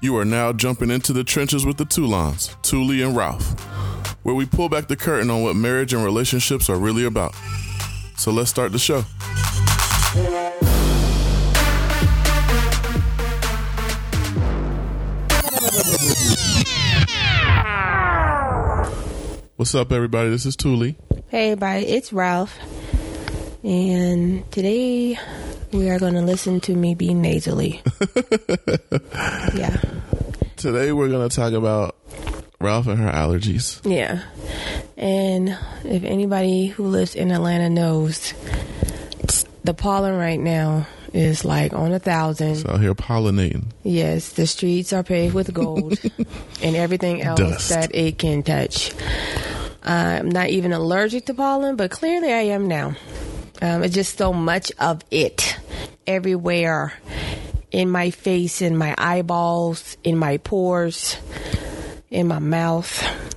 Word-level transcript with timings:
You 0.00 0.16
are 0.16 0.24
now 0.24 0.52
jumping 0.52 0.92
into 0.92 1.12
the 1.12 1.24
trenches 1.24 1.66
with 1.66 1.76
the 1.76 1.84
Toulons, 1.84 2.54
Touly 2.62 3.04
and 3.04 3.16
Ralph, 3.16 3.58
where 4.22 4.34
we 4.34 4.46
pull 4.46 4.68
back 4.68 4.86
the 4.86 4.94
curtain 4.94 5.28
on 5.28 5.42
what 5.42 5.56
marriage 5.56 5.92
and 5.92 6.04
relationships 6.04 6.70
are 6.70 6.78
really 6.78 7.04
about. 7.04 7.34
So 8.16 8.30
let's 8.30 8.48
start 8.48 8.70
the 8.70 8.78
show. 8.78 9.02
What's 19.56 19.74
up, 19.74 19.90
everybody? 19.90 20.30
This 20.30 20.46
is 20.46 20.56
Touly. 20.56 20.94
Hey, 21.26 21.50
everybody, 21.50 21.86
it's 21.86 22.12
Ralph. 22.12 22.56
And 23.64 24.48
today 24.52 25.18
we 25.72 25.90
are 25.90 25.98
going 25.98 26.14
to 26.14 26.22
listen 26.22 26.60
to 26.60 26.74
me 26.74 26.94
be 26.94 27.12
nasally. 27.12 27.82
yeah. 29.54 29.97
Today 30.58 30.90
we're 30.90 31.08
going 31.08 31.28
to 31.28 31.34
talk 31.34 31.52
about 31.52 31.94
Ralph 32.60 32.88
and 32.88 32.98
her 32.98 33.12
allergies. 33.12 33.80
Yeah. 33.88 34.24
And 34.96 35.56
if 35.84 36.02
anybody 36.02 36.66
who 36.66 36.88
lives 36.88 37.14
in 37.14 37.30
Atlanta 37.30 37.70
knows, 37.70 38.34
the 39.62 39.72
pollen 39.72 40.16
right 40.16 40.40
now 40.40 40.88
is 41.12 41.44
like 41.44 41.72
on 41.74 41.92
a 41.92 42.00
thousand. 42.00 42.56
It's 42.56 42.66
out 42.66 42.80
here 42.80 42.96
pollinating. 42.96 43.66
Yes, 43.84 44.30
the 44.32 44.48
streets 44.48 44.92
are 44.92 45.04
paved 45.04 45.32
with 45.32 45.54
gold 45.54 45.96
and 46.62 46.74
everything 46.74 47.22
else 47.22 47.38
Dust. 47.38 47.68
that 47.68 47.94
it 47.94 48.18
can 48.18 48.42
touch. 48.42 48.92
I'm 49.84 50.28
not 50.28 50.48
even 50.48 50.72
allergic 50.72 51.26
to 51.26 51.34
pollen, 51.34 51.76
but 51.76 51.92
clearly 51.92 52.32
I 52.32 52.50
am 52.50 52.66
now. 52.66 52.96
Um, 53.62 53.84
it's 53.84 53.94
just 53.94 54.18
so 54.18 54.32
much 54.32 54.72
of 54.80 55.04
it 55.12 55.56
everywhere 56.04 56.94
in 57.70 57.90
my 57.90 58.10
face, 58.10 58.62
in 58.62 58.76
my 58.76 58.94
eyeballs, 58.98 59.96
in 60.04 60.16
my 60.16 60.38
pores, 60.38 61.16
in 62.10 62.26
my 62.28 62.38
mouth. 62.38 62.90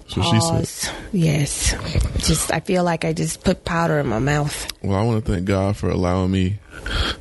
So 0.08 0.22
she 0.22 0.42
said. 0.42 0.94
Yes. 1.14 1.74
Just, 2.18 2.52
I 2.52 2.59
feel 2.59 2.84
like 2.84 3.06
I 3.06 3.14
just 3.14 3.44
put 3.44 3.64
powder 3.64 4.00
in 4.00 4.08
my 4.08 4.20
mouth. 4.20 4.68
Well, 4.84 4.98
I 5.00 5.04
want 5.04 5.26
to 5.26 5.32
thank 5.32 5.46
God 5.46 5.78
for 5.78 5.90
allowing 5.90 6.32
me 6.32 6.59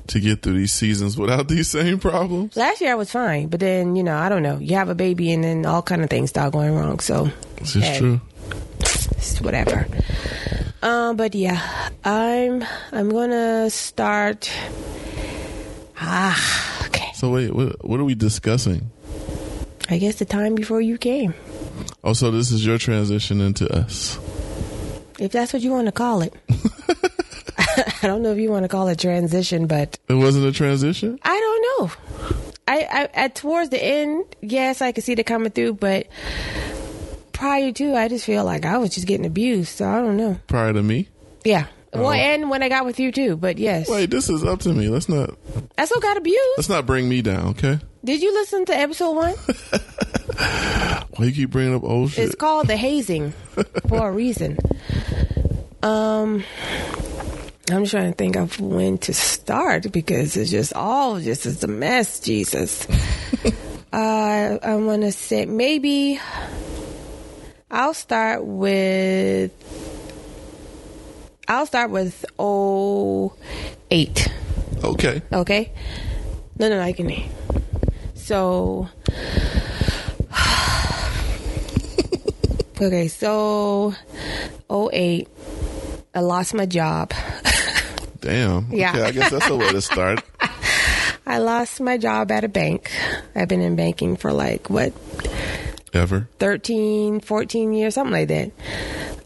to 0.08 0.18
get 0.20 0.42
through 0.42 0.54
these 0.58 0.72
seasons 0.72 1.16
without 1.16 1.46
these 1.54 1.68
same 1.68 1.98
problems. 2.00 2.56
Last 2.56 2.80
year 2.80 2.90
I 2.92 2.94
was 2.96 3.10
fine, 3.12 3.46
but 3.48 3.60
then, 3.60 3.94
you 3.94 4.02
know, 4.02 4.16
I 4.16 4.28
don't 4.28 4.42
know. 4.42 4.58
You 4.58 4.74
have 4.76 4.88
a 4.88 4.94
baby 4.96 5.32
and 5.32 5.44
then 5.44 5.66
all 5.66 5.82
kind 5.82 6.02
of 6.02 6.10
things 6.10 6.30
start 6.30 6.52
going 6.52 6.74
wrong. 6.74 6.98
So 7.00 7.30
This 7.58 7.76
is 7.76 7.84
Hey. 7.84 7.98
true. 7.98 8.20
it's 8.80 9.40
whatever. 9.40 9.86
Um, 10.82 11.16
but 11.16 11.34
yeah, 11.34 11.60
I'm 12.04 12.64
I'm 12.90 13.10
gonna 13.10 13.68
start. 13.70 14.50
Ah. 16.00 16.66
So 17.20 17.28
wait, 17.28 17.54
what, 17.54 17.84
what 17.84 18.00
are 18.00 18.04
we 18.04 18.14
discussing? 18.14 18.90
I 19.90 19.98
guess 19.98 20.14
the 20.14 20.24
time 20.24 20.54
before 20.54 20.80
you 20.80 20.96
came, 20.96 21.34
Oh, 22.02 22.14
so 22.14 22.30
this 22.30 22.50
is 22.50 22.64
your 22.64 22.78
transition 22.78 23.42
into 23.42 23.70
us. 23.70 24.18
if 25.18 25.30
that's 25.30 25.52
what 25.52 25.60
you 25.60 25.70
want 25.70 25.84
to 25.84 25.92
call 25.92 26.22
it. 26.22 26.32
I 28.02 28.06
don't 28.06 28.22
know 28.22 28.32
if 28.32 28.38
you 28.38 28.48
want 28.50 28.64
to 28.64 28.68
call 28.70 28.88
it 28.88 28.98
transition, 29.00 29.66
but 29.66 29.98
It 30.08 30.14
wasn't 30.14 30.46
a 30.46 30.52
transition. 30.52 31.18
I 31.22 31.38
don't 31.38 31.62
know. 31.90 31.92
I, 32.66 32.78
I 32.90 33.08
at 33.12 33.34
towards 33.34 33.68
the 33.68 33.84
end, 33.84 34.24
yes, 34.40 34.80
I 34.80 34.92
could 34.92 35.04
see 35.04 35.12
it 35.12 35.26
coming 35.26 35.50
through, 35.50 35.74
but 35.74 36.06
prior 37.32 37.70
to, 37.70 37.96
I 37.96 38.08
just 38.08 38.24
feel 38.24 38.46
like 38.46 38.64
I 38.64 38.78
was 38.78 38.94
just 38.94 39.06
getting 39.06 39.26
abused. 39.26 39.76
So 39.76 39.86
I 39.86 40.00
don't 40.00 40.16
know. 40.16 40.40
Prior 40.46 40.72
to 40.72 40.82
me. 40.82 41.08
Yeah. 41.44 41.66
Well, 41.92 42.06
Oh. 42.06 42.12
and 42.12 42.48
when 42.50 42.62
I 42.62 42.68
got 42.68 42.84
with 42.86 43.00
you 43.00 43.10
too, 43.10 43.36
but 43.36 43.58
yes, 43.58 43.88
Wait, 43.88 44.10
this 44.10 44.28
is 44.30 44.44
up 44.44 44.60
to 44.60 44.68
me. 44.72 44.88
Let's 44.88 45.08
not 45.08 45.30
I 45.76 45.84
still 45.86 46.00
got 46.00 46.16
abused. 46.16 46.38
let's 46.56 46.68
not 46.68 46.86
bring 46.86 47.08
me 47.08 47.20
down, 47.20 47.48
okay? 47.48 47.78
Did 48.04 48.22
you 48.22 48.32
listen 48.32 48.64
to 48.66 48.76
episode 48.76 49.12
one? 49.16 49.34
Why 51.16 51.26
you 51.26 51.32
keep 51.32 51.50
bringing 51.50 51.74
up 51.74 51.82
old 51.82 52.12
shit? 52.12 52.26
It's 52.26 52.34
called 52.36 52.66
the 52.68 52.76
hazing 52.76 53.32
for 53.88 54.08
a 54.08 54.12
reason. 54.12 54.56
Um, 55.82 56.44
I'm 57.70 57.84
trying 57.86 58.12
to 58.12 58.16
think 58.16 58.36
of 58.36 58.58
when 58.60 58.98
to 58.98 59.12
start 59.12 59.90
because 59.92 60.36
it's 60.36 60.50
just 60.50 60.72
all 60.74 61.18
just 61.20 61.44
is 61.46 61.62
a 61.64 61.68
mess. 61.68 62.20
Jesus. 62.20 62.86
uh, 63.92 64.58
I 64.62 64.74
want 64.76 65.02
to 65.02 65.12
say 65.12 65.44
maybe 65.46 66.20
I'll 67.70 67.94
start 67.94 68.44
with 68.44 69.52
I'll 71.50 71.66
start 71.66 71.90
with 71.90 72.24
oh 72.38 73.34
eight. 73.90 74.32
okay. 74.84 75.20
Okay. 75.32 75.72
No, 76.60 76.68
no, 76.68 76.76
no, 76.76 76.82
I 76.82 76.92
can. 76.92 77.12
So. 78.14 78.88
okay, 82.80 83.08
so 83.08 83.96
08, 84.70 85.28
I 86.14 86.20
lost 86.20 86.54
my 86.54 86.66
job. 86.66 87.12
Damn. 88.20 88.68
Yeah. 88.70 88.90
Okay, 88.90 89.02
I 89.02 89.10
guess 89.10 89.32
that's 89.32 89.48
a 89.48 89.56
way 89.56 89.72
to 89.72 89.82
start. 89.82 90.22
I 91.26 91.38
lost 91.38 91.80
my 91.80 91.98
job 91.98 92.30
at 92.30 92.44
a 92.44 92.48
bank. 92.48 92.92
I've 93.34 93.48
been 93.48 93.60
in 93.60 93.74
banking 93.74 94.16
for 94.16 94.32
like, 94.32 94.70
what, 94.70 94.92
Ever. 95.92 96.28
13, 96.38 97.18
14 97.18 97.72
years, 97.72 97.94
something 97.94 98.12
like 98.12 98.28
that. 98.28 98.52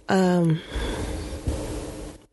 Um, 0.09 0.63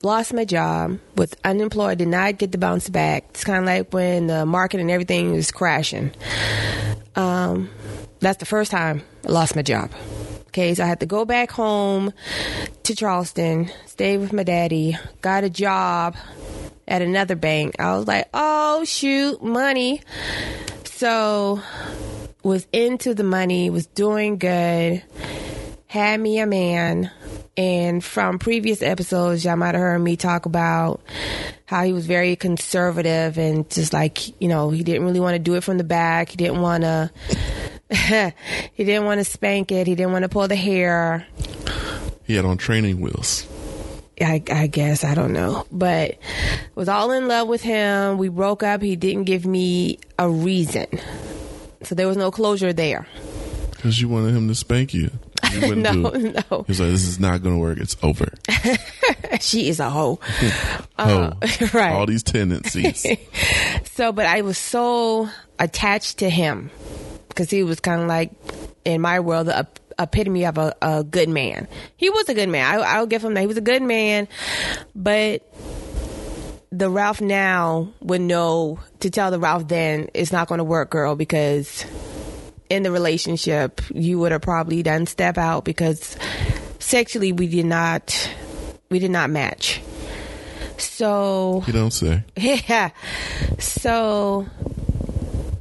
lost 0.04 0.34
my 0.34 0.46
job, 0.46 1.00
was 1.16 1.34
unemployed, 1.44 2.00
did 2.00 2.08
not 2.08 2.38
get 2.38 2.52
the 2.52 2.58
bounce 2.58 2.90
back. 2.90 3.26
It's 3.30 3.44
kind 3.44 3.60
of 3.60 3.66
like 3.66 3.94
when 3.94 4.28
the 4.28 4.46
market 4.46 4.80
and 4.80 4.92
everything 4.92 5.36
is 5.36 5.52
crashing. 5.52 6.12
Um, 7.16 7.70
that's 8.20 8.38
the 8.38 8.46
first 8.46 8.72
time 8.72 9.04
I 9.26 9.32
lost 9.32 9.56
my 9.56 9.62
job. 9.62 9.92
Okay, 10.48 10.76
so 10.76 10.84
I 10.84 10.88
had 10.88 11.00
to 11.00 11.06
go 11.06 11.24
back 11.24 11.52
home 11.52 12.12
to 12.84 12.96
Charleston, 12.96 13.72
stay 13.86 14.18
with 14.18 14.34
my 14.34 14.44
daddy, 14.44 14.98
got 15.22 15.44
a 15.44 15.50
job 15.50 16.16
at 16.88 17.02
another 17.02 17.36
bank. 17.36 17.76
I 17.80 17.96
was 17.96 18.06
like, 18.08 18.28
oh 18.34 18.84
shoot, 18.84 19.42
money. 19.42 20.02
So 20.84 21.62
was 22.44 22.68
into 22.74 23.14
the 23.14 23.24
money, 23.24 23.70
was 23.70 23.86
doing 23.88 24.38
good, 24.38 25.04
had 25.88 26.20
me 26.20 26.40
a 26.40 26.46
man. 26.46 27.12
And 27.62 28.04
from 28.04 28.40
previous 28.40 28.82
episodes, 28.82 29.46
y'all 29.46 29.56
might 29.56 29.76
have 29.76 29.84
heard 29.84 30.00
me 30.00 30.18
talk 30.18 30.48
about 30.48 31.00
how 31.66 31.84
he 31.84 31.94
was 31.94 32.08
very 32.08 32.36
conservative 32.36 33.38
and 33.38 33.70
just 33.70 33.94
like, 33.94 34.42
you 34.42 34.48
know, 34.48 34.72
he 34.72 34.84
didn't 34.84 35.06
really 35.06 35.20
want 35.20 35.36
to 35.36 35.40
do 35.40 35.54
it 35.54 35.64
from 35.64 35.78
the 35.78 35.84
back. 35.84 36.30
He 36.30 36.38
didn't 36.38 36.60
want 36.60 36.82
to, 36.82 37.12
he 38.74 38.84
didn't 38.84 39.06
want 39.06 39.20
to 39.20 39.26
spank 39.26 39.72
it. 39.72 39.86
He 39.86 39.94
didn't 39.94 40.12
want 40.12 40.24
to 40.24 40.30
pull 40.30 40.48
the 40.48 40.56
hair. 40.56 41.28
He 42.24 42.34
had 42.34 42.46
on 42.46 42.58
training 42.58 43.00
wheels. 43.00 43.48
I, 44.20 44.42
I 44.52 44.66
guess 44.66 45.04
I 45.04 45.14
don't 45.14 45.32
know, 45.32 45.68
but 45.72 46.18
was 46.74 46.90
all 46.90 47.12
in 47.12 47.28
love 47.28 47.48
with 47.48 47.62
him. 47.62 48.18
We 48.18 48.30
broke 48.30 48.64
up. 48.64 48.82
He 48.82 48.96
didn't 48.96 49.26
give 49.26 49.46
me 49.46 50.00
a 50.18 50.28
reason, 50.28 50.88
so 51.84 51.94
there 51.94 52.08
was 52.08 52.18
no 52.18 52.32
closure 52.32 52.74
there. 52.74 53.08
Because 53.70 54.02
you 54.02 54.10
wanted 54.10 54.36
him 54.36 54.48
to 54.48 54.56
spank 54.56 54.96
you. 54.96 55.12
You 55.62 55.62
wouldn't 55.62 55.82
No, 55.82 55.94
do 56.12 56.28
it. 56.28 56.46
no, 56.52 56.64
He 56.64 56.72
was 56.72 56.80
like, 56.80 56.90
this 56.90 57.08
is 57.08 57.20
not 57.20 57.42
going 57.44 57.56
to 57.56 57.60
work. 57.62 57.78
It's 57.80 57.96
over. 58.04 58.32
she 59.42 59.68
is 59.70 59.80
a 59.80 59.90
hoe. 59.90 60.20
oh, 61.00 61.34
right. 61.74 61.94
all 61.94 62.06
these 62.06 62.24
tendencies. 62.24 63.06
So, 63.94 64.12
but 64.12 64.26
I 64.26 64.42
was 64.42 64.58
so 64.58 65.30
attached 65.60 66.20
to 66.20 66.30
him 66.30 66.70
because 67.28 67.50
he 67.50 67.64
was 67.64 67.80
kind 67.80 68.02
of 68.02 68.08
like, 68.08 68.32
in 68.86 69.02
my 69.02 69.20
world, 69.20 69.48
the 69.48 69.68
epitome 70.00 70.46
of 70.46 70.58
a, 70.58 70.76
a 70.82 71.04
good 71.04 71.30
man. 71.30 71.68
He 71.98 72.10
was 72.10 72.28
a 72.30 72.34
good 72.34 72.50
man. 72.50 72.80
I, 72.80 72.82
I'll 72.82 73.06
give 73.08 73.24
him 73.24 73.34
that. 73.36 73.42
He 73.42 73.48
was 73.48 73.58
a 73.58 73.62
good 73.62 73.84
man, 73.84 74.28
but 74.96 75.48
the 76.72 76.90
Ralph 76.90 77.20
now 77.22 77.92
would 78.00 78.22
know 78.22 78.80
to 79.02 79.10
tell 79.10 79.30
the 79.30 79.40
Ralph 79.40 79.68
then 79.68 80.10
it's 80.14 80.32
not 80.32 80.48
going 80.48 80.60
to 80.60 80.64
work, 80.64 80.90
girl, 80.90 81.16
because 81.16 81.86
in 82.72 82.84
the 82.84 82.92
relationship 82.92 83.82
you 83.94 84.18
would 84.18 84.32
have 84.32 84.42
probably 84.42 84.82
done 84.82 85.06
step 85.06 85.38
out 85.38 85.66
because 85.66 86.16
sexually 86.80 87.34
we 87.34 87.48
did 87.48 87.66
not 87.66 88.30
we 88.90 89.00
did 89.00 89.12
not 89.12 89.30
match. 89.30 89.82
So 90.78 91.64
you 91.68 91.74
don't 91.74 91.92
say. 91.92 92.24
yeah. 92.38 92.92
So 93.60 94.48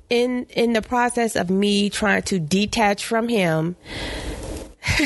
in 0.08 0.46
in 0.50 0.72
the 0.72 0.82
process 0.82 1.34
of 1.34 1.50
me 1.50 1.90
trying 1.90 2.22
to 2.22 2.38
detach 2.38 3.04
from 3.04 3.28
him, 3.28 3.74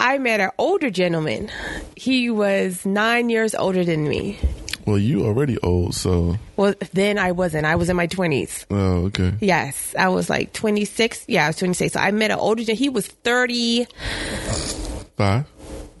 I 0.00 0.18
met 0.18 0.40
an 0.40 0.50
older 0.58 0.90
gentleman. 0.90 1.48
He 1.94 2.28
was 2.28 2.84
nine 2.84 3.30
years 3.30 3.54
older 3.54 3.84
than 3.84 4.08
me. 4.08 4.38
Well, 4.88 4.96
you 4.96 5.26
already 5.26 5.58
old, 5.58 5.94
so. 5.94 6.38
Well, 6.56 6.72
then 6.94 7.18
I 7.18 7.32
wasn't. 7.32 7.66
I 7.66 7.76
was 7.76 7.90
in 7.90 7.96
my 7.96 8.06
twenties. 8.06 8.64
Oh, 8.70 9.04
okay. 9.08 9.34
Yes, 9.38 9.94
I 9.98 10.08
was 10.08 10.30
like 10.30 10.54
twenty 10.54 10.86
six. 10.86 11.26
Yeah, 11.28 11.44
I 11.44 11.48
was 11.48 11.56
twenty 11.56 11.74
six. 11.74 11.92
So 11.92 12.00
I 12.00 12.10
met 12.10 12.30
an 12.30 12.38
older. 12.38 12.62
He 12.62 12.88
was 12.88 13.06
thirty. 13.06 13.86
Five? 15.18 15.44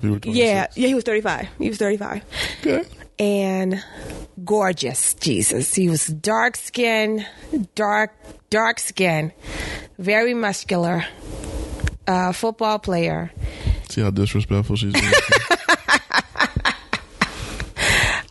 You 0.00 0.12
were 0.12 0.20
Yeah, 0.24 0.68
yeah, 0.74 0.86
he 0.86 0.94
was 0.94 1.04
35. 1.04 1.48
He 1.58 1.68
was 1.68 1.78
35. 1.78 2.24
Okay. 2.60 2.84
And 3.18 3.84
gorgeous, 4.44 5.14
Jesus. 5.14 5.74
He 5.74 5.88
was 5.88 6.06
dark 6.06 6.56
skin, 6.56 7.26
dark, 7.74 8.14
dark 8.48 8.78
skin, 8.78 9.32
very 9.98 10.34
muscular, 10.34 11.04
uh, 12.06 12.32
football 12.32 12.78
player. 12.78 13.32
See 13.88 14.02
how 14.02 14.10
disrespectful 14.10 14.76
she's 14.76 14.92
being. 14.92 15.12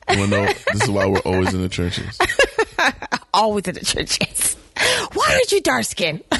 well, 0.09 0.27
no, 0.27 0.45
this 0.73 0.83
is 0.83 0.89
why 0.89 1.05
we're 1.05 1.19
always 1.19 1.53
in 1.53 1.61
the 1.61 1.69
trenches. 1.69 2.17
Always 3.33 3.67
in 3.67 3.75
the 3.75 3.81
churches. 3.85 4.55
Why 5.13 5.31
aren't 5.33 5.51
you 5.51 5.61
dark 5.61 5.83
skin? 5.83 6.23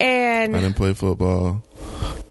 and 0.00 0.56
I 0.56 0.60
didn't 0.60 0.76
play 0.76 0.92
football. 0.94 1.62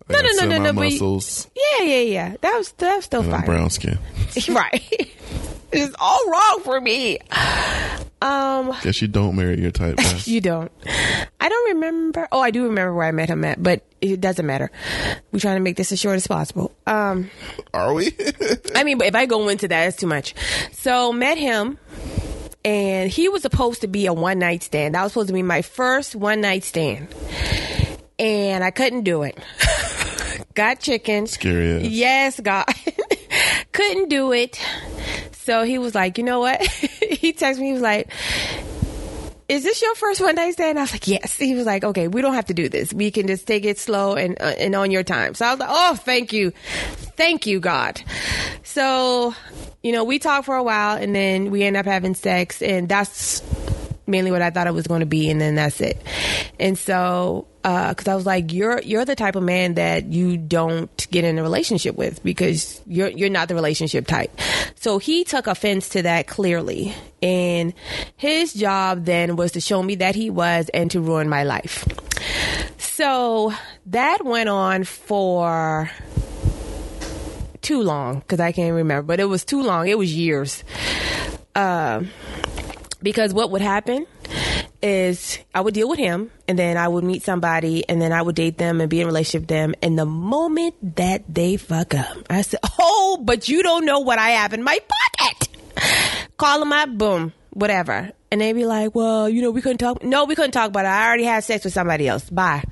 I 0.09 0.13
No, 0.13 0.21
no, 0.21 0.29
no, 0.41 0.45
no, 0.45 0.57
no, 0.57 0.73
but- 0.73 0.83
muscles. 0.83 1.47
yeah, 1.55 1.85
yeah, 1.85 1.99
yeah. 2.01 2.35
That 2.41 2.55
was 2.57 2.71
that 2.73 2.95
was 2.97 3.05
still 3.05 3.21
and 3.21 3.33
I'm 3.33 3.39
fine. 3.41 3.45
brown 3.45 3.69
skin. 3.69 3.97
right. 4.49 4.83
it's 5.71 5.95
all 5.99 6.29
wrong 6.29 6.59
for 6.63 6.79
me. 6.81 7.19
Um, 8.21 8.73
Guess 8.83 9.01
you 9.01 9.07
don't 9.07 9.35
marry 9.35 9.59
your 9.61 9.71
type. 9.71 9.97
You 10.25 10.39
don't. 10.41 10.71
I 11.39 11.49
don't 11.49 11.73
remember. 11.75 12.27
Oh, 12.31 12.41
I 12.41 12.51
do 12.51 12.63
remember 12.65 12.93
where 12.93 13.07
I 13.07 13.11
met 13.11 13.29
him 13.29 13.43
at, 13.43 13.61
but 13.61 13.83
it 14.11 14.21
doesn't 14.21 14.45
matter. 14.45 14.69
We're 15.31 15.39
trying 15.39 15.55
to 15.55 15.61
make 15.61 15.77
this 15.77 15.91
as 15.91 15.99
short 15.99 16.15
as 16.15 16.27
possible. 16.27 16.71
Um, 16.85 17.29
Are 17.73 17.93
we? 17.93 18.11
I 18.75 18.83
mean, 18.83 18.97
but 18.97 19.07
if 19.07 19.15
I 19.15 19.25
go 19.25 19.47
into 19.47 19.67
that, 19.69 19.87
it's 19.87 19.97
too 19.97 20.07
much. 20.07 20.35
So 20.73 21.13
met 21.13 21.37
him, 21.37 21.77
and 22.65 23.09
he 23.09 23.29
was 23.29 23.41
supposed 23.41 23.81
to 23.81 23.87
be 23.87 24.05
a 24.05 24.13
one 24.13 24.39
night 24.39 24.63
stand. 24.63 24.95
That 24.95 25.03
was 25.03 25.13
supposed 25.13 25.27
to 25.27 25.33
be 25.33 25.43
my 25.43 25.61
first 25.61 26.15
one 26.15 26.41
night 26.41 26.63
stand, 26.63 27.07
and 28.19 28.63
I 28.63 28.71
couldn't 28.71 29.03
do 29.03 29.23
it. 29.23 29.37
Got 30.53 30.79
chicken. 30.79 31.25
Scary 31.27 31.77
ass. 31.77 31.83
Yes, 31.83 32.39
God. 32.39 32.65
couldn't 33.71 34.09
do 34.09 34.31
it. 34.33 34.61
So 35.31 35.63
he 35.63 35.77
was 35.77 35.95
like, 35.95 36.17
you 36.17 36.23
know 36.23 36.39
what? 36.39 36.61
he 36.61 37.33
texted 37.33 37.59
me. 37.59 37.67
He 37.67 37.73
was 37.73 37.81
like, 37.81 38.09
is 39.49 39.63
this 39.63 39.81
your 39.81 39.95
first 39.95 40.21
one 40.21 40.35
night 40.35 40.53
stand? 40.53 40.77
I 40.77 40.81
was 40.81 40.91
like, 40.91 41.07
yes. 41.07 41.37
He 41.37 41.53
was 41.53 41.65
like, 41.65 41.83
okay, 41.83 42.07
we 42.07 42.21
don't 42.21 42.33
have 42.33 42.45
to 42.45 42.53
do 42.53 42.69
this. 42.69 42.93
We 42.93 43.11
can 43.11 43.27
just 43.27 43.45
take 43.45 43.65
it 43.65 43.77
slow 43.77 44.15
and 44.15 44.39
uh, 44.41 44.53
and 44.57 44.75
on 44.75 44.91
your 44.91 45.03
time. 45.03 45.33
So 45.35 45.45
I 45.45 45.51
was 45.51 45.59
like, 45.59 45.69
oh, 45.71 45.95
thank 45.95 46.33
you, 46.33 46.51
thank 47.17 47.45
you, 47.45 47.59
God. 47.59 48.01
So, 48.63 49.35
you 49.81 49.91
know, 49.91 50.03
we 50.03 50.19
talked 50.19 50.45
for 50.45 50.55
a 50.55 50.63
while, 50.63 50.97
and 50.97 51.15
then 51.15 51.51
we 51.51 51.63
end 51.63 51.77
up 51.77 51.85
having 51.85 52.15
sex, 52.15 52.61
and 52.61 52.87
that's 52.87 53.41
mainly 54.07 54.31
what 54.31 54.41
I 54.41 54.49
thought 54.49 54.67
it 54.67 54.73
was 54.73 54.87
going 54.87 54.99
to 54.99 55.05
be, 55.05 55.29
and 55.29 55.39
then 55.39 55.55
that's 55.55 55.81
it. 55.81 56.01
And 56.59 56.77
so, 56.77 57.47
because 57.61 58.07
I 58.07 58.15
was 58.15 58.25
like, 58.25 58.51
you're 58.51 58.81
you're 58.81 59.05
the 59.05 59.15
type 59.15 59.35
of 59.35 59.43
man 59.43 59.75
that 59.75 60.05
you 60.05 60.37
don't 60.37 61.07
get 61.11 61.23
in 61.23 61.37
a 61.39 61.43
relationship 61.43 61.95
with 61.95 62.23
because 62.23 62.81
you're 62.85 63.09
you're 63.09 63.29
not 63.29 63.47
the 63.47 63.55
relationship 63.55 64.07
type. 64.07 64.31
So 64.75 64.97
he 64.97 65.23
took 65.23 65.47
offense 65.47 65.89
to 65.89 66.01
that 66.03 66.27
clearly, 66.27 66.93
and 67.21 67.73
his 68.17 68.53
job 68.53 69.05
then 69.05 69.35
was 69.35 69.53
to 69.53 69.61
show 69.61 69.81
me 69.81 69.95
that 69.95 70.15
he 70.15 70.29
was 70.29 70.69
and 70.73 70.91
to 70.91 71.01
ruin 71.01 71.29
my 71.29 71.43
life. 71.43 71.85
So 72.77 73.53
that 73.87 74.23
went 74.23 74.49
on 74.49 74.83
for 74.83 75.89
too 77.61 77.81
long 77.81 78.19
because 78.19 78.39
I 78.39 78.51
can't 78.51 78.75
remember, 78.75 79.03
but 79.03 79.19
it 79.19 79.25
was 79.25 79.45
too 79.45 79.63
long. 79.63 79.87
It 79.87 79.97
was 79.97 80.13
years. 80.13 80.63
Um, 81.55 82.09
because 83.03 83.33
what 83.33 83.51
would 83.51 83.61
happen 83.61 84.07
is 84.81 85.37
I 85.53 85.61
would 85.61 85.73
deal 85.73 85.87
with 85.87 85.99
him 85.99 86.31
and 86.47 86.57
then 86.57 86.77
I 86.77 86.87
would 86.87 87.03
meet 87.03 87.23
somebody 87.23 87.87
and 87.87 88.01
then 88.01 88.11
I 88.11 88.21
would 88.21 88.35
date 88.35 88.57
them 88.57 88.81
and 88.81 88.89
be 88.89 88.99
in 88.99 89.03
a 89.03 89.07
relationship 89.07 89.43
with 89.43 89.49
them. 89.49 89.75
And 89.81 89.99
the 89.99 90.05
moment 90.05 90.95
that 90.95 91.23
they 91.29 91.57
fuck 91.57 91.93
up, 91.93 92.17
I 92.29 92.41
said, 92.41 92.59
Oh, 92.79 93.19
but 93.21 93.47
you 93.47 93.61
don't 93.61 93.85
know 93.85 93.99
what 93.99 94.19
I 94.19 94.29
have 94.31 94.53
in 94.53 94.63
my 94.63 94.79
pocket. 94.79 95.49
Call 96.37 96.59
them 96.59 96.73
up, 96.73 96.89
boom, 96.97 97.33
whatever. 97.51 98.11
And 98.31 98.41
they'd 98.41 98.53
be 98.53 98.65
like, 98.65 98.95
Well, 98.95 99.29
you 99.29 99.41
know, 99.41 99.51
we 99.51 99.61
couldn't 99.61 99.77
talk. 99.77 100.03
No, 100.03 100.25
we 100.25 100.35
couldn't 100.35 100.51
talk 100.51 100.69
about 100.69 100.85
it. 100.85 100.89
I 100.89 101.07
already 101.07 101.25
had 101.25 101.43
sex 101.43 101.65
with 101.65 101.73
somebody 101.73 102.07
else. 102.07 102.29
Bye. 102.29 102.63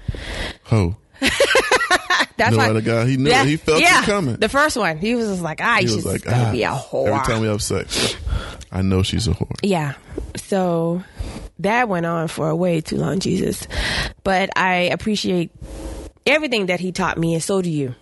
Ho. 0.63 0.95
That's 2.41 2.53
No 2.53 2.57
why 2.57 2.69
other 2.71 2.81
guy. 2.81 3.05
He 3.05 3.17
knew 3.17 3.29
it. 3.29 3.45
He 3.45 3.55
felt 3.55 3.81
it 3.81 3.83
yeah, 3.83 4.01
coming. 4.01 4.35
The 4.37 4.49
first 4.49 4.75
one, 4.75 4.97
he 4.97 5.13
was 5.13 5.27
just 5.27 5.43
like, 5.43 5.61
"Ah, 5.61 5.77
He 5.79 5.85
she's 5.85 6.03
like, 6.03 6.23
gonna 6.23 6.45
ah, 6.47 6.51
be 6.51 6.63
a 6.63 6.69
whore." 6.69 7.09
every 7.09 7.33
time 7.33 7.41
we 7.43 7.47
have 7.47 7.61
sex, 7.61 8.15
I 8.71 8.81
know 8.81 9.03
she's 9.03 9.27
a 9.27 9.31
whore. 9.31 9.55
Yeah. 9.61 9.93
So 10.37 11.03
that 11.59 11.87
went 11.87 12.07
on 12.07 12.27
for 12.29 12.49
a 12.49 12.55
way 12.55 12.81
too 12.81 12.97
long, 12.97 13.19
Jesus. 13.19 13.67
But 14.23 14.49
I 14.57 14.89
appreciate 14.91 15.51
everything 16.25 16.65
that 16.65 16.79
he 16.79 16.91
taught 16.91 17.19
me, 17.19 17.35
and 17.35 17.43
so 17.43 17.61
do 17.61 17.69
you. 17.69 17.93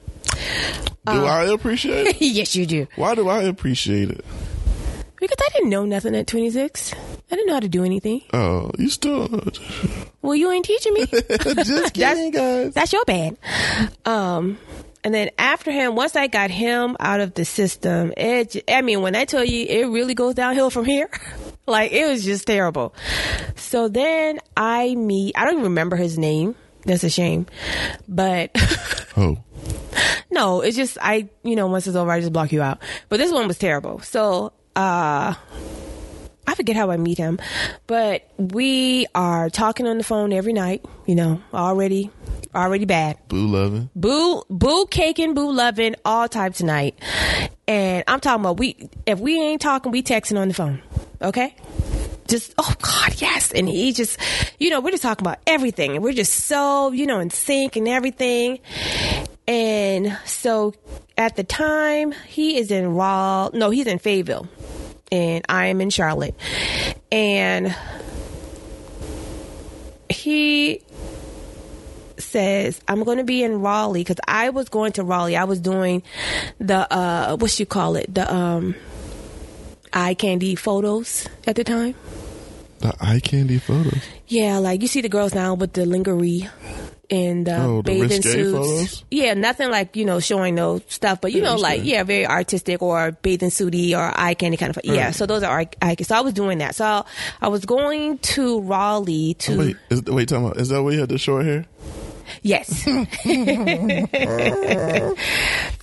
Do 1.05 1.25
I 1.25 1.45
appreciate 1.51 2.07
it? 2.07 2.15
yes, 2.21 2.55
you 2.55 2.65
do. 2.65 2.87
Why 2.95 3.15
do 3.15 3.27
I 3.27 3.43
appreciate 3.43 4.09
it? 4.09 4.23
Because 5.19 5.37
I 5.39 5.49
didn't 5.53 5.69
know 5.69 5.85
nothing 5.85 6.15
at 6.15 6.27
26. 6.27 6.93
I 6.93 7.35
didn't 7.35 7.47
know 7.47 7.53
how 7.53 7.59
to 7.59 7.67
do 7.69 7.83
anything. 7.83 8.21
Oh, 8.33 8.71
you 8.77 8.89
still 8.89 9.27
Well, 10.21 10.35
you 10.35 10.51
ain't 10.51 10.65
teaching 10.65 10.93
me. 10.93 11.05
just 11.63 11.93
kidding, 11.93 12.31
guys. 12.31 12.73
That's 12.73 12.93
your 12.93 13.03
bad. 13.05 13.37
Um, 14.05 14.57
and 15.03 15.13
then 15.13 15.29
after 15.37 15.71
him, 15.71 15.95
once 15.95 16.15
I 16.15 16.27
got 16.27 16.49
him 16.51 16.95
out 16.99 17.19
of 17.19 17.33
the 17.33 17.45
system, 17.45 18.13
it, 18.17 18.63
I 18.69 18.81
mean, 18.81 19.01
when 19.01 19.15
I 19.15 19.25
tell 19.25 19.43
you 19.43 19.65
it 19.65 19.85
really 19.87 20.13
goes 20.13 20.35
downhill 20.35 20.69
from 20.69 20.85
here, 20.85 21.09
like 21.67 21.91
it 21.91 22.07
was 22.07 22.23
just 22.23 22.47
terrible. 22.47 22.93
So 23.55 23.87
then 23.89 24.39
I 24.57 24.95
meet, 24.95 25.37
I 25.37 25.43
don't 25.45 25.53
even 25.53 25.63
remember 25.65 25.95
his 25.95 26.17
name. 26.17 26.55
That's 26.85 27.03
a 27.03 27.09
shame. 27.09 27.45
But 28.07 28.51
Oh, 29.17 29.37
no, 30.31 30.61
it's 30.61 30.77
just, 30.77 30.97
I, 31.01 31.27
you 31.43 31.55
know, 31.57 31.67
once 31.67 31.87
it's 31.87 31.95
over, 31.97 32.09
I 32.09 32.21
just 32.21 32.31
block 32.31 32.51
you 32.53 32.61
out. 32.61 32.79
But 33.09 33.17
this 33.17 33.31
one 33.33 33.47
was 33.47 33.57
terrible. 33.57 33.99
So, 33.99 34.53
uh, 34.75 35.33
I 36.47 36.55
forget 36.55 36.75
how 36.75 36.91
I 36.91 36.97
meet 36.97 37.17
him, 37.17 37.39
but 37.87 38.29
we 38.37 39.07
are 39.13 39.49
talking 39.49 39.87
on 39.87 39.97
the 39.97 40.03
phone 40.03 40.33
every 40.33 40.53
night, 40.53 40.83
you 41.05 41.15
know, 41.15 41.41
already, 41.53 42.09
already 42.55 42.85
bad. 42.85 43.17
boo 43.27 43.47
loving. 43.47 43.89
boo 43.95 44.43
boo 44.49 44.85
caking 44.89 45.33
boo 45.33 45.51
loving 45.51 45.95
all 46.03 46.27
types 46.27 46.57
tonight. 46.57 46.97
And 47.67 48.03
i'm 48.07 48.19
talking 48.19 48.41
about 48.41 48.57
we 48.57 48.89
if 49.05 49.19
we 49.19 49.39
ain't 49.39 49.61
talking 49.61 49.91
we 49.91 50.01
texting 50.01 50.39
on 50.39 50.47
the 50.47 50.55
phone 50.55 50.81
okay? 51.21 51.55
Just 52.27 52.53
oh 52.57 52.73
god 52.81 53.19
yes. 53.21 53.51
And 53.51 53.67
he 53.67 53.91
just 53.91 54.19
you 54.59 54.69
know 54.69 54.81
we're 54.81 54.91
just 54.91 55.03
talking 55.03 55.25
about 55.25 55.39
everything. 55.47 55.95
And 55.95 56.03
we're 56.03 56.13
just 56.13 56.33
so 56.45 56.91
you 56.91 57.05
know 57.05 57.19
in 57.19 57.29
sync 57.29 57.75
and 57.75 57.87
everything 57.87 58.59
and 59.49 60.17
so 60.25 60.73
at 61.17 61.35
the 61.35 61.43
time 61.43 62.11
he 62.27 62.57
is 62.57 62.69
in 62.71 62.93
raw 62.93 63.49
no 63.51 63.71
he's 63.71 63.87
in 63.87 63.97
fayetteville 63.97 64.47
and 65.11 65.43
i 65.49 65.65
am 65.65 65.81
in 65.81 65.89
charlotte 65.89 66.35
and 67.11 67.75
he 70.09 70.81
says 72.17 72.79
I'm 72.87 73.03
going 73.03 73.17
to 73.17 73.23
be 73.23 73.43
in 73.43 73.61
Raleigh 73.61 74.01
because 74.01 74.19
I 74.27 74.49
was 74.49 74.69
going 74.69 74.91
to 74.93 75.03
Raleigh. 75.03 75.37
I 75.37 75.45
was 75.45 75.59
doing 75.59 76.03
the 76.59 76.91
uh, 76.93 77.37
what 77.37 77.57
you 77.59 77.65
call 77.65 77.95
it, 77.95 78.13
the 78.13 78.31
um, 78.31 78.75
eye 79.93 80.13
candy 80.13 80.55
photos 80.55 81.27
at 81.47 81.55
the 81.55 81.63
time. 81.63 81.95
The 82.79 82.93
eye 82.99 83.19
candy 83.19 83.59
photos. 83.59 84.01
Yeah, 84.27 84.57
like 84.57 84.81
you 84.81 84.87
see 84.87 85.01
the 85.01 85.09
girls 85.09 85.33
now 85.33 85.53
with 85.53 85.73
the 85.73 85.85
lingerie 85.85 86.49
and 87.11 87.45
the 87.47 87.57
Oh, 87.59 87.81
bathing 87.81 88.21
suits. 88.21 88.51
photos? 88.51 89.03
Yeah, 89.11 89.33
nothing 89.33 89.69
like 89.71 89.95
you 89.95 90.05
know 90.05 90.19
showing 90.19 90.55
no 90.55 90.81
stuff, 90.87 91.21
but 91.21 91.31
you 91.31 91.41
Yeah, 91.41 91.49
know, 91.49 91.55
like 91.55 91.81
yeah, 91.83 92.03
very 92.03 92.25
artistic 92.27 92.81
or 92.81 93.11
bathing 93.21 93.49
suity 93.49 93.93
or 93.97 94.11
eye 94.15 94.33
candy 94.33 94.57
kind 94.57 94.75
of. 94.75 94.83
Yeah, 94.83 95.11
so 95.11 95.25
those 95.25 95.43
are 95.43 95.65
eye. 95.81 95.95
So 96.01 96.15
I 96.15 96.21
was 96.21 96.33
doing 96.33 96.59
that. 96.59 96.75
So 96.75 97.05
I 97.41 97.47
was 97.47 97.65
going 97.65 98.17
to 98.19 98.61
Raleigh 98.61 99.33
to 99.39 99.53
oh, 99.53 99.57
Wait, 99.57 99.77
is, 99.89 100.03
wait, 100.03 100.29
talking 100.29 100.45
about 100.45 100.57
is 100.57 100.69
that 100.69 100.83
where 100.83 100.93
you 100.93 100.99
had 100.99 101.09
the 101.09 101.17
short 101.17 101.45
hair? 101.45 101.65
Yes. 102.41 102.85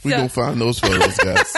We 0.04 0.12
gonna 0.12 0.28
find 0.28 0.60
those 0.60 0.78
photos, 0.78 1.16
guys. 1.16 1.52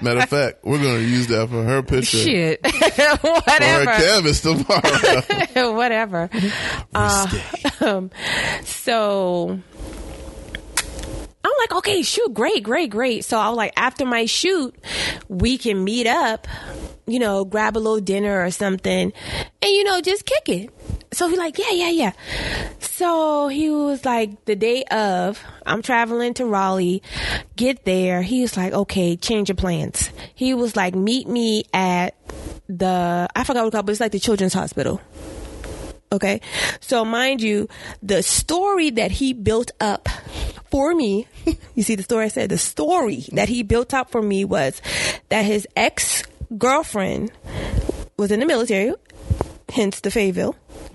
Matter 0.00 0.20
of 0.20 0.28
fact, 0.28 0.64
we're 0.64 0.78
gonna 0.78 1.00
use 1.00 1.26
that 1.28 1.48
for 1.48 1.64
her 1.64 1.82
picture 1.82 2.18
Shit. 2.18 2.64
for 2.66 3.02
her 3.02 3.16
Whatever. 3.16 3.90
canvas 3.90 4.40
tomorrow. 4.42 5.72
Whatever. 5.74 6.30
Uh, 6.94 7.26
um, 7.80 8.10
so 8.62 9.58
I'm 11.44 11.52
like, 11.60 11.72
okay, 11.78 12.02
shoot, 12.02 12.32
great, 12.32 12.62
great, 12.62 12.90
great. 12.90 13.24
So 13.24 13.36
I 13.38 13.48
was 13.48 13.56
like, 13.56 13.72
after 13.76 14.04
my 14.06 14.26
shoot, 14.26 14.74
we 15.28 15.58
can 15.58 15.82
meet 15.82 16.06
up, 16.06 16.46
you 17.06 17.18
know, 17.18 17.44
grab 17.44 17.76
a 17.76 17.80
little 17.80 18.00
dinner 18.00 18.44
or 18.44 18.50
something, 18.52 19.12
and 19.62 19.70
you 19.72 19.82
know, 19.84 20.00
just 20.00 20.24
kick 20.26 20.48
it. 20.48 20.70
So 21.12 21.28
he 21.28 21.36
like, 21.36 21.58
yeah, 21.58 21.70
yeah, 21.72 21.90
yeah. 21.90 22.12
So 22.80 23.48
he 23.48 23.68
was 23.70 24.04
like, 24.04 24.44
the 24.46 24.56
day 24.56 24.84
of, 24.84 25.42
I'm 25.66 25.82
traveling 25.82 26.34
to 26.34 26.46
Raleigh, 26.46 27.02
get 27.56 27.84
there. 27.84 28.22
He 28.22 28.42
was 28.42 28.56
like, 28.56 28.72
okay, 28.72 29.16
change 29.16 29.48
your 29.48 29.56
plans. 29.56 30.10
He 30.34 30.54
was 30.54 30.74
like, 30.76 30.94
meet 30.94 31.28
me 31.28 31.64
at 31.74 32.14
the, 32.68 33.28
I 33.34 33.44
forgot 33.44 33.60
what 33.60 33.66
it's 33.66 33.74
called, 33.74 33.86
but 33.86 33.92
it's 33.92 34.00
like 34.00 34.12
the 34.12 34.20
children's 34.20 34.54
hospital. 34.54 35.00
Okay. 36.12 36.40
So 36.80 37.04
mind 37.04 37.40
you, 37.40 37.68
the 38.02 38.22
story 38.22 38.90
that 38.90 39.10
he 39.10 39.32
built 39.32 39.70
up 39.80 40.08
for 40.70 40.94
me, 40.94 41.26
you 41.74 41.82
see 41.82 41.94
the 41.94 42.02
story 42.02 42.26
I 42.26 42.28
said, 42.28 42.50
the 42.50 42.58
story 42.58 43.24
that 43.32 43.48
he 43.48 43.62
built 43.62 43.92
up 43.94 44.10
for 44.10 44.22
me 44.22 44.44
was 44.44 44.80
that 45.30 45.44
his 45.44 45.66
ex 45.76 46.22
girlfriend 46.56 47.32
was 48.16 48.30
in 48.30 48.40
the 48.40 48.46
military, 48.46 48.94
hence 49.70 50.00
the 50.00 50.10
Fayetteville, 50.10 50.54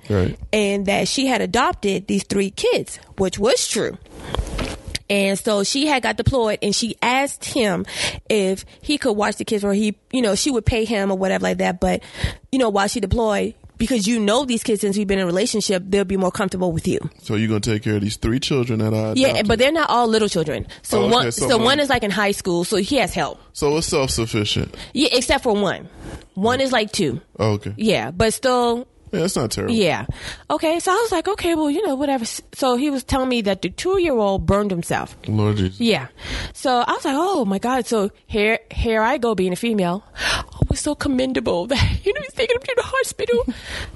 Right. 0.10 0.38
and 0.54 0.86
that 0.86 1.08
she 1.08 1.28
had 1.28 1.42
adopted 1.42 2.08
these 2.08 2.24
three 2.24 2.50
kids, 2.52 2.98
which 3.18 3.38
was 3.40 3.68
true. 3.68 3.98
And 5.10 5.40
so 5.40 5.64
she 5.64 5.88
had 5.88 6.04
got 6.04 6.18
deployed 6.18 6.60
and 6.62 6.76
she 6.76 6.98
asked 7.02 7.46
him 7.46 7.86
if 8.30 8.66
he 8.82 8.98
could 8.98 9.14
watch 9.14 9.38
the 9.38 9.46
kids 9.46 9.64
or 9.64 9.74
he, 9.74 9.96
you 10.12 10.22
know, 10.22 10.36
she 10.36 10.52
would 10.52 10.66
pay 10.66 10.84
him 10.84 11.12
or 11.12 11.18
whatever 11.18 11.44
like 11.44 11.60
that. 11.60 11.80
But, 11.80 12.04
you 12.52 12.60
know, 12.60 12.68
while 12.70 12.88
she 12.90 13.00
deployed, 13.00 13.54
because 13.78 14.06
you 14.06 14.20
know 14.20 14.44
these 14.44 14.64
kids 14.64 14.82
since 14.82 14.98
we've 14.98 15.08
been 15.08 15.20
in 15.20 15.24
a 15.24 15.28
relationship, 15.28 15.84
they'll 15.86 16.04
be 16.04 16.18
more 16.18 16.32
comfortable 16.32 16.72
with 16.74 16.88
you. 16.90 17.00
So 17.22 17.36
you're 17.36 17.48
gonna 17.48 17.60
take 17.62 17.84
care 17.84 17.96
of 17.96 18.02
these 18.02 18.18
three 18.18 18.40
children 18.40 18.80
that 18.80 18.94
I 18.94 19.14
Yeah, 19.16 19.44
but 19.44 19.60
they're 19.60 19.72
not 19.72 19.90
all 19.90 20.08
little 20.08 20.28
children. 20.28 20.68
So 20.82 21.04
Oh, 21.04 21.06
okay, 21.06 21.14
one, 21.14 21.32
so 21.32 21.48
so, 21.48 21.56
one- 21.58 21.66
one 21.66 21.80
is 21.80 21.88
like 21.90 22.04
in 22.04 22.12
high 22.12 22.32
school, 22.32 22.64
so 22.66 22.76
he 22.78 22.96
has 22.98 23.14
help. 23.14 23.40
so 23.54 23.78
it's 23.78 23.88
self 23.88 24.10
sufficient. 24.10 24.76
Yeah, 24.94 25.10
except 25.14 25.44
for 25.44 25.54
one. 25.54 25.88
One 26.34 26.60
is 26.60 26.72
like 26.74 26.92
two. 26.92 27.22
Oh, 27.40 27.52
okay. 27.52 27.74
Yeah, 27.78 28.10
but 28.12 28.34
still, 28.34 28.88
Yeah, 29.12 29.20
that's 29.20 29.36
not 29.36 29.52
terrible. 29.52 29.74
Yeah. 29.74 30.06
Okay. 30.50 30.80
So 30.80 30.92
I 30.92 30.96
was 30.96 31.12
like, 31.12 31.28
okay, 31.28 31.56
well, 31.56 31.70
you 31.70 31.86
know, 31.86 31.96
whatever. 31.96 32.26
So 32.26 32.76
he 32.76 32.90
was 32.90 33.04
telling 33.04 33.30
me 33.30 33.42
that 33.42 33.62
the 33.62 33.70
two 33.70 34.00
year 34.00 34.14
old 34.14 34.46
burned 34.46 34.72
himself. 34.72 35.16
Lord 35.28 35.58
Jesus. 35.58 35.80
Yeah. 35.80 36.08
So 36.54 36.84
I 36.86 36.92
was 36.92 37.06
like, 37.06 37.16
oh 37.18 37.46
my 37.46 37.60
God. 37.60 37.86
So 37.86 38.12
here, 38.26 38.60
here 38.72 39.02
I 39.02 39.18
go 39.18 39.36
being 39.36 39.54
a 39.54 39.58
female. 39.58 40.04
Oh, 40.20 40.60
it 40.62 40.70
was 40.70 40.80
so 40.80 40.96
commendable 40.96 41.68
that, 41.68 42.00
you 42.06 42.14
know, 42.14 42.22
he's 42.22 42.34
taking 42.34 42.56
him 42.56 42.62
to 42.62 42.74
the 42.76 42.84
hospital. 42.84 43.46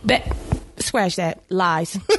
that, 0.05 0.35
scratch 0.77 1.17
that. 1.17 1.43
Lies. 1.49 1.97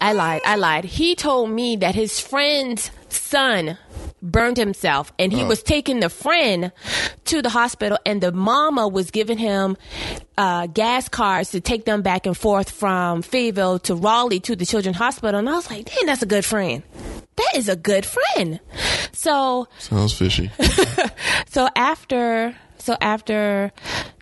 I 0.00 0.12
lied. 0.12 0.42
I 0.44 0.56
lied. 0.56 0.84
He 0.84 1.14
told 1.14 1.50
me 1.50 1.76
that 1.76 1.94
his 1.94 2.20
friend's 2.20 2.90
son 3.08 3.78
burned 4.24 4.56
himself 4.56 5.12
and 5.18 5.32
he 5.32 5.42
Oh. 5.42 5.46
was 5.46 5.62
taking 5.62 6.00
the 6.00 6.08
friend 6.08 6.72
to 7.26 7.42
the 7.42 7.50
hospital 7.50 7.98
and 8.06 8.20
the 8.20 8.32
mama 8.32 8.88
was 8.88 9.10
giving 9.12 9.38
him 9.38 9.76
uh, 10.38 10.66
gas 10.66 11.08
cards 11.08 11.50
to 11.50 11.60
take 11.60 11.84
them 11.84 12.02
back 12.02 12.26
and 12.26 12.36
forth 12.36 12.70
from 12.70 13.22
Fayetteville 13.22 13.78
to 13.80 13.94
Raleigh 13.94 14.40
to 14.40 14.56
the 14.56 14.64
children's 14.66 14.96
hospital 14.96 15.38
and 15.38 15.48
I 15.48 15.52
was 15.52 15.70
like, 15.70 15.84
dang, 15.84 16.06
that's 16.06 16.22
a 16.22 16.26
good 16.26 16.44
friend. 16.44 16.82
That 17.36 17.52
is 17.56 17.68
a 17.68 17.76
good 17.76 18.06
friend. 18.06 18.60
So 19.12 19.68
Sounds 19.78 20.12
fishy. 20.14 20.50
so 21.48 21.68
after 21.76 22.56
so 22.78 22.96
after 23.00 23.72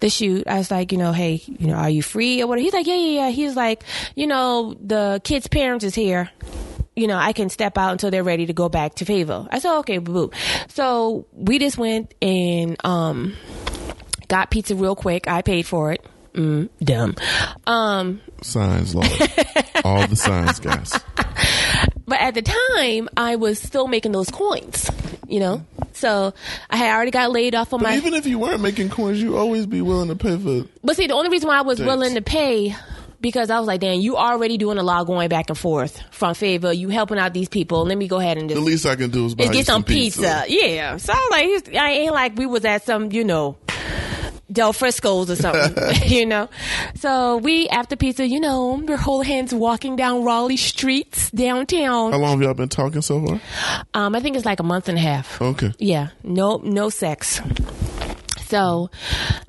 the 0.00 0.08
shoot, 0.08 0.46
I 0.46 0.58
was 0.58 0.70
like, 0.70 0.92
you 0.92 0.98
know, 0.98 1.12
hey, 1.12 1.42
you 1.46 1.66
know, 1.66 1.74
are 1.74 1.90
you 1.90 2.02
free 2.02 2.40
or 2.42 2.46
what? 2.46 2.60
He's 2.60 2.72
like, 2.72 2.86
yeah, 2.86 2.94
yeah, 2.94 3.24
yeah. 3.26 3.30
He's 3.30 3.56
like, 3.56 3.82
you 4.14 4.26
know, 4.26 4.76
the 4.80 5.20
kid's 5.24 5.48
parents 5.48 5.84
is 5.84 5.94
here. 5.96 6.30
You 6.94 7.06
know, 7.06 7.16
I 7.16 7.32
can 7.32 7.48
step 7.48 7.78
out 7.78 7.92
until 7.92 8.10
they're 8.10 8.22
ready 8.24 8.46
to 8.46 8.52
go 8.52 8.68
back 8.68 8.96
to 8.96 9.04
Fayetteville. 9.06 9.48
I 9.50 9.58
said, 9.60 9.78
okay, 9.78 9.98
boo. 9.98 10.30
So 10.68 11.26
we 11.32 11.58
just 11.58 11.78
went 11.78 12.12
and 12.20 12.76
um 12.84 13.34
got 14.28 14.50
pizza 14.50 14.74
real 14.74 14.94
quick. 14.96 15.26
I 15.28 15.42
paid 15.42 15.66
for 15.66 15.92
it. 15.92 16.04
Mm, 16.34 16.68
dumb. 16.82 17.14
Um, 17.66 18.20
signs, 18.42 18.94
Lord. 18.94 19.06
All 19.84 20.06
the 20.06 20.16
signs, 20.16 20.60
guys. 20.60 20.92
but 22.06 22.20
at 22.20 22.34
the 22.34 22.42
time, 22.42 23.08
I 23.16 23.36
was 23.36 23.58
still 23.60 23.86
making 23.86 24.12
those 24.12 24.30
coins. 24.30 24.90
You 25.28 25.40
know, 25.40 25.64
so 25.92 26.34
I 26.68 26.76
had 26.76 26.94
already 26.94 27.10
got 27.10 27.30
laid 27.32 27.54
off 27.54 27.72
on 27.72 27.80
But 27.80 27.88
my. 27.90 27.96
even 27.96 28.12
if 28.12 28.26
you 28.26 28.38
weren't 28.38 28.60
making 28.60 28.90
coins, 28.90 29.22
you 29.22 29.36
always 29.38 29.64
be 29.66 29.80
willing 29.80 30.08
to 30.08 30.16
pay 30.16 30.36
for. 30.36 30.68
But 30.84 30.96
see, 30.96 31.06
the 31.06 31.14
only 31.14 31.30
reason 31.30 31.48
why 31.48 31.58
I 31.58 31.62
was 31.62 31.80
willing 31.80 32.14
to 32.16 32.22
pay 32.22 32.74
because 33.22 33.48
I 33.48 33.58
was 33.58 33.66
like, 33.66 33.80
Dan, 33.80 34.00
you 34.00 34.16
already 34.16 34.58
doing 34.58 34.76
a 34.76 34.82
lot 34.82 35.06
going 35.06 35.28
back 35.28 35.48
and 35.48 35.56
forth 35.56 36.02
from 36.10 36.34
Fayetteville. 36.34 36.74
You 36.74 36.88
helping 36.88 37.18
out 37.18 37.32
these 37.32 37.48
people. 37.48 37.84
Let 37.86 37.96
me 37.96 38.08
go 38.08 38.18
ahead 38.18 38.36
and 38.36 38.50
The 38.50 38.54
just, 38.54 38.66
least 38.66 38.86
I 38.86 38.96
can 38.96 39.10
do 39.10 39.26
is 39.26 39.34
buy 39.34 39.46
get 39.46 39.64
some 39.66 39.84
pizza. 39.84 40.44
Yeah. 40.48 40.96
So 40.96 41.12
I 41.14 41.16
was 41.16 41.66
like, 41.66 41.76
I 41.76 41.90
ain't 41.92 42.12
like 42.12 42.36
we 42.36 42.46
was 42.46 42.64
at 42.64 42.84
some, 42.84 43.12
you 43.12 43.24
know, 43.24 43.56
Del 44.50 44.72
Frisco's 44.72 45.30
or 45.30 45.36
something, 45.36 45.94
you 46.06 46.26
know. 46.26 46.48
So 46.96 47.38
we 47.38 47.68
after 47.68 47.96
pizza, 47.96 48.26
you 48.26 48.40
know, 48.40 48.82
we're 48.86 48.96
holding 48.96 49.28
hands 49.28 49.54
walking 49.54 49.96
down 49.96 50.24
Raleigh 50.24 50.56
streets 50.56 51.30
downtown. 51.30 52.12
How 52.12 52.18
long 52.18 52.32
have 52.32 52.42
y'all 52.42 52.54
been 52.54 52.68
talking 52.68 53.02
so 53.02 53.24
far? 53.24 53.40
Um, 53.94 54.14
I 54.14 54.20
think 54.20 54.36
it's 54.36 54.44
like 54.44 54.60
a 54.60 54.64
month 54.64 54.88
and 54.88 54.98
a 54.98 55.00
half. 55.00 55.40
Okay. 55.40 55.72
Yeah, 55.78 56.08
no, 56.22 56.56
no 56.56 56.90
sex. 56.90 57.40
So 58.46 58.90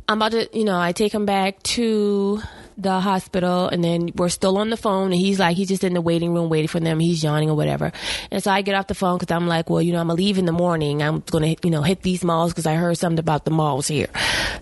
I'm 0.08 0.20
about 0.22 0.32
to, 0.32 0.58
you 0.58 0.64
know, 0.64 0.80
I 0.80 0.94
take 0.94 1.14
him 1.14 1.26
back 1.26 1.62
to 1.64 2.42
the 2.78 3.00
hospital 3.00 3.68
and 3.68 3.84
then 3.84 4.12
we're 4.16 4.30
still 4.30 4.58
on 4.58 4.70
the 4.70 4.78
phone 4.78 5.12
and 5.12 5.22
he's 5.22 5.40
like, 5.40 5.56
he's 5.56 5.68
just 5.68 5.84
in 5.84 5.94
the 5.94 6.02
waiting 6.02 6.34
room 6.34 6.50
waiting 6.50 6.68
for 6.68 6.80
them. 6.80 7.00
He's 7.00 7.24
yawning 7.24 7.50
or 7.50 7.56
whatever. 7.56 7.92
And 8.32 8.44
so 8.44 8.52
I 8.52 8.62
get 8.62 8.76
off 8.76 8.88
the 8.88 8.96
phone 8.96 9.18
because 9.18 9.34
I'm 9.34 9.48
like, 9.48 9.70
well, 9.70 9.82
you 9.82 9.94
know, 9.94 10.00
I'm 10.00 10.08
to 10.08 10.14
leave 10.14 10.38
in 10.38 10.46
the 10.46 10.52
morning. 10.52 11.02
I'm 11.02 11.20
going 11.20 11.56
to, 11.56 11.68
you 11.68 11.72
know, 11.72 11.82
hit 11.82 12.02
these 12.02 12.24
malls 12.24 12.52
because 12.52 12.66
I 12.66 12.76
heard 12.76 12.98
something 12.98 13.20
about 13.20 13.46
the 13.46 13.52
malls 13.52 13.88
here. 13.88 14.08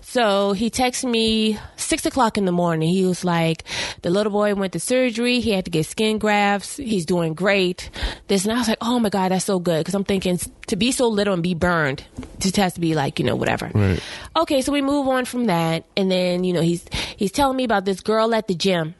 So 0.02 0.52
he 0.52 0.70
texts 0.70 1.04
me 1.04 1.58
six 1.76 2.06
o'clock 2.06 2.38
in 2.38 2.44
the 2.44 2.52
morning. 2.52 2.88
He 2.88 3.04
was 3.04 3.24
like, 3.24 3.64
the 4.02 4.10
little 4.10 4.32
boy 4.32 4.54
went 4.54 4.72
to 4.74 4.80
surgery. 4.80 5.40
He 5.40 5.50
had 5.50 5.64
to 5.64 5.70
get 5.70 5.86
skin 5.86 6.18
grafts. 6.18 6.76
He's 6.76 7.06
doing 7.06 7.34
great. 7.34 7.90
This 8.28 8.44
and 8.44 8.52
I 8.52 8.58
was 8.58 8.68
like, 8.68 8.78
oh 8.80 8.98
my 8.98 9.08
God, 9.08 9.30
that's 9.30 9.44
so 9.44 9.58
good. 9.58 9.84
Cause 9.84 9.94
I'm 9.94 10.04
thinking 10.04 10.38
to 10.66 10.76
be 10.76 10.92
so 10.92 11.08
little 11.08 11.34
and 11.34 11.42
be 11.42 11.54
burned 11.54 12.04
just 12.38 12.56
has 12.56 12.74
to 12.74 12.80
be 12.80 12.94
like, 12.94 13.18
you 13.18 13.24
know, 13.24 13.36
whatever. 13.36 13.70
Right. 13.72 14.02
Okay. 14.36 14.62
So 14.62 14.72
we 14.72 14.82
move 14.82 15.08
on 15.08 15.24
from 15.24 15.46
that. 15.46 15.84
And 15.96 16.10
then, 16.10 16.44
you 16.44 16.52
know, 16.52 16.60
he's, 16.60 16.84
he's 17.16 17.32
telling 17.32 17.56
me 17.56 17.64
about 17.64 17.84
this 17.84 18.00
girl 18.02 18.34
at 18.34 18.48
the 18.48 18.54
gym. 18.54 18.94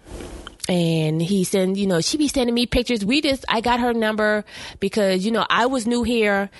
And 0.68 1.20
he 1.20 1.42
send 1.42 1.76
you 1.76 1.88
know 1.88 2.00
she 2.00 2.16
be 2.18 2.28
sending 2.28 2.54
me 2.54 2.66
pictures. 2.66 3.04
We 3.04 3.20
just 3.20 3.44
i 3.48 3.60
got 3.60 3.80
her 3.80 3.92
number 3.92 4.44
because 4.78 5.24
you 5.24 5.32
know 5.32 5.44
i 5.50 5.66
was 5.66 5.88
new 5.88 6.04
here. 6.04 6.50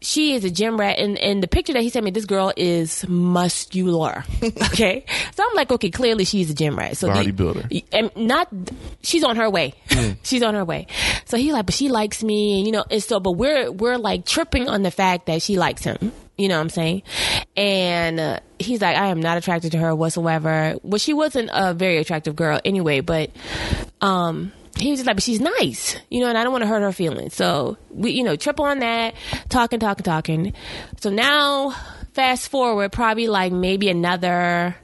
She 0.00 0.34
is 0.34 0.44
a 0.44 0.50
gym 0.50 0.78
rat. 0.78 0.96
And, 1.00 1.18
and 1.18 1.42
the 1.42 1.48
picture 1.48 1.72
that 1.72 1.82
he 1.82 1.88
sent 1.90 2.04
me 2.04 2.12
this 2.12 2.24
girl 2.24 2.52
is 2.56 3.04
muscular. 3.08 4.24
Okay? 4.72 5.04
So 5.34 5.42
i'm 5.44 5.56
like 5.56 5.72
okay 5.72 5.90
clearly 5.90 6.24
she's 6.24 6.50
a 6.50 6.54
gym 6.54 6.76
rat. 6.78 6.96
So 6.96 7.08
the- 7.08 7.14
Bodybuilder. 7.14 7.84
and 7.92 8.12
not 8.16 8.48
she's 9.02 9.24
on 9.24 9.34
her 9.34 9.50
way. 9.50 9.74
Mm. 9.88 10.18
She's 10.22 10.44
on 10.44 10.54
her 10.54 10.64
way. 10.64 10.86
So 11.24 11.36
he's 11.36 11.52
like 11.52 11.66
but 11.66 11.74
she 11.74 11.88
likes 11.88 12.22
me 12.22 12.58
and 12.58 12.66
you 12.66 12.72
know 12.72 12.84
and 12.92 13.02
so 13.02 13.18
but 13.18 13.32
we're 13.32 13.72
we're 13.72 13.96
like 13.98 14.24
tripping 14.24 14.68
on 14.68 14.82
the 14.82 14.92
fact 14.92 15.26
that 15.26 15.42
she 15.42 15.58
likes 15.58 15.82
him 15.82 16.12
you 16.38 16.48
know 16.48 16.56
what 16.56 16.62
i'm 16.62 16.70
saying 16.70 17.02
and 17.56 18.18
uh, 18.18 18.40
he's 18.58 18.80
like 18.80 18.96
i 18.96 19.08
am 19.08 19.20
not 19.20 19.36
attracted 19.36 19.72
to 19.72 19.78
her 19.78 19.94
whatsoever 19.94 20.76
well 20.82 20.98
she 20.98 21.12
wasn't 21.12 21.50
a 21.52 21.74
very 21.74 21.98
attractive 21.98 22.34
girl 22.34 22.60
anyway 22.64 23.00
but 23.00 23.30
um 24.00 24.52
he 24.78 24.90
was 24.90 25.00
just 25.00 25.06
like, 25.06 25.16
but 25.16 25.22
she's 25.22 25.40
nice, 25.40 25.96
you 26.08 26.20
know, 26.20 26.28
and 26.28 26.38
I 26.38 26.44
don't 26.44 26.52
want 26.52 26.62
to 26.62 26.68
hurt 26.68 26.82
her 26.82 26.92
feelings. 26.92 27.34
So 27.34 27.76
we, 27.90 28.12
you 28.12 28.22
know, 28.22 28.36
triple 28.36 28.64
on 28.64 28.78
that, 28.78 29.14
talking, 29.48 29.80
talking, 29.80 30.04
talking. 30.04 30.52
So 31.00 31.10
now, 31.10 31.74
fast 32.12 32.48
forward, 32.48 32.92
probably 32.92 33.26
like 33.26 33.52
maybe 33.52 33.88
another 33.88 34.76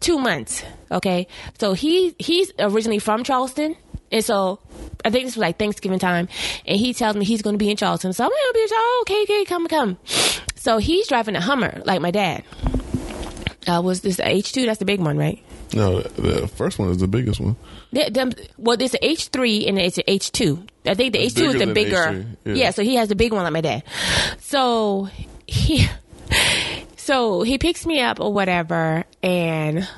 two 0.00 0.18
months. 0.18 0.64
Okay, 0.90 1.28
so 1.58 1.74
he 1.74 2.14
he's 2.18 2.50
originally 2.58 2.98
from 2.98 3.22
Charleston, 3.22 3.76
and 4.10 4.24
so 4.24 4.58
I 5.04 5.10
think 5.10 5.26
this 5.26 5.36
was 5.36 5.42
like 5.42 5.58
Thanksgiving 5.58 5.98
time, 5.98 6.28
and 6.66 6.78
he 6.78 6.94
tells 6.94 7.14
me 7.14 7.24
he's 7.24 7.42
going 7.42 7.54
to 7.54 7.58
be 7.58 7.70
in 7.70 7.76
Charleston. 7.76 8.12
So 8.12 8.24
I'm 8.24 8.30
going 8.30 8.40
to 8.40 8.54
be 8.54 8.62
in 8.62 8.68
Charleston. 8.68 8.88
Oh, 8.88 9.04
okay, 9.06 9.22
okay, 9.22 9.44
come, 9.44 9.66
come. 9.68 9.98
So 10.68 10.76
he's 10.76 11.08
driving 11.08 11.34
a 11.34 11.40
Hummer 11.40 11.80
like 11.86 12.02
my 12.02 12.10
dad. 12.10 12.44
Uh, 13.66 13.80
was 13.80 14.02
this 14.02 14.20
H 14.20 14.52
two? 14.52 14.66
That's 14.66 14.78
the 14.78 14.84
big 14.84 15.00
one, 15.00 15.16
right? 15.16 15.42
No, 15.72 16.02
the 16.02 16.40
the 16.40 16.46
first 16.46 16.78
one 16.78 16.90
is 16.90 16.98
the 16.98 17.08
biggest 17.08 17.40
one. 17.40 17.56
The, 17.90 18.10
them, 18.10 18.34
well, 18.58 18.76
there's 18.76 18.92
an 18.92 19.00
H 19.00 19.28
three 19.28 19.66
and 19.66 19.78
it's 19.78 19.96
an 19.96 20.04
H 20.06 20.30
two. 20.30 20.62
I 20.84 20.92
think 20.92 21.14
the 21.14 21.20
H 21.20 21.32
two 21.32 21.46
is 21.46 21.58
the 21.58 21.72
bigger. 21.72 22.26
Yeah. 22.44 22.52
yeah, 22.52 22.70
so 22.72 22.82
he 22.82 22.96
has 22.96 23.08
the 23.08 23.14
big 23.14 23.32
one 23.32 23.44
like 23.44 23.52
my 23.54 23.62
dad. 23.62 23.82
So 24.40 25.08
he, 25.46 25.88
so 26.96 27.40
he 27.40 27.56
picks 27.56 27.86
me 27.86 28.02
up 28.02 28.20
or 28.20 28.30
whatever, 28.30 29.04
and 29.22 29.88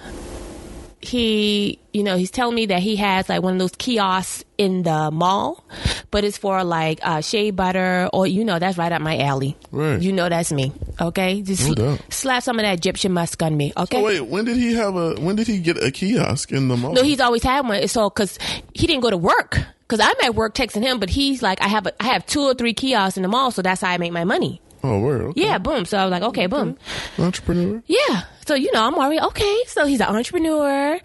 he, 1.00 1.78
you 1.92 2.02
know, 2.02 2.16
he's 2.16 2.30
telling 2.30 2.54
me 2.54 2.66
that 2.66 2.80
he 2.80 2.96
has 2.96 3.28
like 3.28 3.42
one 3.42 3.54
of 3.54 3.58
those 3.58 3.72
kiosks 3.72 4.44
in 4.58 4.82
the 4.82 5.10
mall, 5.10 5.64
but 6.10 6.24
it's 6.24 6.36
for 6.36 6.62
like 6.62 7.00
uh, 7.02 7.20
shea 7.22 7.50
butter 7.50 8.08
or 8.12 8.26
you 8.26 8.44
know 8.44 8.58
that's 8.58 8.76
right 8.76 8.92
up 8.92 9.00
my 9.00 9.18
alley. 9.18 9.56
Right. 9.70 10.00
You 10.00 10.12
know 10.12 10.28
that's 10.28 10.52
me. 10.52 10.72
Okay, 11.00 11.40
just 11.42 11.76
No 11.76 11.98
slap 12.10 12.42
some 12.42 12.58
of 12.58 12.64
that 12.64 12.74
Egyptian 12.74 13.12
musk 13.12 13.42
on 13.42 13.56
me. 13.56 13.72
Okay. 13.76 13.96
So 13.96 14.04
wait, 14.04 14.20
when 14.20 14.44
did 14.44 14.56
he 14.56 14.74
have 14.74 14.94
a? 14.94 15.14
When 15.14 15.36
did 15.36 15.46
he 15.46 15.58
get 15.58 15.82
a 15.82 15.90
kiosk 15.90 16.52
in 16.52 16.68
the 16.68 16.76
mall? 16.76 16.92
No, 16.92 17.02
he's 17.02 17.20
always 17.20 17.42
had 17.42 17.66
one. 17.66 17.86
So 17.88 18.10
because 18.10 18.38
he 18.74 18.86
didn't 18.86 19.02
go 19.02 19.10
to 19.10 19.16
work. 19.16 19.58
Because 19.88 20.06
I'm 20.06 20.14
at 20.24 20.36
work 20.36 20.54
texting 20.54 20.82
him, 20.82 21.00
but 21.00 21.10
he's 21.10 21.42
like, 21.42 21.60
I 21.60 21.66
have 21.66 21.84
a, 21.84 22.02
I 22.02 22.06
have 22.12 22.24
two 22.24 22.42
or 22.42 22.54
three 22.54 22.74
kiosks 22.74 23.16
in 23.16 23.24
the 23.24 23.28
mall, 23.28 23.50
so 23.50 23.60
that's 23.60 23.80
how 23.80 23.90
I 23.90 23.98
make 23.98 24.12
my 24.12 24.22
money. 24.22 24.60
Oh, 24.82 25.00
word. 25.00 25.20
Okay. 25.22 25.42
Yeah, 25.42 25.58
boom. 25.58 25.84
So 25.84 25.98
I 25.98 26.04
was 26.04 26.10
like, 26.10 26.22
okay, 26.22 26.46
boom. 26.46 26.76
Entrepreneur. 27.18 27.82
Yeah. 27.86 28.24
So 28.46 28.54
you 28.54 28.72
know, 28.72 28.84
I'm 28.84 28.94
already 28.94 29.20
okay. 29.20 29.62
So 29.66 29.86
he's 29.86 30.00
an 30.00 30.08
entrepreneur. 30.08 30.98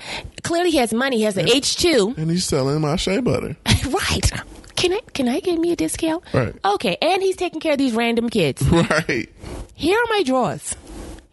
Clearly, 0.44 0.72
he 0.72 0.78
has 0.78 0.94
money. 0.94 1.18
He 1.18 1.24
has 1.24 1.38
an 1.38 1.48
H 1.50 1.78
two. 1.78 2.14
And 2.18 2.32
he's 2.32 2.46
selling 2.46 2.82
my 2.82 2.96
shea 2.96 3.20
butter. 3.20 3.56
right. 3.90 4.32
Can 4.76 4.94
I 4.94 5.00
can 5.14 5.28
I 5.28 5.40
get 5.40 5.60
me 5.60 5.72
a 5.72 5.76
discount? 5.76 6.24
Right. 6.34 6.56
Okay. 6.66 6.98
And 7.02 7.22
he's 7.22 7.36
taking 7.36 7.60
care 7.60 7.74
of 7.74 7.78
these 7.78 7.94
random 7.94 8.30
kids. 8.30 8.62
right. 8.70 9.30
Here 9.76 9.98
are 9.98 10.08
my 10.10 10.24
drawers. 10.24 10.76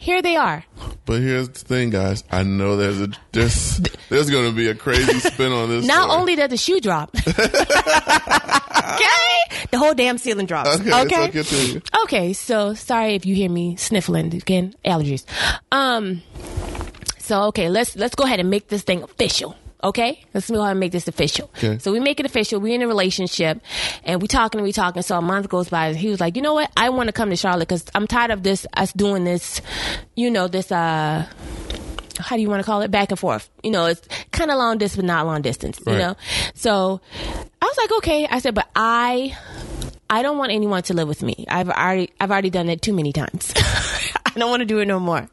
Here 0.03 0.21
they 0.21 0.35
are. 0.35 0.65
But 1.05 1.21
here's 1.21 1.49
the 1.49 1.61
thing, 1.61 1.91
guys. 1.91 2.25
I 2.29 2.43
know 2.43 2.77
there's 2.77 3.01
a 3.01 3.09
there's 3.31 3.81
there's 4.09 4.31
going 4.31 4.51
to 4.51 4.57
be 4.57 4.67
a 4.67 4.75
crazy 4.75 5.21
spin 5.21 5.53
on 5.53 5.69
this. 5.69 5.87
Not 5.87 6.07
story. 6.09 6.21
only 6.21 6.35
does 6.35 6.51
the 6.51 6.57
shoe 6.57 6.81
drop. 6.81 7.15
okay, 7.17 7.25
the 9.71 9.79
whole 9.79 9.95
damn 9.95 10.19
ceiling 10.19 10.47
drops. 10.47 10.81
Okay, 10.81 10.93
Okay. 11.03 11.27
so 11.27 11.31
continue. 11.31 11.81
Okay, 12.03 12.33
so 12.33 12.75
sorry 12.75 13.15
if 13.15 13.25
you 13.27 13.37
hear 13.37 13.49
me 13.49 13.77
sniffling 13.77 14.35
again, 14.35 14.75
allergies. 14.85 15.25
Um, 15.71 16.23
so 17.19 17.43
okay, 17.55 17.69
let's 17.69 17.95
let's 17.95 18.17
go 18.17 18.25
ahead 18.25 18.41
and 18.41 18.51
make 18.51 18.67
this 18.69 18.83
thing 18.83 19.05
official. 19.05 19.57
Okay, 19.85 20.25
let's 20.33 20.49
go 20.49 20.61
ahead 20.61 20.73
and 20.73 20.81
make 20.81 20.93
this 20.93 21.09
official. 21.09 21.51
Okay. 21.59 21.79
So 21.79 21.91
we 21.93 21.99
make 21.99 22.21
it 22.21 22.27
official. 22.27 22.61
We're 22.61 22.75
in 22.75 22.83
a 22.83 22.87
relationship, 22.87 23.61
and 24.05 24.23
we 24.23 24.29
talking 24.29 24.61
and 24.61 24.65
we 24.65 24.73
talking. 24.73 25.03
So 25.03 25.19
a 25.19 25.23
month 25.23 25.49
goes 25.49 25.69
by, 25.69 25.89
and 25.89 25.97
he 25.97 26.09
was 26.09 26.21
like, 26.21 26.37
"You 26.37 26.43
know 26.43 26.55
what? 26.55 26.71
I 26.77 26.91
want 26.91 27.09
to 27.09 27.13
come 27.13 27.31
to 27.31 27.37
Charlotte 27.37 27.69
because 27.69 27.85
I'm 27.95 28.07
tired 28.07 28.31
of 28.31 28.43
this 28.45 28.67
us 28.75 28.93
doing 28.93 29.25
this. 29.25 29.61
You 30.15 30.31
know 30.31 30.49
this 30.49 30.71
uh." 30.71 31.27
How 32.19 32.37
do 32.37 32.43
you 32.43 32.49
want 32.49 32.61
to 32.61 32.67
call 32.67 32.83
it? 32.83 32.91
Back 32.91 33.11
and 33.11 33.19
forth. 33.19 33.49
You 33.65 33.71
know, 33.71 33.87
it's 33.87 34.07
kind 34.33 34.51
of 34.51 34.59
long 34.59 34.77
distance, 34.79 34.97
but 34.97 35.07
not 35.07 35.27
long 35.27 35.41
distance. 35.43 35.81
You 35.87 35.95
know, 35.99 36.17
so 36.55 37.01
I 37.61 37.65
was 37.65 37.77
like, 37.79 37.93
okay. 37.99 38.29
I 38.31 38.39
said, 38.39 38.55
but 38.55 38.69
I 38.77 39.37
I 40.11 40.23
don't 40.23 40.37
want 40.37 40.53
anyone 40.53 40.83
to 40.85 40.95
live 40.95 41.09
with 41.09 41.23
me. 41.23 41.47
I've 41.49 41.71
already 41.71 42.13
I've 42.21 42.31
already 42.31 42.51
done 42.51 42.69
it 42.69 42.83
too 42.83 42.93
many 42.93 43.13
times. 43.15 43.53
I 43.57 44.33
don't 44.37 44.51
want 44.51 44.61
to 44.61 44.67
do 44.67 44.79
it 44.81 44.87
no 44.87 45.01
more. 45.01 45.27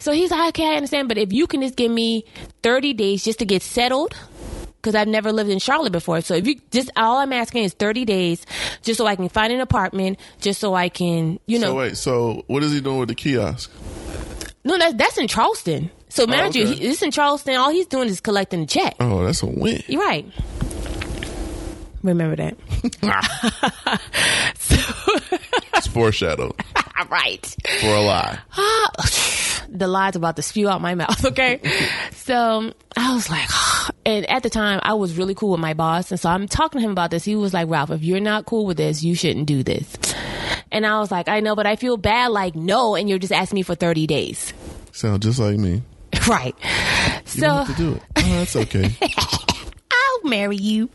So 0.00 0.12
he's 0.12 0.30
like, 0.30 0.48
okay, 0.48 0.72
I 0.72 0.76
understand, 0.76 1.08
but 1.08 1.18
if 1.18 1.32
you 1.32 1.46
can 1.46 1.60
just 1.60 1.76
give 1.76 1.92
me 1.92 2.24
30 2.62 2.94
days 2.94 3.22
just 3.22 3.38
to 3.40 3.44
get 3.44 3.62
settled, 3.62 4.16
because 4.80 4.94
I've 4.94 5.08
never 5.08 5.30
lived 5.30 5.50
in 5.50 5.58
Charlotte 5.58 5.92
before. 5.92 6.22
So 6.22 6.34
if 6.34 6.46
you 6.46 6.58
just 6.70 6.90
all 6.96 7.18
I'm 7.18 7.34
asking 7.34 7.64
is 7.64 7.74
30 7.74 8.06
days, 8.06 8.46
just 8.82 8.96
so 8.98 9.06
I 9.06 9.14
can 9.14 9.28
find 9.28 9.52
an 9.52 9.60
apartment, 9.60 10.18
just 10.40 10.58
so 10.58 10.74
I 10.74 10.88
can, 10.88 11.38
you 11.46 11.58
know, 11.58 11.68
So 11.68 11.74
wait, 11.76 11.96
so 11.98 12.44
what 12.46 12.62
is 12.62 12.72
he 12.72 12.80
doing 12.80 12.98
with 12.98 13.10
the 13.10 13.14
kiosk? 13.14 13.70
no, 14.64 14.78
that's 14.78 14.94
that's 14.94 15.18
in 15.18 15.28
Charleston. 15.28 15.90
So 16.08 16.24
oh, 16.24 16.26
mind 16.26 16.56
you, 16.56 16.64
okay. 16.64 16.74
he, 16.74 16.88
this 16.88 17.02
in 17.02 17.10
Charleston. 17.10 17.56
All 17.56 17.70
he's 17.70 17.86
doing 17.86 18.08
is 18.08 18.20
collecting 18.20 18.60
the 18.60 18.66
check. 18.66 18.96
Oh, 19.00 19.24
that's 19.24 19.42
a 19.42 19.46
win. 19.46 19.82
You're 19.86 20.00
right. 20.00 20.26
Remember 22.02 22.36
that. 22.36 22.56
It's 25.80 25.86
foreshadowed 25.92 26.52
All 26.76 27.06
right. 27.10 27.56
for 27.80 27.86
a 27.86 28.00
lie. 28.00 28.38
the 29.70 29.86
lies 29.86 30.14
about 30.16 30.36
to 30.36 30.42
spew 30.42 30.68
out 30.68 30.80
my 30.80 30.94
mouth, 30.94 31.24
okay? 31.32 31.60
so 32.12 32.72
I 32.96 33.14
was 33.14 33.30
like, 33.30 33.48
and 34.06 34.28
at 34.28 34.42
the 34.42 34.50
time 34.50 34.80
I 34.82 34.94
was 34.94 35.16
really 35.16 35.34
cool 35.34 35.52
with 35.52 35.60
my 35.60 35.74
boss. 35.74 36.10
And 36.10 36.20
so 36.20 36.28
I'm 36.28 36.46
talking 36.48 36.80
to 36.80 36.84
him 36.84 36.92
about 36.92 37.10
this. 37.10 37.24
He 37.24 37.34
was 37.36 37.54
like, 37.54 37.68
Ralph, 37.70 37.90
if 37.90 38.02
you're 38.02 38.20
not 38.20 38.44
cool 38.46 38.66
with 38.66 38.76
this, 38.76 39.02
you 39.02 39.14
shouldn't 39.14 39.46
do 39.46 39.62
this. 39.62 39.86
And 40.72 40.86
I 40.86 40.98
was 41.00 41.10
like, 41.10 41.28
I 41.28 41.40
know, 41.40 41.56
but 41.56 41.66
I 41.66 41.76
feel 41.76 41.96
bad. 41.96 42.28
Like, 42.28 42.54
no. 42.54 42.94
And 42.94 43.08
you're 43.08 43.18
just 43.18 43.32
asking 43.32 43.56
me 43.56 43.62
for 43.62 43.74
30 43.74 44.06
days. 44.06 44.52
Sound 44.92 45.22
just 45.22 45.38
like 45.38 45.56
me. 45.58 45.82
right. 46.28 46.54
You 46.62 46.70
don't 47.10 47.24
So 47.26 47.48
have 47.48 47.66
to 47.68 47.74
do 47.74 47.94
it. 47.94 48.02
Oh, 48.16 48.22
that's 48.22 48.56
okay. 48.56 48.94
I'll 49.02 50.28
marry 50.30 50.56
you. 50.56 50.90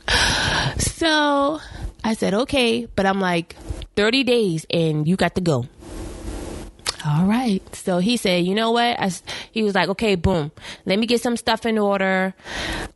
So 0.78 1.60
I 2.06 2.14
said, 2.14 2.36
okay. 2.36 2.86
But 2.96 3.08
I'm 3.08 3.20
like, 3.20 3.56
30 3.96 4.24
days 4.24 4.66
and 4.70 5.08
you 5.08 5.16
got 5.16 5.34
to 5.36 5.42
go. 5.42 5.66
All 7.04 7.26
right. 7.26 7.62
So 7.76 7.98
he 7.98 8.16
said, 8.16 8.46
you 8.46 8.54
know 8.54 8.72
what? 8.72 9.00
I 9.00 9.12
he 9.52 9.64
was 9.64 9.74
like, 9.74 9.90
okay, 9.90 10.14
boom. 10.14 10.52
Let 10.86 11.00
me 11.00 11.08
get 11.08 11.22
some 11.22 11.36
stuff 11.36 11.66
in 11.66 11.80
order. 11.80 12.36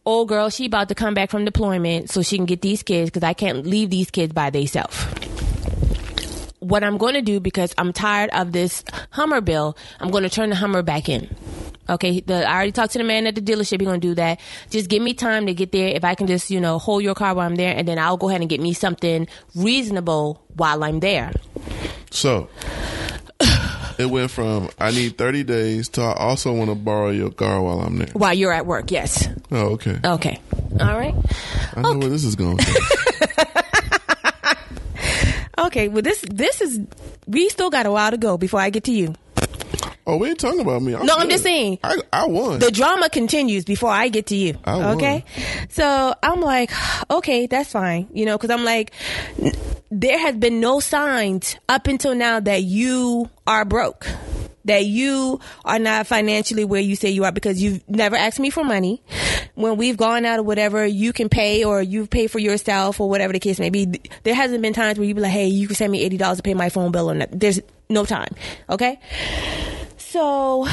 Old 0.06 0.30
girl, 0.30 0.50
she 0.52 0.68
about 0.68 0.90
to 0.90 0.96
come 0.96 1.16
back 1.16 1.32
from 1.32 1.44
deployment 1.44 2.12
so 2.12 2.22
she 2.22 2.38
can 2.38 2.46
get 2.46 2.62
these 2.62 2.84
kids 2.84 3.10
because 3.10 3.24
I 3.24 3.34
can't 3.34 3.66
leave 3.66 3.90
these 3.90 4.12
kids 4.12 4.32
by 4.32 4.52
themselves. 4.52 4.96
What 6.60 6.84
I'm 6.84 6.98
going 6.98 7.16
to 7.16 7.22
do 7.24 7.40
because 7.40 7.74
I'm 7.80 7.94
tired 7.94 8.30
of 8.32 8.52
this 8.52 8.84
Hummer 9.12 9.42
bill, 9.42 9.76
I'm 10.00 10.12
going 10.12 10.24
to 10.24 10.30
turn 10.30 10.50
the 10.50 10.56
Hummer 10.56 10.84
back 10.84 11.10
in. 11.10 11.36
Okay, 11.90 12.20
the, 12.22 12.48
I 12.48 12.54
already 12.54 12.72
talked 12.72 12.94
to 12.94 13.00
the 13.00 13.04
man 13.04 13.26
at 13.28 13.36
the 13.36 13.42
dealership. 13.42 13.80
He's 13.82 13.88
gonna 13.88 13.98
do 13.98 14.16
that. 14.16 14.40
Just 14.70 14.90
give 14.90 15.02
me 15.02 15.14
time 15.14 15.48
to 15.48 15.54
get 15.54 15.72
there. 15.72 15.88
If 15.88 16.04
I 16.04 16.16
can 16.16 16.28
just, 16.28 16.50
you 16.52 16.60
know, 16.62 16.78
hold 16.78 17.04
your 17.04 17.16
car 17.16 17.34
while 17.34 17.48
I'm 17.48 17.56
there, 17.56 17.76
and 17.76 17.88
then 17.88 17.98
I'll 17.98 18.18
go 18.18 18.30
ahead 18.30 18.42
and 18.42 18.50
get 18.50 18.62
me 18.62 18.74
something 18.74 19.28
reasonable 19.56 20.44
while 20.56 20.84
I'm 20.84 21.00
there. 21.00 21.32
So 22.12 22.48
it 24.00 24.10
went 24.10 24.32
from 24.32 24.70
I 24.80 24.92
need 24.92 25.18
30 25.18 25.44
days 25.44 25.90
to 25.90 26.02
I 26.02 26.14
also 26.14 26.54
want 26.54 26.70
to 26.70 26.76
borrow 26.76 27.10
your 27.10 27.32
car 27.32 27.62
while 27.62 27.82
I'm 27.82 27.98
there. 27.98 28.08
While 28.14 28.34
you're 28.34 28.54
at 28.54 28.66
work, 28.66 28.92
yes. 28.92 29.28
Oh, 29.52 29.74
okay. 29.74 30.00
Okay. 30.04 30.40
All 30.80 30.98
right. 30.98 31.16
I 31.76 31.82
know 31.82 31.98
where 31.98 32.10
this 32.10 32.24
is 32.24 32.36
going. 32.36 32.60
Okay. 35.58 35.88
Well, 35.90 36.02
this 36.02 36.22
this 36.30 36.62
is 36.62 36.80
we 37.28 37.50
still 37.50 37.70
got 37.70 37.86
a 37.86 37.92
while 37.92 38.12
to 38.12 38.18
go 38.18 38.38
before 38.38 38.60
I 38.60 38.70
get 38.70 38.86
to 38.86 38.92
you. 38.92 39.14
Oh, 40.10 40.18
we 40.18 40.30
ain't 40.30 40.40
talking 40.40 40.60
about 40.60 40.82
me. 40.82 40.94
No, 40.94 41.16
I'm 41.16 41.30
just 41.30 41.44
saying. 41.44 41.80
I, 41.84 41.98
I 42.12 42.28
won. 42.28 42.60
The 42.60 42.72
drama 42.72 43.10
continues 43.10 43.66
before 43.66 43.92
I 43.92 44.10
get 44.10 44.28
to 44.28 44.36
you. 44.36 44.58
I 44.66 44.78
won. 44.78 44.98
Okay. 44.98 45.24
So 45.70 46.14
I'm 46.24 46.42
like, 46.42 46.72
okay, 47.10 47.48
that's 47.48 47.72
fine. 47.72 48.10
You 48.14 48.26
know, 48.26 48.38
because 48.38 48.50
I'm 48.50 48.66
like, 48.66 48.92
there 49.92 50.18
has 50.18 50.36
been 50.36 50.60
no 50.60 50.80
signs 50.80 51.56
up 51.68 51.88
until 51.88 52.16
now 52.16 52.40
that 52.40 52.64
you 52.64 53.30
are 53.48 53.66
broke. 53.66 54.08
That 54.66 54.86
you 54.86 55.40
are 55.66 55.80
not 55.80 56.06
financially 56.06 56.64
where 56.64 56.82
you 56.82 56.96
say 56.96 57.10
you 57.10 57.24
are 57.24 57.32
because 57.32 57.64
you've 57.64 57.88
never 57.90 58.16
asked 58.16 58.40
me 58.40 58.50
for 58.52 58.64
money. 58.64 59.02
When 59.56 59.78
we've 59.78 59.98
gone 59.98 60.26
out 60.26 60.40
or 60.40 60.44
whatever, 60.44 60.86
you 60.86 61.12
can 61.12 61.28
pay 61.28 61.64
or 61.64 61.82
you 61.82 62.06
pay 62.06 62.28
for 62.28 62.40
yourself 62.40 63.00
or 63.00 63.10
whatever 63.10 63.34
the 63.34 63.40
case 63.40 63.60
may 63.60 63.72
be. 63.72 64.00
There 64.24 64.36
hasn't 64.36 64.62
been 64.62 64.74
times 64.74 65.00
where 65.00 65.08
you 65.08 65.16
be 65.16 65.22
like, 65.22 65.32
hey, 65.32 65.48
you 65.48 65.66
can 65.66 65.76
send 65.76 65.92
me 65.92 66.04
eighty 66.04 66.18
dollars 66.18 66.38
to 66.38 66.44
pay 66.44 66.54
my 66.54 66.70
phone 66.70 66.92
bill 66.92 67.10
or 67.10 67.16
not. 67.16 67.30
There's 67.32 67.60
no 67.90 68.06
time. 68.06 68.36
Okay. 68.70 69.00
So 70.10 70.66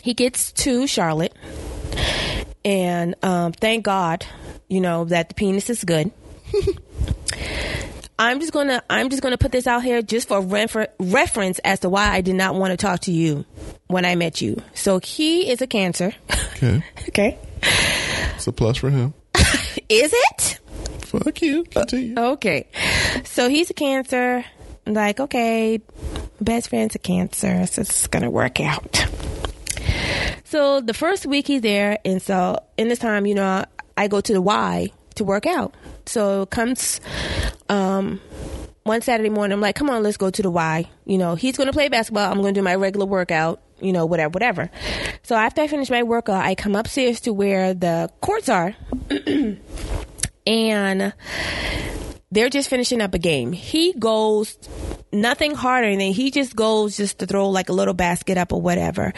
he 0.00 0.14
gets 0.14 0.52
to 0.52 0.86
Charlotte, 0.86 1.34
and 2.64 3.14
um, 3.22 3.52
thank 3.52 3.84
God, 3.84 4.24
you 4.66 4.80
know 4.80 5.04
that 5.04 5.28
the 5.28 5.34
penis 5.34 5.68
is 5.68 5.84
good. 5.84 6.10
I'm 8.18 8.40
just 8.40 8.52
gonna 8.52 8.82
I'm 8.88 9.10
just 9.10 9.22
gonna 9.22 9.36
put 9.36 9.52
this 9.52 9.66
out 9.66 9.82
here 9.82 10.00
just 10.00 10.26
for 10.28 10.40
refer- 10.40 10.88
reference 10.98 11.58
as 11.58 11.80
to 11.80 11.90
why 11.90 12.08
I 12.08 12.22
did 12.22 12.34
not 12.34 12.54
want 12.54 12.70
to 12.70 12.78
talk 12.78 13.00
to 13.00 13.12
you 13.12 13.44
when 13.88 14.06
I 14.06 14.14
met 14.14 14.40
you. 14.40 14.62
So 14.72 14.98
he 14.98 15.50
is 15.50 15.60
a 15.60 15.66
cancer. 15.66 16.14
okay. 16.54 16.82
okay, 17.10 17.38
It's 18.36 18.46
a 18.46 18.52
plus 18.52 18.78
for 18.78 18.88
him. 18.88 19.12
is 19.90 20.14
it? 20.14 20.60
Fuck 21.00 21.42
you. 21.42 21.64
Continue. 21.64 22.18
Okay, 22.18 22.68
so 23.24 23.50
he's 23.50 23.68
a 23.68 23.74
cancer. 23.74 24.46
Like 24.86 25.20
okay, 25.20 25.80
best 26.40 26.68
friend's 26.68 26.94
a 26.94 26.98
cancer, 26.98 27.66
so 27.66 27.82
it's 27.82 28.06
gonna 28.06 28.30
work 28.30 28.60
out. 28.60 29.06
So 30.44 30.80
the 30.80 30.94
first 30.94 31.26
week 31.26 31.48
he's 31.48 31.60
there, 31.60 31.98
and 32.04 32.22
so 32.22 32.58
in 32.76 32.88
this 32.88 33.00
time, 33.00 33.26
you 33.26 33.34
know, 33.34 33.64
I 33.96 34.08
go 34.08 34.20
to 34.20 34.32
the 34.32 34.40
Y 34.40 34.92
to 35.16 35.24
work 35.24 35.46
out. 35.46 35.74
So 36.06 36.46
comes 36.46 37.00
um, 37.68 38.20
one 38.84 39.02
Saturday 39.02 39.30
morning, 39.30 39.54
I'm 39.54 39.60
like, 39.60 39.74
come 39.74 39.90
on, 39.90 40.02
let's 40.02 40.16
go 40.16 40.30
to 40.30 40.42
the 40.42 40.50
Y. 40.50 40.88
You 41.04 41.18
know, 41.18 41.34
he's 41.34 41.56
to 41.56 41.72
play 41.72 41.88
basketball. 41.88 42.30
I'm 42.30 42.40
to 42.42 42.52
do 42.52 42.62
my 42.62 42.76
regular 42.76 43.06
workout. 43.06 43.60
You 43.80 43.92
know, 43.92 44.06
whatever, 44.06 44.30
whatever. 44.30 44.70
So 45.22 45.34
after 45.34 45.60
I 45.60 45.66
finish 45.66 45.90
my 45.90 46.02
workout, 46.02 46.42
I 46.42 46.54
come 46.54 46.74
upstairs 46.74 47.20
to 47.22 47.32
where 47.32 47.74
the 47.74 48.10
courts 48.22 48.48
are, 48.48 48.74
and 50.46 51.12
they're 52.36 52.50
just 52.50 52.68
finishing 52.68 53.00
up 53.00 53.14
a 53.14 53.18
game. 53.18 53.52
He 53.52 53.92
goes 53.94 54.58
nothing 55.12 55.54
harder 55.54 55.90
than 55.90 56.12
he 56.12 56.30
just 56.30 56.54
goes 56.54 56.96
just 56.96 57.18
to 57.20 57.26
throw 57.26 57.48
like 57.48 57.68
a 57.68 57.72
little 57.72 57.94
basket 57.94 58.36
up 58.36 58.52
or 58.52 58.60
whatever. 58.60 59.12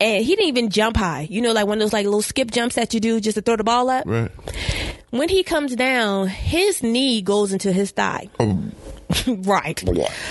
And 0.00 0.24
he 0.24 0.36
didn't 0.36 0.48
even 0.48 0.70
jump 0.70 0.96
high. 0.96 1.26
You 1.30 1.40
know, 1.40 1.52
like 1.52 1.66
one 1.66 1.78
of 1.78 1.80
those 1.80 1.92
like 1.92 2.04
little 2.04 2.22
skip 2.22 2.50
jumps 2.50 2.74
that 2.74 2.92
you 2.92 3.00
do 3.00 3.20
just 3.20 3.36
to 3.36 3.42
throw 3.42 3.56
the 3.56 3.64
ball 3.64 3.88
up. 3.88 4.04
Right. 4.06 4.30
When 5.10 5.28
he 5.28 5.42
comes 5.42 5.76
down, 5.76 6.28
his 6.28 6.82
knee 6.82 7.22
goes 7.22 7.52
into 7.52 7.72
his 7.72 7.90
thigh. 7.90 8.28
Oh, 8.38 8.62
right. 9.26 9.82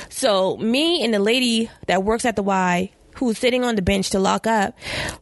So 0.10 0.58
me 0.58 1.04
and 1.04 1.14
the 1.14 1.20
lady 1.20 1.70
that 1.88 2.04
works 2.04 2.26
at 2.26 2.36
the 2.36 2.44
Y 2.44 2.92
who's 3.16 3.38
sitting 3.38 3.64
on 3.64 3.76
the 3.76 3.82
bench 3.82 4.12
to 4.12 4.20
lock 4.20 4.48
up, 4.48 4.78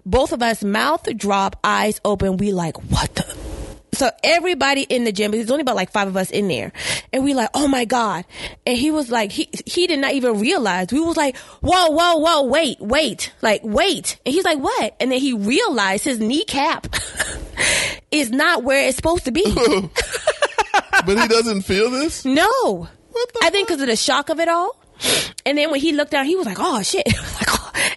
both 0.06 0.32
of 0.32 0.42
us 0.42 0.64
mouth 0.64 1.06
drop, 1.18 1.58
eyes 1.64 2.00
open, 2.06 2.38
we 2.38 2.54
like, 2.54 2.78
what 2.92 3.14
the 3.16 3.59
so 3.94 4.10
everybody 4.24 4.84
in 4.84 5.04
the 5.04 5.12
gym, 5.12 5.32
there's 5.32 5.52
only 5.52 5.62
about 5.62 5.76
like 5.76 5.92
five 5.92 6.08
of 6.08 6.16
us 6.18 6.32
in 6.32 6.48
there. 6.48 6.72
And 7.12 7.24
we 7.24 7.34
like, 7.34 7.50
oh 7.54 7.68
my 7.68 7.86
God. 7.86 8.26
And 8.66 8.78
he 8.78 8.92
was 8.92 9.10
like, 9.10 9.32
he, 9.32 9.50
he 9.66 9.88
did 9.88 10.00
not 10.00 10.14
even 10.14 10.40
realize. 10.40 10.92
We 10.92 11.00
was 11.00 11.18
like, 11.18 11.38
whoa, 11.62 11.90
whoa, 11.90 12.18
whoa, 12.18 12.44
wait, 12.44 12.80
wait, 12.80 13.34
like, 13.42 13.62
wait. 13.64 14.20
And 14.26 14.34
he's 14.34 14.46
like, 14.46 14.60
what? 14.60 14.96
And 15.00 15.12
then 15.12 15.20
he 15.20 15.34
realized 15.34 16.06
his 16.06 16.20
kneecap 16.20 16.88
is 18.12 18.32
not 18.32 18.64
where 18.64 18.88
it's 18.88 18.96
supposed 18.96 19.26
to 19.26 19.32
be. 19.32 19.44
but 21.06 21.20
he 21.20 21.28
doesn't 21.28 21.62
feel 21.64 21.90
this? 21.90 22.26
no. 22.26 22.88
What 23.12 23.34
the 23.34 23.40
I 23.44 23.50
think 23.50 23.68
because 23.68 23.82
of 23.82 23.88
the 23.88 23.96
shock 23.96 24.30
of 24.30 24.40
it 24.40 24.48
all. 24.48 24.76
And 25.46 25.58
then 25.58 25.72
when 25.72 25.80
he 25.80 25.94
looked 25.94 26.12
down, 26.12 26.26
he 26.26 26.36
was 26.36 26.46
like, 26.46 26.58
oh 26.60 26.82
shit. 26.84 27.08
like. 27.36 27.49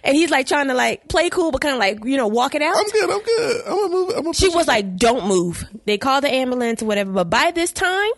And 0.03 0.15
he's 0.15 0.29
like 0.29 0.47
trying 0.47 0.67
to 0.67 0.73
like 0.73 1.07
play 1.07 1.29
cool, 1.29 1.51
but 1.51 1.61
kind 1.61 1.73
of 1.73 1.79
like, 1.79 2.03
you 2.05 2.17
know, 2.17 2.27
walk 2.27 2.55
it 2.55 2.61
out. 2.61 2.75
I'm 2.77 2.89
good. 2.89 3.09
I'm 3.09 3.21
good. 3.21 3.61
I'm 3.65 3.75
gonna 3.75 3.89
move. 3.89 4.09
I'm 4.09 4.23
gonna 4.23 4.33
She 4.33 4.49
was 4.49 4.65
it. 4.65 4.67
like, 4.67 4.97
"Don't 4.97 5.27
move." 5.27 5.65
They 5.85 5.97
called 5.97 6.23
the 6.23 6.31
ambulance 6.33 6.81
or 6.81 6.85
whatever. 6.85 7.11
But 7.11 7.29
by 7.29 7.51
this 7.51 7.71
time, 7.71 8.11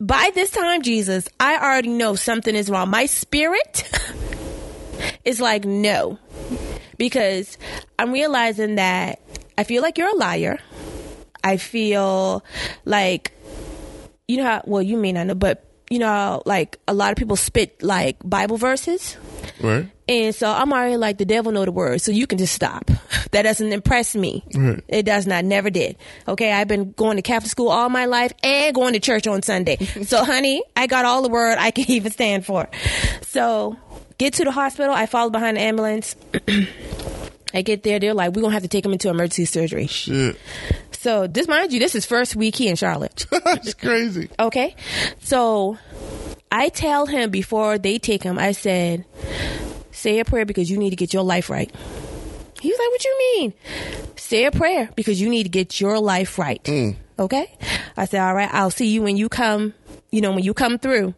by 0.00 0.30
this 0.34 0.50
time, 0.50 0.82
Jesus, 0.82 1.28
I 1.40 1.56
already 1.56 1.88
know 1.88 2.14
something 2.14 2.54
is 2.54 2.68
wrong. 2.70 2.90
My 2.90 3.06
spirit 3.06 3.88
is 5.24 5.40
like, 5.40 5.64
no, 5.64 6.18
because 6.98 7.56
I'm 7.98 8.12
realizing 8.12 8.74
that 8.76 9.20
I 9.56 9.64
feel 9.64 9.82
like 9.82 9.98
you're 9.98 10.10
a 10.10 10.16
liar. 10.16 10.58
I 11.42 11.56
feel 11.58 12.44
like 12.84 13.32
you 14.28 14.38
know 14.38 14.44
how, 14.44 14.62
well, 14.64 14.82
you 14.82 14.96
may 14.96 15.12
not 15.12 15.26
know, 15.26 15.34
but 15.34 15.64
you 15.94 16.00
know, 16.00 16.42
like 16.44 16.80
a 16.88 16.92
lot 16.92 17.12
of 17.12 17.16
people 17.16 17.36
spit 17.36 17.80
like 17.80 18.16
Bible 18.24 18.56
verses. 18.56 19.16
Right. 19.62 19.88
And 20.08 20.34
so 20.34 20.50
I'm 20.50 20.72
already 20.72 20.96
like 20.96 21.18
the 21.18 21.24
devil 21.24 21.52
know 21.52 21.64
the 21.64 21.70
word, 21.70 22.00
so 22.00 22.10
you 22.10 22.26
can 22.26 22.36
just 22.36 22.52
stop. 22.52 22.90
That 23.30 23.42
doesn't 23.42 23.72
impress 23.72 24.14
me. 24.14 24.44
Right. 24.54 24.80
It 24.86 25.02
does 25.04 25.26
not, 25.26 25.44
never 25.44 25.68
did. 25.68 25.96
Okay, 26.28 26.52
I've 26.52 26.68
been 26.68 26.92
going 26.92 27.16
to 27.16 27.22
Catholic 27.22 27.50
school 27.50 27.68
all 27.68 27.88
my 27.88 28.04
life 28.04 28.32
and 28.44 28.72
going 28.72 28.92
to 28.92 29.00
church 29.00 29.26
on 29.26 29.42
Sunday. 29.42 29.76
so, 30.04 30.24
honey, 30.24 30.62
I 30.76 30.86
got 30.86 31.04
all 31.04 31.22
the 31.22 31.28
word 31.28 31.58
I 31.58 31.72
can 31.72 31.84
even 31.90 32.12
stand 32.12 32.46
for. 32.46 32.68
So, 33.22 33.76
get 34.18 34.34
to 34.34 34.44
the 34.44 34.52
hospital. 34.52 34.94
I 34.94 35.06
follow 35.06 35.30
behind 35.30 35.56
the 35.56 35.62
ambulance. 35.62 36.14
I 37.54 37.62
get 37.62 37.82
there. 37.82 37.98
They're 37.98 38.14
like, 38.14 38.34
we're 38.34 38.42
gonna 38.42 38.54
have 38.54 38.62
to 38.62 38.68
take 38.68 38.84
him 38.84 38.92
into 38.92 39.08
emergency 39.08 39.46
surgery. 39.46 39.88
Shit. 39.88 40.36
So, 41.04 41.26
this 41.26 41.46
mind 41.46 41.70
you, 41.70 41.80
this 41.80 41.94
is 41.94 42.06
first 42.06 42.34
week 42.34 42.56
he 42.56 42.66
in 42.66 42.76
Charlotte. 42.76 43.26
That's 43.44 43.74
crazy. 43.74 44.30
Okay. 44.40 44.74
So 45.20 45.76
I 46.50 46.70
tell 46.70 47.04
him 47.04 47.28
before 47.28 47.76
they 47.76 47.98
take 47.98 48.22
him, 48.22 48.38
I 48.38 48.52
said, 48.52 49.04
say 49.90 50.18
a 50.18 50.24
prayer 50.24 50.46
because 50.46 50.70
you 50.70 50.78
need 50.78 50.88
to 50.90 50.96
get 50.96 51.12
your 51.12 51.22
life 51.22 51.50
right. 51.50 51.70
He 52.58 52.70
was 52.70 52.78
like, 52.78 52.88
what 52.88 53.04
you 53.04 53.18
mean? 53.18 53.52
Say 54.16 54.46
a 54.46 54.50
prayer 54.50 54.88
because 54.96 55.20
you 55.20 55.28
need 55.28 55.42
to 55.42 55.50
get 55.50 55.78
your 55.78 56.00
life 56.00 56.38
right. 56.38 56.64
Mm. 56.64 56.96
Okay. 57.18 57.52
I 57.98 58.06
said, 58.06 58.26
all 58.26 58.34
right, 58.34 58.48
I'll 58.50 58.70
see 58.70 58.86
you 58.86 59.02
when 59.02 59.18
you 59.18 59.28
come. 59.28 59.74
You 60.14 60.20
know, 60.20 60.30
when 60.30 60.44
you 60.44 60.54
come 60.54 60.78
through, 60.78 61.12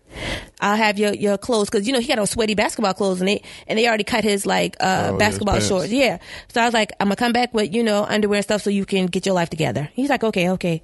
I'll 0.58 0.76
have 0.76 0.98
your, 0.98 1.12
your 1.12 1.36
clothes 1.36 1.68
because 1.68 1.86
you 1.86 1.92
know 1.92 2.00
he 2.00 2.08
got 2.08 2.18
on 2.18 2.26
sweaty 2.26 2.54
basketball 2.54 2.94
clothes 2.94 3.20
and 3.20 3.28
they 3.28 3.42
and 3.66 3.78
they 3.78 3.86
already 3.86 4.04
cut 4.04 4.24
his 4.24 4.46
like 4.46 4.74
uh, 4.80 5.10
Oh, 5.12 5.18
basketball 5.18 5.60
shorts. 5.60 5.92
Yeah. 5.92 6.16
So 6.48 6.62
I 6.62 6.64
was 6.64 6.72
like, 6.72 6.92
I'm 6.98 7.08
gonna 7.08 7.16
come 7.16 7.32
back 7.32 7.52
with, 7.52 7.74
you 7.74 7.82
know, 7.82 8.04
underwear 8.04 8.38
and 8.38 8.44
stuff 8.44 8.62
so 8.62 8.70
you 8.70 8.86
can 8.86 9.04
get 9.06 9.26
your 9.26 9.34
life 9.34 9.50
together. 9.50 9.90
He's 9.92 10.08
like, 10.08 10.24
okay, 10.24 10.48
okay. 10.50 10.80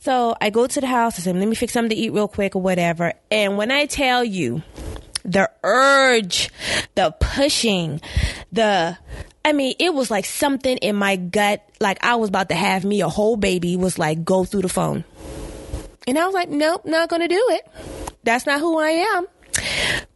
So 0.00 0.34
I 0.40 0.50
go 0.50 0.66
to 0.66 0.80
the 0.80 0.88
house. 0.88 1.16
I 1.18 1.22
said, 1.22 1.36
let 1.36 1.46
me 1.46 1.54
fix 1.54 1.72
something 1.72 1.90
to 1.90 2.02
eat 2.02 2.10
real 2.12 2.26
quick 2.26 2.56
or 2.56 2.62
whatever. 2.62 3.12
And 3.30 3.56
when 3.56 3.70
I 3.70 3.86
tell 3.86 4.24
you 4.24 4.62
the 5.24 5.48
urge, 5.62 6.50
the 6.96 7.14
pushing, 7.20 8.00
the, 8.50 8.98
I 9.44 9.52
mean, 9.52 9.74
it 9.78 9.94
was 9.94 10.10
like 10.10 10.24
something 10.24 10.76
in 10.78 10.96
my 10.96 11.14
gut, 11.16 11.62
like 11.78 12.02
I 12.04 12.16
was 12.16 12.30
about 12.30 12.48
to 12.48 12.54
have 12.56 12.84
me 12.84 13.00
a 13.00 13.08
whole 13.08 13.36
baby 13.36 13.76
was 13.76 13.96
like, 13.98 14.24
go 14.24 14.44
through 14.44 14.62
the 14.62 14.68
phone. 14.68 15.04
And 16.06 16.18
I 16.18 16.26
was 16.26 16.34
like, 16.34 16.48
nope, 16.48 16.84
not 16.84 17.08
gonna 17.08 17.28
do 17.28 17.42
it. 17.50 17.66
That's 18.24 18.46
not 18.46 18.60
who 18.60 18.78
I 18.78 18.90
am. 18.90 19.26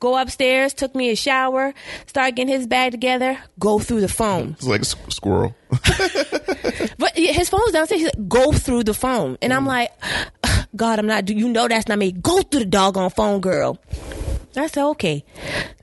Go 0.01 0.19
upstairs, 0.19 0.75
took 0.75 0.95
me 0.95 1.11
a 1.11 1.17
shower, 1.17 1.73
start 2.07 2.35
getting 2.35 2.53
his 2.53 2.67
bag 2.67 2.93
together, 2.93 3.39
go 3.59 3.79
through 3.79 4.01
the 4.01 4.09
phone. 4.09 4.57
It's 4.59 4.67
like 4.67 4.85
squirrel. 4.85 5.55
But 6.99 7.17
his 7.17 7.49
phone's 7.49 7.73
downstairs. 7.73 8.01
He's 8.01 8.11
like, 8.15 8.29
go 8.29 8.53
through 8.53 8.85
the 8.85 8.95
phone. 8.95 9.39
And 9.41 9.53
I'm 9.53 9.65
mm. 9.65 9.69
like, 9.69 9.91
God, 10.77 10.99
I'm 10.99 11.07
not, 11.07 11.25
do 11.25 11.33
you 11.33 11.49
know 11.49 11.69
that's 11.69 11.89
not 11.89 11.99
me? 11.99 12.13
Go 12.13 12.43
through 12.43 12.61
the 12.61 12.67
doggone 12.67 13.11
phone, 13.11 13.41
girl. 13.41 13.79
I 14.57 14.67
said, 14.67 14.85
okay, 14.91 15.25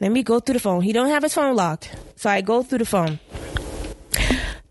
let 0.02 0.12
me 0.12 0.22
go 0.24 0.42
through 0.42 0.54
the 0.54 0.60
phone. 0.60 0.82
He 0.82 0.92
don't 0.92 1.08
have 1.08 1.24
his 1.24 1.34
phone 1.34 1.56
locked. 1.56 1.96
So 2.18 2.30
I 2.30 2.42
go 2.42 2.64
through 2.64 2.80
the 2.80 2.86
phone. 2.86 3.20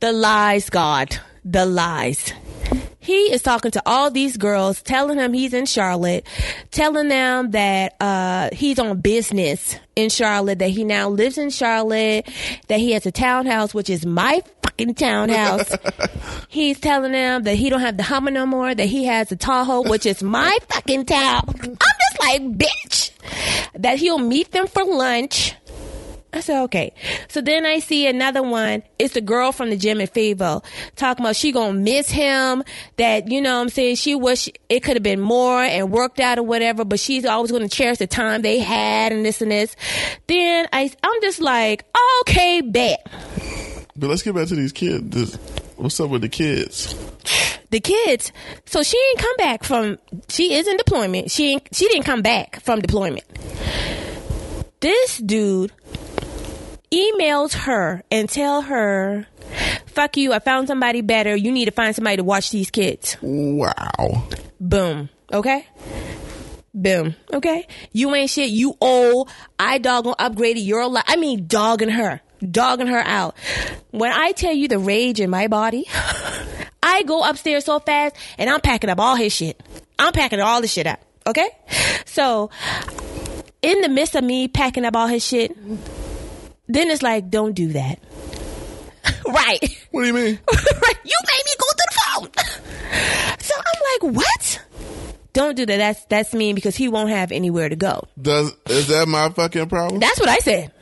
The 0.00 0.12
lies, 0.12 0.68
God, 0.68 1.18
the 1.44 1.64
lies. 1.64 2.32
He 3.04 3.32
is 3.32 3.42
talking 3.42 3.70
to 3.72 3.82
all 3.84 4.10
these 4.10 4.38
girls, 4.38 4.80
telling 4.80 5.18
them 5.18 5.34
he's 5.34 5.52
in 5.52 5.66
Charlotte, 5.66 6.26
telling 6.70 7.08
them 7.08 7.50
that 7.50 7.96
uh, 8.00 8.48
he's 8.52 8.78
on 8.78 9.02
business 9.02 9.76
in 9.94 10.08
Charlotte, 10.08 10.58
that 10.60 10.70
he 10.70 10.84
now 10.84 11.10
lives 11.10 11.36
in 11.36 11.50
Charlotte, 11.50 12.26
that 12.68 12.80
he 12.80 12.92
has 12.92 13.04
a 13.04 13.12
townhouse, 13.12 13.74
which 13.74 13.90
is 13.90 14.06
my 14.06 14.42
fucking 14.62 14.94
townhouse. 14.94 15.70
he's 16.48 16.80
telling 16.80 17.12
them 17.12 17.42
that 17.42 17.56
he 17.56 17.68
don't 17.68 17.82
have 17.82 17.98
the 17.98 18.02
Hummer 18.02 18.30
no 18.30 18.46
more, 18.46 18.74
that 18.74 18.86
he 18.86 19.04
has 19.04 19.30
a 19.30 19.36
Tahoe, 19.36 19.82
which 19.82 20.06
is 20.06 20.22
my 20.22 20.56
fucking 20.70 21.04
town. 21.04 21.42
I'm 21.46 21.76
just 21.76 22.20
like, 22.20 22.42
bitch. 22.42 23.10
That 23.74 23.98
he'll 23.98 24.18
meet 24.18 24.52
them 24.52 24.66
for 24.66 24.82
lunch. 24.82 25.54
I 26.34 26.40
said, 26.40 26.62
okay. 26.64 26.92
So 27.28 27.40
then 27.40 27.64
I 27.64 27.78
see 27.78 28.08
another 28.08 28.42
one. 28.42 28.82
It's 28.98 29.14
the 29.14 29.20
girl 29.20 29.52
from 29.52 29.70
the 29.70 29.76
gym 29.76 30.00
in 30.00 30.08
Fayetteville 30.08 30.64
talking 30.96 31.24
about 31.24 31.36
she 31.36 31.52
gonna 31.52 31.78
miss 31.78 32.10
him. 32.10 32.64
That, 32.96 33.30
you 33.30 33.40
know 33.40 33.54
what 33.54 33.62
I'm 33.62 33.68
saying? 33.68 33.96
She 33.96 34.16
wish 34.16 34.48
it 34.68 34.80
could 34.80 34.96
have 34.96 35.02
been 35.04 35.20
more 35.20 35.62
and 35.62 35.92
worked 35.92 36.18
out 36.18 36.38
or 36.38 36.42
whatever, 36.42 36.84
but 36.84 36.98
she's 36.98 37.24
always 37.24 37.52
gonna 37.52 37.68
cherish 37.68 37.98
the 37.98 38.08
time 38.08 38.42
they 38.42 38.58
had 38.58 39.12
and 39.12 39.24
this 39.24 39.40
and 39.42 39.52
this. 39.52 39.76
Then 40.26 40.68
I, 40.72 40.90
I'm 41.04 41.20
just 41.22 41.40
like, 41.40 41.84
okay, 42.22 42.60
bet. 42.62 43.06
But 43.96 44.08
let's 44.08 44.22
get 44.22 44.34
back 44.34 44.48
to 44.48 44.56
these 44.56 44.72
kids. 44.72 45.36
What's 45.76 46.00
up 46.00 46.10
with 46.10 46.22
the 46.22 46.28
kids? 46.28 46.94
The 47.70 47.78
kids. 47.78 48.32
So 48.66 48.82
she 48.82 48.98
ain't 49.10 49.18
come 49.20 49.36
back 49.36 49.62
from, 49.62 49.98
she 50.28 50.54
is 50.54 50.66
in 50.66 50.76
deployment. 50.78 51.30
She 51.30 51.52
ain't, 51.52 51.68
she 51.72 51.86
didn't 51.88 52.04
come 52.04 52.22
back 52.22 52.60
from 52.60 52.80
deployment. 52.80 53.24
This 54.80 55.18
dude 55.18 55.72
emails 56.94 57.52
her 57.52 58.02
and 58.10 58.28
tell 58.28 58.62
her, 58.62 59.26
fuck 59.86 60.16
you, 60.16 60.32
I 60.32 60.38
found 60.38 60.68
somebody 60.68 61.00
better. 61.00 61.34
You 61.34 61.50
need 61.50 61.64
to 61.66 61.70
find 61.70 61.94
somebody 61.94 62.18
to 62.18 62.24
watch 62.24 62.50
these 62.50 62.70
kids. 62.70 63.16
Wow. 63.20 64.28
Boom. 64.60 65.08
Okay? 65.32 65.66
Boom. 66.72 67.14
Okay? 67.32 67.66
You 67.92 68.14
ain't 68.14 68.30
shit. 68.30 68.50
You 68.50 68.76
old. 68.80 69.30
I 69.58 69.78
doggone 69.78 70.14
upgraded 70.18 70.64
your 70.64 70.86
life. 70.88 71.04
I 71.06 71.16
mean, 71.16 71.46
dogging 71.46 71.88
her. 71.88 72.20
Dogging 72.48 72.88
her 72.88 73.00
out. 73.00 73.36
When 73.90 74.12
I 74.12 74.32
tell 74.32 74.52
you 74.52 74.68
the 74.68 74.78
rage 74.78 75.20
in 75.20 75.30
my 75.30 75.48
body, 75.48 75.86
I 76.82 77.02
go 77.04 77.22
upstairs 77.22 77.64
so 77.64 77.80
fast 77.80 78.16
and 78.38 78.50
I'm 78.50 78.60
packing 78.60 78.90
up 78.90 79.00
all 79.00 79.16
his 79.16 79.32
shit. 79.32 79.60
I'm 79.98 80.12
packing 80.12 80.40
all 80.40 80.60
the 80.60 80.68
shit 80.68 80.86
up. 80.86 81.00
Okay? 81.26 81.48
So, 82.04 82.50
in 83.62 83.80
the 83.80 83.88
midst 83.88 84.14
of 84.14 84.22
me 84.22 84.46
packing 84.48 84.84
up 84.84 84.94
all 84.94 85.06
his 85.06 85.26
shit, 85.26 85.56
then 86.68 86.90
it's 86.90 87.02
like, 87.02 87.30
don't 87.30 87.52
do 87.54 87.68
that. 87.72 87.98
right. 89.26 89.86
What 89.90 90.02
do 90.02 90.06
you 90.06 90.12
mean? 90.14 90.38
right. 90.52 90.98
You 91.04 91.16
made 91.26 91.44
me 91.44 91.54
go 91.58 91.66
to 91.68 91.86
the 91.88 92.00
phone. 92.00 92.30
so 93.40 93.54
I'm 93.56 94.10
like, 94.10 94.16
what? 94.16 94.60
Don't 95.32 95.56
do 95.56 95.66
that. 95.66 95.76
That's 95.78 96.04
that's 96.06 96.32
mean 96.34 96.54
because 96.54 96.76
he 96.76 96.88
won't 96.88 97.10
have 97.10 97.32
anywhere 97.32 97.68
to 97.68 97.74
go. 97.76 98.06
Does 98.20 98.52
is 98.68 98.86
that 98.88 99.08
my 99.08 99.28
fucking 99.30 99.68
problem? 99.68 100.00
That's 100.00 100.20
what 100.20 100.28
I 100.28 100.38
said. 100.38 100.72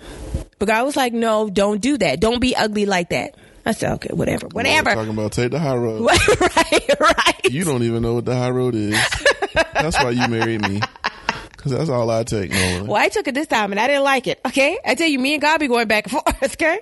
But 0.58 0.70
I 0.70 0.82
was 0.82 0.94
like, 0.94 1.12
no, 1.12 1.48
don't 1.48 1.80
do 1.80 1.96
that. 1.98 2.20
Don't 2.20 2.38
be 2.38 2.54
ugly 2.54 2.84
like 2.86 3.08
that. 3.10 3.34
I 3.64 3.72
said, 3.72 3.92
okay, 3.94 4.10
whatever, 4.12 4.46
We're 4.48 4.58
whatever. 4.62 4.92
talking 4.94 5.10
about 5.12 5.32
take 5.32 5.52
the 5.52 5.58
high 5.58 5.74
road. 5.76 6.02
right, 6.02 7.00
right. 7.00 7.44
You 7.50 7.64
don't 7.64 7.82
even 7.84 8.02
know 8.02 8.14
what 8.14 8.24
the 8.24 8.36
high 8.36 8.50
road 8.50 8.74
is. 8.74 8.96
That's 9.72 9.96
why 10.02 10.10
you 10.10 10.26
married 10.28 10.62
me. 10.68 10.80
Cause 11.62 11.70
that's 11.70 11.88
all 11.88 12.10
I 12.10 12.24
take, 12.24 12.50
Nolan. 12.50 12.88
Well, 12.88 13.00
I 13.00 13.08
took 13.08 13.28
it 13.28 13.34
this 13.36 13.46
time 13.46 13.70
and 13.70 13.78
I 13.78 13.86
didn't 13.86 14.02
like 14.02 14.26
it. 14.26 14.40
Okay. 14.44 14.78
I 14.84 14.96
tell 14.96 15.06
you, 15.06 15.20
me 15.20 15.34
and 15.34 15.40
God 15.40 15.58
be 15.60 15.68
going 15.68 15.86
back 15.86 16.04
and 16.04 16.12
forth. 16.24 16.54
Okay. 16.54 16.80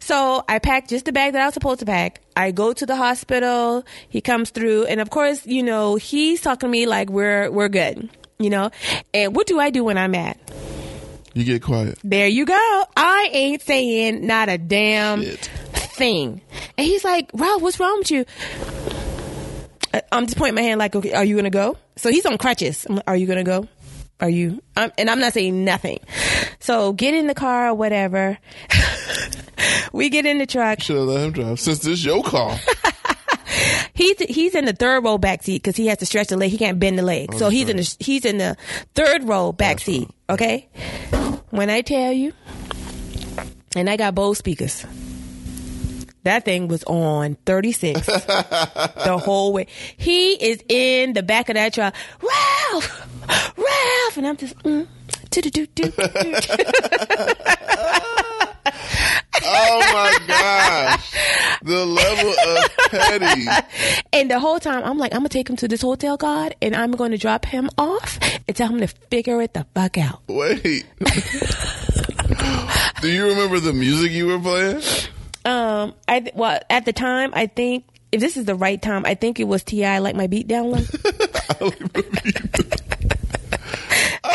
So 0.00 0.42
I 0.48 0.58
packed 0.58 0.90
just 0.90 1.04
the 1.04 1.12
bag 1.12 1.34
that 1.34 1.42
I 1.42 1.44
was 1.44 1.54
supposed 1.54 1.78
to 1.78 1.86
pack. 1.86 2.20
I 2.36 2.50
go 2.50 2.72
to 2.72 2.84
the 2.86 2.96
hospital. 2.96 3.84
He 4.08 4.20
comes 4.20 4.50
through. 4.50 4.86
And 4.86 5.00
of 5.00 5.10
course, 5.10 5.46
you 5.46 5.62
know, 5.62 5.94
he's 5.94 6.40
talking 6.40 6.66
to 6.66 6.70
me 6.70 6.86
like 6.86 7.08
we're, 7.08 7.50
we're 7.52 7.68
good, 7.68 8.10
you 8.40 8.50
know, 8.50 8.70
and 9.14 9.36
what 9.36 9.46
do 9.46 9.60
I 9.60 9.70
do 9.70 9.84
when 9.84 9.96
I'm 9.96 10.10
mad? 10.10 10.36
You 11.34 11.44
get 11.44 11.62
quiet. 11.62 11.98
There 12.02 12.26
you 12.26 12.46
go. 12.46 12.84
I 12.96 13.28
ain't 13.30 13.62
saying 13.62 14.26
not 14.26 14.48
a 14.48 14.58
damn 14.58 15.22
Shit. 15.22 15.38
thing. 15.94 16.40
And 16.76 16.84
he's 16.86 17.04
like, 17.04 17.30
Ralph, 17.32 17.62
what's 17.62 17.78
wrong 17.78 17.98
with 17.98 18.10
you? 18.10 18.24
I'm 20.12 20.26
just 20.26 20.36
pointing 20.36 20.54
my 20.56 20.62
hand 20.62 20.78
like, 20.78 20.94
okay, 20.96 21.12
are 21.12 21.24
you 21.24 21.34
going 21.34 21.44
to 21.44 21.50
go? 21.50 21.76
So 21.96 22.10
he's 22.10 22.26
on 22.26 22.36
crutches. 22.38 22.86
I'm 22.88 22.96
like, 22.96 23.04
are 23.06 23.16
you 23.16 23.26
going 23.26 23.38
to 23.38 23.44
go? 23.44 23.66
Are 24.20 24.30
you? 24.30 24.62
I'm, 24.76 24.92
and 24.96 25.10
I'm 25.10 25.20
not 25.20 25.34
saying 25.34 25.64
nothing. 25.64 25.98
So 26.58 26.92
get 26.92 27.14
in 27.14 27.26
the 27.26 27.34
car 27.34 27.68
or 27.68 27.74
whatever. 27.74 28.38
we 29.92 30.08
get 30.08 30.24
in 30.24 30.38
the 30.38 30.46
truck. 30.46 30.80
Should 30.80 30.96
have 30.96 31.04
let 31.06 31.24
him 31.26 31.32
drive. 31.32 31.60
Since 31.60 31.80
this 31.80 31.98
is 31.98 32.04
your 32.04 32.22
car. 32.22 32.58
He's 33.94 34.18
he's 34.18 34.54
in 34.54 34.66
the 34.66 34.74
third 34.74 35.04
row 35.04 35.16
back 35.16 35.42
seat 35.42 35.62
because 35.62 35.74
he 35.76 35.86
has 35.86 35.98
to 35.98 36.06
stretch 36.06 36.28
the 36.28 36.36
leg. 36.36 36.50
He 36.50 36.58
can't 36.58 36.78
bend 36.78 36.98
the 36.98 37.02
leg. 37.02 37.32
so 37.32 37.48
he's 37.48 37.70
in 37.70 37.78
the 37.78 37.96
he's 37.98 38.26
in 38.26 38.36
the 38.36 38.56
third 38.94 39.24
row 39.24 39.52
back 39.52 39.80
seat. 39.80 40.10
Okay. 40.28 40.68
When 41.48 41.70
I 41.70 41.80
tell 41.80 42.12
you, 42.12 42.34
and 43.74 43.88
I 43.88 43.96
got 43.96 44.14
both 44.14 44.36
speakers. 44.36 44.84
That 46.24 46.44
thing 46.44 46.66
was 46.66 46.82
on 46.84 47.36
36 47.46 48.04
the 48.06 49.20
whole 49.22 49.52
way. 49.52 49.68
He 49.96 50.32
is 50.32 50.62
in 50.68 51.12
the 51.12 51.22
back 51.22 51.48
of 51.48 51.54
that 51.54 51.72
truck. 51.72 51.94
Ralph, 52.20 53.15
Ralph, 53.28 54.16
and 54.16 54.26
I'm 54.26 54.36
just. 54.36 54.56
Mm. 54.60 54.86
Oh 59.48 59.78
my 59.92 60.18
gosh. 60.26 61.12
The 61.62 61.86
level 61.86 62.30
of 62.30 62.76
petty. 62.90 63.46
And 64.12 64.28
the 64.30 64.40
whole 64.40 64.58
time, 64.58 64.82
I'm 64.84 64.98
like, 64.98 65.12
I'm 65.12 65.20
gonna 65.20 65.28
take 65.28 65.48
him 65.48 65.56
to 65.56 65.68
this 65.68 65.82
hotel, 65.82 66.16
God, 66.16 66.54
and 66.60 66.74
I'm 66.74 66.90
gonna 66.92 67.18
drop 67.18 67.44
him 67.44 67.70
off 67.78 68.18
and 68.48 68.56
tell 68.56 68.68
him 68.68 68.80
to 68.80 68.88
figure 68.88 69.40
it 69.42 69.54
the 69.54 69.66
fuck 69.74 69.98
out. 69.98 70.22
Wait. 70.26 70.84
Do 73.00 73.08
you 73.08 73.28
remember 73.28 73.60
the 73.60 73.72
music 73.72 74.10
you 74.12 74.26
were 74.26 74.38
playing? 74.38 74.82
Um, 75.44 75.94
I 76.08 76.30
well 76.34 76.60
at 76.68 76.84
the 76.84 76.92
time, 76.92 77.30
I 77.34 77.46
think 77.46 77.84
if 78.10 78.20
this 78.20 78.36
is 78.36 78.46
the 78.46 78.54
right 78.54 78.80
time, 78.80 79.04
I 79.06 79.14
think 79.14 79.38
it 79.38 79.44
was 79.44 79.62
T.I. 79.62 79.98
like 79.98 80.16
my 80.16 80.26
beat 80.26 80.48
down 80.48 80.70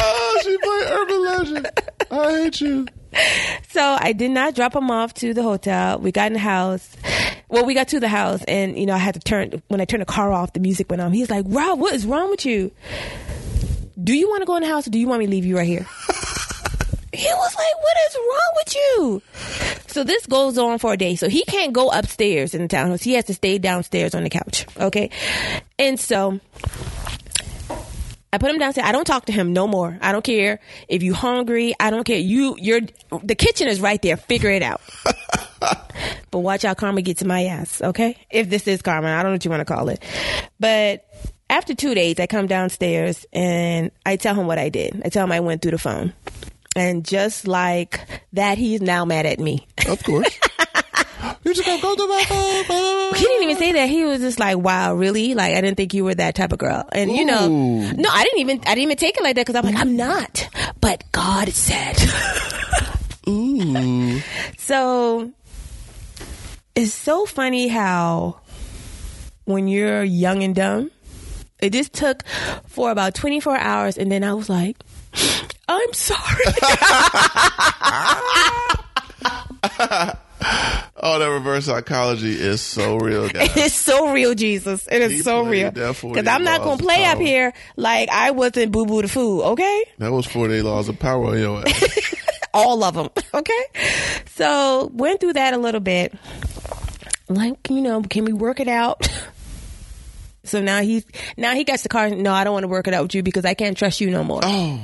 low. 0.01 0.33
she 0.43 0.57
played 0.57 0.87
Urban 0.91 1.23
Legend. 1.23 1.69
I 2.11 2.31
hate 2.43 2.61
you. 2.61 2.87
So 3.69 3.97
I 3.99 4.13
did 4.13 4.31
not 4.31 4.55
drop 4.55 4.75
him 4.75 4.89
off 4.89 5.13
to 5.15 5.33
the 5.33 5.43
hotel. 5.43 5.99
We 5.99 6.11
got 6.11 6.27
in 6.27 6.33
the 6.33 6.39
house. 6.39 6.95
Well, 7.49 7.65
we 7.65 7.73
got 7.73 7.89
to 7.89 7.99
the 7.99 8.07
house, 8.07 8.43
and 8.45 8.77
you 8.79 8.85
know, 8.85 8.93
I 8.93 8.97
had 8.97 9.15
to 9.15 9.19
turn 9.19 9.61
when 9.67 9.81
I 9.81 9.85
turned 9.85 10.01
the 10.01 10.05
car 10.05 10.31
off. 10.31 10.53
The 10.53 10.61
music 10.61 10.89
went 10.89 11.01
on. 11.01 11.11
He's 11.11 11.29
like, 11.29 11.45
"Rob, 11.49 11.79
what 11.79 11.93
is 11.93 12.05
wrong 12.05 12.29
with 12.29 12.45
you? 12.45 12.71
Do 14.01 14.13
you 14.17 14.29
want 14.29 14.41
to 14.41 14.45
go 14.45 14.55
in 14.55 14.63
the 14.63 14.69
house, 14.69 14.87
or 14.87 14.89
do 14.89 14.99
you 14.99 15.07
want 15.07 15.19
me 15.19 15.25
to 15.25 15.31
leave 15.31 15.45
you 15.45 15.57
right 15.57 15.67
here?" 15.67 15.85
he 17.13 17.27
was 17.27 17.55
like, 17.55 17.75
"What 17.81 17.97
is 18.07 18.15
wrong 18.15 18.51
with 18.55 18.75
you?" 18.75 19.21
So 19.87 20.05
this 20.05 20.25
goes 20.25 20.57
on 20.57 20.79
for 20.79 20.93
a 20.93 20.97
day. 20.97 21.15
So 21.15 21.27
he 21.27 21.43
can't 21.43 21.73
go 21.73 21.89
upstairs 21.89 22.53
in 22.53 22.61
the 22.61 22.69
townhouse. 22.69 23.01
He 23.01 23.13
has 23.13 23.25
to 23.25 23.33
stay 23.33 23.57
downstairs 23.57 24.15
on 24.15 24.23
the 24.23 24.29
couch. 24.29 24.65
Okay, 24.79 25.09
and 25.77 25.99
so 25.99 26.39
I 28.33 28.37
put 28.37 28.49
him 28.49 28.59
downstairs. 28.59 28.87
I 28.87 28.93
don't 28.93 29.05
talk 29.05 29.25
to 29.25 29.31
him 29.31 29.51
no 29.51 29.67
more. 29.67 29.97
I 30.01 30.13
don't 30.13 30.23
care 30.23 30.59
if 30.87 31.03
you 31.03 31.13
hungry. 31.13 31.73
I 31.79 31.89
don't 31.89 32.05
care. 32.05 32.17
You, 32.17 32.55
you're 32.57 32.81
the 33.23 33.35
kitchen 33.35 33.67
is 33.67 33.81
right 33.81 34.01
there. 34.01 34.15
Figure 34.15 34.49
it 34.49 34.63
out. 34.63 34.81
but 36.31 36.39
watch 36.39 36.63
out, 36.63 36.77
karma 36.77 37.01
gets 37.01 37.19
to 37.19 37.27
my 37.27 37.45
ass. 37.45 37.81
Okay, 37.81 38.17
if 38.29 38.49
this 38.49 38.67
is 38.67 38.81
karma, 38.81 39.09
I 39.09 39.23
don't 39.23 39.31
know 39.31 39.35
what 39.35 39.45
you 39.45 39.51
want 39.51 39.61
to 39.67 39.73
call 39.73 39.89
it. 39.89 40.01
But 40.59 41.05
after 41.49 41.75
two 41.75 41.93
days, 41.93 42.19
I 42.19 42.27
come 42.27 42.47
downstairs 42.47 43.25
and 43.33 43.91
I 44.05 44.15
tell 44.15 44.35
him 44.35 44.47
what 44.47 44.57
I 44.57 44.69
did. 44.69 45.01
I 45.03 45.09
tell 45.09 45.25
him 45.25 45.31
I 45.33 45.41
went 45.41 45.61
through 45.61 45.71
the 45.71 45.77
phone, 45.77 46.13
and 46.75 47.03
just 47.03 47.47
like 47.47 47.99
that, 48.31 48.57
he's 48.57 48.81
now 48.81 49.03
mad 49.03 49.25
at 49.25 49.39
me. 49.39 49.67
Of 49.89 50.01
course. 50.03 50.39
You 51.43 51.53
just 51.53 51.65
gonna 51.65 51.81
go 51.81 51.95
to 51.95 52.07
my 52.07 52.23
phone. 52.67 53.13
He 53.15 53.25
didn't 53.25 53.43
even 53.43 53.57
say 53.57 53.71
that. 53.73 53.89
He 53.89 54.03
was 54.03 54.19
just 54.21 54.39
like, 54.39 54.57
"Wow, 54.57 54.93
really? 54.95 55.33
Like, 55.33 55.55
I 55.55 55.61
didn't 55.61 55.77
think 55.77 55.93
you 55.93 56.03
were 56.03 56.15
that 56.15 56.35
type 56.35 56.51
of 56.53 56.59
girl." 56.59 56.87
And 56.91 57.11
you 57.11 57.25
know, 57.25 57.49
Ooh. 57.49 57.93
no, 57.93 58.09
I 58.11 58.23
didn't 58.23 58.39
even, 58.39 58.59
I 58.61 58.75
didn't 58.75 58.83
even 58.83 58.97
take 58.97 59.17
it 59.17 59.23
like 59.23 59.35
that 59.35 59.45
because 59.45 59.55
I'm 59.55 59.65
like, 59.65 59.79
I'm 59.79 59.95
not. 59.97 60.47
But 60.79 61.03
God 61.11 61.49
said. 61.49 61.97
Ooh. 63.27 63.59
Mm. 63.61 64.23
so 64.57 65.31
it's 66.75 66.91
so 66.93 67.27
funny 67.27 67.67
how 67.67 68.39
when 69.45 69.67
you're 69.67 70.03
young 70.03 70.41
and 70.41 70.55
dumb, 70.55 70.89
it 71.59 71.71
just 71.71 71.93
took 71.93 72.23
for 72.65 72.89
about 72.89 73.13
24 73.13 73.57
hours, 73.57 73.97
and 73.99 74.11
then 74.11 74.23
I 74.23 74.33
was 74.33 74.49
like, 74.49 74.75
"I'm 75.69 75.93
sorry." 75.93 76.45
Oh, 81.03 81.17
that 81.17 81.25
reverse 81.27 81.65
psychology 81.65 82.31
is 82.31 82.61
so 82.61 82.97
real, 82.97 83.27
guys. 83.33 83.57
It's 83.57 83.73
so 83.75 84.11
real, 84.13 84.35
Jesus. 84.35 84.87
It 84.91 85.01
is 85.01 85.11
He 85.11 85.19
so 85.19 85.43
real. 85.43 85.71
Because 85.71 86.27
I'm 86.27 86.43
not 86.43 86.61
gonna 86.61 86.77
play 86.77 87.05
up 87.05 87.17
here 87.17 87.53
like 87.75 88.09
I 88.09 88.31
wasn't 88.31 88.71
boo 88.71 88.85
boo 88.85 89.01
the 89.01 89.07
fool. 89.07 89.41
okay? 89.41 89.83
That 89.97 90.11
was 90.11 90.27
48 90.27 90.61
laws 90.61 90.89
of 90.89 90.99
power 90.99 91.25
on 91.25 91.39
your 91.39 91.67
ass. 91.67 92.15
All 92.53 92.83
of 92.83 92.93
them, 92.95 93.09
okay? 93.33 93.63
So 94.35 94.91
went 94.93 95.21
through 95.21 95.33
that 95.33 95.53
a 95.53 95.57
little 95.57 95.79
bit. 95.79 96.13
Like, 97.29 97.69
you 97.69 97.81
know, 97.81 98.01
can 98.01 98.25
we 98.25 98.33
work 98.33 98.59
it 98.59 98.67
out? 98.67 99.07
So 100.43 100.59
now 100.59 100.81
he's 100.81 101.05
now 101.37 101.53
he 101.53 101.63
gets 101.63 101.83
the 101.83 101.89
car. 101.89 102.09
No, 102.09 102.33
I 102.33 102.43
don't 102.43 102.53
want 102.53 102.63
to 102.63 102.67
work 102.67 102.87
it 102.87 102.95
out 102.95 103.03
with 103.03 103.13
you 103.13 103.21
because 103.21 103.45
I 103.45 103.53
can't 103.53 103.77
trust 103.77 104.01
you 104.01 104.09
no 104.09 104.23
more. 104.23 104.41
Oh, 104.43 104.81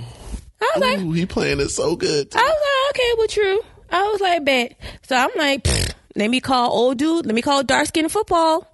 I 0.61 0.71
was 0.75 0.81
like, 0.81 1.15
he 1.15 1.25
playing 1.25 1.59
it 1.59 1.69
so 1.69 1.95
good. 1.95 2.27
I 2.35 2.39
was 2.39 2.47
like, 2.47 2.95
okay, 2.95 3.13
well, 3.17 3.27
true. 3.27 3.59
I 3.89 4.01
was 4.03 4.21
like, 4.21 4.45
bet. 4.45 4.79
So 5.07 5.15
I'm 5.15 5.31
like, 5.35 5.63
pfft, 5.63 5.93
let 6.17 6.29
me 6.29 6.39
call 6.41 6.71
old 6.71 6.97
dude. 6.97 7.25
Let 7.25 7.35
me 7.35 7.41
call 7.41 7.63
dark 7.63 7.87
skin 7.87 8.09
football 8.09 8.67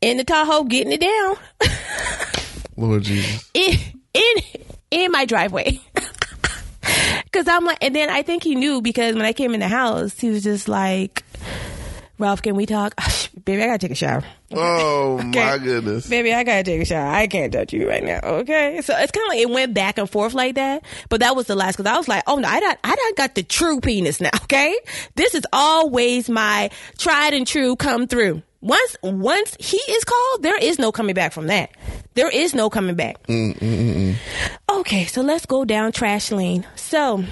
in 0.00 0.16
the 0.16 0.24
Tahoe, 0.24 0.64
getting 0.64 0.92
it 0.92 1.00
down. 1.00 1.36
Lord 2.76 3.02
Jesus. 3.02 3.50
in 3.52 3.74
in 4.14 4.34
in 4.90 5.12
my 5.12 5.24
driveway. 5.24 5.80
Cause 7.32 7.46
I'm 7.46 7.64
like, 7.64 7.78
and 7.80 7.94
then 7.94 8.08
I 8.10 8.22
think 8.22 8.42
he 8.42 8.54
knew 8.54 8.80
because 8.80 9.14
when 9.14 9.24
I 9.24 9.32
came 9.32 9.54
in 9.54 9.60
the 9.60 9.68
house, 9.68 10.18
he 10.18 10.30
was 10.30 10.42
just 10.42 10.68
like, 10.68 11.22
"Ralph, 12.20 12.42
can 12.42 12.54
we 12.54 12.66
talk?" 12.66 12.94
Baby, 13.44 13.62
I 13.62 13.66
gotta 13.66 13.78
take 13.78 13.90
a 13.90 13.94
shower. 13.94 14.22
Oh 14.52 15.18
my 15.24 15.58
goodness. 15.58 16.08
Baby, 16.08 16.32
I 16.34 16.44
gotta 16.44 16.62
take 16.62 16.82
a 16.82 16.84
shower. 16.84 17.08
I 17.08 17.26
can't 17.26 17.52
touch 17.52 17.72
you 17.72 17.88
right 17.88 18.04
now. 18.04 18.20
Okay, 18.22 18.80
so 18.82 18.96
it's 18.96 19.12
kind 19.12 19.24
of 19.26 19.28
like 19.30 19.40
it 19.40 19.50
went 19.50 19.74
back 19.74 19.98
and 19.98 20.08
forth 20.08 20.34
like 20.34 20.56
that. 20.56 20.84
But 21.08 21.20
that 21.20 21.34
was 21.34 21.46
the 21.46 21.54
last 21.54 21.76
because 21.76 21.90
I 21.90 21.96
was 21.96 22.08
like, 22.08 22.22
"Oh 22.26 22.36
no, 22.36 22.48
I 22.48 22.60
got 22.60 22.78
I 22.84 22.94
done 22.94 23.14
got 23.16 23.34
the 23.34 23.42
true 23.42 23.80
penis 23.80 24.20
now." 24.20 24.30
Okay, 24.50 24.76
this 25.14 25.36
is 25.36 25.44
always 25.52 26.28
my 26.28 26.70
tried 26.98 27.34
and 27.34 27.46
true 27.46 27.76
come 27.76 28.08
through. 28.08 28.42
Once 28.60 28.96
once 29.02 29.56
he 29.60 29.76
is 29.76 30.04
called, 30.04 30.42
there 30.42 30.58
is 30.58 30.76
no 30.78 30.90
coming 30.90 31.14
back 31.14 31.32
from 31.32 31.46
that. 31.46 31.70
There 32.14 32.28
is 32.28 32.52
no 32.52 32.68
coming 32.68 32.96
back. 32.96 33.24
Mm, 33.28 33.56
mm, 33.56 33.94
mm, 33.94 34.14
okay, 34.80 35.04
so 35.06 35.22
let's 35.22 35.46
go 35.46 35.64
down 35.64 35.92
trash 35.92 36.32
lane. 36.32 36.66
So 36.74 37.24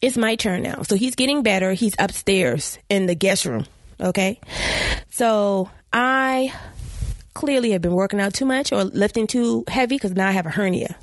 it's 0.00 0.16
my 0.16 0.36
turn 0.36 0.62
now. 0.62 0.82
So 0.82 0.96
he's 0.96 1.14
getting 1.14 1.42
better. 1.42 1.72
He's 1.72 1.94
upstairs 1.98 2.78
in 2.88 3.06
the 3.06 3.14
guest 3.14 3.44
room. 3.44 3.66
Okay. 4.00 4.40
So 5.10 5.70
I 5.92 6.52
clearly 7.34 7.70
have 7.72 7.82
been 7.82 7.92
working 7.94 8.20
out 8.20 8.34
too 8.34 8.44
much 8.46 8.72
or 8.72 8.84
lifting 8.84 9.26
too 9.26 9.64
heavy 9.68 9.96
because 9.96 10.12
now 10.12 10.28
I 10.28 10.32
have 10.32 10.46
a 10.46 10.50
hernia. 10.50 10.96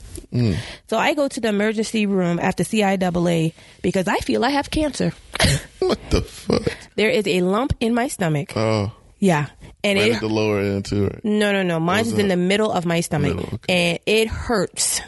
So 0.88 0.98
I 0.98 1.14
go 1.14 1.28
to 1.28 1.40
the 1.40 1.48
emergency 1.48 2.06
room 2.06 2.38
after 2.40 2.64
CIAA 2.64 3.54
because 3.82 4.08
I 4.08 4.18
feel 4.18 4.44
I 4.46 4.50
have 4.52 4.70
cancer. 4.70 5.14
What 5.80 6.00
the 6.10 6.22
fuck? 6.22 6.64
there 6.96 7.10
is 7.10 7.26
a 7.28 7.42
lump 7.42 7.74
in 7.80 7.94
my 7.94 8.08
stomach. 8.08 8.52
Oh, 8.58 8.92
Yeah. 9.20 9.46
And 9.84 9.98
right 9.98 10.10
it 10.10 10.16
at 10.16 10.22
the 10.22 10.28
lower 10.28 10.60
end 10.60 10.86
too. 10.86 11.06
Right? 11.06 11.24
no, 11.24 11.52
no, 11.54 11.64
no. 11.64 11.80
Mine's 11.80 12.12
in 12.12 12.28
the 12.28 12.36
middle 12.36 12.72
of 12.72 12.86
my 12.86 13.00
stomach, 13.02 13.36
Middle, 13.36 13.50
okay. 13.54 13.58
Mm. 13.58 13.66
and 13.70 14.00
it 14.06 14.28
hurts 14.28 15.02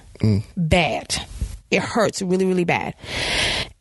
bad. 0.56 1.16
It 1.72 1.82
hurts 1.82 2.22
really, 2.22 2.46
really 2.46 2.64
bad. 2.66 2.96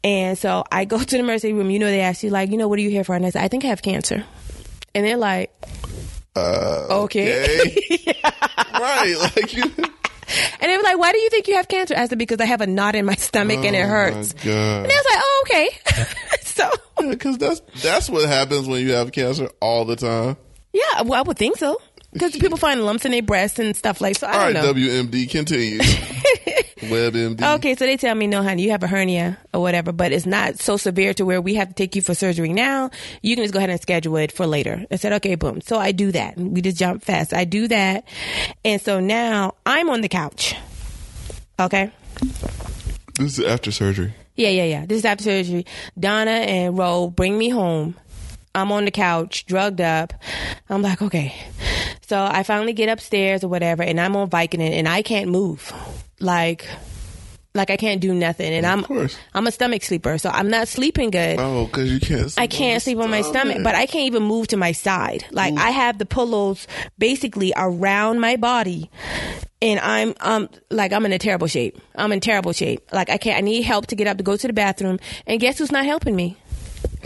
And 0.04 0.38
so 0.38 0.64
I 0.70 0.84
go 0.84 0.98
to 1.00 1.04
the 1.06 1.18
emergency 1.18 1.52
room. 1.52 1.70
You 1.70 1.78
know, 1.78 1.86
they 1.86 2.00
ask 2.00 2.22
you 2.22 2.30
like, 2.30 2.50
you 2.50 2.56
know, 2.56 2.68
what 2.68 2.78
are 2.78 2.82
you 2.82 2.90
here 2.90 3.04
for? 3.04 3.14
And 3.14 3.24
I 3.26 3.30
say, 3.30 3.42
I 3.42 3.48
think 3.48 3.64
I 3.64 3.68
have 3.68 3.82
cancer. 3.82 4.24
And 4.94 5.04
they're 5.06 5.16
like, 5.16 5.52
Uh, 6.36 6.86
okay. 7.04 7.60
okay. 7.60 8.14
Right, 8.80 9.16
like 9.34 9.52
you. 9.54 9.64
And 10.60 10.70
they 10.70 10.76
were 10.76 10.82
like, 10.82 10.98
why 10.98 11.12
do 11.12 11.18
you 11.18 11.30
think 11.30 11.48
you 11.48 11.56
have 11.56 11.68
cancer? 11.68 11.94
I 11.96 12.06
said, 12.06 12.18
because 12.18 12.38
I 12.38 12.44
have 12.44 12.60
a 12.60 12.66
knot 12.66 12.94
in 12.94 13.06
my 13.06 13.14
stomach 13.14 13.64
and 13.64 13.74
it 13.74 13.80
Oh, 13.84 13.88
hurts. 13.88 14.34
My 14.36 14.42
God. 14.44 14.82
And 14.84 14.92
I 14.92 14.94
was 14.94 15.06
like, 15.10 15.18
oh, 15.22 15.44
okay. 15.46 15.68
so 16.42 16.70
Because 17.10 17.38
that's 17.38 17.60
that's 17.82 18.10
what 18.10 18.28
happens 18.28 18.68
when 18.68 18.82
you 18.86 18.92
have 18.92 19.10
cancer 19.10 19.48
all 19.62 19.86
the 19.86 19.96
time. 19.96 20.36
yeah, 20.74 21.00
well, 21.02 21.14
I 21.18 21.22
would 21.22 21.38
think 21.38 21.56
so. 21.56 21.80
Because 22.12 22.32
people 22.36 22.58
find 22.58 22.84
lumps 22.84 23.06
in 23.06 23.12
their 23.12 23.22
breasts 23.22 23.58
and 23.58 23.74
stuff 23.74 24.02
like 24.02 24.18
so. 24.18 24.26
I 24.26 24.32
All 24.32 24.38
right, 24.38 24.52
don't 24.52 24.64
know. 24.64 24.74
WMD 24.74 25.30
continue. 25.30 25.78
WebMD. 26.80 27.56
Okay, 27.56 27.74
so 27.74 27.84
they 27.86 27.96
tell 27.96 28.14
me, 28.14 28.26
no, 28.26 28.42
honey, 28.42 28.62
you 28.62 28.70
have 28.70 28.82
a 28.82 28.86
hernia 28.86 29.38
or 29.52 29.60
whatever, 29.60 29.92
but 29.92 30.12
it's 30.12 30.26
not 30.26 30.58
so 30.58 30.76
severe 30.76 31.14
to 31.14 31.24
where 31.24 31.40
we 31.40 31.54
have 31.54 31.68
to 31.68 31.74
take 31.74 31.96
you 31.96 32.02
for 32.02 32.14
surgery 32.14 32.52
now. 32.52 32.90
You 33.22 33.36
can 33.36 33.44
just 33.44 33.52
go 33.52 33.58
ahead 33.58 33.70
and 33.70 33.80
schedule 33.80 34.16
it 34.16 34.32
for 34.32 34.46
later. 34.46 34.84
I 34.90 34.96
said, 34.96 35.12
okay, 35.14 35.34
boom. 35.34 35.60
So 35.60 35.78
I 35.78 35.92
do 35.92 36.12
that. 36.12 36.36
We 36.36 36.60
just 36.62 36.78
jump 36.78 37.02
fast. 37.02 37.34
I 37.34 37.44
do 37.44 37.68
that. 37.68 38.04
And 38.64 38.80
so 38.80 39.00
now 39.00 39.54
I'm 39.66 39.90
on 39.90 40.00
the 40.00 40.08
couch. 40.08 40.54
Okay. 41.60 41.90
This 43.18 43.38
is 43.38 43.44
after 43.44 43.72
surgery. 43.72 44.14
Yeah, 44.36 44.50
yeah, 44.50 44.64
yeah. 44.64 44.86
This 44.86 44.98
is 44.98 45.04
after 45.04 45.24
surgery. 45.24 45.66
Donna 45.98 46.30
and 46.30 46.78
Ro 46.78 47.08
bring 47.08 47.36
me 47.36 47.48
home. 47.48 47.96
I'm 48.54 48.72
on 48.72 48.84
the 48.84 48.90
couch, 48.90 49.46
drugged 49.46 49.80
up. 49.80 50.12
I'm 50.68 50.82
like, 50.82 51.02
okay. 51.02 51.34
So 52.02 52.18
I 52.22 52.42
finally 52.42 52.72
get 52.72 52.88
upstairs 52.88 53.44
or 53.44 53.48
whatever, 53.48 53.82
and 53.82 54.00
I'm 54.00 54.16
on 54.16 54.30
Vicodin, 54.30 54.70
and 54.70 54.88
I 54.88 55.02
can't 55.02 55.30
move. 55.30 55.72
Like, 56.20 56.66
like 57.54 57.70
I 57.70 57.76
can't 57.76 58.00
do 58.00 58.14
nothing, 58.14 58.52
and 58.52 58.64
I'm 58.64 58.82
course. 58.84 59.16
I'm 59.34 59.46
a 59.46 59.52
stomach 59.52 59.82
sleeper, 59.82 60.16
so 60.16 60.30
I'm 60.30 60.48
not 60.48 60.68
sleeping 60.68 61.10
good. 61.10 61.38
Oh, 61.38 61.66
because 61.66 61.92
you 61.92 62.00
can't. 62.00 62.32
I 62.38 62.46
can't 62.46 62.82
sleep 62.82 62.98
on 62.98 63.10
my 63.10 63.20
stomach, 63.20 63.58
but 63.62 63.74
I 63.74 63.86
can't 63.86 64.06
even 64.06 64.22
move 64.22 64.48
to 64.48 64.56
my 64.56 64.72
side. 64.72 65.26
Like 65.30 65.54
I 65.58 65.70
have 65.70 65.98
the 65.98 66.06
pillows 66.06 66.66
basically 66.98 67.52
around 67.56 68.20
my 68.20 68.36
body, 68.36 68.90
and 69.60 69.78
I'm 69.80 70.14
um 70.20 70.48
like 70.70 70.92
I'm 70.92 71.04
in 71.04 71.12
a 71.12 71.18
terrible 71.18 71.46
shape. 71.46 71.78
I'm 71.94 72.12
in 72.12 72.20
terrible 72.20 72.52
shape. 72.52 72.90
Like 72.92 73.10
I 73.10 73.18
can't. 73.18 73.36
I 73.36 73.40
need 73.42 73.62
help 73.62 73.88
to 73.88 73.96
get 73.96 74.06
up 74.06 74.16
to 74.16 74.22
go 74.22 74.36
to 74.36 74.46
the 74.46 74.52
bathroom, 74.52 74.98
and 75.26 75.40
guess 75.40 75.58
who's 75.58 75.72
not 75.72 75.84
helping 75.84 76.16
me? 76.16 76.36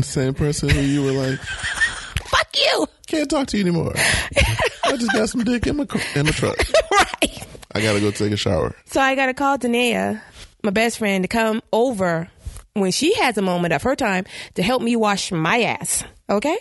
The 0.02 0.08
same 0.08 0.34
person 0.34 0.68
who 0.68 0.80
you 0.80 1.02
were 1.02 1.12
like, 1.12 1.38
Fuck 2.24 2.48
you! 2.56 2.86
can't 3.06 3.30
talk 3.30 3.46
to 3.48 3.56
you 3.58 3.62
anymore. 3.62 3.92
I 4.84 4.96
just 4.96 5.12
got 5.12 5.28
some 5.28 5.44
dick 5.44 5.66
in 5.66 5.76
my 5.76 5.86
in 6.14 6.26
the 6.26 6.32
truck. 6.32 6.56
right. 6.90 7.46
I 7.74 7.80
gotta 7.80 8.00
go 8.00 8.10
take 8.10 8.32
a 8.32 8.36
shower. 8.36 8.74
So 8.86 9.00
I 9.00 9.14
got 9.14 9.26
to 9.26 9.34
call 9.34 9.58
Danae, 9.58 10.18
my 10.62 10.70
best 10.70 10.98
friend, 10.98 11.24
to 11.24 11.28
come 11.28 11.62
over 11.72 12.28
when 12.74 12.90
she 12.90 13.14
has 13.14 13.36
a 13.38 13.42
moment 13.42 13.74
of 13.74 13.82
her 13.82 13.94
time 13.96 14.24
to 14.54 14.62
help 14.62 14.82
me 14.82 14.96
wash 14.96 15.30
my 15.30 15.62
ass. 15.62 16.04
Okay? 16.28 16.56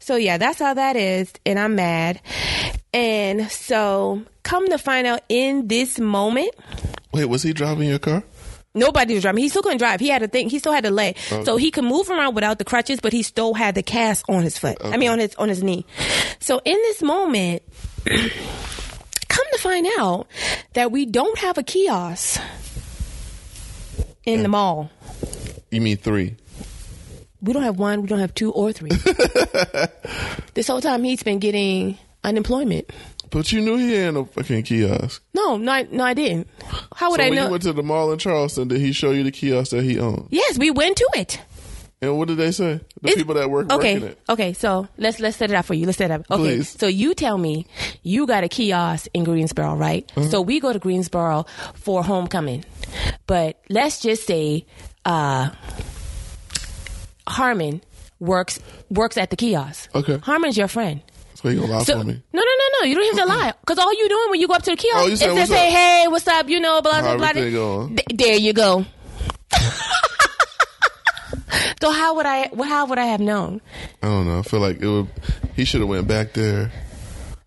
So 0.00 0.16
yeah, 0.16 0.38
that's 0.38 0.58
how 0.58 0.74
that 0.74 0.96
is. 0.96 1.32
And 1.44 1.58
I'm 1.58 1.74
mad. 1.74 2.20
And 2.94 3.50
so 3.50 4.22
come 4.42 4.68
to 4.68 4.78
find 4.78 5.06
out 5.06 5.22
in 5.28 5.68
this 5.68 5.98
moment, 5.98 6.54
Wait, 7.12 7.24
was 7.26 7.42
he 7.42 7.52
driving 7.52 7.88
your 7.88 7.98
car? 7.98 8.22
Nobody 8.76 9.14
was 9.14 9.22
driving. 9.22 9.42
He 9.42 9.48
still 9.48 9.62
couldn't 9.62 9.78
drive. 9.78 10.00
He 10.00 10.08
had 10.08 10.22
a 10.22 10.28
thing. 10.28 10.48
He 10.50 10.58
still 10.58 10.72
had 10.72 10.84
a 10.84 10.90
leg, 10.90 11.16
so 11.44 11.56
he 11.56 11.70
could 11.70 11.84
move 11.84 12.10
around 12.10 12.34
without 12.34 12.58
the 12.58 12.64
crutches, 12.64 13.00
but 13.00 13.12
he 13.12 13.22
still 13.22 13.54
had 13.54 13.74
the 13.74 13.82
cast 13.82 14.24
on 14.28 14.42
his 14.42 14.58
foot. 14.58 14.76
I 14.84 14.96
mean, 14.96 15.10
on 15.10 15.18
his 15.18 15.34
on 15.36 15.48
his 15.48 15.62
knee. 15.62 15.86
So 16.40 16.60
in 16.64 16.74
this 16.74 17.02
moment, 17.02 17.62
come 18.04 19.44
to 19.52 19.58
find 19.58 19.86
out 19.98 20.26
that 20.74 20.92
we 20.92 21.06
don't 21.06 21.38
have 21.38 21.58
a 21.58 21.62
kiosk 21.62 22.40
in 24.24 24.42
the 24.42 24.48
mall. 24.48 24.90
You 25.70 25.80
mean 25.80 25.96
three? 25.96 26.36
We 27.40 27.52
don't 27.52 27.62
have 27.62 27.78
one, 27.78 28.02
we 28.02 28.08
don't 28.08 28.18
have 28.18 28.34
two 28.34 28.50
or 28.52 28.72
three. 28.72 28.90
this 30.54 30.66
whole 30.66 30.80
time 30.80 31.04
he's 31.04 31.22
been 31.22 31.38
getting 31.38 31.98
unemployment. 32.24 32.90
But 33.30 33.50
you 33.52 33.60
knew 33.60 33.76
he 33.76 33.92
had 33.94 34.14
no 34.14 34.24
fucking 34.24 34.62
kiosk. 34.62 35.22
No, 35.34 35.56
no, 35.56 35.72
I, 35.72 35.82
no, 35.90 36.04
I 36.04 36.14
didn't. 36.14 36.48
How 36.94 37.10
would 37.10 37.18
so 37.20 37.24
I 37.26 37.28
when 37.30 37.36
know? 37.36 37.44
you 37.46 37.50
went 37.50 37.62
to 37.64 37.72
the 37.72 37.82
mall 37.82 38.12
in 38.12 38.18
Charleston, 38.18 38.68
did 38.68 38.80
he 38.80 38.92
show 38.92 39.10
you 39.10 39.22
the 39.24 39.30
kiosk 39.32 39.70
that 39.72 39.82
he 39.84 39.98
owned? 39.98 40.28
yes, 40.30 40.58
we 40.58 40.70
went 40.70 40.96
to 40.98 41.08
it. 41.16 41.40
And 42.02 42.18
what 42.18 42.28
did 42.28 42.36
they 42.36 42.50
say? 42.52 42.74
The 43.00 43.08
It's- 43.08 43.14
people 43.16 43.34
that 43.36 43.48
work 43.50 43.68
working 43.70 43.96
okay, 43.98 44.06
it. 44.08 44.18
okay. 44.28 44.52
So 44.52 44.86
let's 44.98 45.18
let's 45.18 45.38
set 45.38 45.50
it 45.50 45.56
up 45.56 45.64
for 45.64 45.72
you. 45.74 45.86
Let's 45.86 45.96
set 45.98 46.10
it 46.10 46.14
up. 46.14 46.26
Okay, 46.30 46.42
Please. 46.56 46.68
so 46.78 46.86
you 46.86 47.14
tell 47.14 47.38
me 47.38 47.66
you 48.02 48.26
got 48.26 48.44
a 48.44 48.48
kiosk 48.48 49.08
in 49.14 49.24
Greensboro, 49.24 49.74
right? 49.76 50.10
Uh-huh. 50.14 50.28
So 50.28 50.40
we 50.42 50.60
go 50.60 50.74
to 50.74 50.78
Greensboro 50.78 51.46
for 51.74 52.04
homecoming, 52.04 52.64
but 53.26 53.58
let's 53.70 54.00
just 54.00 54.26
say 54.26 54.66
uh, 55.06 55.48
Harmon 57.26 57.80
works 58.20 58.60
works 58.90 59.16
at 59.16 59.30
the 59.30 59.36
kiosk. 59.36 59.90
Okay. 59.94 60.18
Harmon's 60.18 60.56
your 60.56 60.68
friend. 60.68 61.00
So 61.34 61.48
he 61.48 61.56
gonna 61.56 61.72
lie 61.72 61.82
So 61.82 61.98
for 62.00 62.04
me. 62.04 62.22
no, 62.32 62.40
no, 62.40 62.44
no. 62.44 62.55
You 62.88 62.94
don't 62.94 63.16
have 63.16 63.26
to 63.26 63.32
lie 63.34 63.52
because 63.60 63.78
all 63.78 63.92
you 63.92 64.08
doing 64.08 64.30
when 64.30 64.40
you 64.40 64.48
go 64.48 64.54
up 64.54 64.62
to 64.64 64.70
the 64.72 64.76
kiosk 64.76 64.98
Oh, 65.04 65.08
is 65.08 65.20
to 65.20 65.46
say, 65.46 65.68
up?" 65.68 65.72
"Hey, 65.74 66.04
what's 66.08 66.26
up?" 66.28 66.48
You 66.48 66.60
know, 66.60 66.80
blah 66.82 67.00
blah 67.02 67.16
blah. 67.16 67.32
Th- 67.32 68.04
there 68.14 68.36
you 68.36 68.52
go. 68.52 68.84
so 71.80 71.90
how 71.90 72.14
would 72.16 72.26
I? 72.26 72.50
How 72.64 72.86
would 72.86 72.98
I 72.98 73.06
have 73.06 73.20
known? 73.20 73.60
I 74.02 74.06
don't 74.06 74.26
know. 74.26 74.38
I 74.40 74.42
feel 74.42 74.60
like 74.60 74.80
it 74.80 74.86
would. 74.88 75.08
He 75.54 75.64
should 75.64 75.80
have 75.80 75.88
went 75.88 76.06
back 76.08 76.32
there. 76.32 76.70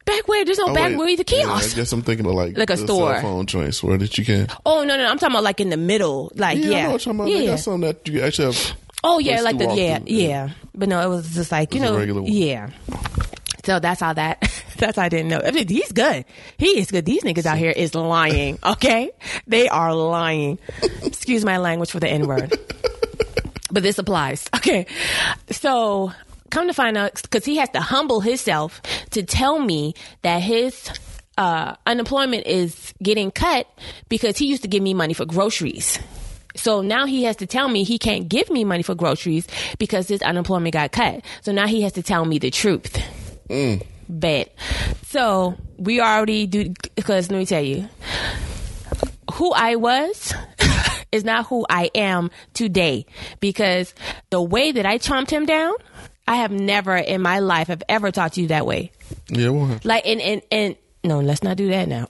Back 0.06 0.28
where? 0.28 0.44
There's 0.44 0.58
no 0.58 0.70
Oh, 0.70 0.74
back 0.74 0.90
wait. 0.90 0.98
where 0.98 1.16
the 1.18 1.26
Yeah. 1.36 1.52
I 1.54 1.62
guess 1.68 1.92
I'm 1.92 2.02
thinking 2.02 2.26
of 2.26 2.34
like 2.34 2.58
Like 2.58 2.70
a 2.72 2.78
store. 2.78 3.14
cell 3.14 3.22
phone 3.22 3.46
joints 3.46 3.84
where 3.84 3.98
that 3.98 4.18
you 4.18 4.26
can. 4.26 4.48
oh 4.66 4.84
no, 4.84 4.98
no, 4.98 5.06
I'm 5.06 5.20
talking 5.20 5.36
about 5.36 5.44
like 5.44 5.60
in 5.60 5.70
the 5.70 5.78
middle, 5.78 6.32
like 6.36 6.58
Yeah, 6.58 6.66
yeah, 6.70 6.78
I 6.78 6.82
know 6.84 6.92
what 6.94 7.06
you're 7.06 7.14
talking 7.14 7.32
about. 7.34 7.44
Yeah. 7.44 7.50
got 7.52 7.60
something 7.60 7.82
that 7.82 8.08
you 8.08 8.22
actually 8.22 8.46
have. 8.54 8.74
Oh 9.04 9.20
yeah, 9.20 9.42
like 9.42 9.58
the 9.60 9.66
yeah, 9.76 10.00
yeah, 10.06 10.28
yeah. 10.28 10.50
But 10.74 10.90
no, 10.90 11.00
it 11.02 11.08
was 11.10 11.34
just 11.36 11.52
like 11.52 11.74
you 11.76 11.80
know, 11.82 11.96
regular 11.96 12.22
one. 12.24 12.32
yeah. 12.32 12.70
So 13.66 13.80
that's 13.80 14.00
how 14.02 14.14
that. 14.14 14.42
That's 14.80 14.98
I 14.98 15.10
didn't 15.10 15.28
know. 15.28 15.42
I 15.44 15.52
mean, 15.52 15.68
he's 15.68 15.92
good. 15.92 16.26
He 16.58 16.80
is 16.80 16.90
good. 16.90 17.06
These 17.06 17.24
niggas 17.24 17.46
out 17.46 17.58
here 17.58 17.72
is 17.72 17.94
lying. 17.94 18.58
Okay, 18.70 19.12
they 19.48 19.68
are 19.68 19.94
lying. 19.94 20.60
Excuse 21.04 21.44
my 21.44 21.58
language 21.58 21.92
for 21.92 22.00
the 22.00 22.08
n 22.08 22.28
word, 22.28 22.58
but 23.72 23.84
this 23.84 23.98
applies. 23.98 24.48
Okay, 24.56 24.86
so 25.50 26.12
come 26.50 26.68
to 26.68 26.74
find 26.74 26.98
out, 26.98 27.22
because 27.22 27.46
he 27.46 27.58
has 27.58 27.70
to 27.70 27.82
humble 27.82 28.22
himself 28.22 28.82
to 29.12 29.24
tell 29.24 29.60
me 29.60 29.94
that 30.22 30.42
his 30.42 30.90
uh, 31.38 31.76
unemployment 31.86 32.46
is 32.46 32.94
getting 33.02 33.32
cut 33.32 33.68
because 34.08 34.38
he 34.38 34.46
used 34.48 34.62
to 34.62 34.68
give 34.68 34.84
me 34.84 34.94
money 34.94 35.14
for 35.14 35.26
groceries. 35.26 35.98
So 36.56 36.82
now 36.82 37.06
he 37.06 37.24
has 37.24 37.38
to 37.38 37.48
tell 37.48 37.68
me 37.70 37.84
he 37.84 37.98
can't 37.98 38.28
give 38.28 38.50
me 38.50 38.64
money 38.66 38.84
for 38.84 38.96
groceries 38.96 39.48
because 39.78 40.08
his 40.08 40.22
unemployment 40.22 40.74
got 40.74 40.92
cut. 40.92 41.24
So 41.42 41.52
now 41.52 41.68
he 41.68 41.82
has 41.84 41.94
to 41.94 42.04
tell 42.04 42.26
me 42.26 42.38
the 42.40 42.52
truth. 42.52 42.98
Bet. 44.10 44.54
So 45.06 45.56
we 45.78 46.02
already 46.02 46.48
do 46.48 46.74
because 46.96 47.30
let 47.30 47.38
me 47.38 47.46
tell 47.46 47.62
you, 47.62 47.88
who 49.34 49.54
I 49.54 49.76
was 49.76 50.34
is 51.12 51.24
not 51.24 51.46
who 51.48 51.66
I 51.70 51.92
am 51.96 52.32
today 52.54 53.06
because 53.40 53.94
the 54.32 54.42
way 54.42 54.72
that 54.72 54.86
I 54.86 54.98
chomped 54.98 55.30
him 55.30 55.46
down, 55.46 55.74
I 56.28 56.38
have 56.38 56.52
never 56.52 56.96
in 56.96 57.22
my 57.22 57.40
life 57.40 57.68
have 57.68 57.84
ever 57.88 58.12
talked 58.12 58.36
to 58.36 58.42
you 58.42 58.48
that 58.48 58.66
way. 58.66 58.92
Yeah, 59.30 59.52
happened? 59.52 59.86
Like 59.86 60.06
and 60.06 60.22
and 60.22 60.42
and 60.52 60.76
no, 61.04 61.20
let's 61.20 61.44
not 61.44 61.58
do 61.58 61.70
that 61.70 61.88
now. 61.88 62.08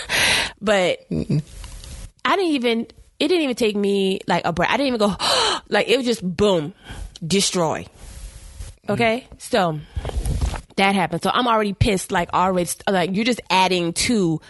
but 0.60 1.06
I 2.24 2.36
didn't 2.36 2.52
even. 2.52 2.86
It 3.20 3.28
didn't 3.28 3.44
even 3.44 3.54
take 3.54 3.76
me 3.76 4.18
like 4.26 4.44
a 4.44 4.52
breath. 4.52 4.70
I 4.70 4.76
didn't 4.76 4.88
even 4.88 4.98
go 4.98 5.16
like 5.68 5.88
it 5.88 5.96
was 5.96 6.04
just 6.04 6.36
boom, 6.36 6.74
destroy. 7.26 7.86
Okay, 8.88 9.26
so 9.38 9.78
that 10.76 10.94
happened. 10.94 11.22
So 11.22 11.30
I'm 11.32 11.46
already 11.46 11.72
pissed. 11.72 12.12
Like 12.12 12.32
already, 12.32 12.70
like 12.88 13.14
you're 13.14 13.24
just 13.24 13.40
adding 13.50 13.92
to 13.94 14.40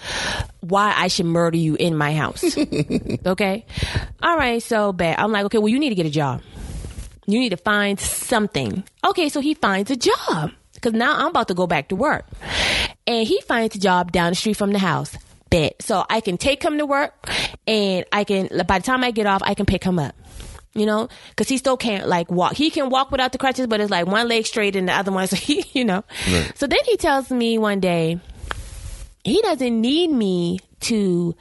why 0.60 0.94
I 0.96 1.08
should 1.08 1.26
murder 1.26 1.56
you 1.56 1.74
in 1.74 1.96
my 1.96 2.14
house. 2.14 2.44
okay, 3.26 3.66
all 4.22 4.36
right. 4.36 4.62
So 4.62 4.92
bad. 4.92 5.18
I'm 5.18 5.32
like, 5.32 5.44
okay, 5.46 5.58
well, 5.58 5.68
you 5.68 5.78
need 5.78 5.90
to 5.90 5.94
get 5.94 6.06
a 6.06 6.10
job. 6.10 6.42
You 7.26 7.38
need 7.38 7.50
to 7.50 7.56
find 7.56 7.98
something. 7.98 8.84
Okay, 9.06 9.28
so 9.28 9.40
he 9.40 9.54
finds 9.54 9.90
a 9.90 9.96
job 9.96 10.50
because 10.74 10.92
now 10.92 11.16
I'm 11.16 11.28
about 11.28 11.48
to 11.48 11.54
go 11.54 11.66
back 11.66 11.88
to 11.88 11.96
work, 11.96 12.26
and 13.06 13.26
he 13.26 13.40
finds 13.42 13.76
a 13.76 13.78
job 13.78 14.12
down 14.12 14.30
the 14.30 14.36
street 14.36 14.56
from 14.56 14.72
the 14.72 14.78
house. 14.78 15.16
Bet. 15.50 15.82
So 15.82 16.04
I 16.08 16.20
can 16.20 16.36
take 16.36 16.62
him 16.62 16.78
to 16.78 16.86
work, 16.86 17.28
and 17.66 18.04
I 18.12 18.24
can. 18.24 18.48
By 18.66 18.78
the 18.78 18.84
time 18.84 19.04
I 19.04 19.10
get 19.10 19.26
off, 19.26 19.42
I 19.44 19.54
can 19.54 19.66
pick 19.66 19.84
him 19.84 19.98
up. 19.98 20.14
You 20.74 20.86
know, 20.86 21.08
because 21.30 21.48
he 21.48 21.56
still 21.58 21.76
can't 21.76 22.08
like 22.08 22.30
walk. 22.30 22.54
He 22.54 22.70
can 22.70 22.90
walk 22.90 23.12
without 23.12 23.30
the 23.30 23.38
crutches, 23.38 23.68
but 23.68 23.80
it's 23.80 23.90
like 23.90 24.06
one 24.06 24.26
leg 24.26 24.44
straight 24.44 24.74
and 24.74 24.88
the 24.88 24.92
other 24.92 25.12
one. 25.12 25.28
So 25.34 25.36
he, 25.36 25.64
you 25.72 25.84
know. 25.84 26.02
Right. 26.30 26.52
So 26.56 26.66
then 26.66 26.80
he 26.84 26.96
tells 26.96 27.30
me 27.30 27.58
one 27.58 27.80
day 27.80 28.18
he 29.24 29.40
doesn't 29.42 29.80
need 29.80 30.10
me 30.10 30.58
to 30.80 31.34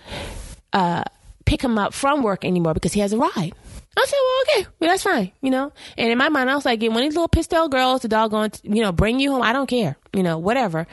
uh, 0.71 1.03
pick 1.45 1.61
him 1.61 1.77
up 1.77 1.93
from 1.93 2.23
work 2.23 2.45
anymore 2.45 2.73
because 2.73 2.93
he 2.93 3.01
has 3.01 3.13
a 3.13 3.17
ride. 3.17 3.53
I 3.95 4.05
said, 4.05 4.17
well, 4.23 4.41
okay, 4.41 4.67
well, 4.79 4.89
that's 4.89 5.03
fine, 5.03 5.31
you 5.41 5.51
know. 5.51 5.71
And 5.97 6.11
in 6.11 6.17
my 6.17 6.29
mind, 6.29 6.49
I 6.49 6.55
was 6.55 6.65
like, 6.65 6.81
one 6.81 6.93
of 6.93 7.03
these 7.03 7.13
little 7.13 7.27
pistol 7.27 7.69
girls, 7.69 8.01
the 8.01 8.07
doggone, 8.07 8.49
you 8.63 8.81
know, 8.81 8.91
bring 8.91 9.19
you 9.19 9.31
home, 9.31 9.43
I 9.43 9.53
don't 9.53 9.67
care, 9.67 9.97
you 10.13 10.23
know, 10.23 10.39
whatever. 10.39 10.87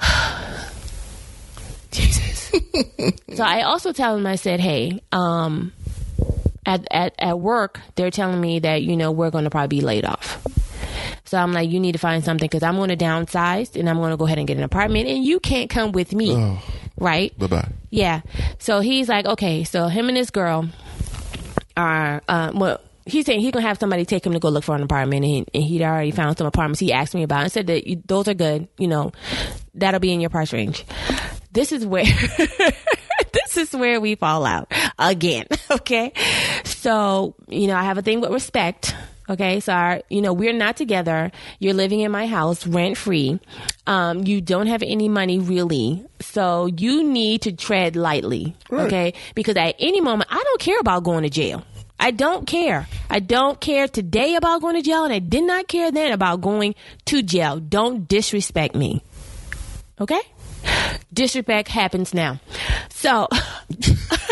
Jesus. 1.90 2.48
so 3.34 3.44
I 3.44 3.62
also 3.62 3.92
tell 3.92 4.16
him, 4.16 4.26
I 4.26 4.36
said, 4.36 4.60
hey, 4.60 5.02
um, 5.12 5.74
at, 6.68 6.86
at, 6.90 7.14
at 7.18 7.40
work, 7.40 7.80
they're 7.94 8.10
telling 8.10 8.40
me 8.40 8.58
that, 8.60 8.82
you 8.82 8.96
know, 8.96 9.10
we're 9.10 9.30
going 9.30 9.44
to 9.44 9.50
probably 9.50 9.78
be 9.78 9.80
laid 9.80 10.04
off. 10.04 10.44
So 11.24 11.38
I'm 11.38 11.52
like, 11.52 11.70
you 11.70 11.80
need 11.80 11.92
to 11.92 11.98
find 11.98 12.22
something 12.22 12.46
because 12.46 12.62
I'm 12.62 12.76
going 12.76 12.90
to 12.90 12.96
downsize 12.96 13.74
and 13.74 13.88
I'm 13.88 13.96
going 13.96 14.10
to 14.10 14.18
go 14.18 14.26
ahead 14.26 14.38
and 14.38 14.46
get 14.46 14.58
an 14.58 14.62
apartment 14.62 15.08
and 15.08 15.24
you 15.24 15.40
can't 15.40 15.70
come 15.70 15.92
with 15.92 16.12
me. 16.12 16.58
Right? 16.98 17.36
Bye 17.38 17.46
bye. 17.46 17.68
Yeah. 17.90 18.20
So 18.58 18.80
he's 18.80 19.08
like, 19.08 19.24
okay, 19.24 19.64
so 19.64 19.88
him 19.88 20.08
and 20.08 20.16
this 20.16 20.30
girl 20.30 20.68
are, 21.76 22.22
uh, 22.28 22.52
well, 22.54 22.80
he's 23.06 23.24
saying 23.24 23.40
he's 23.40 23.52
gonna 23.52 23.66
have 23.66 23.78
somebody 23.78 24.04
take 24.04 24.26
him 24.26 24.32
to 24.34 24.38
go 24.38 24.48
look 24.48 24.64
for 24.64 24.74
an 24.74 24.82
apartment, 24.82 25.24
and, 25.24 25.32
he, 25.32 25.46
and 25.54 25.62
he'd 25.62 25.82
already 25.82 26.10
found 26.10 26.36
some 26.36 26.46
apartments. 26.46 26.80
He 26.80 26.92
asked 26.92 27.14
me 27.14 27.22
about 27.22 27.44
and 27.44 27.52
said 27.52 27.68
that 27.68 28.02
those 28.06 28.26
are 28.28 28.34
good. 28.34 28.68
You 28.78 28.88
know, 28.88 29.12
that'll 29.74 30.00
be 30.00 30.12
in 30.12 30.20
your 30.20 30.30
price 30.30 30.52
range. 30.52 30.84
This 31.52 31.72
is 31.72 31.86
where. 31.86 32.04
this 33.32 33.56
is 33.56 33.72
where 33.72 34.00
we 34.00 34.14
fall 34.16 34.44
out 34.44 34.72
again. 34.98 35.46
Okay. 35.78 36.12
So, 36.64 37.34
you 37.48 37.66
know, 37.66 37.76
I 37.76 37.82
have 37.82 37.98
a 37.98 38.02
thing 38.02 38.20
with 38.20 38.30
respect. 38.30 38.94
Okay. 39.28 39.60
So, 39.60 39.72
our, 39.72 40.02
you 40.08 40.22
know, 40.22 40.32
we're 40.32 40.54
not 40.54 40.76
together. 40.76 41.30
You're 41.58 41.74
living 41.74 42.00
in 42.00 42.10
my 42.10 42.26
house 42.26 42.66
rent 42.66 42.96
free. 42.96 43.38
Um, 43.86 44.24
you 44.24 44.40
don't 44.40 44.66
have 44.66 44.82
any 44.82 45.08
money 45.08 45.38
really. 45.38 46.04
So 46.20 46.66
you 46.66 47.04
need 47.04 47.42
to 47.42 47.52
tread 47.52 47.96
lightly. 47.96 48.56
Okay. 48.72 49.12
Because 49.34 49.56
at 49.56 49.74
any 49.78 50.00
moment, 50.00 50.30
I 50.32 50.42
don't 50.42 50.60
care 50.60 50.78
about 50.80 51.04
going 51.04 51.24
to 51.24 51.30
jail. 51.30 51.64
I 52.00 52.12
don't 52.12 52.46
care. 52.46 52.86
I 53.10 53.18
don't 53.18 53.60
care 53.60 53.88
today 53.88 54.36
about 54.36 54.60
going 54.60 54.76
to 54.76 54.82
jail, 54.82 55.04
and 55.04 55.12
I 55.12 55.18
did 55.18 55.42
not 55.42 55.66
care 55.66 55.90
then 55.90 56.12
about 56.12 56.40
going 56.40 56.76
to 57.06 57.22
jail. 57.22 57.58
Don't 57.58 58.06
disrespect 58.06 58.76
me. 58.76 59.02
Okay? 60.00 60.20
Disrespect 61.12 61.68
happens 61.68 62.14
now. 62.14 62.40
So 62.90 63.26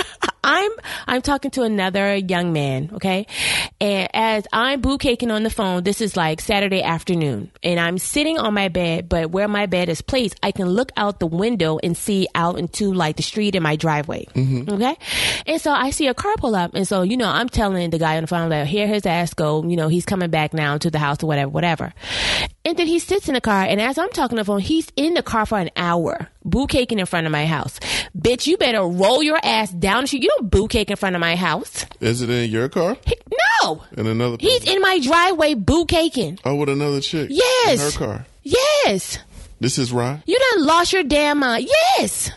I'm 0.47 0.71
I'm 1.09 1.23
talking 1.23 1.51
to 1.53 1.63
another 1.63 2.15
young 2.15 2.53
man, 2.53 2.91
okay? 2.95 3.27
And 3.81 4.09
as 4.15 4.47
I'm 4.53 4.81
boo 4.81 4.97
caking 4.97 5.33
on 5.33 5.43
the 5.43 5.51
phone, 5.51 5.83
this 5.83 6.01
is 6.01 6.17
like 6.17 6.41
Saturday 6.41 6.83
afternoon, 6.83 7.51
and 7.65 7.81
I'm 7.81 7.99
sitting 7.99 8.39
on 8.39 8.55
my 8.55 8.69
bed, 8.69 9.09
but 9.09 9.33
where 9.33 9.49
my 9.49 9.67
bed 9.67 9.89
is 9.89 10.03
placed, 10.03 10.37
I 10.45 10.53
can 10.53 10.69
look 10.69 10.93
out 10.97 11.19
the 11.19 11.27
window 11.27 11.79
and 11.83 11.97
see 11.97 12.29
out 12.35 12.59
into 12.61 12.95
like 12.95 13.17
the 13.17 13.25
street 13.25 13.57
in 13.57 13.63
my 13.65 13.75
driveway. 13.75 14.27
Mm-hmm. 14.27 14.73
Okay? 14.73 14.97
And 15.47 15.61
so 15.61 15.73
I 15.73 15.91
see 15.91 16.07
a 16.07 16.15
car 16.15 16.35
pull 16.39 16.55
up, 16.55 16.75
and 16.75 16.87
so 16.87 17.03
you 17.03 17.17
know, 17.17 17.29
I'm 17.29 17.49
telling 17.49 17.91
the 17.91 17.99
guy 17.99 18.17
on 18.17 18.23
the 18.23 18.29
phone 18.29 18.49
like, 18.49 18.69
here 18.69 18.87
his 18.87 19.05
ass 19.05 19.35
go, 19.35 19.65
you 19.65 19.77
know, 19.77 19.89
he's 19.89 20.07
coming 20.07 20.31
back 20.31 20.55
now 20.55 20.79
to 20.79 20.91
the 20.91 21.01
house 21.01 21.25
or 21.25 21.27
whatever, 21.27 21.51
whatever. 21.51 21.93
And 22.65 22.77
then 22.77 22.87
he 22.87 23.01
sits 23.01 23.29
in 23.29 23.35
the 23.35 23.41
car, 23.41 23.65
and 23.65 23.81
as 23.81 23.99
I'm 23.99 24.11
talking 24.11 24.39
on 24.39 24.43
the 24.43 24.45
phone, 24.45 24.61
he's 24.61 24.89
in 24.95 25.15
the 25.15 25.23
car 25.23 25.45
for 25.45 25.59
an 25.59 25.71
hour, 25.77 26.29
boo 26.45 26.67
caking 26.67 27.01
in 27.01 27.07
front 27.07 27.27
of 27.27 27.33
my 27.33 27.47
house. 27.47 27.79
Bitch, 28.17 28.47
you 28.47 28.57
better 28.57 28.83
roll 28.83 29.23
your 29.23 29.39
ass 29.43 29.71
down 29.71 30.03
the 30.03 30.07
street. 30.07 30.23
You 30.23 30.36
boo 30.43 30.69
cake 30.69 30.91
in 30.91 30.97
front 30.97 31.17
of 31.17 31.21
my 31.21 31.37
house. 31.37 31.87
Is 32.01 32.23
it 32.23 32.31
in 32.31 32.51
your 32.51 32.69
car? 32.69 32.97
He- 33.07 33.17
no, 33.63 33.83
In 33.97 34.07
another? 34.07 34.37
he's 34.41 34.65
in 34.65 34.81
my 34.81 34.99
driveway 35.01 35.55
boo 35.55 35.87
caking. 35.87 36.39
oh, 36.45 36.55
with 36.57 36.69
another 36.69 37.01
chick. 37.01 37.29
Yes. 37.31 37.97
In 37.97 38.01
her 38.01 38.07
car. 38.07 38.27
Yes, 38.43 39.19
This 39.61 39.79
is 39.79 39.93
right. 39.93 40.23
you 40.27 40.39
done 40.53 40.67
lost 40.67 40.93
your 40.93 41.03
damn 41.03 41.39
mind. 41.41 41.69
Yes, 41.99 42.31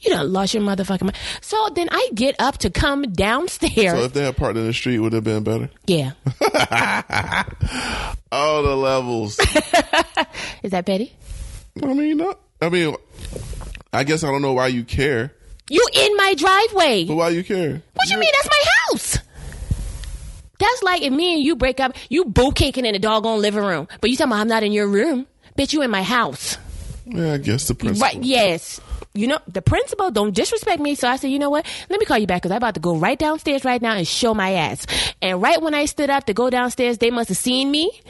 you 0.00 0.10
done 0.10 0.32
lost 0.32 0.54
your 0.54 0.62
motherfucking 0.62 1.02
mind. 1.02 1.16
So 1.40 1.70
then 1.74 1.88
I 1.90 2.08
get 2.14 2.36
up 2.38 2.58
to 2.58 2.70
come 2.70 3.02
downstairs. 3.12 3.92
So 3.98 4.04
if 4.04 4.12
they 4.12 4.24
had 4.24 4.36
parked 4.36 4.56
in 4.58 4.66
the 4.66 4.72
street, 4.72 4.98
would 5.00 5.12
it 5.12 5.16
have 5.16 5.24
been 5.24 5.42
better? 5.42 5.70
yeah, 5.86 6.12
All 8.30 8.62
the 8.62 8.76
levels. 8.76 9.38
is 10.62 10.70
that 10.72 10.84
petty? 10.86 11.12
I 11.82 11.86
mean, 11.86 12.16
not. 12.18 12.38
I 12.60 12.68
mean, 12.68 12.94
I 13.92 14.04
guess 14.04 14.22
I 14.24 14.28
don't 14.30 14.42
know 14.42 14.52
why 14.52 14.68
you 14.68 14.84
care. 14.84 15.32
You 15.68 15.86
in 15.94 16.16
my 16.16 16.34
driveway. 16.34 17.04
But 17.06 17.16
why 17.16 17.28
you 17.30 17.42
care? 17.42 17.82
What 17.94 18.10
you 18.10 18.18
mean? 18.18 18.30
That's 18.34 18.48
my 18.48 18.64
house. 18.90 19.18
That's 20.58 20.82
like 20.82 21.02
if 21.02 21.12
me 21.12 21.34
and 21.34 21.42
you 21.42 21.56
break 21.56 21.80
up, 21.80 21.96
you 22.08 22.26
both 22.26 22.54
kicking 22.54 22.84
in 22.84 22.92
the 22.92 22.98
doggone 22.98 23.40
living 23.40 23.64
room. 23.64 23.88
But 24.00 24.10
you 24.10 24.16
talking 24.16 24.32
about 24.32 24.40
I'm 24.40 24.48
not 24.48 24.62
in 24.62 24.72
your 24.72 24.86
room. 24.86 25.26
Bitch, 25.56 25.72
you 25.72 25.82
in 25.82 25.90
my 25.90 26.02
house. 26.02 26.58
Yeah, 27.06 27.34
I 27.34 27.38
guess 27.38 27.68
the 27.68 27.74
principal. 27.74 28.06
Right, 28.06 28.22
yes. 28.22 28.80
You 29.14 29.28
know, 29.28 29.38
the 29.46 29.62
principal 29.62 30.10
don't 30.10 30.34
disrespect 30.34 30.80
me. 30.80 30.94
So 30.96 31.08
I 31.08 31.16
said, 31.16 31.30
you 31.30 31.38
know 31.38 31.50
what? 31.50 31.66
Let 31.88 32.00
me 32.00 32.06
call 32.06 32.18
you 32.18 32.26
back 32.26 32.42
because 32.42 32.50
I'm 32.50 32.56
about 32.56 32.74
to 32.74 32.80
go 32.80 32.96
right 32.96 33.18
downstairs 33.18 33.64
right 33.64 33.80
now 33.80 33.94
and 33.94 34.06
show 34.06 34.34
my 34.34 34.52
ass. 34.52 34.86
And 35.22 35.40
right 35.40 35.62
when 35.62 35.74
I 35.74 35.84
stood 35.84 36.10
up 36.10 36.24
to 36.26 36.34
go 36.34 36.50
downstairs, 36.50 36.98
they 36.98 37.10
must 37.10 37.28
have 37.28 37.38
seen 37.38 37.70
me 37.70 38.02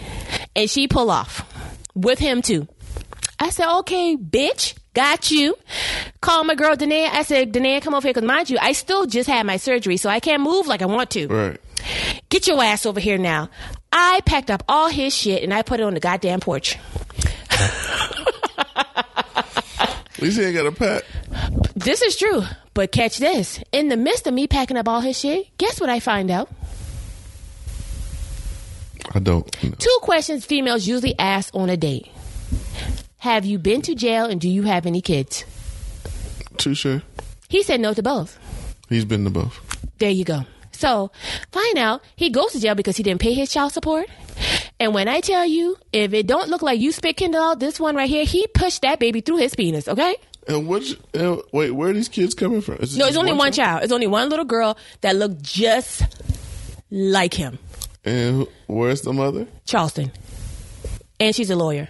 and 0.57 0.71
she 0.71 0.89
pull 0.89 1.11
off 1.11 1.43
with 1.95 2.19
him 2.19 2.41
too. 2.41 2.67
I 3.39 3.51
said, 3.51 3.79
okay, 3.81 4.17
bitch, 4.17 4.75
got 4.95 5.31
you. 5.31 5.57
Call 6.21 6.45
my 6.45 6.55
girl 6.55 6.77
Danae. 6.77 7.07
I 7.07 7.23
said, 7.23 7.53
Danae, 7.53 7.81
come 7.81 7.95
over 7.95 8.07
here 8.07 8.15
because 8.15 8.27
mind 8.27 8.49
you, 8.51 8.59
I 8.61 8.73
still 8.73 9.07
just 9.07 9.29
had 9.29 9.45
my 9.45 9.57
surgery, 9.57 9.97
so 9.97 10.09
I 10.09 10.21
can't 10.21 10.43
move 10.43 10.67
like 10.67 10.83
I 10.83 10.87
want 10.87 11.11
to. 11.11 11.27
Right. 11.27 11.61
Get 12.31 12.47
your 12.47 12.63
ass 12.63 12.87
over 12.87 13.01
here 13.01 13.19
now. 13.19 13.51
I 13.93 14.23
packed 14.25 14.51
up 14.51 14.65
all 14.69 14.89
his 14.89 15.15
shit 15.15 15.43
and 15.43 15.53
I 15.53 15.63
put 15.63 15.81
it 15.81 15.83
on 15.83 15.95
the 15.95 16.01
goddamn 16.01 16.41
porch. 16.41 16.79
At 20.17 20.23
least 20.23 20.39
he 20.39 20.45
ain't 20.45 20.55
got 20.55 20.67
a 20.67 20.73
pet. 20.73 21.05
This 21.77 22.01
is 22.01 22.17
true, 22.17 22.43
but 22.73 22.93
catch 22.93 23.19
this. 23.19 23.61
In 23.73 23.89
the 23.89 23.97
midst 23.97 24.27
of 24.27 24.33
me 24.35 24.47
packing 24.47 24.77
up 24.77 24.89
all 24.89 25.01
his 25.01 25.19
shit, 25.19 25.49
guess 25.59 25.81
what 25.81 25.91
I 25.91 26.01
find 26.01 26.31
out? 26.31 26.49
I 29.13 29.19
don't. 29.19 29.63
know. 29.63 29.71
Two 29.79 29.99
questions 30.01 30.47
females 30.47 30.87
usually 30.87 31.15
ask 31.19 31.55
on 31.55 31.69
a 31.69 31.77
date 31.77 32.09
Have 33.25 33.47
you 33.47 33.59
been 33.59 33.81
to 33.81 33.95
jail 33.95 34.27
and 34.27 34.39
do 34.39 34.51
you 34.51 34.65
have 34.65 34.85
any 34.85 35.01
kids? 35.01 35.47
Touche. 36.59 37.01
He 37.49 37.63
said 37.63 37.81
no 37.81 37.95
to 37.95 38.03
both. 38.03 38.39
He's 38.91 39.07
been 39.07 39.25
to 39.25 39.31
both. 39.31 39.59
There 39.97 40.11
you 40.11 40.27
go. 40.27 40.43
So 40.73 41.11
find 41.51 41.79
out 41.79 42.03
he 42.17 42.29
goes 42.29 42.53
to 42.53 42.61
jail 42.61 42.75
because 42.75 42.99
he 42.99 43.03
didn't 43.03 43.23
pay 43.23 43.33
his 43.33 43.51
child 43.51 43.73
support. 43.73 44.11
And 44.79 44.93
when 44.93 45.09
I 45.09 45.21
tell 45.21 45.47
you, 45.47 45.79
if 45.91 46.13
it 46.13 46.27
don't 46.27 46.51
look 46.51 46.61
like 46.61 46.79
you 46.79 46.93
spit 46.93 47.17
Kindle 47.17 47.41
out, 47.43 47.61
this 47.61 47.81
one 47.81 47.97
right 47.97 48.11
here, 48.11 48.27
he 48.27 48.47
pushed 48.47 48.83
that 48.83 48.99
baby 48.99 49.23
through 49.23 49.39
his 49.39 49.55
penis. 49.55 49.89
Okay. 49.89 50.17
And 50.47 50.69
what? 50.69 50.83
And 51.15 51.41
wait, 51.51 51.71
where 51.71 51.89
are 51.89 51.95
these 51.95 52.11
kids 52.11 52.35
coming 52.35 52.61
from? 52.61 52.75
Is 52.81 52.95
No, 52.95 53.07
it's 53.07 53.17
only 53.17 53.33
one 53.33 53.53
child. 53.53 53.85
It's 53.85 53.93
only 53.93 54.07
one 54.07 54.29
little 54.29 54.45
girl 54.45 54.77
that 55.01 55.17
looked 55.17 55.43
just 55.43 56.03
like 56.91 57.33
him, 57.33 57.59
And 58.05 58.47
where's 58.67 59.01
the 59.01 59.15
mother? 59.15 59.47
Charleston, 59.65 60.13
and 61.19 61.35
she's 61.35 61.49
a 61.49 61.57
lawyer. 61.57 61.89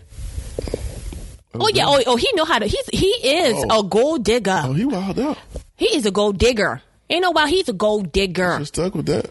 Oh 1.55 1.69
yeah. 1.73 1.85
Oh, 1.87 2.03
oh 2.07 2.17
he 2.17 2.29
know 2.35 2.45
how 2.45 2.59
to. 2.59 2.67
He's 2.67 2.87
he 2.93 3.07
is 3.07 3.65
Oh. 3.71 3.81
a 3.81 3.89
gold 3.89 4.25
digger. 4.25 4.61
Oh, 4.65 4.73
he 4.73 4.85
wild 4.85 5.19
out. 5.19 5.39
He 5.77 5.87
is 5.97 6.05
a 6.07 6.11
gold 6.11 6.39
digger. 6.39 6.83
Ain't 7.11 7.23
no 7.23 7.31
while 7.31 7.47
he's 7.47 7.69
a 7.69 7.73
gold 7.73 8.13
digger. 8.13 8.65
Stuck 8.65 8.95
with 8.95 9.07
that. 9.07 9.31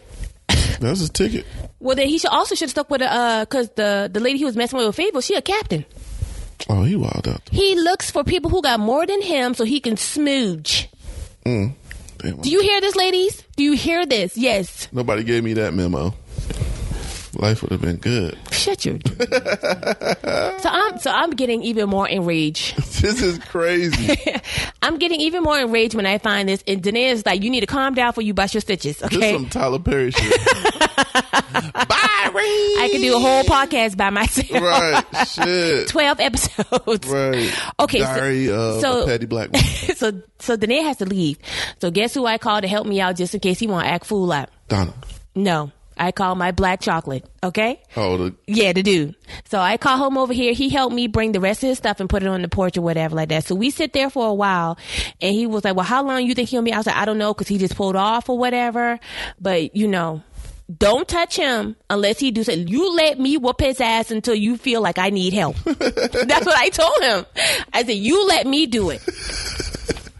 That's 0.80 1.00
his 1.00 1.10
ticket. 1.10 1.44
Well, 1.80 1.96
then 1.96 2.08
he 2.08 2.18
should 2.18 2.30
also 2.30 2.54
should 2.54 2.64
have 2.66 2.70
stuck 2.70 2.90
with 2.90 3.02
a 3.02 3.12
uh, 3.12 3.44
cause 3.46 3.70
the 3.76 4.08
the 4.12 4.20
lady 4.20 4.38
he 4.38 4.44
was 4.44 4.56
messing 4.56 4.76
with 4.76 4.86
with 4.86 4.96
Fayetteville, 4.96 5.20
she 5.22 5.34
a 5.34 5.42
captain. 5.42 5.84
Oh, 6.68 6.82
he 6.84 6.96
wild 6.96 7.26
out. 7.28 7.42
He 7.50 7.74
looks 7.74 8.10
for 8.10 8.24
people 8.24 8.50
who 8.50 8.62
got 8.62 8.80
more 8.80 9.06
than 9.06 9.20
him 9.22 9.54
so 9.54 9.64
he 9.64 9.80
can 9.80 9.96
smooch. 9.96 10.88
Mm. 11.44 11.74
Damn, 12.18 12.36
Do 12.40 12.48
you 12.48 12.60
hear 12.62 12.80
this, 12.80 12.96
ladies? 12.96 13.42
Do 13.56 13.62
you 13.64 13.72
hear 13.72 14.06
this? 14.06 14.36
Yes. 14.36 14.88
nobody 14.92 15.24
gave 15.24 15.44
me 15.44 15.52
that 15.54 15.74
memo. 15.74 16.14
Life 17.36 17.62
would 17.62 17.72
have 17.72 17.80
been 17.80 17.96
good. 17.96 18.38
Shut 18.52 18.84
your. 18.84 18.98
so 20.58 20.68
I'm 20.70 20.98
so 20.98 21.10
I'm 21.10 21.30
getting 21.30 21.62
even 21.62 21.88
more 21.88 22.08
enraged. 22.08 22.76
This 23.04 23.20
is 23.20 23.38
crazy. 23.38 24.16
I'm 24.82 24.96
getting 24.96 25.20
even 25.20 25.42
more 25.42 25.58
enraged 25.58 25.94
when 25.94 26.06
I 26.06 26.16
find 26.16 26.48
this. 26.48 26.64
And 26.66 26.82
Danae 26.82 27.10
is 27.10 27.26
like, 27.26 27.42
"You 27.42 27.50
need 27.50 27.60
to 27.60 27.66
calm 27.66 27.92
down 27.92 28.10
before 28.10 28.22
you 28.22 28.32
bust 28.32 28.54
your 28.54 28.62
stitches." 28.62 28.96
This 28.96 29.12
Okay. 29.12 29.32
some 29.34 29.46
Tyler 29.50 29.78
Perry 29.78 30.10
shit. 30.10 30.40
Bye, 31.74 32.30
I 32.80 32.88
can 32.90 33.00
do 33.02 33.14
a 33.16 33.18
whole 33.18 33.42
podcast 33.44 33.96
by 33.98 34.08
myself. 34.10 34.50
Right. 34.50 35.04
Shit. 35.28 35.88
Twelve 35.88 36.18
episodes. 36.20 37.06
Right. 37.06 37.52
Okay, 37.80 37.98
so- 37.98 38.04
Diary 38.04 38.46
so- 38.46 39.02
a 39.02 39.06
petty 39.06 39.26
black 39.26 39.54
so 39.56 40.22
so 40.38 40.56
Danae 40.56 40.82
has 40.82 40.96
to 40.98 41.04
leave. 41.04 41.38
So 41.80 41.90
guess 41.90 42.14
who 42.14 42.24
I 42.26 42.38
called 42.38 42.62
to 42.62 42.68
help 42.68 42.86
me 42.86 43.00
out 43.00 43.16
just 43.16 43.34
in 43.34 43.40
case 43.40 43.58
he 43.58 43.66
want 43.66 43.86
to 43.86 43.92
act 43.92 44.06
fool 44.06 44.32
up? 44.32 44.50
Donna. 44.68 44.94
No, 45.34 45.72
I 45.96 46.12
call 46.12 46.34
my 46.34 46.50
black 46.50 46.80
chocolate. 46.80 47.24
Okay. 47.42 47.80
Oh, 47.96 48.16
the, 48.16 48.34
Yeah, 48.46 48.72
the 48.72 48.82
dude. 48.82 49.14
So 49.46 49.58
I 49.58 49.76
call 49.76 50.06
him 50.06 50.18
over 50.18 50.32
here. 50.32 50.52
He 50.52 50.68
helped 50.68 50.94
me 50.94 51.06
bring 51.06 51.32
the 51.32 51.40
rest 51.40 51.62
of 51.62 51.68
his 51.68 51.78
stuff 51.78 52.00
and 52.00 52.08
put 52.08 52.22
it 52.22 52.28
on 52.28 52.42
the 52.42 52.48
porch 52.48 52.76
or 52.76 52.82
whatever 52.82 53.14
like 53.14 53.28
that. 53.28 53.44
So 53.44 53.54
we 53.54 53.70
sit 53.70 53.92
there 53.92 54.10
for 54.10 54.26
a 54.26 54.34
while, 54.34 54.78
and 55.20 55.34
he 55.34 55.46
was 55.46 55.64
like, 55.64 55.76
"Well, 55.76 55.84
how 55.84 56.02
long 56.02 56.24
you 56.26 56.34
think 56.34 56.48
he'll 56.48 56.62
be?" 56.62 56.72
I 56.72 56.78
was 56.78 56.86
like, 56.86 56.96
"I 56.96 57.04
don't 57.04 57.18
know," 57.18 57.32
because 57.32 57.48
he 57.48 57.58
just 57.58 57.76
pulled 57.76 57.96
off 57.96 58.28
or 58.28 58.38
whatever. 58.38 58.98
But 59.40 59.76
you 59.76 59.88
know. 59.88 60.22
Don't 60.78 61.06
touch 61.06 61.36
him 61.36 61.76
unless 61.90 62.18
he 62.18 62.30
do 62.30 62.42
something. 62.42 62.66
You 62.68 62.90
let 62.94 63.18
me 63.20 63.36
whoop 63.36 63.60
his 63.60 63.82
ass 63.82 64.10
until 64.10 64.34
you 64.34 64.56
feel 64.56 64.80
like 64.80 64.96
I 64.96 65.10
need 65.10 65.34
help. 65.34 65.56
That's 65.64 66.46
what 66.46 66.56
I 66.56 66.70
told 66.70 67.02
him. 67.02 67.26
I 67.74 67.84
said, 67.84 67.96
you 67.96 68.26
let 68.26 68.46
me 68.46 68.64
do 68.64 68.88
it. 68.88 69.02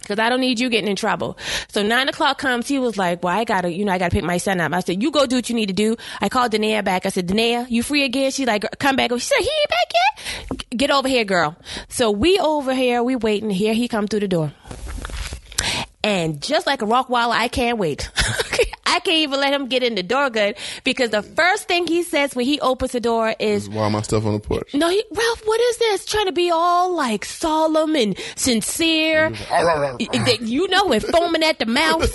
Cause 0.05 0.19
I 0.19 0.29
don't 0.29 0.41
need 0.41 0.61
you 0.61 0.69
getting 0.69 0.89
in 0.89 0.97
trouble. 0.97 1.39
So 1.69 1.83
nine 1.83 2.09
o'clock 2.09 2.39
comes, 2.39 2.69
he 2.69 2.79
was 2.79 2.97
like, 2.97 3.23
well, 3.23 3.37
I 3.37 3.45
gotta, 3.45 3.73
you 3.73 3.85
know, 3.85 3.93
I 3.93 3.99
gotta 3.99 4.13
pick 4.13 4.25
my 4.25 4.39
son 4.39 4.61
up. 4.61 4.73
I 4.73 4.81
said, 4.81 5.03
you 5.03 5.11
go 5.11 5.27
do 5.27 5.37
what 5.37 5.49
you 5.49 5.55
need 5.55 5.67
to 5.67 5.73
do. 5.73 5.97
I 6.21 6.29
called 6.29 6.53
Danae 6.53 6.83
back. 6.83 7.07
I 7.07 7.09
said, 7.09 7.27
Danae, 7.27 7.67
you 7.69 7.83
free 7.83 8.05
again? 8.05 8.31
She's 8.31 8.47
like, 8.47 8.65
come 8.79 8.97
back. 8.97 9.11
She 9.13 9.19
said, 9.21 9.39
he 9.39 9.51
ain't 9.61 9.71
back 9.71 9.93
yet? 9.95 10.79
Get 10.79 10.91
over 10.91 11.09
here, 11.09 11.25
girl. 11.25 11.57
So 11.89 12.11
we 12.11 12.39
over 12.39 12.75
here, 12.75 13.03
we 13.03 13.17
waiting. 13.17 13.51
Here 13.51 13.75
he 13.75 13.89
come 13.89 14.07
through 14.07 14.21
the 14.21 14.29
door. 14.29 14.53
And 16.05 16.43
just 16.43 16.67
like 16.67 16.83
a 16.83 16.87
rock 16.87 17.09
wall, 17.09 17.33
I 17.33 17.49
can't 17.49 17.79
wait. 17.79 18.11
I 18.87 19.01
can't 19.01 19.17
even 19.17 19.41
let 19.41 19.55
him 19.55 19.69
get 19.69 19.83
in 19.83 19.95
the 19.95 20.03
door 20.03 20.29
good 20.29 20.57
because 20.85 21.09
the 21.09 21.23
first 21.23 21.67
thing 21.67 21.87
he 21.87 22.03
says 22.03 22.37
when 22.37 22.45
he 22.45 22.61
opens 22.61 22.93
the 22.93 23.01
door 23.01 23.35
is, 23.41 23.71
why 23.71 23.89
my 23.89 24.03
stuff 24.03 24.27
on 24.27 24.35
the 24.35 24.39
porch? 24.39 24.75
no, 24.75 24.91
he, 24.91 25.03
Ralph, 25.11 25.43
what 25.47 25.61
is 25.63 25.79
this? 25.79 26.05
Trying 26.05 26.27
to 26.27 26.33
be 26.33 26.51
all 26.51 26.95
like 26.95 27.25
solemn 27.25 27.97
and 27.97 28.19
sincere. 28.37 29.33
You 30.43 30.69
know, 30.69 30.93
and 30.93 31.03
foaming 31.03 31.43
at 31.43 31.59
the 31.59 31.65
mouth. 31.65 32.15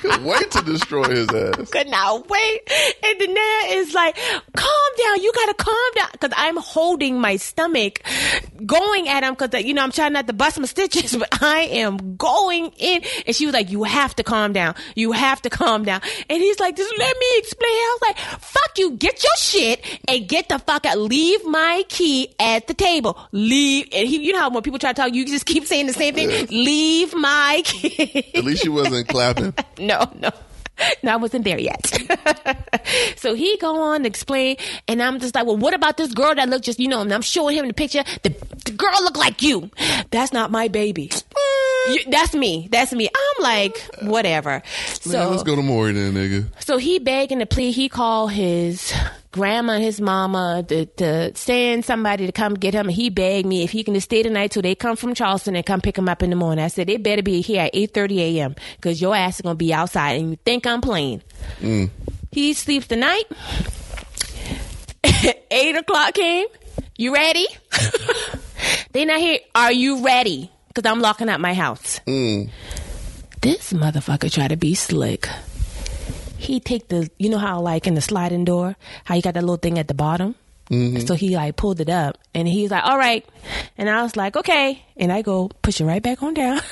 Couldn't 0.00 0.24
wait 0.24 0.50
to 0.50 0.62
destroy 0.62 1.04
his 1.04 1.28
ass. 1.28 1.70
Could 1.70 1.88
not 1.88 2.28
wait. 2.28 2.60
And 3.04 3.18
Danae 3.18 3.76
is 3.76 3.94
like, 3.94 4.16
calm 4.16 4.92
down. 5.04 5.22
You 5.22 5.32
gotta 5.34 5.54
calm 5.54 5.92
down. 5.94 6.08
Cause 6.20 6.30
I'm 6.36 6.56
holding 6.56 7.20
my 7.20 7.36
stomach, 7.36 8.00
going 8.66 9.08
at 9.08 9.22
him. 9.22 9.36
Cause, 9.36 9.50
you 9.62 9.74
know, 9.74 9.82
I'm 9.82 9.92
trying 9.92 10.12
not 10.12 10.26
to 10.26 10.32
bust 10.32 10.58
my 10.58 10.66
stitches, 10.66 11.16
but 11.18 11.42
I 11.42 11.60
am 11.70 12.16
going 12.16 12.72
in. 12.78 13.02
And 13.26 13.36
she 13.36 13.46
was 13.46 13.54
like, 13.54 13.70
you 13.70 13.84
have 13.84 14.16
to 14.16 14.22
calm 14.24 14.52
down. 14.52 14.74
You 14.94 15.12
have 15.12 15.42
to 15.42 15.50
calm 15.50 15.84
down. 15.84 16.00
And 16.28 16.42
he's 16.42 16.58
like, 16.58 16.76
just 16.76 16.92
let 16.98 17.16
me 17.18 17.26
explain. 17.36 17.70
I 17.70 17.98
was 18.00 18.08
like, 18.08 18.18
fuck 18.40 18.78
you. 18.78 18.92
Get 18.92 19.22
your 19.22 19.36
shit 19.36 20.00
and 20.08 20.28
get 20.28 20.48
the 20.48 20.58
fuck 20.58 20.86
out. 20.86 20.98
Leave 20.98 21.44
my 21.44 21.84
key 21.88 22.34
at 22.38 22.66
the 22.66 22.74
table. 22.74 23.18
Leave. 23.32 23.88
And 23.92 24.08
he, 24.08 24.26
you 24.26 24.32
know 24.32 24.40
how 24.40 24.50
when 24.50 24.62
people 24.62 24.78
try 24.78 24.92
to 24.92 25.00
talk, 25.00 25.14
you 25.14 25.24
just 25.26 25.46
keep 25.46 25.66
saying 25.66 25.86
the 25.86 25.92
same 25.92 26.14
thing. 26.14 26.46
Leave 26.48 27.14
my 27.14 27.62
key. 27.64 28.21
At 28.34 28.44
least 28.44 28.62
she 28.62 28.68
wasn't 28.68 29.08
clapping. 29.08 29.54
no, 29.78 30.10
no. 30.18 30.30
No, 31.02 31.12
I 31.12 31.16
wasn't 31.16 31.44
there 31.44 31.58
yet. 31.58 31.86
so 33.16 33.34
he 33.34 33.56
go 33.58 33.80
on 33.82 34.02
to 34.02 34.08
explain, 34.08 34.56
and 34.88 35.02
I'm 35.02 35.20
just 35.20 35.34
like, 35.34 35.46
well, 35.46 35.56
what 35.56 35.74
about 35.74 35.96
this 35.96 36.12
girl 36.12 36.34
that 36.34 36.48
looked 36.48 36.64
just, 36.64 36.80
you 36.80 36.88
know, 36.88 37.02
and 37.02 37.12
I'm 37.12 37.22
showing 37.22 37.56
him 37.56 37.68
the 37.68 37.74
picture. 37.74 38.02
The, 38.22 38.34
the 38.64 38.72
girl 38.72 39.02
look 39.02 39.16
like 39.16 39.42
you. 39.42 39.70
That's 40.10 40.32
not 40.32 40.50
my 40.50 40.68
baby. 40.68 41.10
You, 41.88 41.98
that's 42.10 42.34
me. 42.34 42.68
That's 42.70 42.92
me. 42.92 43.08
I'm 43.08 43.42
like, 43.42 43.76
whatever. 44.02 44.62
So 45.00 45.18
Man, 45.18 45.30
let's 45.30 45.42
go 45.42 45.56
to 45.56 45.62
Maury 45.62 45.92
then, 45.92 46.14
nigga. 46.14 46.46
so 46.64 46.76
he 46.76 46.98
begging 46.98 47.40
to 47.40 47.46
plea. 47.46 47.72
He 47.72 47.88
called 47.88 48.32
his 48.32 48.92
grandma 49.32 49.74
and 49.74 49.82
his 49.82 50.00
mama 50.00 50.64
to, 50.68 50.86
to 50.86 51.34
send 51.34 51.84
somebody 51.84 52.26
to 52.26 52.32
come 52.32 52.54
get 52.54 52.74
him. 52.74 52.88
He 52.88 53.10
begged 53.10 53.46
me 53.48 53.62
if 53.64 53.70
he 53.70 53.82
can 53.82 53.94
just 53.94 54.04
stay 54.04 54.22
the 54.22 54.30
night 54.30 54.52
till 54.52 54.62
they 54.62 54.74
come 54.74 54.94
from 54.96 55.14
Charleston 55.14 55.56
and 55.56 55.64
come 55.66 55.80
pick 55.80 55.96
him 55.98 56.08
up 56.08 56.22
in 56.22 56.30
the 56.30 56.36
morning. 56.36 56.64
I 56.64 56.68
said, 56.68 56.86
they 56.86 56.98
better 56.98 57.22
be 57.22 57.40
here 57.40 57.62
at 57.62 57.74
8.30 57.74 58.18
a.m. 58.18 58.54
because 58.76 59.00
your 59.00 59.16
ass 59.16 59.36
is 59.36 59.40
going 59.40 59.54
to 59.54 59.58
be 59.58 59.72
outside 59.74 60.20
and 60.20 60.30
you 60.30 60.36
think 60.44 60.66
I'm 60.66 60.80
playing. 60.82 61.22
Mm. 61.60 61.90
He 62.30 62.52
sleeps 62.52 62.86
the 62.86 62.96
night. 62.96 63.24
8 65.50 65.76
o'clock 65.76 66.14
came. 66.14 66.46
You 66.96 67.14
ready? 67.14 67.46
they 68.92 69.04
not 69.04 69.18
here. 69.18 69.38
Are 69.54 69.72
you 69.72 70.04
ready? 70.04 70.50
Because 70.72 70.90
I'm 70.90 71.00
locking 71.00 71.28
up 71.28 71.40
my 71.40 71.52
house. 71.54 72.00
Mm. 72.06 72.48
This 73.42 73.72
motherfucker 73.72 74.30
try 74.32 74.48
to 74.48 74.56
be 74.56 74.74
slick. 74.74 75.28
He 76.38 76.60
take 76.60 76.88
the 76.88 77.10
you 77.18 77.28
know 77.28 77.38
how 77.38 77.60
like 77.60 77.86
in 77.86 77.94
the 77.94 78.00
sliding 78.00 78.44
door 78.44 78.74
how 79.04 79.14
you 79.14 79.22
got 79.22 79.34
that 79.34 79.42
little 79.42 79.56
thing 79.56 79.78
at 79.78 79.86
the 79.88 79.94
bottom? 79.94 80.34
Mm-hmm. 80.70 81.04
So 81.06 81.14
he 81.14 81.36
like 81.36 81.56
pulled 81.56 81.80
it 81.80 81.88
up 81.90 82.16
and 82.34 82.48
he's 82.48 82.70
like 82.70 82.84
all 82.84 82.96
right. 82.96 83.24
And 83.76 83.90
i 83.90 84.02
was 84.02 84.16
like 84.16 84.36
okay. 84.36 84.82
And 84.96 85.12
i 85.12 85.22
go 85.22 85.50
push 85.60 85.80
it 85.80 85.84
right 85.84 86.02
back 86.02 86.22
on 86.22 86.34
down. 86.34 86.60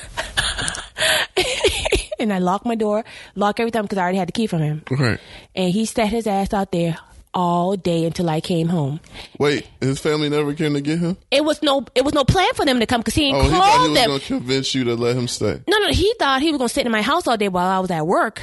And 2.19 2.31
i 2.31 2.37
lock 2.37 2.65
my 2.65 2.75
door 2.75 3.03
lock 3.33 3.59
everything 3.59 3.81
because 3.81 3.97
i 3.97 4.01
already 4.03 4.19
had 4.19 4.27
the 4.27 4.31
key 4.31 4.45
from 4.45 4.59
him. 4.61 4.83
Right. 4.91 5.19
and 5.55 5.71
he 5.73 5.85
sat 5.85 6.09
his 6.09 6.27
ass 6.27 6.53
out 6.53 6.71
there 6.71 6.97
all 7.33 7.75
day 7.77 8.05
until 8.05 8.29
I 8.29 8.41
came 8.41 8.67
home. 8.67 8.99
Wait, 9.39 9.67
his 9.79 9.99
family 9.99 10.29
never 10.29 10.53
came 10.53 10.73
to 10.73 10.81
get 10.81 10.99
him? 10.99 11.17
It 11.31 11.45
was 11.45 11.61
no, 11.63 11.85
it 11.95 12.03
was 12.03 12.13
no 12.13 12.23
plan 12.25 12.53
for 12.55 12.65
them 12.65 12.79
to 12.79 12.85
come 12.85 13.01
because 13.01 13.13
he 13.15 13.33
Oh, 13.33 13.41
he 13.43 13.49
thought 13.49 13.81
he 13.83 13.89
was 13.89 13.97
them. 13.99 14.07
going 14.09 14.19
to 14.19 14.25
convince 14.27 14.75
you 14.75 14.83
to 14.85 14.95
let 14.95 15.15
him 15.15 15.27
stay. 15.27 15.61
no, 15.67 15.77
no, 15.79 15.89
he 15.89 16.13
thought 16.19 16.41
he 16.41 16.51
was 16.51 16.57
gonna 16.57 16.69
sit 16.69 16.85
in 16.85 16.91
my 16.91 17.01
house 17.01 17.27
all 17.27 17.37
day 17.37 17.47
while 17.47 17.67
I 17.69 17.79
was 17.79 17.89
at 17.91 18.05
work, 18.05 18.41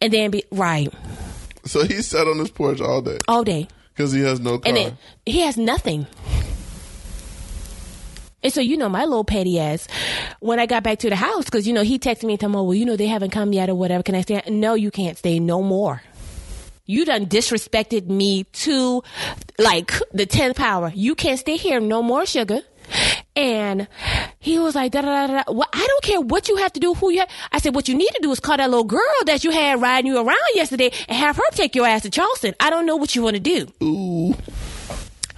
and 0.00 0.12
then 0.12 0.30
be 0.30 0.44
right 0.50 0.92
So 1.64 1.84
he 1.84 2.00
sat 2.02 2.26
on 2.26 2.38
his 2.38 2.50
porch 2.50 2.80
all 2.80 3.02
day 3.02 3.18
all 3.28 3.44
day, 3.44 3.68
because 3.94 4.12
he 4.12 4.20
has 4.22 4.40
no 4.40 4.58
car. 4.58 4.62
and 4.68 4.76
then 4.76 4.98
he 5.26 5.40
has 5.40 5.56
nothing. 5.56 6.06
And 8.44 8.52
so, 8.52 8.60
you 8.60 8.76
know, 8.76 8.88
my 8.88 9.04
little 9.04 9.22
petty 9.22 9.60
ass, 9.60 9.86
when 10.40 10.58
I 10.58 10.66
got 10.66 10.82
back 10.82 10.98
to 11.00 11.08
the 11.08 11.14
house, 11.14 11.44
because, 11.44 11.64
you 11.64 11.72
know, 11.72 11.82
he 11.82 12.00
texted 12.00 12.24
me 12.24 12.32
and 12.32 12.40
told 12.40 12.52
me, 12.52 12.56
well, 12.56 12.74
you 12.74 12.84
know, 12.84 12.96
they 12.96 13.06
haven't 13.06 13.30
come 13.30 13.52
yet 13.52 13.70
or 13.70 13.76
whatever. 13.76 14.02
Can 14.02 14.16
I 14.16 14.22
stay? 14.22 14.42
No, 14.48 14.74
you 14.74 14.90
can't 14.90 15.16
stay 15.16 15.38
no 15.38 15.62
more. 15.62 16.02
You 16.84 17.04
done 17.04 17.26
disrespected 17.26 18.08
me 18.08 18.44
to 18.44 19.02
like 19.58 19.92
the 20.12 20.26
10th 20.26 20.56
power. 20.56 20.90
You 20.94 21.14
can't 21.14 21.38
stay 21.38 21.56
here 21.56 21.80
no 21.80 22.02
more, 22.02 22.26
sugar. 22.26 22.60
And 23.34 23.88
he 24.40 24.58
was 24.58 24.74
like, 24.74 24.92
da 24.92 25.00
da 25.00 25.26
da 25.26 25.42
da. 25.44 25.52
Well, 25.52 25.68
I 25.72 25.86
don't 25.86 26.02
care 26.02 26.20
what 26.20 26.48
you 26.48 26.56
have 26.56 26.72
to 26.74 26.80
do, 26.80 26.92
who 26.94 27.10
you 27.10 27.20
have. 27.20 27.30
I 27.52 27.58
said, 27.60 27.74
what 27.74 27.88
you 27.88 27.94
need 27.94 28.10
to 28.10 28.18
do 28.20 28.30
is 28.32 28.40
call 28.40 28.56
that 28.58 28.68
little 28.68 28.84
girl 28.84 29.00
that 29.26 29.44
you 29.44 29.50
had 29.52 29.80
riding 29.80 30.10
you 30.12 30.18
around 30.18 30.36
yesterday 30.54 30.90
and 31.08 31.16
have 31.16 31.36
her 31.36 31.42
take 31.52 31.74
your 31.74 31.86
ass 31.86 32.02
to 32.02 32.10
Charleston. 32.10 32.54
I 32.60 32.68
don't 32.68 32.84
know 32.84 32.96
what 32.96 33.14
you 33.16 33.22
want 33.22 33.36
to 33.36 33.40
do. 33.40 33.68
Ooh. 33.82 34.34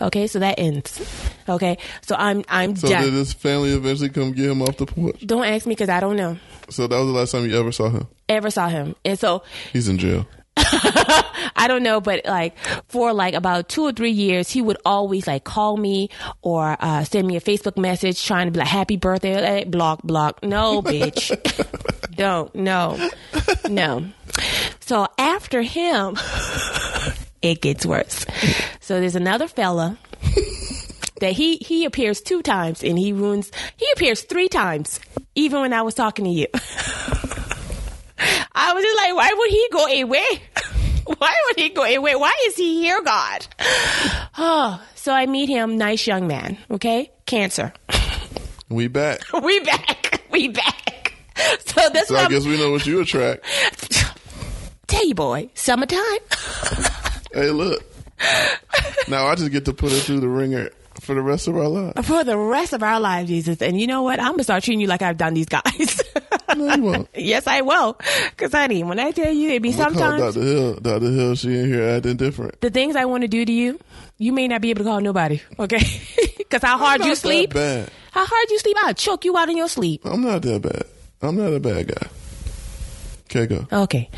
Okay, 0.01 0.27
so 0.27 0.41
that 0.41 0.59
ends. 0.59 1.01
Okay, 1.49 1.79
so 2.03 2.17
I'm 2.19 2.43
I'm 2.49 2.75
So 2.75 2.89
done. 2.89 3.05
did 3.05 3.13
his 3.13 3.33
family 3.33 3.71
eventually 3.73 4.09
come 4.09 4.33
get 4.33 4.51
him 4.51 4.61
off 4.63 4.77
the 4.77 4.87
porch? 4.87 5.21
Don't 5.25 5.45
ask 5.45 5.67
me 5.67 5.73
because 5.75 5.89
I 5.89 6.01
don't 6.01 6.17
know. 6.17 6.37
So 6.71 6.89
that 6.89 6.97
was 6.97 7.07
the 7.07 7.13
last 7.13 7.31
time 7.31 7.49
you 7.49 7.57
ever 7.57 7.71
saw 7.71 7.91
him? 7.91 8.09
Ever 8.29 8.51
saw 8.51 8.69
him, 8.69 8.97
and 9.05 9.17
so 9.19 9.45
He's 9.73 9.87
in 9.89 9.99
jail. 9.99 10.27
I 10.57 11.67
don't 11.69 11.83
know, 11.83 12.01
but 12.01 12.25
like 12.25 12.57
for 12.89 13.13
like 13.13 13.35
about 13.35 13.69
two 13.69 13.83
or 13.83 13.93
three 13.93 14.11
years, 14.11 14.51
he 14.51 14.63
would 14.63 14.79
always 14.85 15.27
like 15.27 15.45
call 15.45 15.77
me 15.77 16.11
or 16.43 16.77
uh, 16.79 17.05
send 17.05 17.27
me 17.27 17.37
a 17.37 17.41
Facebook 17.41 17.77
message 17.77 18.25
trying 18.25 18.47
to 18.47 18.53
be 18.53 18.61
like, 18.61 18.69
"Happy 18.69 18.97
birthday!" 18.97 19.41
Like, 19.41 19.71
block, 19.71 20.03
block. 20.03 20.43
No, 20.45 20.81
bitch, 20.83 21.31
don't. 22.17 22.55
No, 22.55 23.11
no. 23.69 24.07
So 24.81 25.09
after 25.19 25.63
him, 25.63 26.17
it 27.43 27.61
gets 27.61 27.85
worse. 27.85 28.25
So 28.81 29.01
there's 29.01 29.17
another 29.17 29.49
fella 29.49 29.99
that 31.21 31.33
he 31.33 31.57
he 31.57 31.85
appears 31.85 32.21
two 32.21 32.43
times 32.43 32.85
and 32.85 32.99
he 32.99 33.13
ruins. 33.13 33.51
He 33.77 33.87
appears 33.95 34.23
three 34.23 34.49
times, 34.49 35.01
even 35.35 35.61
when 35.61 35.73
I 35.73 35.83
was 35.83 35.95
talking 35.95 36.27
to 36.27 36.31
you. 36.31 36.47
I 38.19 38.73
was 38.73 38.83
just 38.85 38.97
like, 38.97 39.15
why 39.15 39.33
would 39.37 39.51
he 39.51 39.69
go 39.73 39.87
away? 39.87 40.43
why 41.19 41.35
would 41.49 41.59
he 41.59 41.69
go 41.71 41.83
away? 41.83 42.15
Why 42.15 42.33
is 42.47 42.57
he 42.57 42.81
here, 42.83 43.03
God? 43.03 43.47
Oh, 44.37 44.83
so 44.97 45.13
I 45.13 45.27
meet 45.27 45.49
him, 45.49 45.79
nice 45.79 46.09
young 46.09 46.27
man, 46.27 46.59
okay? 46.73 47.13
Cancer. 47.25 47.73
We 48.69 48.89
back. 48.89 49.21
we 49.43 49.61
back. 49.61 50.21
We 50.33 50.49
back. 50.49 51.15
So 51.65 51.89
that's 51.91 52.09
So 52.09 52.17
I 52.17 52.25
I'm, 52.25 52.31
guess 52.31 52.45
we 52.45 52.59
know 52.59 52.73
what 52.73 52.85
you 52.85 53.01
attract. 53.01 53.45
tell 54.89 55.07
you, 55.07 55.15
boy, 55.15 55.49
summertime. 55.55 56.01
Hey, 57.33 57.51
look. 57.51 57.85
Now 59.07 59.27
I 59.29 59.37
just 59.37 59.53
get 59.53 59.67
to 59.67 59.73
put 59.73 59.93
it 59.93 60.01
through 60.03 60.19
the 60.21 60.29
ringer 60.29 60.71
for 61.01 61.15
the 61.15 61.23
rest 61.23 61.47
of 61.47 61.57
our 61.57 61.69
lives. 61.69 62.05
For 62.09 62.25
the 62.25 62.37
rest 62.37 62.73
of 62.73 62.83
our 62.83 62.99
lives, 62.99 63.29
Jesus. 63.29 63.63
And 63.63 63.81
you 63.81 63.87
know 63.87 64.03
what? 64.03 64.19
I'm 64.19 64.33
gonna 64.33 64.43
start 64.43 64.65
treating 64.65 64.81
you 64.81 64.89
like 64.89 65.03
I've 65.03 65.17
done 65.19 65.35
these 65.35 65.47
guys. 65.47 66.01
No, 66.57 66.75
you 66.75 66.83
won't. 66.83 67.09
yes, 67.17 67.47
I 67.47 67.61
will. 67.63 67.95
Cause 68.37 68.53
honey, 68.53 68.83
when 68.85 68.99
I 68.99 69.11
tell 69.13 69.33
you, 69.33 69.51
it 69.51 69.63
be 69.63 69.73
sometimes 69.73 70.35
Dr. 70.35 70.45
Hill, 70.47 70.75
Dr. 70.77 71.11
Hill, 71.11 71.35
she 71.37 71.57
in 71.59 71.67
here 71.69 71.89
acting 71.97 72.17
different. 72.17 72.61
the 72.61 72.71
things 72.71 72.97
I 72.97 73.05
want 73.07 73.23
to 73.23 73.29
do 73.29 73.45
to 73.45 73.53
you, 73.53 73.79
you 74.19 74.33
may 74.33 74.47
not 74.49 74.61
be 74.61 74.71
able 74.71 74.85
to 74.85 74.91
call 74.91 75.01
nobody, 75.01 75.41
okay? 75.59 75.79
Because 76.39 76.63
how 76.63 76.79
hard 76.79 77.05
you 77.05 77.15
sleep, 77.17 77.53
bad. 77.55 77.89
how 78.13 78.25
hard 78.25 78.51
you 78.51 78.59
sleep, 78.61 78.77
I'll 78.83 78.95
choke 78.95 79.25
you 79.25 79.37
out 79.37 79.49
in 79.49 79.57
your 79.57 79.69
sleep. 79.69 80.03
I'm 80.05 80.23
not 80.23 80.43
that 80.43 80.63
bad. 80.63 80.85
I'm 81.21 81.37
not 81.37 81.53
a 81.53 81.59
bad 81.59 81.89
guy. 81.89 82.09
Okay, 83.25 83.47
go. 83.47 83.67
Okay. 83.85 84.09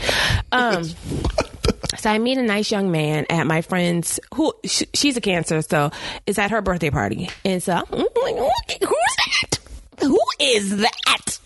Um, 0.52 0.84
so 1.96 2.10
I 2.10 2.18
meet 2.18 2.36
a 2.36 2.42
nice 2.42 2.70
young 2.70 2.90
man 2.90 3.24
at 3.30 3.46
my 3.46 3.62
friend's, 3.62 4.20
who 4.34 4.52
sh- 4.64 4.82
she's 4.92 5.16
a 5.16 5.20
cancer, 5.22 5.62
so 5.62 5.90
it's 6.26 6.38
at 6.38 6.50
her 6.50 6.60
birthday 6.60 6.90
party. 6.90 7.30
And 7.44 7.62
so 7.62 7.72
I'm 7.72 7.84
like, 7.90 8.36
"Who- 8.36 8.50
who's 8.86 9.16
that? 9.16 9.58
Who 10.02 10.20
is 10.38 10.76
that? 10.78 11.38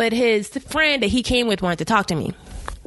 But 0.00 0.14
his 0.14 0.48
friend 0.48 1.02
that 1.02 1.08
he 1.08 1.22
came 1.22 1.46
with 1.46 1.60
wanted 1.60 1.80
to 1.80 1.84
talk 1.84 2.06
to 2.06 2.14
me. 2.14 2.32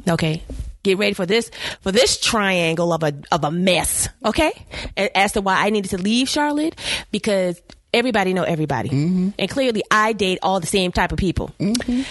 Okay. 0.08 0.42
Get 0.82 0.98
ready 0.98 1.14
for 1.14 1.24
this 1.24 1.48
for 1.80 1.92
this 1.92 2.18
triangle 2.18 2.92
of 2.92 3.04
a 3.04 3.14
of 3.30 3.44
a 3.44 3.52
mess. 3.52 4.08
Okay, 4.24 4.50
as 4.96 5.30
to 5.34 5.40
why 5.40 5.64
I 5.64 5.70
needed 5.70 5.90
to 5.90 5.98
leave 5.98 6.28
Charlotte 6.28 6.74
because 7.12 7.62
everybody 7.92 8.34
know 8.34 8.42
everybody, 8.42 8.88
mm-hmm. 8.88 9.28
and 9.38 9.48
clearly 9.48 9.84
I 9.92 10.12
date 10.12 10.40
all 10.42 10.58
the 10.58 10.66
same 10.66 10.90
type 10.90 11.12
of 11.12 11.18
people. 11.18 11.52
Mm-hmm. 11.60 12.02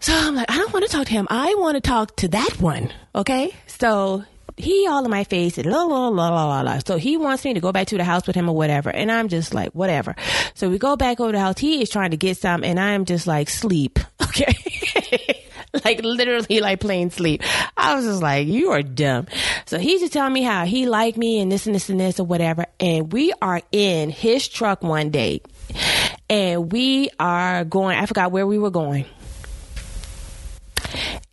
So 0.00 0.14
I'm 0.14 0.34
like, 0.34 0.50
I 0.50 0.56
don't 0.56 0.72
want 0.72 0.86
to 0.86 0.90
talk 0.90 1.06
to 1.08 1.12
him. 1.12 1.26
I 1.28 1.54
want 1.58 1.74
to 1.74 1.82
talk 1.82 2.16
to 2.16 2.28
that 2.28 2.56
one. 2.58 2.90
Okay. 3.14 3.54
So 3.66 4.24
he 4.56 4.86
all 4.86 5.04
in 5.04 5.10
my 5.10 5.24
face 5.24 5.58
and 5.58 5.70
la 5.70 5.82
la 5.82 6.08
la 6.08 6.28
la 6.28 6.46
la 6.46 6.60
la. 6.60 6.78
So 6.86 6.96
he 6.96 7.16
wants 7.16 7.44
me 7.44 7.54
to 7.54 7.60
go 7.60 7.72
back 7.72 7.88
to 7.88 7.96
the 7.96 8.04
house 8.04 8.26
with 8.26 8.36
him 8.36 8.48
or 8.48 8.54
whatever. 8.54 8.90
And 8.90 9.10
I'm 9.10 9.28
just 9.28 9.52
like, 9.52 9.72
whatever. 9.72 10.14
So 10.54 10.70
we 10.70 10.78
go 10.78 10.96
back 10.96 11.20
over 11.20 11.32
to 11.32 11.36
the 11.36 11.42
house. 11.42 11.58
He 11.58 11.82
is 11.82 11.90
trying 11.90 12.12
to 12.12 12.16
get 12.16 12.36
some 12.36 12.62
and 12.62 12.78
I'm 12.78 13.04
just 13.04 13.26
like, 13.26 13.48
sleep. 13.48 13.98
Okay. 14.36 15.44
like 15.84 16.02
literally 16.02 16.60
like 16.60 16.80
plain 16.80 17.10
sleep. 17.10 17.42
I 17.76 17.94
was 17.94 18.04
just 18.04 18.22
like, 18.22 18.48
you 18.48 18.70
are 18.70 18.82
dumb. 18.82 19.26
So 19.66 19.78
he's 19.78 20.00
just 20.00 20.12
telling 20.12 20.32
me 20.32 20.42
how 20.42 20.64
he 20.64 20.86
liked 20.86 21.16
me 21.16 21.40
and 21.40 21.50
this 21.52 21.66
and 21.66 21.74
this 21.74 21.88
and 21.88 22.00
this 22.00 22.18
or 22.18 22.26
whatever. 22.26 22.66
And 22.80 23.12
we 23.12 23.32
are 23.40 23.60
in 23.70 24.10
his 24.10 24.48
truck 24.48 24.82
one 24.82 25.10
day 25.10 25.40
and 26.28 26.72
we 26.72 27.10
are 27.20 27.64
going, 27.64 27.98
I 27.98 28.06
forgot 28.06 28.32
where 28.32 28.46
we 28.46 28.58
were 28.58 28.70
going 28.70 29.06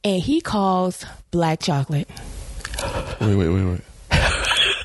and 0.03 0.21
he 0.21 0.41
calls 0.41 1.05
black 1.31 1.59
chocolate. 1.59 2.09
Wait, 3.19 3.35
wait, 3.35 3.49
wait, 3.49 3.65
wait. 3.65 3.81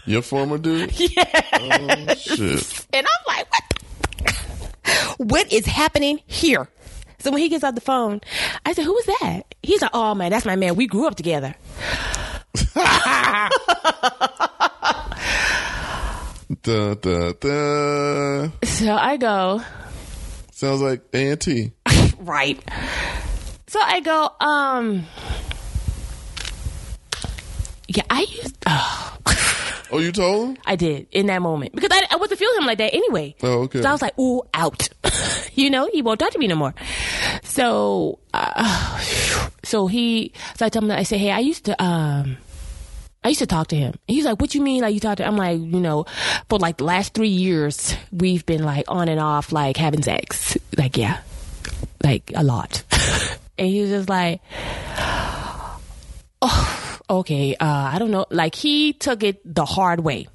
Your 0.07 0.23
former 0.23 0.59
dude? 0.59 0.93
Yeah. 1.01 1.43
Oh, 1.53 2.15
shit. 2.15 2.87
And 2.93 3.07
I'm 3.07 3.25
like, 3.27 3.47
what? 3.51 5.19
what 5.19 5.53
is 5.53 5.67
happening 5.67 6.21
here? 6.27 6.69
So 7.27 7.33
when 7.33 7.43
he 7.43 7.49
gets 7.49 7.65
off 7.65 7.75
the 7.75 7.81
phone, 7.81 8.21
I 8.65 8.73
said, 8.73 8.85
who 8.85 8.93
was 8.93 9.07
that? 9.07 9.57
He's 9.61 9.83
like, 9.83 9.91
oh 9.93 10.15
man, 10.15 10.31
that's 10.31 10.47
my 10.47 10.55
man. 10.55 10.77
We 10.77 10.87
grew 10.87 11.09
up 11.09 11.17
together. 11.17 11.57
Da, 16.63 16.95
da, 16.95 17.33
da. 17.33 18.49
So 18.63 18.95
I 18.95 19.17
go, 19.19 19.61
Sounds 20.53 20.81
like 20.81 21.03
A&T. 21.13 21.73
right. 22.19 22.63
So 23.67 23.81
I 23.83 23.99
go, 23.99 24.31
um, 24.39 25.05
yeah, 27.89 28.05
I 28.09 28.21
used, 28.21 28.57
oh. 28.67 29.19
Oh, 29.91 29.99
you 29.99 30.13
told 30.13 30.49
him? 30.49 30.57
I 30.65 30.77
did 30.77 31.07
in 31.13 31.27
that 31.27 31.43
moment 31.43 31.75
because 31.75 31.91
I, 31.93 32.07
I 32.11 32.17
wasn't 32.17 32.41
feeling 32.41 32.59
him 32.59 32.67
like 32.67 32.79
that 32.79 32.95
anyway. 32.95 33.35
Oh, 33.43 33.63
okay. 33.63 33.83
So 33.83 33.89
I 33.89 33.93
was 33.93 34.03
like, 34.03 34.19
ooh, 34.19 34.43
out. 34.53 34.89
you 35.55 35.71
know, 35.71 35.89
he 35.93 36.03
won't 36.03 36.19
talk 36.19 36.31
to 36.31 36.39
me 36.39 36.47
no 36.47 36.57
more. 36.57 36.75
So, 37.45 38.19
uh, 38.35 38.99
so 39.65 39.87
he, 39.87 40.33
so 40.57 40.67
I 40.67 40.69
tell 40.69 40.83
him 40.83 40.89
that 40.89 40.99
I 40.99 41.05
say, 41.05 41.19
hey, 41.19 41.31
I 41.31 41.39
used 41.39 41.67
to, 41.67 41.83
um, 41.83 42.37
I 43.23 43.29
used 43.31 43.41
to 43.41 43.47
talk 43.47 43.69
to 43.69 43.77
him. 43.77 43.95
He's 44.07 44.25
like, 44.25 44.41
what 44.41 44.55
you 44.55 44.61
mean? 44.61 44.83
Like 44.83 44.95
you 44.95 45.01
talked 45.01 45.19
to, 45.19 45.27
I'm 45.27 45.37
like, 45.37 45.59
you 45.59 45.81
know, 45.81 46.07
for 46.49 46.59
like 46.59 46.77
the 46.77 46.85
last 46.85 47.15
three 47.15 47.29
years, 47.29 47.95
we've 48.13 48.47
been 48.47 48.63
like 48.65 48.85
on 48.89 49.09
and 49.09 49.21
off, 49.21 49.53
like 49.53 49.77
having 49.77 50.03
sex. 50.03 50.57
Like, 50.77 50.97
yeah, 50.97 51.21
like 52.03 52.31
a 52.35 52.45
lot. 52.45 52.85
and 53.59 53.69
he 53.69 53.81
was 53.81 53.91
just 53.91 54.09
like, 54.09 54.41
oh, 56.43 56.86
okay, 57.09 57.55
uh, 57.55 57.91
I 57.93 57.99
don't 57.99 58.11
know. 58.11 58.27
Like 58.31 58.55
he 58.55 58.93
took 58.93 59.23
it 59.23 59.41
the 59.45 59.65
hard 59.65 60.01
way. 60.01 60.29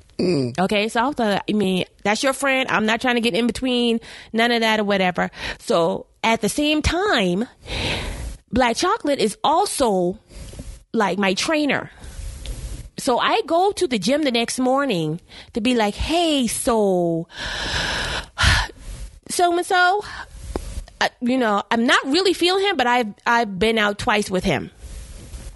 Okay, 0.60 0.88
so 0.88 1.02
I 1.02 1.08
was 1.08 1.18
like, 1.18 1.42
I 1.50 1.54
mean, 1.54 1.86
that's 2.04 2.22
your 2.22 2.34
friend. 2.34 2.70
I'm 2.70 2.86
not 2.86 3.02
trying 3.02 3.16
to 3.16 3.22
get 3.22 3.34
in 3.34 3.48
between 3.48 4.00
none 4.32 4.52
of 4.52 4.62
that 4.62 4.80
or 4.80 4.84
whatever. 4.84 5.32
So 5.58 6.06
at 6.24 6.42
the 6.42 6.50
same 6.50 6.84
time, 6.84 7.48
Black 8.52 8.78
Chocolate 8.78 9.20
is 9.20 9.36
also 9.44 10.20
like 10.94 11.18
my 11.18 11.34
trainer. 11.34 11.90
So 12.98 13.18
I 13.18 13.42
go 13.48 13.72
to 13.72 13.88
the 13.88 13.98
gym 13.98 14.24
the 14.24 14.32
next 14.32 14.60
morning 14.60 15.22
to 15.54 15.62
be 15.62 15.74
like, 15.74 15.96
hey, 15.96 16.46
so, 16.46 17.28
so 19.28 19.58
and 19.58 19.66
so, 19.66 20.04
you 21.20 21.40
know, 21.40 21.64
I'm 21.72 21.88
not 21.88 22.06
really 22.06 22.34
feeling 22.34 22.64
him, 22.64 22.78
but 22.78 22.86
I've 22.86 23.14
I've 23.26 23.58
been 23.58 23.80
out 23.80 23.98
twice 23.98 24.30
with 24.30 24.44
him. 24.44 24.70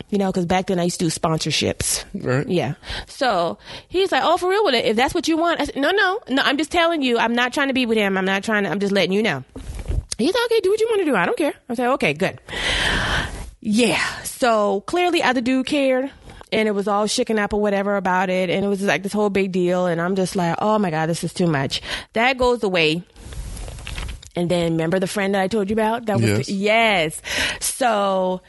You 0.10 0.18
know, 0.20 0.32
because 0.32 0.46
back 0.46 0.68
then 0.68 0.80
I 0.80 0.84
used 0.84 1.00
to 1.00 1.06
do 1.06 1.12
sponsorships. 1.12 2.06
Right. 2.14 2.48
Yeah. 2.48 2.76
So 3.08 3.58
he's 3.88 4.12
like, 4.12 4.22
"Oh, 4.24 4.38
for 4.38 4.50
real 4.50 4.64
with 4.64 4.76
it? 4.76 4.86
If 4.86 4.96
that's 4.96 5.14
what 5.16 5.28
you 5.28 5.36
want?" 5.38 5.60
I 5.60 5.66
said, 5.66 5.76
"No, 5.76 5.92
no, 5.92 6.20
no. 6.30 6.42
I'm 6.44 6.58
just 6.58 6.72
telling 6.72 7.02
you. 7.02 7.18
I'm 7.18 7.34
not 7.34 7.54
trying 7.54 7.70
to 7.70 7.74
be 7.74 7.86
with 7.86 7.98
him. 7.98 8.18
I'm 8.18 8.26
not 8.26 8.44
trying 8.44 8.64
to. 8.66 8.70
I'm 8.70 8.80
just 8.80 8.94
letting 8.94 9.14
you 9.14 9.24
know." 9.24 9.44
He's 10.18 10.34
like, 10.34 10.44
"Okay, 10.46 10.60
do 10.62 10.70
what 10.70 10.80
you 10.80 10.88
want 10.90 11.00
to 11.02 11.06
do. 11.06 11.16
I 11.16 11.26
don't 11.26 11.38
care." 11.38 11.54
I 11.70 11.74
said, 11.76 11.90
"Okay, 11.94 12.14
good." 12.14 12.40
Yeah. 13.62 14.22
So 14.24 14.82
clearly, 14.82 15.24
other 15.24 15.42
dude 15.42 15.66
cared. 15.66 16.12
and 16.52 16.68
it 16.70 16.72
was 16.72 16.88
all 16.88 17.08
shaken 17.08 17.38
up 17.40 17.52
or 17.54 17.60
whatever 17.60 17.98
about 17.98 18.30
it, 18.30 18.50
and 18.50 18.64
it 18.64 18.68
was 18.68 18.82
like 18.84 19.04
this 19.04 19.12
whole 19.12 19.30
big 19.32 19.52
deal, 19.52 19.88
and 19.88 20.00
I'm 20.00 20.16
just 20.16 20.36
like, 20.36 20.56
oh 20.62 20.78
my 20.80 20.90
god, 20.92 21.08
this 21.08 21.24
is 21.24 21.34
too 21.34 21.48
much. 21.48 21.82
That 22.14 22.38
goes 22.38 22.64
away. 22.64 23.04
And 24.36 24.50
then 24.52 24.74
remember 24.74 25.00
the 25.00 25.08
friend 25.08 25.34
that 25.34 25.42
I 25.42 25.48
told 25.48 25.70
you 25.70 25.74
about? 25.74 26.08
That 26.08 26.20
was 26.20 26.50
Yes. 26.50 26.50
yes. 26.50 27.22
So 27.62 28.42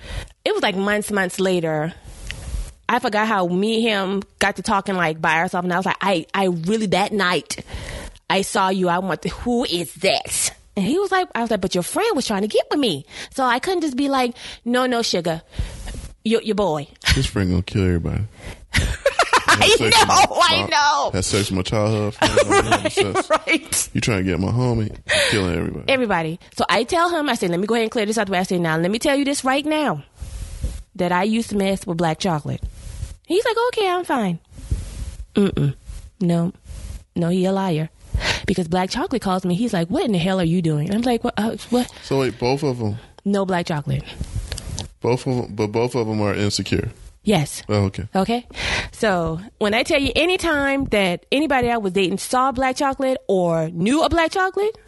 it 0.45 0.53
was 0.53 0.63
like 0.63 0.77
months, 0.77 1.11
months 1.13 1.39
later. 1.39 1.95
I 2.89 2.99
forgot 3.01 3.27
how 3.27 3.47
me 3.49 3.77
and 3.89 4.13
him 4.13 4.23
got 4.39 4.57
to 4.57 4.63
talking 4.63 4.95
like 4.95 5.21
by 5.21 5.39
ourselves, 5.39 5.65
and 5.65 5.73
I 5.73 5.77
was 5.77 5.87
like, 5.87 5.97
I, 6.01 6.27
I 6.33 6.45
really 6.45 6.87
that 6.89 7.13
night 7.13 7.65
I 8.31 8.43
saw 8.43 8.69
you. 8.69 8.89
I 8.89 8.99
want 9.01 9.23
to, 9.23 9.29
who 9.29 9.65
is 9.65 9.93
this? 9.95 10.53
And 10.77 10.85
he 10.87 10.99
was 10.99 11.11
like, 11.11 11.29
I 11.35 11.41
was 11.41 11.51
like, 11.51 11.61
but 11.61 11.75
your 11.75 11.83
friend 11.83 12.15
was 12.15 12.27
trying 12.27 12.43
to 12.43 12.49
get 12.49 12.67
with 12.71 12.79
me, 12.79 13.05
so 13.31 13.43
I 13.45 13.59
couldn't 13.59 13.81
just 13.81 13.97
be 13.97 14.09
like, 14.09 14.37
no, 14.65 14.87
no, 14.87 15.03
sugar, 15.03 15.43
your 16.25 16.43
your 16.43 16.55
boy. 16.55 16.87
This 17.15 17.27
friend 17.27 17.51
gonna 17.51 17.63
kill 17.63 17.83
everybody. 17.85 18.25
I 19.61 19.65
Had 19.65 19.79
sex 19.79 19.81
with 19.81 19.93
know, 20.09 20.37
my- 20.37 20.37
I 20.49 20.67
know. 20.71 21.11
Had 21.13 21.25
sex 21.25 21.51
with 21.51 21.57
my 21.57 21.63
childhood 21.63 22.15
friend. 22.15 22.93
Sex. 22.93 23.31
right. 23.31 23.91
You 23.95 24.01
trying 24.01 24.19
to 24.25 24.31
get 24.31 24.39
my 24.41 24.49
homie? 24.53 24.97
Killing 25.31 25.55
everybody. 25.57 25.85
Everybody. 25.93 26.41
So 26.57 26.65
I 26.69 26.85
tell 26.85 27.11
him, 27.11 27.29
I 27.29 27.35
say, 27.35 27.49
let 27.49 27.61
me 27.61 27.67
go 27.67 27.75
ahead 27.75 27.85
and 27.85 27.91
clear 27.91 28.07
this 28.07 28.19
out 28.19 28.27
the 28.27 28.33
way. 28.33 28.39
I 28.39 28.43
say, 28.45 28.59
now 28.59 28.77
let 28.77 28.91
me 28.91 28.99
tell 28.99 29.17
you 29.17 29.25
this 29.25 29.45
right 29.45 29.65
now 29.65 30.03
that 30.97 31.13
I 31.13 31.25
used 31.25 31.51
to 31.51 31.57
mess 31.57 31.87
with 31.87 31.99
black 31.99 32.19
chocolate. 32.19 32.63
He's 33.27 33.45
like, 33.45 33.57
okay, 33.69 33.89
I'm 33.89 34.05
fine. 34.05 34.39
Mm-mm. 35.35 35.75
No. 36.21 36.53
No, 37.15 37.29
he 37.29 37.45
a 37.45 37.53
liar. 37.53 37.89
Because 38.47 38.69
black 38.69 38.91
chocolate 38.91 39.23
calls 39.23 39.45
me. 39.45 39.55
He's 39.55 39.73
like, 39.73 39.89
what 39.89 40.05
in 40.05 40.13
the 40.13 40.19
hell 40.19 40.41
are 40.41 40.45
you 40.45 40.63
doing? 40.63 40.93
I'm 40.95 41.03
like, 41.03 41.25
what? 41.25 41.35
Uh, 41.37 41.57
what? 41.71 41.91
so 42.03 42.21
wait, 42.21 42.39
both 42.39 42.63
of 42.63 42.79
them, 42.79 42.97
No 43.25 43.45
black 43.45 43.67
chocolate. 43.67 44.05
both 45.01 45.27
of 45.27 45.37
them, 45.37 45.55
but 45.55 45.69
both 45.69 45.95
of 45.95 46.07
them 46.07 46.21
are 46.23 46.35
insecure. 46.35 46.91
Yes. 47.27 47.65
Oh, 47.69 47.87
okay. 47.87 48.09
Okay. 48.15 48.47
So 48.93 49.41
when 49.59 49.75
I 49.75 49.83
tell 49.83 50.01
you 50.01 50.13
anytime 50.15 50.85
that 50.87 51.27
anybody 51.33 51.69
I 51.69 51.77
was 51.77 51.93
dating 51.93 52.19
saw 52.19 52.53
black 52.53 52.77
chocolate 52.77 53.19
or 53.27 53.69
knew 53.71 54.05
a 54.05 54.09
black 54.09 54.31
chocolate, 54.31 54.79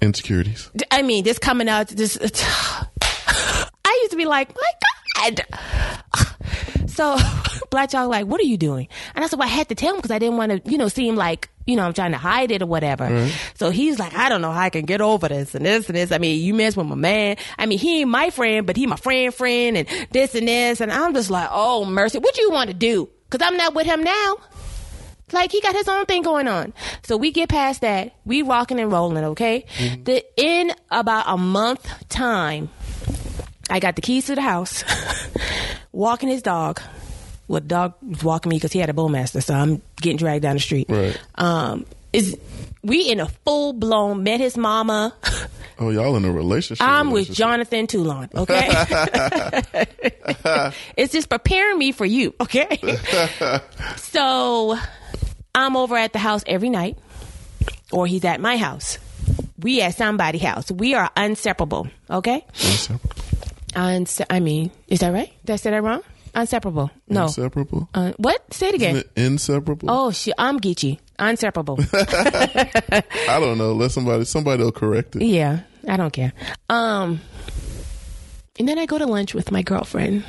Insecurities. 0.00 0.70
I 0.90 1.02
mean, 1.02 1.24
this 1.24 1.38
coming 1.38 1.68
out, 1.68 1.88
this. 1.88 2.16
I 3.02 3.98
used 4.02 4.12
to 4.12 4.16
be 4.16 4.24
like, 4.24 4.54
my 4.56 5.30
God. 5.30 5.44
So 6.90 7.16
Black 7.70 7.90
Child 7.90 8.10
like, 8.10 8.26
what 8.26 8.40
are 8.40 8.44
you 8.44 8.56
doing? 8.56 8.88
And 9.14 9.24
I 9.24 9.28
said, 9.28 9.38
well, 9.38 9.48
I 9.48 9.50
had 9.50 9.68
to 9.68 9.74
tell 9.74 9.90
him 9.90 9.96
because 9.96 10.10
I 10.10 10.18
didn't 10.18 10.36
want 10.36 10.64
to, 10.64 10.70
you 10.70 10.76
know, 10.78 10.88
seem 10.88 11.16
like, 11.16 11.48
you 11.66 11.76
know, 11.76 11.84
I'm 11.84 11.92
trying 11.92 12.12
to 12.12 12.18
hide 12.18 12.50
it 12.50 12.62
or 12.62 12.66
whatever. 12.66 13.04
Mm-hmm. 13.04 13.30
So 13.54 13.70
he's 13.70 13.98
like, 13.98 14.14
I 14.14 14.28
don't 14.28 14.42
know 14.42 14.50
how 14.50 14.60
I 14.60 14.70
can 14.70 14.84
get 14.84 15.00
over 15.00 15.28
this 15.28 15.54
and 15.54 15.64
this 15.64 15.88
and 15.88 15.96
this. 15.96 16.12
I 16.12 16.18
mean, 16.18 16.40
you 16.40 16.54
mess 16.54 16.76
with 16.76 16.86
my 16.86 16.96
man. 16.96 17.36
I 17.58 17.66
mean, 17.66 17.78
he 17.78 18.00
ain't 18.00 18.10
my 18.10 18.30
friend, 18.30 18.66
but 18.66 18.76
he 18.76 18.86
my 18.86 18.96
friend, 18.96 19.32
friend, 19.32 19.76
and 19.76 19.88
this 20.10 20.34
and 20.34 20.48
this. 20.48 20.80
And 20.80 20.92
I'm 20.92 21.14
just 21.14 21.30
like, 21.30 21.48
oh 21.50 21.84
mercy, 21.84 22.18
what 22.18 22.36
you 22.38 22.50
want 22.50 22.68
to 22.68 22.74
do? 22.74 23.08
Because 23.28 23.46
I'm 23.46 23.56
not 23.56 23.74
with 23.74 23.86
him 23.86 24.02
now. 24.02 24.36
Like 25.32 25.52
he 25.52 25.60
got 25.60 25.74
his 25.74 25.88
own 25.88 26.06
thing 26.06 26.22
going 26.22 26.48
on. 26.48 26.72
So 27.02 27.16
we 27.16 27.30
get 27.30 27.48
past 27.48 27.82
that. 27.82 28.14
We 28.24 28.42
rocking 28.42 28.80
and 28.80 28.90
rolling, 28.90 29.24
okay? 29.24 29.64
Mm-hmm. 29.76 30.04
The 30.04 30.24
in 30.36 30.72
about 30.90 31.24
a 31.28 31.36
month 31.36 32.08
time, 32.08 32.68
I 33.70 33.80
got 33.80 33.96
the 33.96 34.02
keys 34.02 34.26
to 34.26 34.34
the 34.34 34.40
house, 34.40 34.84
walking 35.92 36.28
his 36.28 36.42
dog. 36.42 36.80
Well, 37.48 37.60
the 37.60 37.66
dog 37.66 37.94
was 38.02 38.22
walking 38.22 38.50
me 38.50 38.56
because 38.56 38.72
he 38.72 38.78
had 38.78 38.90
a 38.90 38.92
bullmastiff, 38.92 39.44
so 39.44 39.54
I'm 39.54 39.82
getting 40.00 40.18
dragged 40.18 40.42
down 40.42 40.54
the 40.54 40.60
street. 40.60 40.86
Right. 40.88 41.18
Um, 41.36 41.86
is 42.12 42.36
we 42.82 43.10
in 43.10 43.20
a 43.20 43.28
full 43.44 43.72
blown 43.72 44.22
met 44.22 44.40
his 44.40 44.56
mama. 44.56 45.14
Oh, 45.78 45.90
y'all 45.90 46.16
in 46.16 46.24
a 46.24 46.32
relationship? 46.32 46.86
I'm 46.86 47.10
with. 47.10 47.32
Jonathan 47.32 47.86
Toulon, 47.86 48.28
okay? 48.34 48.68
it's 50.96 51.12
just 51.12 51.28
preparing 51.28 51.78
me 51.78 51.92
for 51.92 52.04
you, 52.04 52.34
okay? 52.40 52.80
so 53.96 54.78
I'm 55.54 55.76
over 55.76 55.96
at 55.96 56.12
the 56.12 56.18
house 56.18 56.42
every 56.46 56.68
night, 56.68 56.98
or 57.92 58.06
he's 58.06 58.24
at 58.24 58.40
my 58.40 58.56
house. 58.56 58.98
We 59.58 59.82
at 59.82 59.94
somebody's 59.94 60.42
house. 60.42 60.70
We 60.70 60.94
are 60.94 61.10
inseparable, 61.16 61.88
okay? 62.10 62.44
Unse- 63.74 64.26
I 64.28 64.40
mean, 64.40 64.70
is 64.88 65.00
that 65.00 65.12
right? 65.12 65.32
Did 65.44 65.52
I 65.54 65.56
say 65.56 65.70
that 65.70 65.82
wrong? 65.82 66.02
Inseparable. 66.34 66.90
No. 67.08 67.24
Inseparable. 67.24 67.88
Uh, 67.92 68.12
what? 68.16 68.52
Say 68.54 68.68
it 68.68 68.74
again. 68.74 68.96
Isn't 68.96 69.08
it 69.16 69.20
Inseparable. 69.20 69.90
Oh, 69.90 70.10
shit. 70.12 70.34
I'm 70.38 70.60
Geechee. 70.60 70.98
Inseparable. 71.18 71.78
I 71.92 73.02
don't 73.40 73.58
know. 73.58 73.72
Let 73.72 73.90
somebody 73.90 74.24
somebody 74.24 74.62
will 74.62 74.72
correct 74.72 75.16
it. 75.16 75.22
Yeah, 75.22 75.60
I 75.88 75.96
don't 75.96 76.12
care. 76.12 76.32
Um, 76.68 77.20
and 78.58 78.68
then 78.68 78.78
I 78.78 78.86
go 78.86 78.96
to 78.98 79.06
lunch 79.06 79.34
with 79.34 79.50
my 79.50 79.62
girlfriend. 79.62 80.24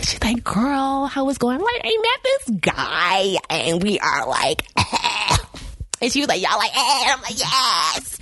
She's 0.00 0.22
like, 0.22 0.42
"Girl, 0.42 1.06
how 1.06 1.24
was 1.24 1.38
going?" 1.38 1.56
I'm 1.58 1.62
like, 1.62 1.80
I 1.84 1.96
met 2.02 2.22
this 2.24 2.58
guy, 2.60 3.36
and 3.50 3.82
we 3.82 3.98
are 4.00 4.26
like, 4.26 4.62
and 6.00 6.10
she 6.12 6.20
was 6.20 6.28
like, 6.28 6.42
"Y'all 6.42 6.58
like?" 6.58 6.74
Eh? 6.76 7.04
I'm 7.12 7.20
like, 7.22 7.38
"Yes." 7.38 8.18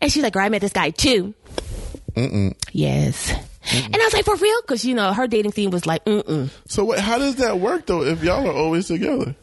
And 0.00 0.10
she's 0.10 0.22
like, 0.22 0.32
"Girl, 0.32 0.44
I 0.44 0.48
met 0.48 0.62
this 0.62 0.72
guy 0.72 0.90
too." 0.90 1.34
Mm-mm. 2.14 2.54
Yes. 2.72 3.32
And 3.72 3.94
I 3.94 3.98
was 4.04 4.12
like, 4.14 4.24
"For 4.24 4.36
real?" 4.36 4.60
Because 4.62 4.84
you 4.84 4.94
know 4.94 5.12
her 5.12 5.26
dating 5.26 5.52
scene 5.52 5.70
was 5.70 5.86
like, 5.86 6.04
"Mm." 6.06 6.50
So 6.66 6.84
wait, 6.84 6.98
how 7.00 7.18
does 7.18 7.36
that 7.36 7.60
work 7.60 7.86
though? 7.86 8.02
If 8.02 8.22
y'all 8.24 8.46
are 8.46 8.52
always 8.52 8.86
together? 8.88 9.34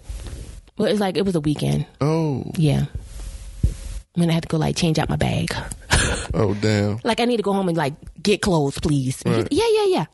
Well, 0.78 0.88
it's 0.90 1.00
like 1.00 1.18
it 1.18 1.26
was 1.26 1.36
a 1.36 1.40
weekend. 1.40 1.86
Oh, 2.02 2.44
Yeah. 2.58 2.86
When 4.16 4.30
I 4.30 4.34
had 4.34 4.44
to 4.44 4.50
go 4.50 4.58
like 4.58 4.76
change 4.76 4.98
out 5.00 5.10
my 5.10 5.16
bag. 5.16 5.54
oh, 6.34 6.56
damn. 6.56 7.00
like 7.04 7.20
I 7.20 7.26
need 7.26 7.38
to 7.38 7.44
go 7.44 7.54
home 7.54 7.68
and 7.68 7.78
like 7.78 7.94
get 8.22 8.42
clothes, 8.42 8.80
please. 8.80 9.22
He- 9.24 9.30
Right. 9.30 9.48
yeah, 9.52 9.66
yeah, 9.70 9.86
yeah. 9.86 10.06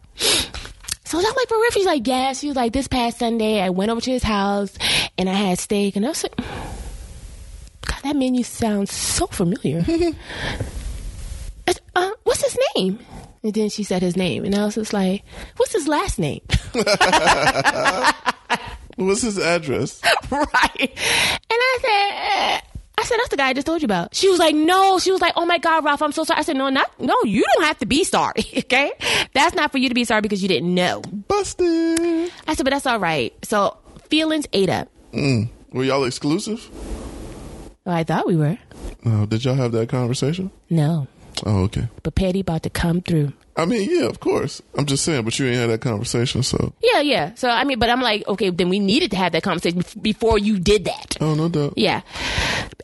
So 1.05 1.17
I'm 1.19 1.23
like, 1.23 1.47
for 1.47 1.57
real? 1.57 1.71
She's 1.71 1.85
like, 1.85 2.05
yeah. 2.07 2.33
She 2.33 2.47
was 2.47 2.55
like, 2.57 2.73
this 2.73 2.87
past 2.87 3.19
Sunday, 3.19 3.61
I 3.61 3.69
went 3.69 3.91
over 3.91 4.01
to 4.01 4.11
his 4.11 4.23
house 4.23 4.73
and 5.17 5.29
I 5.29 5.33
had 5.33 5.59
steak, 5.59 5.95
and 5.95 6.05
I 6.05 6.09
was 6.09 6.23
like, 6.23 6.35
God, 7.85 7.99
that 8.03 8.15
menu 8.15 8.43
sounds 8.43 8.91
so 8.91 9.27
familiar. 9.27 9.85
Uh, 11.95 12.11
what's 12.23 12.43
his 12.43 12.57
name? 12.75 12.99
And 13.43 13.53
then 13.53 13.69
she 13.69 13.83
said 13.83 14.01
his 14.01 14.15
name, 14.15 14.45
and 14.45 14.55
I 14.55 14.65
was 14.65 14.75
just 14.75 14.93
like, 14.93 15.23
what's 15.57 15.73
his 15.73 15.87
last 15.87 16.17
name? 16.17 16.41
What's 18.95 19.21
his 19.21 19.39
address? 19.39 20.01
right. 20.31 20.45
And 20.79 20.91
I 21.49 21.77
said, 21.81 22.11
eh. 22.13 22.61
I 22.95 23.03
said, 23.05 23.17
that's 23.17 23.29
the 23.29 23.37
guy 23.37 23.47
I 23.49 23.53
just 23.53 23.65
told 23.65 23.81
you 23.81 23.85
about. 23.85 24.13
She 24.13 24.29
was 24.29 24.37
like, 24.39 24.55
no. 24.55 24.99
She 24.99 25.11
was 25.11 25.19
like, 25.19 25.33
oh 25.35 25.45
my 25.45 25.57
God, 25.57 25.83
Ralph, 25.83 26.01
I'm 26.01 26.11
so 26.11 26.23
sorry. 26.23 26.39
I 26.39 26.43
said, 26.43 26.55
no, 26.57 26.69
not, 26.69 26.91
no, 26.99 27.15
you 27.23 27.43
don't 27.55 27.65
have 27.65 27.79
to 27.79 27.85
be 27.85 28.03
sorry. 28.03 28.45
Okay. 28.63 28.91
That's 29.33 29.55
not 29.55 29.71
for 29.71 29.77
you 29.77 29.89
to 29.89 29.95
be 29.95 30.03
sorry 30.03 30.21
because 30.21 30.41
you 30.41 30.47
didn't 30.47 30.73
know. 30.73 31.01
Busted. 31.27 32.31
I 32.47 32.53
said, 32.53 32.63
but 32.63 32.71
that's 32.71 32.85
all 32.85 32.99
right. 32.99 33.33
So 33.43 33.77
feelings 34.09 34.47
ate 34.53 34.69
up. 34.69 34.89
Mm. 35.11 35.49
Were 35.71 35.83
y'all 35.83 36.05
exclusive? 36.05 36.69
Well, 37.85 37.95
I 37.95 38.03
thought 38.03 38.25
we 38.25 38.35
were. 38.35 38.57
Oh, 39.05 39.25
did 39.25 39.43
y'all 39.43 39.55
have 39.55 39.73
that 39.73 39.89
conversation? 39.89 40.49
No. 40.69 41.07
Oh, 41.45 41.63
okay. 41.63 41.87
But 42.03 42.15
Patty 42.15 42.41
about 42.41 42.63
to 42.63 42.69
come 42.69 43.01
through. 43.01 43.33
I 43.55 43.65
mean, 43.65 43.87
yeah, 43.89 44.07
of 44.07 44.19
course. 44.19 44.63
I'm 44.77 44.85
just 44.87 45.03
saying, 45.03 45.25
but 45.25 45.37
you 45.37 45.45
ain't 45.45 45.57
had 45.57 45.69
that 45.69 45.81
conversation, 45.81 46.41
so. 46.41 46.73
Yeah, 46.81 47.01
yeah. 47.01 47.35
So, 47.35 47.49
I 47.49 47.63
mean, 47.65 47.77
but 47.77 47.89
I'm 47.89 48.01
like, 48.01 48.27
okay, 48.27 48.49
then 48.49 48.69
we 48.69 48.79
needed 48.79 49.11
to 49.11 49.17
have 49.17 49.31
that 49.33 49.43
conversation 49.43 49.83
before 50.01 50.39
you 50.39 50.57
did 50.57 50.85
that. 50.85 51.17
Oh, 51.21 51.35
no 51.35 51.49
doubt. 51.49 51.73
Yeah. 51.77 52.01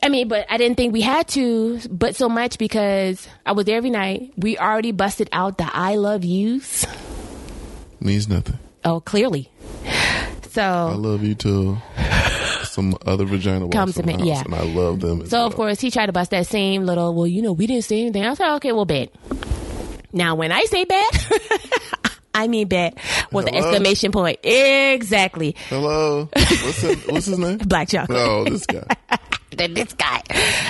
I 0.02 0.08
mean, 0.08 0.28
but 0.28 0.46
I 0.48 0.58
didn't 0.58 0.76
think 0.76 0.92
we 0.92 1.00
had 1.00 1.26
to, 1.28 1.80
but 1.90 2.14
so 2.14 2.28
much 2.28 2.56
because 2.56 3.26
I 3.44 3.52
was 3.52 3.66
there 3.66 3.76
every 3.76 3.90
night. 3.90 4.32
We 4.36 4.58
already 4.58 4.92
busted 4.92 5.28
out 5.32 5.58
the 5.58 5.68
I 5.74 5.96
love 5.96 6.24
yous. 6.24 6.86
Means 7.98 8.28
nothing. 8.28 8.58
Oh, 8.84 9.00
clearly. 9.00 9.50
So 10.50 10.62
I 10.62 10.94
love 10.94 11.22
you 11.22 11.34
till 11.34 11.82
some 12.70 12.96
other 13.06 13.24
vagina 13.24 13.68
Comes 13.68 13.96
to 13.96 14.02
me, 14.02 14.16
yeah. 14.20 14.42
and 14.44 14.54
I 14.54 14.62
love 14.62 15.00
them. 15.00 15.26
so 15.26 15.44
of 15.44 15.54
course 15.54 15.80
he 15.80 15.90
tried 15.90 16.06
to 16.06 16.12
bust 16.12 16.30
that 16.30 16.46
same 16.46 16.84
little, 16.86 17.14
well, 17.14 17.26
you 17.26 17.42
know, 17.42 17.52
we 17.52 17.66
didn't 17.66 17.84
say 17.84 18.00
anything. 18.00 18.24
I 18.24 18.34
said, 18.34 18.54
okay, 18.56 18.72
well, 18.72 18.84
bet. 18.84 19.10
Now, 20.12 20.34
when 20.34 20.50
I 20.52 20.62
say 20.64 20.84
bet, 20.84 21.30
I 22.34 22.48
mean 22.48 22.68
bet 22.68 22.96
with 23.32 23.46
an 23.48 23.54
exclamation 23.54 24.12
point. 24.12 24.38
Exactly. 24.44 25.54
Hello. 25.68 26.28
What's 26.32 26.80
his, 26.80 27.06
what's 27.06 27.26
his 27.26 27.38
name? 27.38 27.58
Black 27.66 27.88
chocolate. 27.88 28.18
Oh, 28.18 28.44
this 28.44 28.66
guy. 28.66 28.84
Then 29.56 29.74
this 29.74 29.92
guy. 29.94 30.22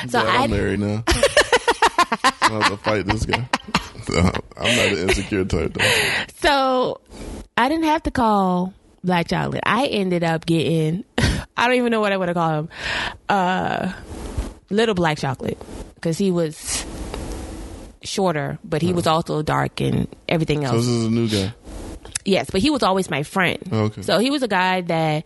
So 0.09 0.19
I'm 0.21 0.51
married 0.51 0.81
now. 0.81 1.05
I 1.07 2.33
have 2.49 2.69
to 2.71 2.77
fight 2.79 3.05
this 3.05 3.27
guy. 3.27 3.47
I'm 4.57 4.77
not 4.77 4.87
an 4.99 5.09
insecure 5.09 5.45
type 5.45 5.75
though. 5.75 6.25
So 6.37 7.01
I 7.59 7.69
didn't 7.69 7.85
have 7.85 8.03
to 8.05 8.11
call 8.11 8.73
Black 9.05 9.29
Chocolate. 9.29 9.63
I 9.67 9.87
ended 9.87 10.25
up 10.25 10.47
getting, 10.47 11.05
I 11.61 11.67
don't 11.67 11.77
even 11.77 11.91
know 11.91 12.01
what 12.01 12.11
I 12.11 12.17
would 12.17 12.29
have 12.29 12.35
called 12.35 12.65
him, 12.65 12.69
uh, 13.29 13.93
Little 14.71 14.95
Black 14.95 15.19
Chocolate. 15.19 15.59
Because 15.95 16.17
he 16.17 16.31
was 16.31 16.87
shorter, 18.03 18.59
but 18.65 18.81
he 18.81 18.95
was 18.95 19.07
also 19.07 19.43
dark 19.43 19.83
and 19.83 20.09
everything 20.27 20.65
else. 20.65 20.73
So 20.73 20.79
this 20.79 20.89
is 20.89 21.05
a 21.07 21.11
new 21.11 21.29
guy. 21.29 21.53
Yes, 22.25 22.49
but 22.51 22.63
he 22.63 22.71
was 22.71 22.83
always 22.83 23.11
my 23.11 23.23
friend. 23.23 23.59
Okay. 23.71 24.01
So 24.01 24.19
he 24.19 24.31
was 24.31 24.43
a 24.43 24.49
guy 24.49 24.81
that 24.81 25.25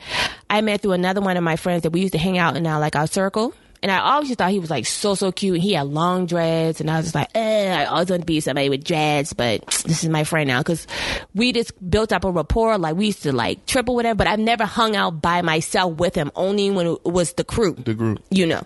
I 0.51 0.61
met 0.61 0.81
through 0.81 0.93
another 0.93 1.21
one 1.21 1.37
of 1.37 1.45
my 1.45 1.55
friends 1.55 1.83
that 1.83 1.91
we 1.91 2.01
used 2.01 2.13
to 2.15 2.19
hang 2.19 2.37
out 2.37 2.57
in 2.57 2.67
our 2.67 2.81
like 2.81 2.97
our 2.97 3.07
circle. 3.07 3.55
And 3.85 3.91
I 3.91 3.99
always 3.99 4.29
just 4.29 4.39
thought 4.39 4.51
he 4.51 4.61
was 4.61 4.71
like 4.71 4.87
so 4.87 5.15
so 5.15 5.31
cute. 5.31 5.61
He 5.61 5.75
had 5.75 5.87
long 5.89 6.25
dreads, 6.25 6.81
and 6.81 6.91
I 6.91 6.97
was 6.97 7.05
just 7.05 7.15
like, 7.15 7.29
eh, 7.35 7.71
I 7.71 7.85
always 7.85 8.09
want 8.09 8.23
to 8.23 8.27
be 8.27 8.41
somebody 8.41 8.71
with 8.71 8.83
dreads, 8.83 9.35
but 9.35 9.61
this 9.85 10.03
is 10.03 10.09
my 10.09 10.25
friend 10.25 10.49
now 10.49 10.61
because 10.61 10.87
we 11.35 11.53
just 11.53 11.73
built 11.91 12.11
up 12.11 12.25
a 12.25 12.31
rapport. 12.31 12.79
Like 12.79 12.97
we 12.97 13.07
used 13.07 13.25
to 13.25 13.33
like 13.33 13.67
trip 13.67 13.87
or 13.91 13.95
whatever, 13.95 14.17
but 14.17 14.27
I've 14.27 14.39
never 14.39 14.65
hung 14.65 14.97
out 14.97 15.21
by 15.21 15.43
myself 15.43 15.99
with 15.99 16.15
him. 16.15 16.31
Only 16.35 16.71
when 16.71 16.87
it 16.87 17.05
was 17.05 17.35
the 17.35 17.45
crew, 17.45 17.75
The 17.75 17.93
group. 17.93 18.23
you 18.31 18.47
know. 18.47 18.63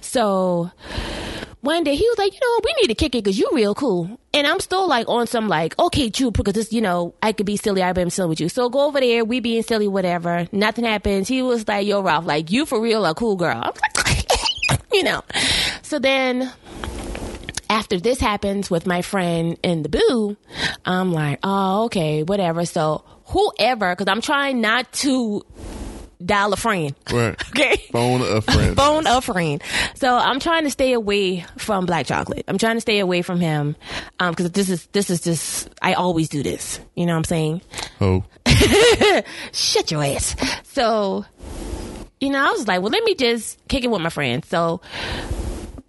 So 0.00 0.70
one 1.60 1.84
day 1.84 1.94
he 1.94 2.08
was 2.08 2.18
like, 2.18 2.32
you 2.32 2.40
know, 2.42 2.60
we 2.64 2.74
need 2.80 2.88
to 2.88 2.94
kick 2.94 3.14
it 3.14 3.22
because 3.22 3.38
you 3.38 3.48
real 3.52 3.74
cool. 3.74 4.18
And 4.34 4.46
I'm 4.46 4.58
still 4.60 4.88
like 4.88 5.06
on 5.08 5.26
some 5.26 5.46
like, 5.46 5.78
okay, 5.78 6.08
true, 6.10 6.30
because 6.30 6.54
this, 6.54 6.72
you 6.72 6.80
know, 6.80 7.14
I 7.22 7.32
could 7.32 7.44
be 7.46 7.56
silly. 7.58 7.82
I've 7.82 7.94
been 7.94 8.08
silly 8.10 8.30
with 8.30 8.40
you. 8.40 8.48
So 8.48 8.70
go 8.70 8.86
over 8.86 8.98
there. 8.98 9.24
We 9.24 9.40
being 9.40 9.62
silly, 9.62 9.86
whatever. 9.86 10.48
Nothing 10.50 10.86
happens. 10.86 11.28
He 11.28 11.42
was 11.42 11.68
like, 11.68 11.86
yo, 11.86 12.00
Ralph, 12.02 12.24
like 12.24 12.50
you 12.50 12.64
for 12.64 12.80
real 12.80 13.04
a 13.04 13.14
cool 13.14 13.36
girl. 13.36 13.58
I'm 13.62 13.72
like, 13.82 13.91
you 14.96 15.02
know. 15.02 15.22
So 15.82 15.98
then 15.98 16.52
after 17.70 17.98
this 17.98 18.20
happens 18.20 18.70
with 18.70 18.86
my 18.86 19.02
friend 19.02 19.58
in 19.62 19.82
the 19.82 19.88
boo, 19.88 20.36
I'm 20.84 21.12
like, 21.12 21.38
oh, 21.42 21.84
okay, 21.84 22.22
whatever. 22.22 22.64
So 22.66 23.04
whoever, 23.26 23.94
because 23.94 24.10
I'm 24.10 24.20
trying 24.20 24.60
not 24.60 24.92
to 24.94 25.42
dial 26.24 26.52
a 26.52 26.56
friend. 26.56 26.94
Right. 27.12 27.40
Okay. 27.52 27.76
Phone 27.92 28.22
a 28.22 28.40
friend. 28.40 28.76
Phone 28.76 29.06
a 29.06 29.20
friend. 29.20 29.62
So 29.94 30.16
I'm 30.16 30.40
trying 30.40 30.64
to 30.64 30.70
stay 30.70 30.94
away 30.94 31.44
from 31.58 31.84
black 31.84 32.06
chocolate. 32.06 32.44
I'm 32.48 32.56
trying 32.56 32.76
to 32.76 32.80
stay 32.80 32.98
away 32.98 33.20
from 33.20 33.40
him 33.40 33.76
um, 34.18 34.30
because 34.32 34.50
this 34.52 34.70
is 34.70 34.86
this 34.86 35.10
is 35.10 35.20
just 35.20 35.68
I 35.82 35.92
always 35.92 36.30
do 36.30 36.42
this. 36.42 36.80
You 36.94 37.04
know 37.04 37.12
what 37.12 37.18
I'm 37.18 37.24
saying? 37.24 37.60
Oh. 38.00 38.24
Shut 39.52 39.90
your 39.90 40.02
ass. 40.02 40.34
So 40.64 41.26
you 42.22 42.30
know, 42.30 42.38
I 42.38 42.52
was 42.52 42.68
like, 42.68 42.80
well, 42.80 42.90
let 42.92 43.02
me 43.02 43.16
just 43.16 43.58
kick 43.66 43.82
it 43.82 43.90
with 43.90 44.00
my 44.00 44.08
friends. 44.08 44.46
So 44.46 44.80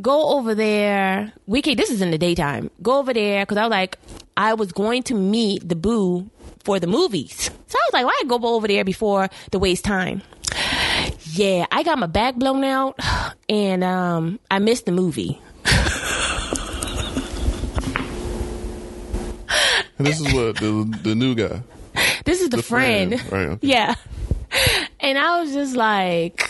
go 0.01 0.29
over 0.35 0.55
there. 0.55 1.31
We 1.45 1.61
can. 1.61 1.77
This 1.77 1.91
is 1.91 2.01
in 2.01 2.09
the 2.09 2.17
daytime. 2.17 2.71
Go 2.81 2.97
over 2.97 3.13
there 3.13 3.43
because 3.45 3.57
I 3.57 3.61
was 3.63 3.69
like, 3.71 3.99
I 4.35 4.55
was 4.55 4.71
going 4.71 5.03
to 5.03 5.13
meet 5.13 5.69
the 5.69 5.75
boo 5.75 6.27
for 6.63 6.79
the 6.79 6.87
movies. 6.87 7.51
So 7.67 7.77
I 7.77 7.85
was 7.87 7.93
like, 7.93 8.05
why 8.05 8.19
well, 8.25 8.39
go 8.39 8.55
over 8.55 8.67
there 8.67 8.83
before 8.83 9.29
the 9.51 9.59
waste 9.59 9.85
time? 9.85 10.23
Yeah, 11.33 11.67
I 11.71 11.83
got 11.83 11.99
my 11.99 12.07
back 12.07 12.35
blown 12.35 12.63
out, 12.63 12.99
and 13.47 13.83
um, 13.83 14.39
I 14.49 14.57
missed 14.59 14.85
the 14.87 14.91
movie. 14.91 15.39
This 19.97 20.19
is 20.19 20.33
what 20.33 20.55
the 20.57 20.99
the 21.03 21.15
new 21.15 21.35
guy. 21.35 21.61
This 22.25 22.41
is 22.41 22.49
the, 22.49 22.57
The 22.57 22.63
friend. 22.63 23.21
friend. 23.21 23.59
Yeah. 23.61 23.95
And 25.03 25.17
I 25.17 25.41
was 25.41 25.53
just 25.53 25.75
like, 25.75 26.49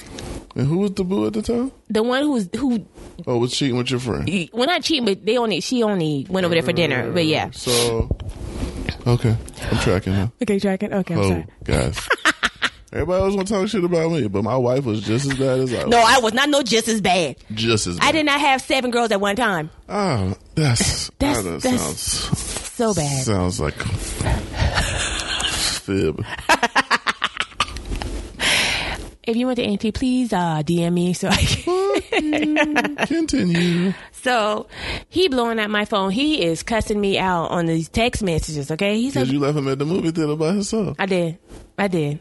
And 0.56 0.68
who 0.68 0.78
was 0.80 0.92
the 0.92 1.04
boo 1.04 1.26
at 1.28 1.34
the 1.34 1.42
time? 1.42 1.72
the 1.90 2.04
one 2.04 2.22
who 2.24 2.32
was 2.34 2.48
who 2.56 2.86
Oh, 3.28 3.38
was 3.38 3.52
cheating 3.54 3.78
with 3.78 3.90
your 3.92 4.00
friend. 4.00 4.28
well 4.54 4.68
not 4.68 4.84
cheating, 4.84 5.06
but 5.06 5.26
they 5.26 5.38
only 5.38 5.60
she 5.62 5.84
only 5.84 6.26
went 6.30 6.46
over 6.46 6.54
there 6.56 6.64
for 6.64 6.74
dinner. 6.74 7.12
But 7.12 7.26
yeah. 7.26 7.50
So, 7.52 8.10
okay, 9.08 9.36
I'm 9.72 9.78
tracking 9.80 10.14
now. 10.14 10.32
Okay, 10.42 10.60
tracking. 10.60 10.94
Okay, 10.94 11.14
I'm 11.14 11.20
Oh, 11.20 11.28
sorry. 11.30 11.46
guys. 11.64 12.00
Everybody 12.94 13.24
was 13.26 13.36
want 13.36 13.48
to 13.48 13.54
talk 13.56 13.68
shit 13.70 13.84
about 13.84 14.12
me, 14.12 14.28
but 14.28 14.44
my 14.44 14.56
wife 14.56 14.84
was 14.86 15.02
just 15.02 15.26
as 15.32 15.34
bad 15.38 15.60
as 15.62 15.74
I 15.74 15.80
was. 15.86 15.88
No, 15.88 15.98
I 16.00 16.20
was 16.20 16.34
not 16.34 16.48
no 16.50 16.62
just 16.62 16.88
as 16.88 17.02
bad. 17.02 17.38
just 17.56 17.88
as 17.88 17.98
bad. 17.98 18.08
I 18.08 18.12
did 18.12 18.24
not 18.28 18.40
have 18.40 18.62
seven 18.62 18.92
girls 18.92 19.12
at 19.12 19.20
one 19.20 19.36
time. 19.36 19.72
Oh, 19.90 20.36
that's 20.54 21.10
That's- 21.18 21.44
that 21.44 21.60
that's- 21.64 21.82
sounds 21.82 22.02
So 22.74 22.94
bad. 22.94 23.24
sounds 23.24 23.60
like 23.60 23.74
fib. 25.84 26.24
If 29.26 29.38
you 29.38 29.46
want 29.46 29.56
to 29.58 29.64
auntie, 29.64 29.94
please 29.94 30.34
uh, 30.34 30.64
DM 30.64 30.94
me 30.94 31.14
so 31.14 31.30
I 31.30 31.38
can. 31.38 32.96
Continue. 33.08 33.94
So 34.12 34.68
he 35.08 35.30
blowing 35.30 35.60
at 35.60 35.70
my 35.70 35.86
phone. 35.86 36.12
He 36.12 36.44
is 36.44 36.62
cussing 36.62 37.00
me 37.00 37.18
out 37.18 37.46
on 37.52 37.66
these 37.66 37.88
text 37.88 38.22
messages. 38.22 38.70
Okay, 38.70 39.00
he's 39.00 39.14
Because 39.14 39.30
like, 39.30 39.34
you 39.34 39.40
left 39.40 39.58
him 39.58 39.70
at 39.70 39.80
the 39.80 39.86
movie 39.86 40.12
theater 40.12 40.36
by 40.36 40.48
himself. 40.48 40.98
I 41.00 41.06
did, 41.06 41.40
I 41.78 41.88
did, 41.88 42.20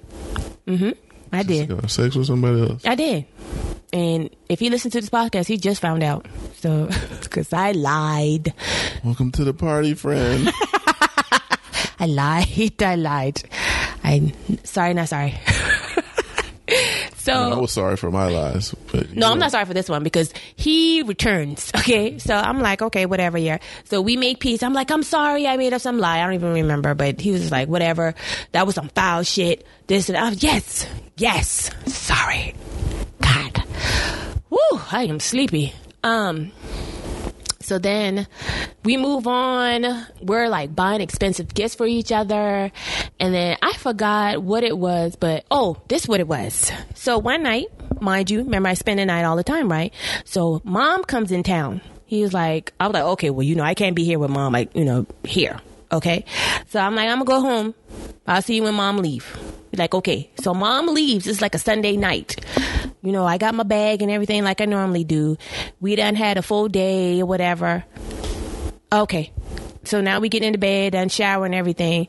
mm-hmm, 0.65 0.91
I 1.33 1.43
did. 1.43 1.91
Sex 1.91 2.15
with 2.15 2.27
somebody 2.29 2.61
else. 2.63 2.87
I 2.87 2.95
did. 2.95 3.27
And 3.93 4.31
if 4.49 4.61
he 4.61 4.71
listened 4.71 4.93
to 4.93 5.01
this 5.01 5.11
podcast, 5.11 5.49
he 5.49 5.57
just 5.57 5.81
found 5.81 6.05
out. 6.05 6.27
So, 6.55 6.89
because 7.23 7.53
I 7.53 7.73
lied. 7.73 8.55
Welcome 9.03 9.33
to 9.33 9.45
the 9.45 9.53
party, 9.53 9.95
friend. 9.95 10.49
I 11.99 12.07
lied. 12.07 12.81
I 12.81 12.95
lied. 12.95 13.43
I'm 14.05 14.33
sorry, 14.65 14.95
not 14.95 15.09
sorry. 15.09 15.35
so 17.17 17.33
I 17.33 17.59
was 17.59 17.73
sorry 17.73 17.97
for 17.97 18.11
my 18.11 18.29
lies, 18.29 18.75
but 18.93 19.15
no, 19.15 19.31
I'm 19.31 19.39
not 19.39 19.51
sorry 19.51 19.65
for 19.65 19.75
this 19.75 19.89
one 19.89 20.03
because 20.03 20.33
he 20.57 21.03
returns. 21.03 21.71
Okay, 21.83 22.19
so 22.19 22.37
I'm 22.37 22.61
like, 22.61 22.81
okay, 22.81 23.07
whatever. 23.07 23.37
Yeah. 23.37 23.59
So 23.87 24.01
we 24.01 24.17
make 24.17 24.39
peace. 24.39 24.63
I'm 24.63 24.73
like, 24.73 24.93
I'm 24.93 25.03
sorry, 25.03 25.49
I 25.49 25.57
made 25.57 25.73
up 25.73 25.81
some 25.81 25.99
lie. 25.99 26.21
I 26.21 26.25
don't 26.25 26.35
even 26.35 26.53
remember, 26.53 26.95
but 26.95 27.21
he 27.21 27.33
was 27.33 27.51
like, 27.51 27.67
whatever. 27.69 28.15
That 28.53 28.67
was 28.67 28.77
some 28.77 28.89
foul 28.91 29.25
shit. 29.25 29.67
This 29.89 30.09
and 30.09 30.15
that. 30.15 30.41
Yes, 30.41 30.87
yes. 31.17 31.71
Sorry. 31.87 32.55
God. 33.21 33.65
Woo, 34.49 34.59
I 34.93 35.07
am 35.09 35.19
sleepy. 35.19 35.73
Um. 36.05 36.53
So 37.63 37.79
then 37.79 38.27
we 38.85 38.97
move 38.97 39.27
on. 39.27 40.07
We're 40.21 40.49
like 40.49 40.75
buying 40.75 41.01
expensive 41.01 41.55
gifts 41.55 41.75
for 41.75 41.87
each 41.87 42.13
other. 42.13 42.71
And 43.19 43.35
then 43.35 43.57
I 43.63 43.73
forgot 43.75 44.43
what 44.43 44.65
it 44.65 44.77
was, 44.77 45.17
but 45.17 45.45
oh, 45.51 45.81
this 45.89 46.07
what 46.07 46.21
it 46.21 46.29
was. 46.29 46.71
So 46.95 47.19
one 47.19 47.43
night, 47.43 47.67
mind 48.01 48.31
you, 48.31 48.39
remember 48.39 48.69
I 48.69 48.75
spend 48.75 48.99
the 48.99 49.07
night 49.07 49.25
all 49.25 49.37
the 49.37 49.45
time, 49.45 49.71
right? 49.71 49.93
So 50.25 50.61
mom 50.65 51.05
comes 51.05 51.31
in 51.31 51.43
town. 51.43 51.81
He 52.07 52.23
was 52.23 52.35
like, 52.35 52.73
I 52.79 52.87
was 52.87 52.95
like, 52.95 53.05
okay, 53.05 53.31
well, 53.31 53.43
you 53.43 53.55
know, 53.55 53.65
I 53.65 53.75
can't 53.75 53.97
be 53.97 54.05
here 54.05 54.19
with 54.19 54.31
mom, 54.31 54.53
like, 54.53 54.75
you 54.77 54.85
know, 54.85 55.07
here. 55.25 55.61
Okay. 55.91 56.25
So 56.69 56.81
I'm 56.81 56.95
like, 56.95 57.09
I'm 57.09 57.23
gonna 57.23 57.25
go 57.25 57.41
home. 57.41 57.75
I'll 58.27 58.43
see 58.43 58.57
you 58.57 58.63
when 58.65 58.75
mom 58.75 58.99
leave. 58.99 59.39
Like, 59.75 59.95
okay. 59.95 60.31
So 60.41 60.53
mom 60.53 60.89
leaves. 60.89 61.27
It's 61.27 61.41
like 61.41 61.55
a 61.55 61.59
Sunday 61.59 61.97
night. 61.97 62.45
You 63.03 63.11
know, 63.11 63.27
I 63.27 63.37
got 63.39 63.55
my 63.55 63.65
bag 63.65 64.01
and 64.03 64.11
everything 64.11 64.45
like 64.45 64.61
I 64.61 64.65
normally 64.65 65.05
do. 65.05 65.37
We 65.81 65.97
done 65.97 66.15
had 66.15 66.39
a 66.39 66.43
full 66.43 66.69
day 66.69 67.21
or 67.21 67.27
whatever. 67.27 67.85
Okay. 68.93 69.33
So 69.85 70.01
now 70.01 70.21
we 70.21 70.29
get 70.29 70.43
into 70.45 70.59
bed 70.59 70.95
and 70.95 71.11
shower 71.11 71.45
and 71.45 71.55
everything. 71.55 72.07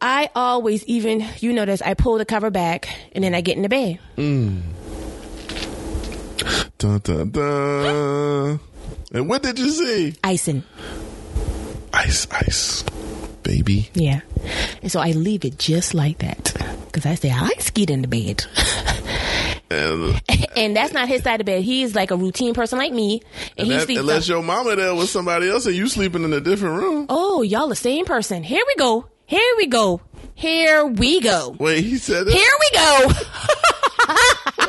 I 0.00 0.30
always 0.34 0.84
even, 0.86 1.24
you 1.40 1.52
notice, 1.52 1.82
I 1.82 1.94
pull 1.94 2.18
the 2.18 2.24
cover 2.24 2.50
back 2.50 2.88
and 3.14 3.22
then 3.22 3.34
I 3.34 3.42
get 3.42 3.56
into 3.56 3.68
bed. 3.68 3.98
Mm. 4.16 4.62
Dun, 6.78 6.98
dun, 7.00 7.30
dun. 7.30 8.60
And 9.12 9.28
what 9.28 9.42
did 9.42 9.58
you 9.58 9.70
see? 9.70 10.14
Icing. 10.24 10.64
Ice, 11.92 12.26
ice, 12.30 12.82
baby. 13.42 13.90
Yeah. 13.92 14.22
And 14.80 14.90
so 14.90 14.98
I 14.98 15.12
leave 15.12 15.44
it 15.44 15.58
just 15.58 15.92
like 15.92 16.18
that. 16.18 16.54
Because 16.86 17.04
I 17.04 17.14
say, 17.14 17.30
I 17.30 17.42
like 17.42 17.60
skeet 17.60 17.90
in 17.90 18.02
the 18.02 18.08
bed. 18.08 18.44
And, 19.72 20.14
uh, 20.28 20.46
and 20.56 20.76
that's 20.76 20.92
not 20.92 21.08
his 21.08 21.22
side 21.22 21.40
of 21.40 21.46
bed. 21.46 21.62
He's 21.64 21.94
like 21.94 22.10
a 22.10 22.16
routine 22.16 22.54
person 22.54 22.78
like 22.78 22.92
me. 22.92 23.22
And 23.56 23.66
he 23.66 23.72
that, 23.74 23.82
sleeps. 23.84 24.00
unless 24.00 24.24
up- 24.24 24.28
your 24.28 24.42
mama 24.42 24.76
there 24.76 24.94
with 24.94 25.08
somebody 25.08 25.48
else 25.48 25.66
and 25.66 25.74
you 25.74 25.88
sleeping 25.88 26.24
in 26.24 26.32
a 26.32 26.40
different 26.40 26.80
room. 26.82 27.06
oh, 27.08 27.42
y'all 27.42 27.68
the 27.68 27.76
same 27.76 28.04
person. 28.04 28.42
Here 28.42 28.62
we 28.66 28.74
go. 28.76 29.06
Here 29.26 29.54
we 29.56 29.66
go. 29.66 30.00
Here 30.34 30.84
we 30.84 31.20
go. 31.20 31.56
Wait, 31.58 31.84
he 31.84 31.96
said 31.98 32.26
that. 32.26 32.32
Here 32.32 32.52
we 32.60 32.70
go. 32.78 33.08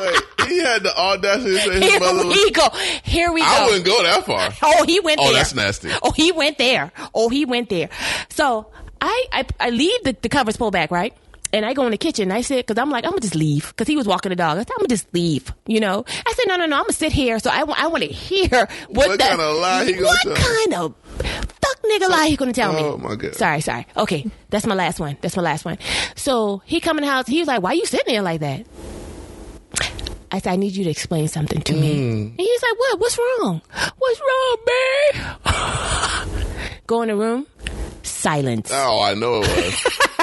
Wait, 0.00 0.48
he 0.48 0.58
had 0.60 0.82
the 0.82 0.96
audacity 0.96 1.52
to 1.52 1.58
say 1.60 1.72
his 1.80 1.90
Here 1.90 2.00
mother 2.00 2.26
was. 2.26 2.34
we 2.36 2.50
go. 2.50 2.68
Here 3.02 3.32
we 3.32 3.40
go. 3.40 3.46
I 3.46 3.66
wouldn't 3.66 3.84
go 3.84 4.02
that 4.02 4.24
far. 4.24 4.50
Oh, 4.62 4.84
he 4.84 5.00
went 5.00 5.20
Oh, 5.20 5.24
there. 5.26 5.34
that's 5.34 5.54
nasty. 5.54 5.90
Oh, 6.02 6.10
he 6.12 6.32
went 6.32 6.58
there. 6.58 6.92
Oh, 7.14 7.28
he 7.28 7.44
went 7.44 7.68
there. 7.68 7.88
So 8.30 8.66
I 9.00 9.26
I, 9.32 9.46
I 9.60 9.70
leave 9.70 10.02
the, 10.04 10.16
the 10.20 10.28
covers 10.28 10.56
pulled 10.56 10.72
back, 10.72 10.90
right? 10.90 11.14
And 11.54 11.64
I 11.64 11.72
go 11.72 11.84
in 11.84 11.92
the 11.92 11.98
kitchen. 11.98 12.32
I 12.32 12.40
said, 12.40 12.66
because 12.66 12.78
I'm 12.80 12.90
like, 12.90 13.04
I'm 13.04 13.10
gonna 13.12 13.20
just 13.20 13.34
leave, 13.36 13.68
because 13.68 13.86
he 13.86 13.96
was 13.96 14.06
walking 14.08 14.30
the 14.30 14.36
dog. 14.36 14.56
I 14.58 14.60
said, 14.60 14.70
I'm 14.72 14.78
gonna 14.78 14.88
just 14.88 15.12
leave, 15.14 15.52
you 15.66 15.78
know. 15.80 16.04
I 16.26 16.32
said, 16.32 16.44
no, 16.48 16.56
no, 16.56 16.66
no, 16.66 16.76
I'm 16.76 16.82
gonna 16.82 16.92
sit 16.92 17.12
here. 17.12 17.38
So 17.38 17.48
I, 17.50 17.62
wa- 17.64 17.76
I 17.78 17.86
want 17.86 18.02
to 18.02 18.08
hear 18.10 18.48
what, 18.50 18.68
What 18.88 19.18
the- 19.18 19.24
kind 19.24 19.40
of 19.40 19.56
lie 19.56 19.84
he 19.84 19.92
gonna 19.92 20.06
What 20.06 20.22
tell? 20.22 20.34
kind 20.34 20.74
of 20.74 20.94
fuck 21.22 21.82
nigga 21.84 22.08
lie 22.10 22.26
he 22.26 22.36
gonna 22.36 22.52
tell 22.52 22.72
me? 22.72 22.80
Oh, 22.82 22.98
my 22.98 23.14
God. 23.14 23.34
Sorry, 23.36 23.60
sorry. 23.60 23.86
Okay, 23.96 24.28
that's 24.50 24.66
my 24.66 24.74
last 24.74 24.98
one. 25.00 25.16
That's 25.20 25.36
my 25.36 25.42
last 25.42 25.64
one. 25.64 25.78
So 26.16 26.60
he 26.66 26.80
come 26.80 26.98
in 26.98 27.04
the 27.04 27.10
house. 27.10 27.26
He 27.28 27.38
was 27.38 27.46
like, 27.48 27.62
why 27.62 27.72
you 27.74 27.86
sitting 27.86 28.12
there 28.12 28.22
like 28.22 28.40
that? 28.40 28.66
I 30.32 30.38
said, 30.40 30.52
I 30.54 30.56
need 30.56 30.72
you 30.74 30.82
to 30.84 30.90
explain 30.90 31.28
something 31.28 31.60
to 31.62 31.72
me. 31.74 31.94
Mm. 31.94 32.30
And 32.30 32.40
he's 32.40 32.62
like, 32.62 32.76
what? 32.78 32.98
What's 33.00 33.16
wrong? 33.18 33.62
What's 33.98 34.20
wrong, 34.20 34.56
babe? 34.66 36.36
Go 36.88 37.02
in 37.02 37.08
the 37.08 37.16
room. 37.16 37.46
Silence. 38.02 38.70
Oh, 38.72 39.02
I 39.02 39.14
know 39.14 39.42
it 39.44 39.48
was. 39.64 40.08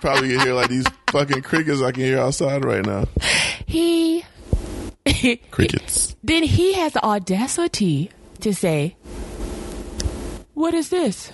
Probably 0.00 0.30
can 0.36 0.40
hear 0.40 0.54
like 0.54 0.68
these 0.68 0.86
fucking 1.10 1.42
crickets 1.42 1.82
I 1.82 1.90
can 1.92 2.02
hear 2.04 2.18
outside 2.20 2.64
right 2.64 2.84
now. 2.84 3.06
He. 3.66 4.24
Crickets. 5.50 6.14
then 6.22 6.42
he 6.42 6.74
has 6.74 6.92
the 6.92 7.02
audacity 7.04 8.10
to 8.40 8.52
say, 8.54 8.94
What 10.54 10.74
is 10.74 10.90
this? 10.90 11.30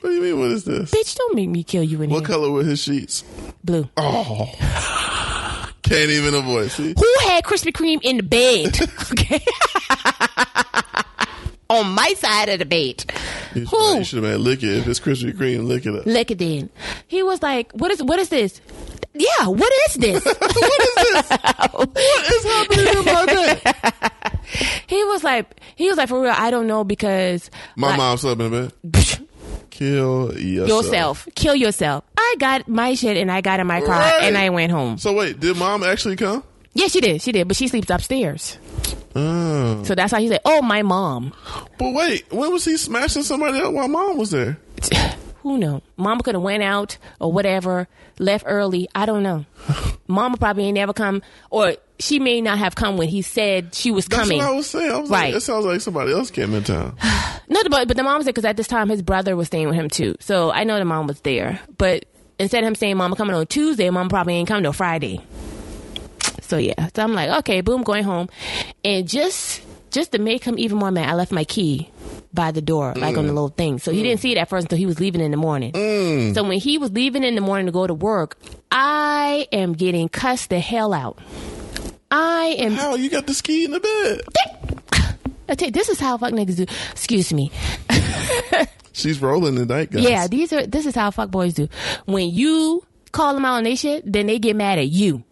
What 0.00 0.10
do 0.10 0.14
you 0.14 0.22
mean? 0.22 0.38
What 0.38 0.50
is 0.52 0.64
this? 0.64 0.90
Bitch, 0.92 1.16
don't 1.16 1.34
make 1.34 1.48
me 1.48 1.62
kill 1.64 1.82
you 1.82 2.00
in 2.02 2.10
What 2.10 2.20
here. 2.20 2.28
color 2.36 2.50
were 2.50 2.62
his 2.64 2.80
sheets? 2.80 3.22
Blue. 3.64 3.88
Oh, 3.96 4.46
can't 5.82 6.10
even 6.10 6.34
avoid. 6.34 6.70
See, 6.70 6.94
Who 6.96 7.14
had 7.28 7.44
Krispy 7.44 7.72
Kreme 7.72 8.00
in 8.02 8.16
the 8.18 8.22
bed. 8.22 8.78
Okay. 9.12 9.40
On 11.70 11.86
my 11.94 12.12
side 12.16 12.48
of 12.50 12.58
the 12.58 12.64
bed. 12.66 13.04
You 13.54 13.64
Who? 13.66 13.98
you 13.98 14.04
should 14.04 14.22
have 14.22 14.32
had 14.32 14.40
lick 14.40 14.62
it. 14.62 14.78
If 14.78 14.86
it's 14.88 15.00
Krispy 15.00 15.32
Kreme, 15.32 15.66
lick 15.66 15.86
it 15.86 15.94
up. 15.94 16.04
Lick 16.04 16.30
it 16.30 16.42
in. 16.42 16.68
He 17.06 17.22
was 17.22 17.42
like, 17.42 17.72
"What 17.72 17.90
is 17.92 18.02
what 18.02 18.18
is 18.18 18.28
this?" 18.28 18.60
Yeah, 19.14 19.46
what 19.48 19.72
is 19.88 19.94
this? 19.94 20.24
what 20.24 20.42
is 20.42 20.94
this? 20.94 21.30
what 21.72 21.96
is 21.96 22.44
happening 22.44 22.86
in 22.86 23.04
my 23.04 23.26
day? 23.26 23.60
he 24.86 25.02
was 25.04 25.24
like, 25.24 25.60
he 25.74 25.88
was 25.88 25.96
like, 25.96 26.08
for 26.08 26.22
real, 26.22 26.32
I 26.36 26.50
don't 26.52 26.68
know 26.68 26.84
because 26.84 27.50
My 27.74 27.88
like, 27.88 27.96
mom 27.98 28.16
slept 28.18 28.40
in 28.40 28.50
bed. 28.50 28.72
Kill 29.70 30.38
yourself. 30.38 30.68
yourself, 30.84 31.28
kill 31.34 31.54
yourself. 31.54 32.04
I 32.16 32.34
got 32.38 32.68
my 32.68 32.94
shit 32.94 33.16
and 33.16 33.32
I 33.32 33.40
got 33.40 33.60
in 33.60 33.66
my 33.66 33.80
car 33.80 33.98
Right. 33.98 34.22
and 34.24 34.36
I 34.36 34.50
went 34.50 34.70
home. 34.72 34.98
So 34.98 35.12
wait, 35.14 35.40
did 35.40 35.56
mom 35.56 35.82
actually 35.82 36.16
come? 36.16 36.44
Yeah, 36.74 36.88
she 36.88 37.00
did, 37.00 37.22
she 37.22 37.32
did, 37.32 37.48
but 37.48 37.56
she 37.56 37.66
sleeps 37.66 37.88
upstairs. 37.90 38.58
Oh. 39.14 39.82
So 39.84 39.94
that's 39.94 40.12
how 40.12 40.18
he 40.18 40.28
said, 40.28 40.40
"Oh, 40.44 40.62
my 40.62 40.82
mom." 40.82 41.32
But 41.78 41.92
wait, 41.94 42.32
when 42.32 42.52
was 42.52 42.64
he 42.64 42.76
smashing 42.76 43.22
somebody 43.22 43.58
else 43.58 43.72
while 43.74 43.88
mom 43.88 44.18
was 44.18 44.30
there? 44.30 44.58
Who 45.42 45.56
know? 45.56 45.82
Mama 45.96 46.22
could 46.22 46.34
have 46.34 46.42
went 46.42 46.62
out 46.62 46.98
or 47.18 47.32
whatever, 47.32 47.88
left 48.18 48.44
early. 48.46 48.88
I 48.94 49.06
don't 49.06 49.22
know. 49.22 49.46
Mama 50.06 50.36
probably 50.36 50.64
ain't 50.66 50.74
never 50.74 50.92
come, 50.92 51.22
or 51.50 51.74
she 51.98 52.18
may 52.18 52.40
not 52.42 52.58
have 52.58 52.74
come 52.74 52.96
when 52.98 53.08
he 53.08 53.22
said 53.22 53.74
she 53.74 53.90
was 53.90 54.04
That's 54.06 54.22
coming. 54.22 54.38
what 54.38 54.46
I 54.48 54.52
was 54.52 54.66
saying. 54.66 54.90
I 54.92 54.98
was 54.98 55.08
Right. 55.08 55.26
like, 55.28 55.36
it 55.36 55.40
sounds 55.40 55.64
like 55.64 55.80
somebody 55.80 56.12
else 56.12 56.30
came 56.30 56.52
in 56.54 56.64
town. 56.64 56.96
No, 57.52 57.60
but 57.68 57.88
but 57.88 57.96
the 57.96 58.04
mom 58.04 58.22
said 58.22 58.28
because 58.28 58.44
at 58.44 58.56
this 58.56 58.68
time 58.68 58.88
his 58.88 59.02
brother 59.02 59.34
was 59.34 59.48
staying 59.48 59.66
with 59.66 59.74
him 59.74 59.88
too. 59.90 60.14
So 60.20 60.52
I 60.52 60.62
know 60.62 60.78
the 60.78 60.84
mom 60.84 61.08
was 61.08 61.20
there. 61.22 61.58
But 61.78 62.04
instead 62.38 62.62
of 62.62 62.68
him 62.68 62.76
saying 62.76 62.96
mama 62.96 63.16
coming 63.16 63.34
on 63.34 63.44
Tuesday, 63.48 63.90
mom 63.90 64.08
probably 64.08 64.34
ain't 64.34 64.46
coming 64.46 64.62
till 64.62 64.72
Friday. 64.72 65.20
So 66.40 66.56
yeah, 66.56 66.88
so 66.94 67.02
I'm 67.02 67.14
like, 67.14 67.30
okay, 67.40 67.60
boom, 67.60 67.82
going 67.82 68.04
home, 68.04 68.28
and 68.84 69.08
just 69.08 69.62
just 69.90 70.12
to 70.12 70.18
make 70.18 70.44
him 70.44 70.58
even 70.58 70.78
more 70.78 70.90
mad, 70.90 71.08
I 71.08 71.14
left 71.14 71.32
my 71.32 71.44
key 71.44 71.90
by 72.32 72.52
the 72.52 72.62
door, 72.62 72.94
like 72.94 73.16
on 73.16 73.26
the 73.26 73.32
mm. 73.32 73.34
little 73.34 73.48
thing. 73.48 73.78
So 73.78 73.92
he 73.92 74.00
mm. 74.00 74.04
didn't 74.04 74.20
see 74.20 74.32
it 74.32 74.38
at 74.38 74.48
first 74.48 74.66
until 74.66 74.78
he 74.78 74.86
was 74.86 75.00
leaving 75.00 75.20
in 75.20 75.30
the 75.30 75.36
morning. 75.36 75.72
Mm. 75.72 76.34
So 76.34 76.44
when 76.44 76.58
he 76.58 76.78
was 76.78 76.92
leaving 76.92 77.24
in 77.24 77.34
the 77.34 77.40
morning 77.40 77.66
to 77.66 77.72
go 77.72 77.86
to 77.86 77.94
work, 77.94 78.38
I 78.70 79.48
am 79.52 79.72
getting 79.72 80.08
cussed 80.08 80.50
the 80.50 80.60
hell 80.60 80.94
out. 80.94 81.18
I 82.10 82.56
am 82.58 82.72
How 82.72 82.94
you 82.94 83.10
got 83.10 83.26
the 83.26 83.34
ski 83.34 83.64
in 83.64 83.70
the 83.72 83.80
bed? 83.80 84.20
I 85.48 85.54
tell 85.54 85.66
you, 85.66 85.72
this 85.72 85.88
is 85.88 85.98
how 85.98 86.18
fuck 86.18 86.32
niggas 86.32 86.56
do. 86.56 86.66
Excuse 86.92 87.32
me. 87.32 87.50
She's 88.92 89.20
rolling 89.20 89.54
the 89.54 89.66
night, 89.66 89.90
guys. 89.90 90.02
Yeah, 90.02 90.26
these 90.26 90.52
are. 90.52 90.66
This 90.66 90.86
is 90.86 90.94
how 90.94 91.10
fuck 91.10 91.30
boys 91.30 91.54
do. 91.54 91.68
When 92.06 92.30
you 92.30 92.84
call 93.12 93.34
them 93.34 93.44
out 93.44 93.54
on 93.54 93.64
they 93.64 93.76
shit, 93.76 94.10
then 94.10 94.26
they 94.26 94.38
get 94.38 94.56
mad 94.56 94.78
at 94.78 94.88
you. 94.88 95.24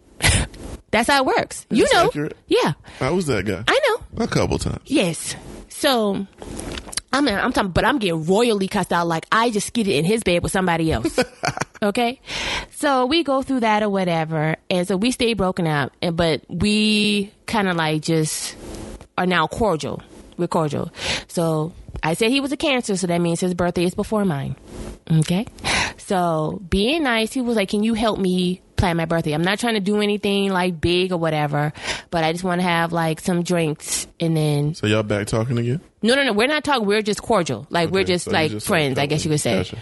That's 0.91 1.09
how 1.09 1.23
it 1.23 1.25
works. 1.25 1.65
You 1.69 1.87
know. 1.93 2.05
accurate. 2.07 2.37
Yeah, 2.47 2.73
I 2.99 3.11
was 3.11 3.27
that 3.27 3.45
guy. 3.45 3.63
I 3.67 3.79
know. 3.87 4.23
A 4.23 4.27
couple 4.27 4.57
times. 4.57 4.81
Yes. 4.85 5.35
So. 5.69 6.27
I'm 7.11 7.27
I'm 7.27 7.51
talking, 7.53 7.71
but 7.71 7.85
I'm 7.85 7.97
getting 7.97 8.23
royally 8.25 8.67
cussed 8.67 8.93
out 8.93 9.07
like 9.07 9.25
I 9.31 9.49
just 9.49 9.65
skidded 9.65 9.95
in 9.95 10.05
his 10.05 10.21
bed 10.21 10.43
with 10.43 10.51
somebody 10.51 10.91
else. 10.91 11.17
okay, 11.81 12.21
so 12.75 13.07
we 13.07 13.23
go 13.23 13.41
through 13.41 13.61
that 13.61 13.81
or 13.81 13.89
whatever, 13.89 14.57
and 14.69 14.87
so 14.87 14.95
we 14.95 15.09
stay 15.09 15.33
broken 15.33 15.65
up, 15.65 15.91
and 16.03 16.15
but 16.15 16.43
we 16.49 17.33
kind 17.47 17.67
of 17.67 17.75
like 17.75 18.03
just 18.03 18.55
are 19.17 19.25
now 19.25 19.47
cordial. 19.47 20.03
We're 20.37 20.47
cordial. 20.47 20.91
So 21.27 21.73
I 22.03 22.13
said 22.13 22.29
he 22.29 22.41
was 22.41 22.51
a 22.51 22.57
cancer, 22.57 22.95
so 22.95 23.07
that 23.07 23.19
means 23.19 23.39
his 23.39 23.55
birthday 23.55 23.85
is 23.85 23.95
before 23.95 24.23
mine. 24.23 24.55
Okay. 25.11 25.47
So 25.97 26.61
being 26.69 27.03
nice, 27.03 27.33
he 27.33 27.41
was 27.41 27.55
like, 27.55 27.69
Can 27.69 27.83
you 27.83 27.93
help 27.93 28.19
me 28.19 28.61
plan 28.79 28.97
my 28.97 29.05
birthday? 29.05 29.33
I'm 29.33 29.43
not 29.43 29.59
trying 29.59 29.75
to 29.75 29.79
do 29.79 30.01
anything 30.01 30.51
like 30.51 30.81
big 30.81 31.11
or 31.11 31.17
whatever, 31.17 31.71
but 32.09 32.23
I 32.23 32.31
just 32.31 32.43
want 32.43 32.59
to 32.61 32.67
have 32.67 32.91
like 32.91 33.19
some 33.19 33.43
drinks 33.43 34.07
and 34.19 34.35
then 34.35 34.73
So 34.73 34.87
y'all 34.87 35.03
back 35.03 35.27
talking 35.27 35.57
again? 35.57 35.81
no, 36.01 36.15
no, 36.15 36.23
no. 36.23 36.33
We're 36.33 36.47
not 36.47 36.63
talking. 36.63 36.87
We're 36.87 37.01
just 37.01 37.21
cordial. 37.21 37.67
Like 37.69 37.89
we're 37.91 38.03
just 38.05 38.25
so 38.25 38.31
like 38.31 38.51
just, 38.51 38.65
friends. 38.67 38.97
like, 38.97 39.03
I 39.03 39.05
guess 39.07 39.23
you 39.25 39.31
could 39.31 39.39
say. 39.41 39.57
Gotcha. 39.57 39.77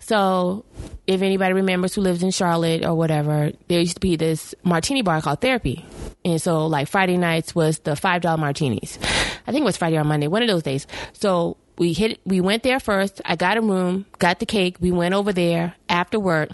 So, 0.00 0.64
if 1.06 1.22
anybody 1.22 1.54
remembers 1.54 1.94
who 1.94 2.00
lives 2.02 2.22
in 2.22 2.30
Charlotte 2.32 2.84
or 2.84 2.94
whatever, 2.94 3.52
there 3.68 3.80
used 3.80 3.94
to 3.94 4.00
be 4.00 4.16
this 4.16 4.54
martini 4.62 5.00
bar 5.02 5.22
called 5.22 5.40
Therapy, 5.40 5.86
and 6.24 6.40
so 6.42 6.66
like 6.66 6.88
Friday 6.88 7.16
nights 7.16 7.54
was 7.54 7.78
the 7.78 7.96
five 7.96 8.20
dollar 8.22 8.36
martinis. 8.38 8.98
I 9.46 9.52
think 9.52 9.62
it 9.62 9.64
was 9.64 9.76
Friday 9.76 9.96
or 9.96 10.04
Monday, 10.04 10.26
one 10.28 10.42
of 10.42 10.48
those 10.48 10.62
days. 10.64 10.86
So 11.12 11.56
we 11.78 11.92
hit. 11.92 12.20
We 12.26 12.40
went 12.40 12.62
there 12.64 12.78
first. 12.80 13.20
I 13.24 13.36
got 13.36 13.56
a 13.56 13.60
room, 13.62 14.04
got 14.18 14.38
the 14.40 14.46
cake. 14.46 14.76
We 14.80 14.90
went 14.90 15.14
over 15.14 15.32
there 15.32 15.74
after 15.88 16.18
work. 16.20 16.50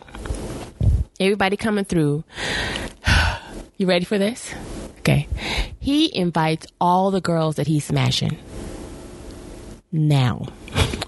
Everybody 1.21 1.57
coming 1.57 1.85
through. 1.85 2.25
You 3.77 3.87
ready 3.87 4.05
for 4.05 4.19
this? 4.19 4.53
Okay. 5.01 5.29
He 5.79 6.15
invites 6.17 6.67
all 6.81 7.11
the 7.11 7.21
girls 7.21 7.57
that 7.57 7.67
he's 7.67 7.85
smashing. 7.85 8.37
Now. 9.91 10.47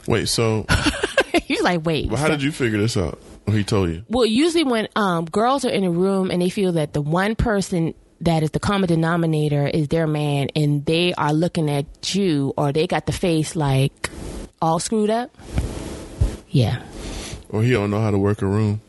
Wait, 0.07 0.29
so 0.29 0.67
He's 1.45 1.63
like, 1.63 1.85
wait. 1.85 2.09
well, 2.09 2.17
how 2.17 2.29
did 2.29 2.43
you 2.43 2.53
figure 2.53 2.79
this 2.79 2.97
out? 2.97 3.21
He 3.51 3.65
told 3.65 3.91
you? 3.91 4.05
Well, 4.09 4.25
usually 4.27 4.65
when 4.65 4.89
um, 4.95 5.25
girls 5.25 5.65
are 5.65 5.71
in 5.71 5.83
a 5.85 5.91
room 5.91 6.31
and 6.31 6.41
they 6.41 6.49
feel 6.51 6.73
that 6.73 6.93
the 6.93 7.01
one 7.01 7.35
person 7.35 7.95
that 8.21 8.43
is 8.43 8.53
the 8.53 8.61
common 8.61 8.87
denominator 8.89 9.67
is 9.67 9.89
their 9.89 10.07
man 10.07 10.49
and 10.55 10.85
they 10.87 11.13
are 11.15 11.33
looking 11.33 11.69
at 11.69 12.15
you 12.15 12.55
or 12.57 12.73
they 12.73 12.87
got 12.87 13.07
the 13.07 13.13
face 13.13 13.57
like 13.57 14.11
all 14.63 14.79
screwed 14.79 15.11
up. 15.11 15.37
Yeah. 16.49 16.83
Or 17.49 17.63
he 17.63 17.73
don't 17.73 17.91
know 17.91 18.01
how 18.01 18.11
to 18.11 18.19
work 18.19 18.43
a 18.43 18.47
room? 18.47 18.81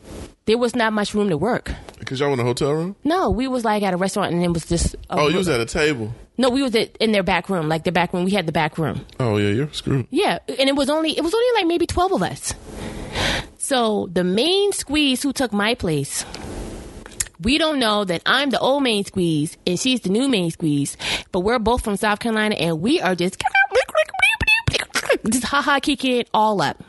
There 0.46 0.58
was 0.58 0.74
not 0.74 0.92
much 0.92 1.14
room 1.14 1.28
to 1.30 1.36
work. 1.36 1.70
Because 1.98 2.18
y'all 2.18 2.32
in 2.32 2.40
a 2.40 2.44
hotel 2.44 2.72
room? 2.72 2.96
No, 3.04 3.30
we 3.30 3.46
was 3.46 3.64
like 3.64 3.82
at 3.84 3.94
a 3.94 3.96
restaurant 3.96 4.32
and 4.32 4.42
it 4.42 4.52
was 4.52 4.66
just. 4.66 4.94
A 4.94 4.98
Oh, 5.20 5.28
you 5.28 5.36
was 5.36 5.48
at 5.48 5.60
a 5.60 5.64
table. 5.64 6.12
No, 6.36 6.50
we 6.50 6.62
was 6.62 6.74
at, 6.74 6.96
in 6.96 7.12
their 7.12 7.22
back 7.22 7.48
room, 7.48 7.68
like 7.68 7.84
the 7.84 7.92
back 7.92 8.12
room. 8.12 8.24
We 8.24 8.32
had 8.32 8.46
the 8.46 8.52
back 8.52 8.76
room. 8.78 9.06
Oh 9.20 9.36
yeah, 9.36 9.50
you're 9.50 9.72
screwed. 9.72 10.06
Yeah, 10.10 10.38
and 10.48 10.68
it 10.68 10.74
was 10.74 10.90
only 10.90 11.16
it 11.16 11.22
was 11.22 11.32
only 11.32 11.46
like 11.60 11.66
maybe 11.66 11.86
twelve 11.86 12.12
of 12.12 12.22
us. 12.22 12.54
So 13.58 14.08
the 14.12 14.24
main 14.24 14.72
squeeze 14.72 15.22
who 15.22 15.32
took 15.32 15.52
my 15.52 15.74
place, 15.76 16.24
we 17.40 17.58
don't 17.58 17.78
know 17.78 18.04
that 18.04 18.22
I'm 18.26 18.50
the 18.50 18.58
old 18.58 18.82
main 18.82 19.04
squeeze 19.04 19.56
and 19.66 19.78
she's 19.78 20.00
the 20.00 20.08
new 20.08 20.28
main 20.28 20.50
squeeze, 20.50 20.96
but 21.30 21.40
we're 21.40 21.60
both 21.60 21.84
from 21.84 21.96
South 21.96 22.18
Carolina 22.18 22.56
and 22.56 22.80
we 22.80 23.00
are 23.00 23.14
just 23.14 23.40
just 25.30 25.44
ha 25.44 25.62
ha 25.62 25.78
kicking 25.80 26.16
it 26.16 26.28
all 26.34 26.60
up. 26.62 26.82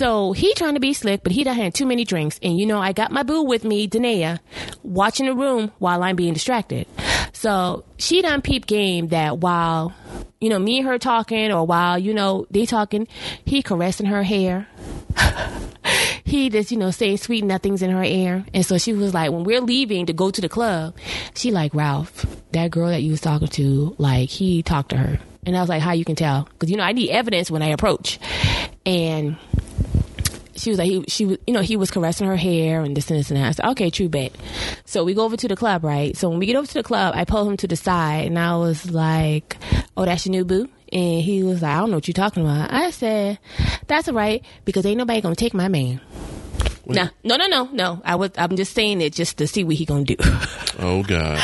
So 0.00 0.32
he 0.32 0.54
trying 0.54 0.72
to 0.72 0.80
be 0.80 0.94
slick, 0.94 1.22
but 1.22 1.30
he 1.30 1.44
done 1.44 1.56
had 1.56 1.74
too 1.74 1.84
many 1.84 2.06
drinks. 2.06 2.40
And 2.42 2.58
you 2.58 2.64
know, 2.64 2.78
I 2.80 2.94
got 2.94 3.12
my 3.12 3.22
boo 3.22 3.42
with 3.42 3.64
me, 3.64 3.86
Danae, 3.86 4.38
watching 4.82 5.26
the 5.26 5.34
room 5.34 5.72
while 5.78 6.02
I'm 6.02 6.16
being 6.16 6.32
distracted. 6.32 6.86
So 7.34 7.84
she 7.98 8.22
done 8.22 8.40
peep 8.40 8.64
game 8.64 9.08
that 9.08 9.40
while, 9.40 9.92
you 10.40 10.48
know, 10.48 10.58
me 10.58 10.78
and 10.78 10.88
her 10.88 10.96
talking 10.96 11.52
or 11.52 11.66
while, 11.66 11.98
you 11.98 12.14
know, 12.14 12.46
they 12.50 12.64
talking, 12.64 13.08
he 13.44 13.62
caressing 13.62 14.06
her 14.06 14.22
hair. 14.22 14.66
he 16.24 16.48
just, 16.48 16.72
you 16.72 16.78
know, 16.78 16.90
saying 16.90 17.18
sweet 17.18 17.44
nothings 17.44 17.82
in 17.82 17.90
her 17.90 18.02
ear. 18.02 18.46
And 18.54 18.64
so 18.64 18.78
she 18.78 18.94
was 18.94 19.12
like, 19.12 19.30
when 19.30 19.44
we're 19.44 19.60
leaving 19.60 20.06
to 20.06 20.14
go 20.14 20.30
to 20.30 20.40
the 20.40 20.48
club, 20.48 20.96
she 21.34 21.50
like, 21.50 21.74
Ralph, 21.74 22.24
that 22.52 22.70
girl 22.70 22.88
that 22.88 23.02
you 23.02 23.10
was 23.10 23.20
talking 23.20 23.48
to, 23.48 23.94
like, 23.98 24.30
he 24.30 24.62
talked 24.62 24.88
to 24.90 24.96
her. 24.96 25.18
And 25.44 25.54
I 25.54 25.60
was 25.60 25.68
like, 25.68 25.82
how 25.82 25.92
you 25.92 26.06
can 26.06 26.16
tell? 26.16 26.44
Because, 26.44 26.70
you 26.70 26.78
know, 26.78 26.84
I 26.84 26.92
need 26.92 27.10
evidence 27.10 27.50
when 27.50 27.60
I 27.60 27.68
approach. 27.68 28.18
And 28.86 29.36
she 30.54 30.70
was 30.70 30.78
like, 30.78 30.88
he, 30.88 31.04
she 31.08 31.26
was, 31.26 31.38
you 31.46 31.54
know, 31.54 31.60
he 31.60 31.76
was 31.76 31.90
caressing 31.90 32.26
her 32.26 32.36
hair 32.36 32.80
and 32.82 32.96
this 32.96 33.10
and 33.10 33.18
this 33.18 33.30
and 33.30 33.38
that. 33.38 33.48
I 33.48 33.52
said, 33.52 33.66
okay, 33.70 33.90
true 33.90 34.08
bet. 34.08 34.32
So 34.84 35.04
we 35.04 35.14
go 35.14 35.24
over 35.24 35.36
to 35.36 35.48
the 35.48 35.56
club, 35.56 35.84
right? 35.84 36.16
So 36.16 36.28
when 36.28 36.38
we 36.38 36.46
get 36.46 36.56
over 36.56 36.66
to 36.66 36.74
the 36.74 36.82
club, 36.82 37.14
I 37.16 37.24
pull 37.24 37.48
him 37.48 37.56
to 37.58 37.68
the 37.68 37.76
side 37.76 38.26
and 38.26 38.38
I 38.38 38.56
was 38.56 38.90
like, 38.90 39.56
oh, 39.96 40.04
that's 40.04 40.26
your 40.26 40.32
new 40.32 40.44
boo? 40.44 40.68
And 40.92 41.22
he 41.22 41.42
was 41.42 41.62
like, 41.62 41.72
I 41.72 41.78
don't 41.78 41.90
know 41.90 41.96
what 41.96 42.08
you're 42.08 42.14
talking 42.14 42.42
about. 42.44 42.72
I 42.72 42.90
said, 42.90 43.38
that's 43.86 44.08
all 44.08 44.14
right 44.14 44.44
because 44.64 44.84
ain't 44.86 44.98
nobody 44.98 45.20
gonna 45.20 45.36
take 45.36 45.54
my 45.54 45.68
man. 45.68 46.00
Nah, 46.86 47.08
no, 47.22 47.36
no, 47.36 47.46
no, 47.46 47.68
no. 47.72 48.02
I 48.04 48.16
was, 48.16 48.30
I'm 48.36 48.56
just 48.56 48.74
saying 48.74 49.00
it 49.00 49.12
just 49.12 49.38
to 49.38 49.46
see 49.46 49.62
what 49.62 49.76
he 49.76 49.84
gonna 49.84 50.04
do. 50.04 50.16
Oh 50.82 51.02
God. 51.02 51.38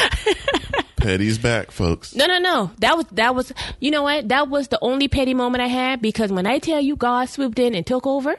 Petty's 0.96 1.36
back, 1.36 1.70
folks. 1.70 2.14
No, 2.14 2.26
no, 2.26 2.38
no. 2.38 2.70
That 2.78 2.96
was 2.96 3.04
that 3.12 3.34
was. 3.34 3.52
You 3.80 3.90
know 3.90 4.02
what? 4.02 4.28
That 4.30 4.48
was 4.48 4.68
the 4.68 4.78
only 4.80 5.08
petty 5.08 5.34
moment 5.34 5.62
I 5.62 5.66
had 5.66 6.00
because 6.00 6.32
when 6.32 6.46
I 6.46 6.58
tell 6.58 6.80
you 6.80 6.96
God 6.96 7.26
swooped 7.26 7.58
in 7.58 7.74
and 7.74 7.86
took 7.86 8.06
over, 8.06 8.34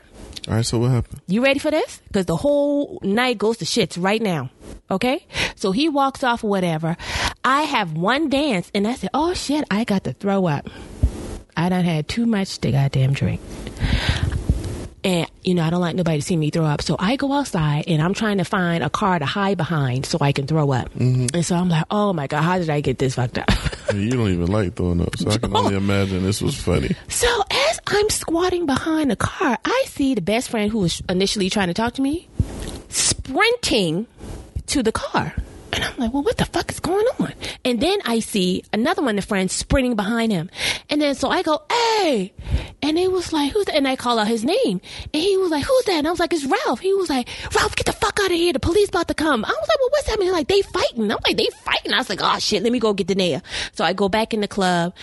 All 0.48 0.56
right, 0.56 0.66
so 0.66 0.80
what 0.80 0.92
happened? 0.92 1.22
you 1.28 1.44
ready 1.44 1.60
for 1.60 1.72
this? 1.72 2.02
Because 2.08 2.26
the 2.26 2.38
whole 2.38 3.00
night 3.04 3.38
goes 3.38 3.58
to 3.58 3.66
shits 3.66 4.02
right 4.02 4.22
now. 4.22 4.50
Okay, 4.90 5.26
so 5.56 5.72
he 5.72 5.90
walks 5.90 6.24
off 6.24 6.42
whatever. 6.42 6.96
I 7.44 7.64
have 7.64 7.94
one 7.98 8.30
dance 8.30 8.72
and 8.74 8.88
I 8.88 8.96
said, 8.96 9.10
"Oh 9.14 9.34
shit, 9.34 9.66
I 9.70 9.84
got 9.84 10.06
to 10.06 10.14
throw 10.14 10.46
up." 10.48 10.70
I 11.58 11.70
done 11.70 11.84
had 11.84 12.08
too 12.08 12.26
much 12.26 12.60
to 12.60 12.72
goddamn 12.72 13.14
drink. 13.14 13.42
And 15.08 15.32
you 15.42 15.54
know, 15.54 15.64
I 15.64 15.70
don't 15.70 15.80
like 15.80 15.96
nobody 15.96 16.18
to 16.18 16.22
see 16.22 16.36
me 16.36 16.50
throw 16.50 16.66
up. 16.66 16.82
So 16.82 16.98
I 17.00 17.16
go 17.16 17.32
outside 17.32 17.86
and 17.88 18.02
I'm 18.02 18.14
trying 18.14 18.40
to 18.40 18.44
find 18.44 18.84
a 18.84 18.90
car 18.90 19.18
to 19.18 19.26
hide 19.26 19.56
behind 19.56 20.06
so 20.06 20.18
I 20.20 20.34
can 20.34 20.48
throw 20.48 20.70
up. 20.72 20.94
Mm-hmm. 20.96 21.28
And 21.34 21.46
so 21.46 21.56
I'm 21.56 21.70
like, 21.70 21.86
oh 21.90 22.12
my 22.12 22.28
God, 22.28 22.42
how 22.42 22.58
did 22.58 22.70
I 22.70 22.82
get 22.82 23.00
this 23.00 23.16
fucked 23.16 23.38
up? 23.38 23.50
You 23.94 24.10
don't 24.10 24.28
even 24.28 24.48
like 24.48 24.76
throwing 24.76 25.00
up, 25.00 25.16
so 25.18 25.30
I 25.30 25.38
can 25.38 25.56
only 25.56 25.76
imagine 25.76 26.24
this 26.24 26.42
was 26.42 26.60
funny. 26.60 26.94
So 27.08 27.44
as 27.50 27.80
I'm 27.88 28.10
squatting 28.10 28.66
behind 28.66 29.10
the 29.10 29.16
car, 29.16 29.58
I 29.64 29.84
see 29.88 30.14
the 30.14 30.22
best 30.22 30.50
friend 30.50 30.70
who 30.70 30.80
was 30.80 31.02
initially 31.08 31.50
trying 31.50 31.68
to 31.68 31.74
talk 31.74 31.94
to 31.94 32.02
me 32.02 32.28
sprinting 32.90 34.08
to 34.68 34.84
the 34.84 34.92
car. 34.92 35.34
And 35.74 35.84
I'm 35.84 35.98
like, 35.98 36.14
well, 36.14 36.24
what 36.24 36.38
the 36.38 36.46
fuck 36.46 36.72
is 36.72 36.80
going 36.80 37.06
on? 37.20 37.34
And 37.66 37.82
then 37.82 38.00
I 38.06 38.20
see 38.20 38.64
another 38.72 39.02
one 39.02 39.18
of 39.18 39.24
the 39.24 39.28
friends 39.28 39.54
sprinting 39.54 39.96
behind 39.96 40.32
him. 40.32 40.50
And 40.90 41.02
then 41.02 41.16
so 41.16 41.30
I 41.30 41.42
go, 41.42 41.62
hey. 41.70 42.34
And 42.82 42.98
it 42.98 43.12
was 43.12 43.34
like, 43.34 43.52
who's 43.52 43.66
that? 43.66 43.76
And 43.76 43.88
I 43.88 43.96
call 43.96 44.20
out 44.20 44.28
his 44.28 44.44
name. 44.44 44.80
And 45.14 45.22
he 45.22 45.36
was 45.36 45.52
like, 45.52 45.64
who's 45.66 45.86
that? 45.86 45.98
And 45.98 46.08
I 46.08 46.12
was 46.12 46.20
like, 46.20 46.32
it's 46.32 46.46
Ralph. 46.46 46.80
He 46.80 46.94
was 46.94 47.10
like, 47.10 47.28
Ralph, 47.56 47.76
get 47.76 47.86
the 47.86 47.92
fuck 47.92 48.20
out 48.22 48.32
of 48.32 48.38
here. 48.38 48.54
The 48.54 48.60
police 48.60 48.90
about 48.90 49.08
to 49.10 49.14
come. 49.14 49.44
I 49.44 49.50
was 49.50 49.68
like, 49.68 49.80
well, 49.80 49.90
what's 49.90 50.08
happening? 50.08 50.32
Like, 50.32 50.48
they 50.48 50.62
fighting. 50.62 51.12
I'm 51.12 51.18
like, 51.26 51.38
they 51.38 51.48
fighting. 51.64 51.94
I 51.94 51.98
was 51.98 52.10
like, 52.10 52.20
oh 52.22 52.40
shit, 52.40 52.64
let 52.64 52.72
me 52.72 52.80
go 52.80 52.94
get 52.94 53.08
Danae. 53.08 53.42
So 53.74 53.84
I 53.84 53.94
go 53.94 54.10
back 54.10 54.34
in 54.34 54.42
the 54.42 54.48
club 54.48 54.94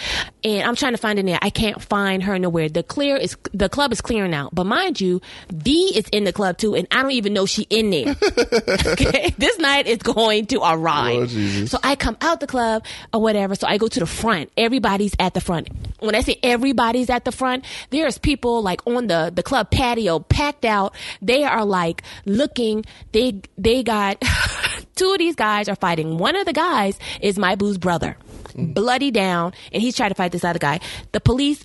and 0.43 0.62
I'm 0.62 0.77
trying 0.77 0.93
to 0.93 0.99
find 0.99 1.17
Danae. 1.17 1.39
I 1.43 1.51
can't 1.51 1.83
find 1.83 2.23
her 2.23 2.39
nowhere. 2.39 2.69
The 2.69 2.83
clear 2.83 3.17
is, 3.17 3.37
the 3.53 3.69
club 3.69 3.93
is 3.93 4.01
clearing 4.01 4.35
out. 4.35 4.55
But 4.55 4.65
mind 4.65 5.01
you, 5.01 5.21
V 5.53 5.97
is 5.97 6.07
in 6.11 6.25
the 6.25 6.33
club 6.33 6.59
too. 6.59 6.75
And 6.75 6.87
I 6.91 7.03
don't 7.03 7.12
even 7.12 7.33
know 7.33 7.45
she 7.45 7.67
in 7.71 7.91
there. 7.91 8.17
okay. 8.87 9.35
This 9.37 9.59
night 9.59 9.87
is 9.87 9.99
going 9.99 10.47
to 10.47 10.53
arrive. 10.62 11.14
Lord 11.16 11.28
Jesus. 11.28 11.70
So 11.70 11.78
I 11.82 11.96
come 11.96 12.16
out 12.20 12.40
the 12.40 12.46
club 12.46 12.84
or 13.12 13.20
whatever. 13.20 13.55
So 13.55 13.66
I 13.66 13.78
go 13.78 13.88
to 13.88 14.00
the 14.00 14.07
front. 14.07 14.50
Everybody's 14.57 15.14
at 15.18 15.34
the 15.34 15.40
front. 15.40 15.68
When 16.00 16.14
I 16.14 16.20
say 16.20 16.38
everybody's 16.42 17.11
at 17.11 17.24
the 17.24 17.32
front, 17.32 17.64
there's 17.90 18.18
people 18.18 18.62
like 18.62 18.86
on 18.86 19.07
the, 19.07 19.32
the 19.34 19.42
club 19.42 19.70
patio 19.70 20.20
packed 20.20 20.64
out. 20.64 20.94
They 21.22 21.44
are 21.44 21.64
like 21.64 22.02
looking. 22.26 22.84
They, 23.12 23.40
they 23.57 23.82
got 23.82 24.22
two 24.96 25.12
of 25.12 25.18
these 25.18 25.34
guys 25.34 25.68
are 25.68 25.76
fighting. 25.76 26.18
One 26.18 26.36
of 26.36 26.46
the 26.46 26.52
guys 26.52 26.98
is 27.20 27.38
my 27.38 27.55
boo's 27.55 27.78
brother. 27.78 28.16
Bloody 28.57 29.11
down, 29.11 29.52
and 29.72 29.82
he's 29.82 29.96
trying 29.96 30.11
to 30.11 30.14
fight 30.14 30.32
this 30.32 30.44
other 30.44 30.59
guy. 30.59 30.80
The 31.12 31.20
police 31.20 31.64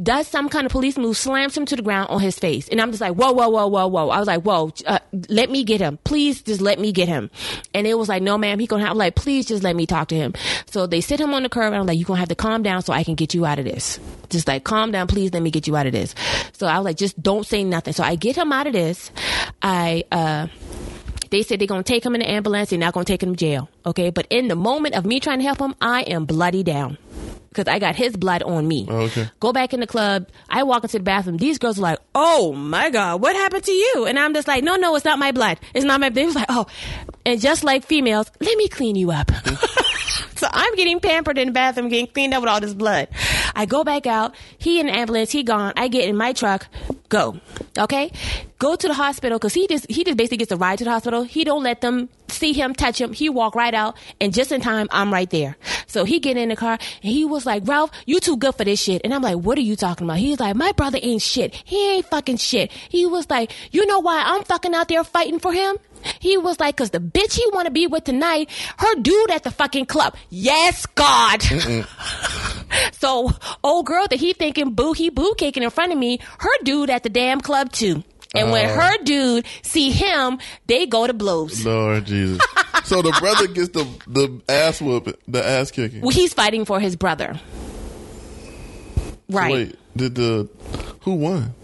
does 0.00 0.28
some 0.28 0.48
kind 0.48 0.64
of 0.64 0.72
police 0.72 0.96
move, 0.96 1.16
slams 1.16 1.56
him 1.56 1.66
to 1.66 1.76
the 1.76 1.82
ground 1.82 2.08
on 2.10 2.20
his 2.20 2.38
face, 2.38 2.68
and 2.68 2.80
I'm 2.80 2.90
just 2.90 3.00
like, 3.00 3.14
whoa, 3.14 3.32
whoa, 3.32 3.48
whoa, 3.48 3.66
whoa, 3.66 3.88
whoa. 3.88 4.08
I 4.10 4.18
was 4.18 4.28
like, 4.28 4.42
whoa, 4.42 4.72
uh, 4.86 5.00
let 5.28 5.50
me 5.50 5.64
get 5.64 5.80
him, 5.80 5.98
please, 6.04 6.42
just 6.42 6.60
let 6.60 6.78
me 6.78 6.92
get 6.92 7.08
him. 7.08 7.30
And 7.74 7.86
it 7.86 7.94
was 7.94 8.08
like, 8.08 8.22
no, 8.22 8.38
ma'am, 8.38 8.58
he 8.60 8.66
gonna 8.66 8.86
have 8.86 8.96
like, 8.96 9.16
please, 9.16 9.46
just 9.46 9.62
let 9.62 9.74
me 9.74 9.86
talk 9.86 10.08
to 10.08 10.14
him. 10.14 10.34
So 10.66 10.86
they 10.86 11.00
sit 11.00 11.20
him 11.20 11.34
on 11.34 11.42
the 11.42 11.48
curb, 11.48 11.72
and 11.72 11.76
I'm 11.76 11.86
like, 11.86 11.98
you 11.98 12.04
gonna 12.04 12.20
have 12.20 12.28
to 12.28 12.36
calm 12.36 12.62
down 12.62 12.82
so 12.82 12.92
I 12.92 13.02
can 13.02 13.16
get 13.16 13.34
you 13.34 13.44
out 13.44 13.58
of 13.58 13.64
this. 13.64 13.98
Just 14.28 14.46
like, 14.46 14.62
calm 14.62 14.92
down, 14.92 15.08
please, 15.08 15.32
let 15.32 15.42
me 15.42 15.50
get 15.50 15.66
you 15.66 15.76
out 15.76 15.86
of 15.86 15.92
this. 15.92 16.14
So 16.52 16.66
I 16.66 16.78
was 16.78 16.84
like, 16.84 16.96
just 16.96 17.20
don't 17.20 17.44
say 17.44 17.64
nothing. 17.64 17.92
So 17.92 18.04
I 18.04 18.14
get 18.14 18.36
him 18.36 18.52
out 18.52 18.68
of 18.68 18.72
this. 18.72 19.10
I 19.62 20.04
uh 20.12 20.46
they 21.30 21.42
said 21.42 21.60
they're 21.60 21.66
gonna 21.66 21.82
take 21.82 22.04
him 22.04 22.14
in 22.14 22.20
the 22.20 22.30
ambulance. 22.30 22.70
They're 22.70 22.78
not 22.78 22.94
gonna 22.94 23.04
take 23.04 23.22
him 23.22 23.34
to 23.34 23.36
jail. 23.36 23.68
Okay, 23.86 24.10
but 24.10 24.26
in 24.30 24.48
the 24.48 24.56
moment 24.56 24.94
of 24.94 25.06
me 25.06 25.20
trying 25.20 25.38
to 25.38 25.44
help 25.44 25.58
him, 25.58 25.74
I 25.80 26.02
am 26.02 26.24
bloody 26.24 26.62
down 26.62 26.98
because 27.50 27.66
I 27.68 27.78
got 27.78 27.96
his 27.96 28.16
blood 28.16 28.42
on 28.42 28.66
me. 28.66 28.86
Oh, 28.88 29.02
okay. 29.02 29.28
Go 29.40 29.52
back 29.52 29.74
in 29.74 29.80
the 29.80 29.86
club. 29.86 30.28
I 30.48 30.62
walk 30.62 30.84
into 30.84 30.98
the 30.98 31.04
bathroom. 31.04 31.36
These 31.36 31.58
girls 31.58 31.78
are 31.78 31.82
like, 31.82 31.98
"Oh 32.14 32.52
my 32.52 32.90
god, 32.90 33.20
what 33.20 33.36
happened 33.36 33.64
to 33.64 33.72
you?" 33.72 34.06
And 34.06 34.18
I'm 34.18 34.34
just 34.34 34.48
like, 34.48 34.64
"No, 34.64 34.76
no, 34.76 34.94
it's 34.94 35.04
not 35.04 35.18
my 35.18 35.32
blood. 35.32 35.58
It's 35.74 35.84
not 35.84 36.00
my." 36.00 36.08
They 36.08 36.24
was 36.24 36.34
like, 36.34 36.46
"Oh," 36.48 36.66
and 37.26 37.40
just 37.40 37.64
like 37.64 37.84
females, 37.84 38.30
let 38.40 38.56
me 38.56 38.68
clean 38.68 38.96
you 38.96 39.10
up. 39.10 39.28
Mm-hmm. 39.28 40.36
so 40.36 40.48
I'm 40.50 40.74
getting 40.76 41.00
pampered 41.00 41.38
in 41.38 41.48
the 41.48 41.52
bathroom, 41.52 41.88
getting 41.88 42.06
cleaned 42.06 42.34
up 42.34 42.42
with 42.42 42.50
all 42.50 42.60
this 42.60 42.74
blood. 42.74 43.08
I 43.54 43.66
go 43.66 43.84
back 43.84 44.06
out. 44.06 44.34
He 44.58 44.80
in 44.80 44.86
the 44.86 44.96
ambulance. 44.96 45.30
He 45.30 45.42
gone. 45.42 45.72
I 45.76 45.88
get 45.88 46.08
in 46.08 46.16
my 46.16 46.32
truck. 46.32 46.68
Go. 47.10 47.40
Okay. 47.76 48.12
Go 48.58 48.76
to 48.76 48.88
the 48.88 48.94
hospital 48.94 49.38
because 49.38 49.52
he 49.52 49.66
just 49.66 49.84
he 49.90 50.04
just 50.04 50.16
basically 50.16 50.38
gets 50.38 50.52
a 50.52 50.56
ride 50.56 50.78
to 50.78 50.84
the 50.84 50.90
hospital. 50.90 51.24
He 51.24 51.44
don't 51.44 51.62
let 51.62 51.80
them 51.80 52.08
see 52.28 52.52
him, 52.52 52.72
touch 52.72 53.00
him. 53.00 53.12
He 53.12 53.28
walk 53.28 53.54
right 53.56 53.74
out, 53.74 53.96
and 54.20 54.32
just 54.32 54.52
in 54.52 54.60
time, 54.60 54.86
I'm 54.92 55.12
right 55.12 55.28
there. 55.28 55.56
So 55.90 56.04
he 56.04 56.20
get 56.20 56.36
in 56.36 56.48
the 56.48 56.56
car 56.56 56.78
and 57.02 57.12
he 57.12 57.24
was 57.24 57.44
like, 57.44 57.66
"Ralph, 57.66 57.90
you 58.06 58.20
too 58.20 58.36
good 58.36 58.54
for 58.54 58.64
this 58.64 58.80
shit." 58.80 59.02
And 59.04 59.12
I'm 59.12 59.22
like, 59.22 59.36
"What 59.36 59.58
are 59.58 59.62
you 59.62 59.76
talking 59.76 60.06
about?" 60.06 60.18
He's 60.18 60.40
like, 60.40 60.56
"My 60.56 60.72
brother 60.72 60.98
ain't 61.02 61.22
shit. 61.22 61.54
He 61.64 61.96
ain't 61.96 62.06
fucking 62.06 62.38
shit." 62.38 62.70
He 62.88 63.06
was 63.06 63.28
like, 63.28 63.52
"You 63.72 63.86
know 63.86 64.00
why 64.00 64.22
I'm 64.24 64.44
fucking 64.44 64.74
out 64.74 64.88
there 64.88 65.04
fighting 65.04 65.40
for 65.40 65.52
him?" 65.52 65.76
He 66.18 66.36
was 66.36 66.58
like, 66.60 66.76
cause 66.76 66.90
the 66.90 66.98
bitch 67.00 67.34
he 67.34 67.44
want 67.52 67.66
to 67.66 67.70
be 67.70 67.86
with 67.86 68.04
tonight, 68.04 68.48
her 68.78 68.94
dude 68.96 69.30
at 69.30 69.42
the 69.42 69.50
fucking 69.50 69.86
club. 69.86 70.16
Yes, 70.30 70.86
God. 70.86 71.42
so 72.92 73.32
old 73.62 73.86
girl 73.86 74.06
that 74.08 74.18
he 74.18 74.32
thinking 74.32 74.72
boo, 74.72 74.92
he 74.92 75.10
boo 75.10 75.34
kicking 75.36 75.62
in 75.62 75.70
front 75.70 75.92
of 75.92 75.98
me, 75.98 76.18
her 76.38 76.62
dude 76.62 76.90
at 76.90 77.02
the 77.02 77.10
damn 77.10 77.40
club 77.40 77.72
too. 77.72 78.02
And 78.34 78.52
when 78.52 78.66
Oh. 78.70 78.74
her 78.74 78.96
dude 79.04 79.44
see 79.62 79.90
him, 79.90 80.38
they 80.66 80.86
go 80.86 81.06
to 81.06 81.12
blows. 81.12 81.64
Lord 81.66 82.04
Jesus. 82.06 82.40
so 82.84 83.02
the 83.02 83.12
brother 83.18 83.46
gets 83.48 83.70
the 83.70 83.84
the 84.06 84.40
ass 84.48 84.80
whooping, 84.80 85.14
the 85.26 85.44
ass 85.44 85.70
kicking. 85.70 86.00
Well, 86.00 86.10
he's 86.10 86.32
fighting 86.32 86.64
for 86.64 86.78
his 86.80 86.94
brother. 86.96 87.38
Right. 89.28 89.52
Wait, 89.52 89.76
did 89.96 90.14
the 90.14 90.48
who 91.02 91.14
won? 91.14 91.54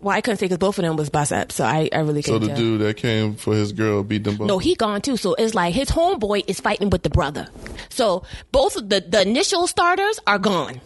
Well, 0.00 0.16
I 0.16 0.20
couldn't 0.20 0.38
say 0.38 0.46
because 0.46 0.58
both 0.58 0.78
of 0.78 0.84
them 0.84 0.96
was 0.96 1.10
up, 1.32 1.50
so 1.50 1.64
I, 1.64 1.88
I 1.92 1.98
really 1.98 2.22
couldn't 2.22 2.40
So 2.42 2.46
the 2.46 2.46
tell. 2.48 2.56
dude 2.56 2.80
that 2.82 2.96
came 2.96 3.34
for 3.34 3.54
his 3.54 3.72
girl 3.72 4.04
beat 4.04 4.22
them 4.22 4.36
both. 4.36 4.46
No, 4.46 4.58
he 4.58 4.76
gone 4.76 5.00
too. 5.00 5.16
So 5.16 5.34
it's 5.34 5.56
like 5.56 5.74
his 5.74 5.88
homeboy 5.90 6.44
is 6.46 6.60
fighting 6.60 6.90
with 6.90 7.02
the 7.02 7.10
brother. 7.10 7.48
So 7.88 8.22
both 8.52 8.76
of 8.76 8.90
the, 8.90 9.00
the 9.00 9.22
initial 9.22 9.66
starters 9.66 10.20
are 10.26 10.38
gone. 10.38 10.80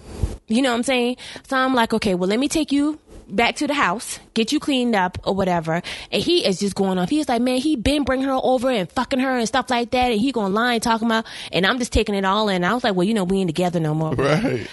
You 0.48 0.62
know 0.62 0.70
what 0.70 0.76
I'm 0.78 0.82
saying? 0.82 1.18
So 1.46 1.58
I'm 1.58 1.74
like, 1.74 1.92
okay, 1.92 2.14
well, 2.14 2.28
let 2.28 2.38
me 2.38 2.48
take 2.48 2.72
you 2.72 2.98
back 3.28 3.56
to 3.56 3.66
the 3.66 3.74
house, 3.74 4.18
get 4.34 4.52
you 4.52 4.60
cleaned 4.60 4.94
up 4.94 5.18
or 5.24 5.34
whatever. 5.34 5.82
And 6.10 6.22
he 6.22 6.46
is 6.46 6.60
just 6.60 6.74
going 6.74 6.98
off. 6.98 7.08
He's 7.08 7.28
like, 7.28 7.42
man, 7.42 7.58
he 7.58 7.76
been 7.76 8.04
bringing 8.04 8.26
her 8.26 8.38
over 8.42 8.70
and 8.70 8.90
fucking 8.90 9.20
her 9.20 9.38
and 9.38 9.48
stuff 9.48 9.70
like 9.70 9.90
that. 9.90 10.12
And 10.12 10.20
he 10.20 10.32
going 10.32 10.52
lie 10.52 10.74
and 10.74 10.82
talking 10.82 11.06
about, 11.06 11.26
and 11.52 11.66
I'm 11.66 11.78
just 11.78 11.92
taking 11.92 12.14
it 12.14 12.24
all 12.24 12.48
in. 12.48 12.64
I 12.64 12.74
was 12.74 12.84
like, 12.84 12.94
well, 12.94 13.06
you 13.06 13.14
know, 13.14 13.24
we 13.24 13.38
ain't 13.38 13.48
together 13.48 13.80
no 13.80 13.94
more. 13.94 14.14
Right. 14.14 14.66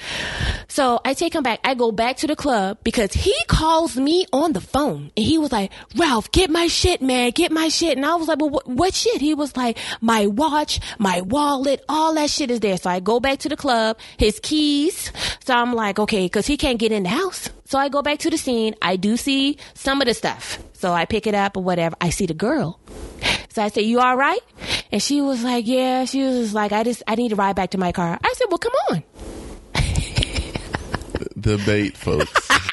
So 0.68 1.00
I 1.04 1.14
take 1.14 1.34
him 1.34 1.44
back. 1.44 1.60
I 1.64 1.74
go 1.74 1.92
back 1.92 2.18
to 2.18 2.28
the 2.28 2.36
club 2.36 2.78
because 2.84 3.12
he 3.14 3.34
calls 3.48 3.98
me 3.98 4.26
on 4.32 4.54
the 4.54 4.62
phone 4.62 5.12
and 5.18 5.26
he 5.26 5.38
was 5.38 5.52
like, 5.52 5.72
Ralph, 5.96 6.32
get 6.32 6.50
my 6.50 6.68
shit, 6.68 7.02
man, 7.02 7.32
get 7.32 7.52
my 7.52 7.70
shit. 7.70 7.98
And 7.98 8.06
I 8.06 8.16
was 8.16 8.28
like, 8.28 8.40
well, 8.40 8.50
what, 8.50 8.68
what 8.68 8.94
shit? 8.94 9.20
He 9.20 9.34
was 9.34 9.58
like, 9.58 9.78
my 10.00 10.28
watch, 10.28 10.80
my 11.00 11.22
wallet, 11.22 11.84
all 11.90 12.14
that 12.16 12.30
shit 12.30 12.52
is 12.52 12.60
there. 12.60 12.78
So 12.78 12.90
I 12.90 13.00
go 13.00 13.20
back 13.20 13.40
to 13.40 13.50
the 13.50 13.58
club, 13.58 13.98
his 14.18 14.40
keys. 14.40 15.12
So 15.44 15.54
I'm 15.54 15.74
like, 15.74 15.98
okay, 16.00 16.30
cause 16.30 16.46
he 16.46 16.56
can't 16.56 16.78
get 16.78 16.92
in 16.92 17.04
the 17.04 17.10
house. 17.10 17.50
So 17.66 17.78
I 17.78 17.90
go 17.90 18.02
back 18.02 18.20
to 18.20 18.30
the 18.30 18.38
scene. 18.38 18.76
I 18.82 18.96
do 18.96 19.18
see 19.18 19.49
some 19.74 20.02
of 20.02 20.08
the 20.08 20.14
stuff. 20.14 20.60
So 20.74 20.94
I 20.94 21.06
pick 21.06 21.28
it 21.28 21.36
up 21.36 21.58
or 21.58 21.64
whatever. 21.64 21.96
I 22.02 22.10
see 22.10 22.26
the 22.26 22.34
girl. 22.34 22.80
So 23.50 23.64
I 23.64 23.70
said, 23.70 23.84
you 23.84 24.00
all 24.00 24.16
right? 24.16 24.40
And 24.92 25.02
she 25.02 25.22
was 25.22 25.44
like, 25.44 25.68
yeah. 25.68 26.06
She 26.06 26.22
was 26.24 26.54
like, 26.54 26.72
I 26.72 26.84
just, 26.84 27.04
I 27.08 27.16
need 27.16 27.30
to 27.30 27.36
ride 27.36 27.56
back 27.56 27.72
to 27.72 27.78
my 27.78 27.92
car. 27.92 28.20
I 28.24 28.34
said, 28.38 28.46
well, 28.50 28.58
come 28.60 28.74
on. 28.90 29.04
Debate, 31.40 31.98
folks. 31.98 32.50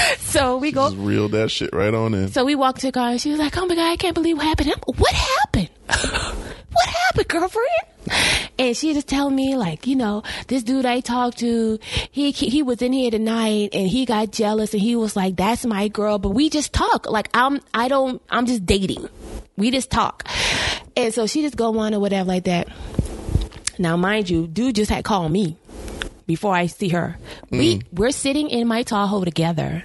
So 0.30 0.58
we 0.58 0.70
go. 0.70 0.90
Just 0.90 0.96
reel 1.00 1.28
that 1.30 1.50
shit 1.50 1.72
right 1.72 1.92
on 1.92 2.14
in. 2.14 2.28
So 2.28 2.44
we 2.44 2.54
walked 2.54 2.80
to 2.80 2.86
the 2.86 2.92
car 2.92 3.10
and 3.10 3.20
she 3.20 3.30
was 3.30 3.40
like, 3.40 3.56
Oh 3.56 3.66
my 3.66 3.74
God, 3.74 3.90
I 3.90 3.96
can't 3.96 4.14
believe 4.14 4.36
what 4.36 4.46
happened. 4.46 4.70
I'm, 4.70 4.94
what 4.96 5.12
happened? 5.12 5.70
what 6.70 6.86
happened, 6.86 7.28
girlfriend? 7.28 7.66
And 8.58 8.76
she 8.76 8.94
just 8.94 9.08
tell 9.08 9.28
me 9.28 9.56
like, 9.56 9.86
you 9.86 9.96
know, 9.96 10.22
this 10.46 10.62
dude 10.62 10.86
I 10.86 11.00
talked 11.00 11.38
to, 11.38 11.78
he, 12.10 12.30
he 12.30 12.48
he 12.48 12.62
was 12.62 12.80
in 12.80 12.92
here 12.92 13.10
tonight 13.10 13.70
and 13.72 13.88
he 13.88 14.04
got 14.04 14.30
jealous 14.30 14.72
and 14.72 14.80
he 14.80 14.94
was 14.94 15.16
like, 15.16 15.36
that's 15.36 15.66
my 15.66 15.88
girl, 15.88 16.18
but 16.18 16.30
we 16.30 16.48
just 16.48 16.72
talk. 16.72 17.08
Like 17.08 17.28
I'm, 17.34 17.60
I 17.74 17.88
don't, 17.88 18.22
I'm 18.30 18.46
just 18.46 18.64
dating. 18.64 19.08
We 19.56 19.70
just 19.70 19.90
talk. 19.90 20.28
And 20.96 21.12
so 21.12 21.26
she 21.26 21.42
just 21.42 21.56
go 21.56 21.78
on 21.78 21.94
or 21.94 22.00
whatever 22.00 22.28
like 22.28 22.44
that. 22.44 22.68
Now, 23.78 23.96
mind 23.96 24.30
you, 24.30 24.46
dude 24.46 24.76
just 24.76 24.90
had 24.90 25.04
called 25.04 25.32
me 25.32 25.56
before 26.26 26.54
I 26.54 26.66
see 26.66 26.90
her. 26.90 27.16
We 27.50 27.78
mm. 27.78 27.86
we're 27.92 28.12
sitting 28.12 28.50
in 28.50 28.68
my 28.68 28.82
Tahoe 28.84 29.24
together, 29.24 29.84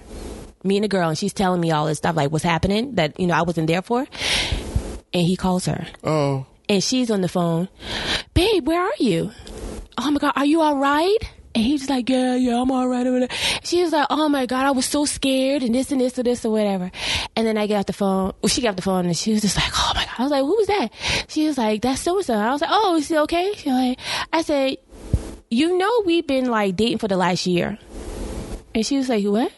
me 0.66 0.78
and 0.78 0.84
the 0.84 0.88
girl, 0.88 1.10
and 1.10 1.18
she's 1.18 1.34
telling 1.34 1.62
me 1.62 1.72
all 1.72 1.86
this 1.86 1.98
stuff 2.00 2.16
like 2.16 2.32
what's 2.32 2.44
happening 2.44 2.96
that 2.96 3.20
you 3.20 3.28
know 3.28 3.34
I 3.34 3.44
wasn't 3.44 3.68
there 3.68 3.82
for. 3.82 4.06
And 5.14 5.26
he 5.26 5.36
calls 5.36 5.66
her, 5.66 5.88
Oh, 6.04 6.46
and 6.68 6.84
she's 6.84 7.10
on 7.10 7.22
the 7.22 7.30
phone. 7.30 7.70
Babe, 8.34 8.68
where 8.68 8.82
are 8.82 8.94
you? 9.00 9.32
Oh 9.98 10.12
my 10.12 10.20
god, 10.20 10.34
are 10.36 10.46
you 10.46 10.62
all 10.62 10.78
right? 10.78 11.18
And 11.56 11.64
he's 11.64 11.90
like, 11.90 12.10
yeah, 12.10 12.36
yeah, 12.36 12.62
I'm 12.62 12.70
all 12.70 12.86
right. 12.86 13.32
She 13.64 13.82
was 13.82 13.94
like, 13.94 14.08
oh 14.10 14.28
my 14.28 14.46
god, 14.46 14.66
I 14.66 14.72
was 14.72 14.86
so 14.86 15.06
scared, 15.06 15.64
and 15.64 15.74
this 15.74 15.90
and 15.90 16.02
this 16.02 16.18
and 16.18 16.28
this 16.28 16.44
or 16.44 16.52
whatever. 16.52 16.92
And 17.38 17.48
then 17.48 17.58
I 17.58 17.66
get 17.66 17.80
off 17.80 17.86
the 17.86 17.94
phone. 17.94 18.34
Well, 18.42 18.50
she 18.50 18.62
got 18.62 18.72
off 18.72 18.76
the 18.76 18.82
phone, 18.82 19.06
and 19.06 19.16
she 19.16 19.32
was 19.32 19.42
just 19.42 19.56
like, 19.56 19.72
oh 19.74 19.92
my 19.96 20.04
god. 20.04 20.16
I 20.18 20.24
was 20.24 20.32
like, 20.32 20.42
who 20.42 20.58
was 20.58 20.68
that? 20.68 20.90
She 21.30 21.48
was 21.48 21.58
like, 21.58 21.82
that's 21.82 22.02
so 22.02 22.18
and 22.18 22.26
so. 22.26 22.34
I 22.34 22.52
was 22.52 22.60
like, 22.60 22.70
oh, 22.74 22.98
is 22.98 23.08
he 23.08 23.18
okay? 23.20 23.54
She 23.56 23.70
was 23.70 23.78
like, 23.78 24.00
I 24.34 24.42
said, 24.42 24.78
you 25.50 25.78
know, 25.78 26.04
we've 26.06 26.28
been 26.28 26.50
like 26.52 26.76
dating 26.76 26.98
for 26.98 27.08
the 27.08 27.16
last 27.16 27.48
year. 27.48 27.78
And 28.74 28.86
she 28.86 28.98
was 28.98 29.08
like, 29.08 29.24
what? 29.24 29.54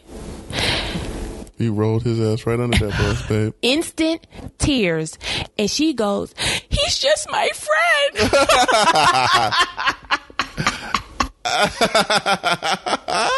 He 1.57 1.69
rolled 1.69 2.03
his 2.03 2.19
ass 2.19 2.45
right 2.45 2.59
under 2.59 2.77
that 2.77 2.91
bus, 2.97 3.25
babe. 3.29 3.53
instant 3.61 4.27
tears. 4.57 5.17
And 5.57 5.69
she 5.69 5.93
goes, 5.93 6.33
He's 6.69 6.99
just 6.99 7.29
my 7.31 7.47
friend. 7.53 8.31
I 13.17 13.31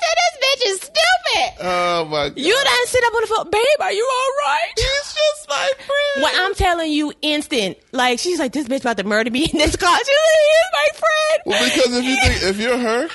said, 0.00 0.16
This 0.18 0.34
bitch 0.42 0.62
is 0.72 0.80
stupid. 0.80 1.50
Oh 1.60 2.04
my 2.06 2.28
god. 2.28 2.38
You 2.38 2.52
done 2.54 2.86
sit 2.86 3.02
up 3.04 3.14
on 3.14 3.20
the 3.22 3.26
phone, 3.26 3.50
babe. 3.50 3.62
Are 3.80 3.92
you 3.92 4.08
all 4.10 4.30
right? 4.46 4.68
He's 4.76 5.14
just 5.14 5.48
my 5.48 5.68
friend. 5.76 6.22
When 6.24 6.32
I'm 6.36 6.54
telling 6.54 6.92
you, 6.92 7.12
instant. 7.22 7.78
Like 7.92 8.18
she's 8.18 8.38
like, 8.38 8.52
this 8.52 8.66
bitch 8.68 8.80
about 8.80 8.96
to 8.98 9.04
murder 9.04 9.30
me 9.30 9.44
in 9.44 9.58
this 9.58 9.76
car. 9.76 9.96
She's 9.98 10.08
like, 10.08 10.48
he's 10.48 10.70
my 10.72 10.88
friend. 10.98 11.42
Well, 11.46 11.64
because 11.64 11.96
if 11.96 12.04
you 12.04 12.16
think 12.16 12.42
if 12.42 12.58
you're 12.60 12.78
her, 12.78 13.08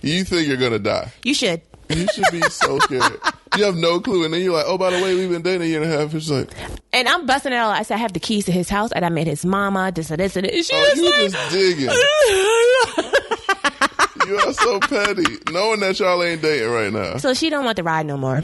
you 0.02 0.24
think 0.24 0.46
you're 0.48 0.56
gonna 0.56 0.78
die. 0.78 1.12
You 1.22 1.34
should. 1.34 1.60
You 1.88 2.06
should 2.14 2.24
be 2.32 2.40
so 2.42 2.78
scared. 2.80 3.18
you 3.56 3.64
have 3.64 3.76
no 3.76 4.00
clue, 4.00 4.24
and 4.24 4.32
then 4.32 4.42
you're 4.42 4.54
like, 4.54 4.64
"Oh, 4.66 4.78
by 4.78 4.90
the 4.90 5.02
way, 5.02 5.14
we've 5.14 5.30
been 5.30 5.42
dating 5.42 5.62
a 5.62 5.66
year 5.66 5.82
and 5.82 5.92
a 5.92 5.96
half." 5.98 6.14
It's 6.14 6.30
like, 6.30 6.48
And 6.92 7.08
I'm 7.08 7.26
busting 7.26 7.52
it 7.52 7.56
out. 7.56 7.70
I 7.70 7.82
said, 7.82 7.96
I 7.96 7.98
have 7.98 8.12
the 8.12 8.20
keys 8.20 8.44
to 8.46 8.52
his 8.52 8.68
house, 8.68 8.92
and 8.92 9.04
I 9.04 9.08
met 9.08 9.26
his 9.26 9.44
mama, 9.44 9.92
this 9.94 10.10
and 10.10 10.20
this 10.20 10.36
and 10.36 10.46
this. 10.46 10.66
She 10.68 10.74
oh, 10.74 10.80
was 10.80 10.98
you 10.98 11.10
like, 11.10 11.30
just 11.30 11.52
digging. 11.52 11.90
you 14.26 14.36
are 14.38 14.52
so 14.52 14.80
petty, 14.80 15.24
knowing 15.52 15.80
that 15.80 15.98
y'all 15.98 16.22
ain't 16.22 16.42
dating 16.42 16.70
right 16.70 16.92
now. 16.92 17.16
so 17.18 17.34
she 17.34 17.50
don't 17.50 17.64
want 17.64 17.76
to 17.76 17.82
ride 17.82 18.06
no 18.06 18.16
more. 18.16 18.42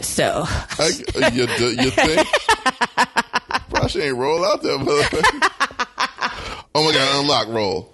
So 0.00 0.44
I, 0.46 0.90
you, 1.32 1.42
you 1.42 1.90
think? 1.90 2.28
Probably 3.68 3.88
she 3.88 4.00
ain't 4.00 4.16
roll 4.16 4.44
out 4.44 4.62
that 4.62 4.78
motherfucker. 4.78 6.64
oh 6.74 6.84
my 6.84 6.92
god, 6.92 7.20
unlock 7.20 7.48
roll. 7.48 7.92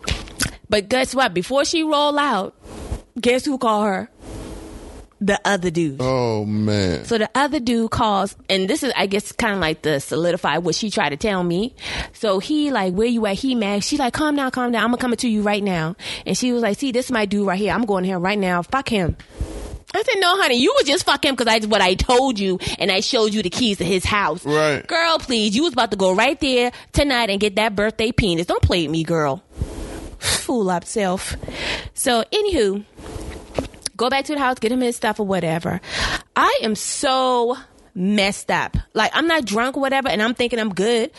But 0.68 0.88
guess 0.88 1.14
what? 1.14 1.34
Before 1.34 1.64
she 1.64 1.82
roll 1.82 2.18
out, 2.18 2.54
guess 3.20 3.44
who 3.44 3.58
called 3.58 3.86
her? 3.86 4.10
The 5.24 5.40
other 5.44 5.70
dude. 5.70 5.98
Oh 6.00 6.44
man. 6.44 7.04
So 7.04 7.16
the 7.16 7.30
other 7.32 7.60
dude 7.60 7.92
calls, 7.92 8.34
and 8.50 8.68
this 8.68 8.82
is, 8.82 8.92
I 8.96 9.06
guess, 9.06 9.30
kind 9.30 9.54
of 9.54 9.60
like 9.60 9.82
the 9.82 10.00
solidify 10.00 10.58
what 10.58 10.74
she 10.74 10.90
tried 10.90 11.10
to 11.10 11.16
tell 11.16 11.44
me. 11.44 11.76
So 12.12 12.40
he 12.40 12.72
like, 12.72 12.92
where 12.94 13.06
you 13.06 13.24
at? 13.26 13.36
He 13.36 13.54
mad. 13.54 13.84
She 13.84 13.98
like, 13.98 14.14
calm 14.14 14.34
down, 14.34 14.50
calm 14.50 14.72
down. 14.72 14.82
I'm 14.82 14.90
gonna 14.90 15.00
come 15.00 15.14
to 15.14 15.28
you 15.28 15.42
right 15.42 15.62
now. 15.62 15.94
And 16.26 16.36
she 16.36 16.52
was 16.52 16.62
like, 16.62 16.76
see, 16.76 16.90
this 16.90 17.06
is 17.06 17.12
my 17.12 17.24
dude 17.26 17.46
right 17.46 17.56
here. 17.56 17.72
I'm 17.72 17.84
going 17.84 18.02
here 18.02 18.18
right 18.18 18.38
now. 18.38 18.62
Fuck 18.62 18.88
him. 18.88 19.16
I 19.94 20.02
said, 20.02 20.14
no, 20.18 20.36
honey, 20.40 20.56
you 20.56 20.74
was 20.76 20.88
just 20.88 21.04
fuck 21.04 21.24
him 21.24 21.36
because 21.36 21.52
I 21.52 21.60
did 21.60 21.70
what 21.70 21.82
I 21.82 21.94
told 21.94 22.38
you, 22.38 22.58
and 22.78 22.90
I 22.90 23.00
showed 23.00 23.34
you 23.34 23.42
the 23.42 23.50
keys 23.50 23.78
to 23.78 23.84
his 23.84 24.04
house. 24.04 24.44
Right. 24.44 24.84
Girl, 24.84 25.18
please, 25.18 25.54
you 25.54 25.64
was 25.64 25.74
about 25.74 25.92
to 25.92 25.96
go 25.96 26.14
right 26.14 26.40
there 26.40 26.72
tonight 26.92 27.30
and 27.30 27.38
get 27.38 27.56
that 27.56 27.76
birthday 27.76 28.10
penis. 28.10 28.46
Don't 28.46 28.62
play 28.62 28.82
with 28.82 28.90
me, 28.90 29.04
girl. 29.04 29.42
Fool 30.18 30.70
up 30.70 30.84
self. 30.84 31.36
So, 31.94 32.24
anywho, 32.32 32.84
go 34.02 34.10
back 34.10 34.24
to 34.24 34.34
the 34.34 34.40
house, 34.40 34.58
get 34.58 34.72
him 34.72 34.80
his 34.80 34.96
stuff 34.96 35.20
or 35.20 35.26
whatever. 35.26 35.80
I 36.34 36.58
am 36.62 36.74
so 36.74 37.56
messed 37.94 38.50
up. 38.50 38.76
Like, 38.94 39.12
I'm 39.14 39.28
not 39.28 39.44
drunk 39.44 39.76
or 39.76 39.80
whatever, 39.80 40.08
and 40.08 40.20
I'm 40.20 40.34
thinking 40.34 40.58
I'm 40.58 40.74
good. 40.74 41.12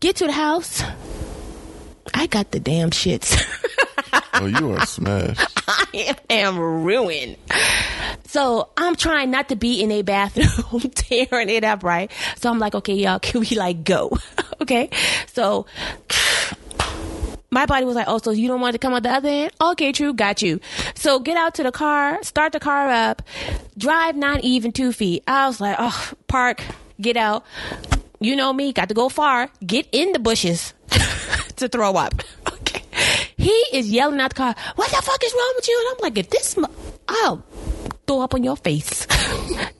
Get 0.00 0.16
to 0.16 0.26
the 0.26 0.32
house. 0.32 0.82
I 2.14 2.26
got 2.26 2.50
the 2.50 2.60
damn 2.60 2.90
shits. 2.90 3.38
Oh, 4.32 4.46
you 4.46 4.72
are 4.72 4.86
smashed. 4.86 5.46
I 5.68 6.16
am 6.30 6.58
ruined. 6.58 7.36
So 8.26 8.70
I'm 8.74 8.96
trying 8.96 9.30
not 9.30 9.50
to 9.50 9.56
be 9.56 9.82
in 9.82 9.90
a 9.90 10.00
bathroom 10.00 10.80
tearing 10.94 11.50
it 11.50 11.62
up, 11.62 11.82
right? 11.84 12.10
So 12.36 12.48
I'm 12.48 12.58
like, 12.58 12.74
okay, 12.74 12.94
y'all, 12.94 13.18
can 13.18 13.40
we 13.40 13.48
like 13.56 13.84
go? 13.84 14.16
okay. 14.62 14.88
So 15.32 15.66
my 17.50 17.66
body 17.66 17.84
was 17.84 17.96
like, 17.96 18.06
oh, 18.08 18.18
so 18.18 18.30
you 18.30 18.48
don't 18.48 18.60
want 18.60 18.74
to 18.74 18.78
come 18.78 18.94
out 18.94 19.02
the 19.02 19.10
other 19.10 19.28
end? 19.28 19.52
Okay, 19.60 19.92
true, 19.92 20.12
got 20.14 20.40
you. 20.42 20.60
So 20.94 21.18
get 21.18 21.36
out 21.36 21.54
to 21.56 21.62
the 21.62 21.72
car, 21.72 22.22
start 22.22 22.52
the 22.52 22.60
car 22.60 22.88
up, 22.88 23.22
drive 23.76 24.16
not 24.16 24.42
even 24.44 24.72
two 24.72 24.92
feet. 24.92 25.24
I 25.26 25.46
was 25.48 25.60
like, 25.60 25.76
oh, 25.78 26.12
park, 26.28 26.62
get 27.00 27.16
out. 27.16 27.44
You 28.20 28.36
know 28.36 28.52
me, 28.52 28.72
got 28.72 28.88
to 28.90 28.94
go 28.94 29.08
far, 29.08 29.50
get 29.66 29.88
in 29.92 30.12
the 30.12 30.18
bushes 30.18 30.74
to 31.56 31.68
throw 31.68 31.94
up. 31.94 32.22
Okay. 32.62 32.82
He 33.36 33.50
is 33.72 33.90
yelling 33.90 34.20
at 34.20 34.28
the 34.28 34.34
car, 34.34 34.54
what 34.76 34.90
the 34.90 35.02
fuck 35.02 35.24
is 35.24 35.32
wrong 35.32 35.52
with 35.56 35.66
you? 35.66 35.86
And 35.88 35.96
I'm 35.96 36.02
like, 36.02 36.18
if 36.18 36.30
this, 36.30 36.56
mo- 36.56 36.70
I'll 37.08 37.42
throw 38.06 38.20
up 38.20 38.34
on 38.34 38.44
your 38.44 38.56
face. 38.56 39.06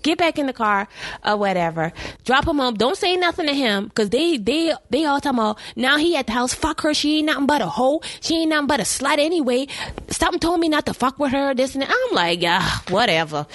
Get 0.02 0.18
back 0.18 0.38
in 0.38 0.46
the 0.46 0.52
car 0.52 0.88
or 1.24 1.36
whatever. 1.36 1.92
Drop 2.24 2.46
him 2.46 2.58
home. 2.58 2.74
Don't 2.74 2.96
say 2.96 3.16
nothing 3.16 3.46
to 3.46 3.54
him 3.54 3.88
because 3.88 4.10
they 4.10 4.36
they 4.36 4.72
they 4.90 5.04
all 5.04 5.20
talking 5.20 5.38
about 5.38 5.58
now 5.76 5.96
he 5.96 6.16
at 6.16 6.26
the 6.26 6.32
house. 6.32 6.54
Fuck 6.54 6.80
her. 6.82 6.94
She 6.94 7.18
ain't 7.18 7.26
nothing 7.26 7.46
but 7.46 7.60
a 7.60 7.66
hoe. 7.66 8.00
She 8.20 8.42
ain't 8.42 8.50
nothing 8.50 8.66
but 8.66 8.80
a 8.80 8.84
slut 8.84 9.18
anyway. 9.18 9.66
Something 10.08 10.40
told 10.40 10.60
me 10.60 10.68
not 10.68 10.86
to 10.86 10.94
fuck 10.94 11.18
with 11.18 11.32
her. 11.32 11.54
This 11.54 11.74
and 11.74 11.82
that. 11.82 11.90
I'm 11.90 12.14
like, 12.14 12.42
yeah, 12.42 12.68
whatever. 12.88 13.46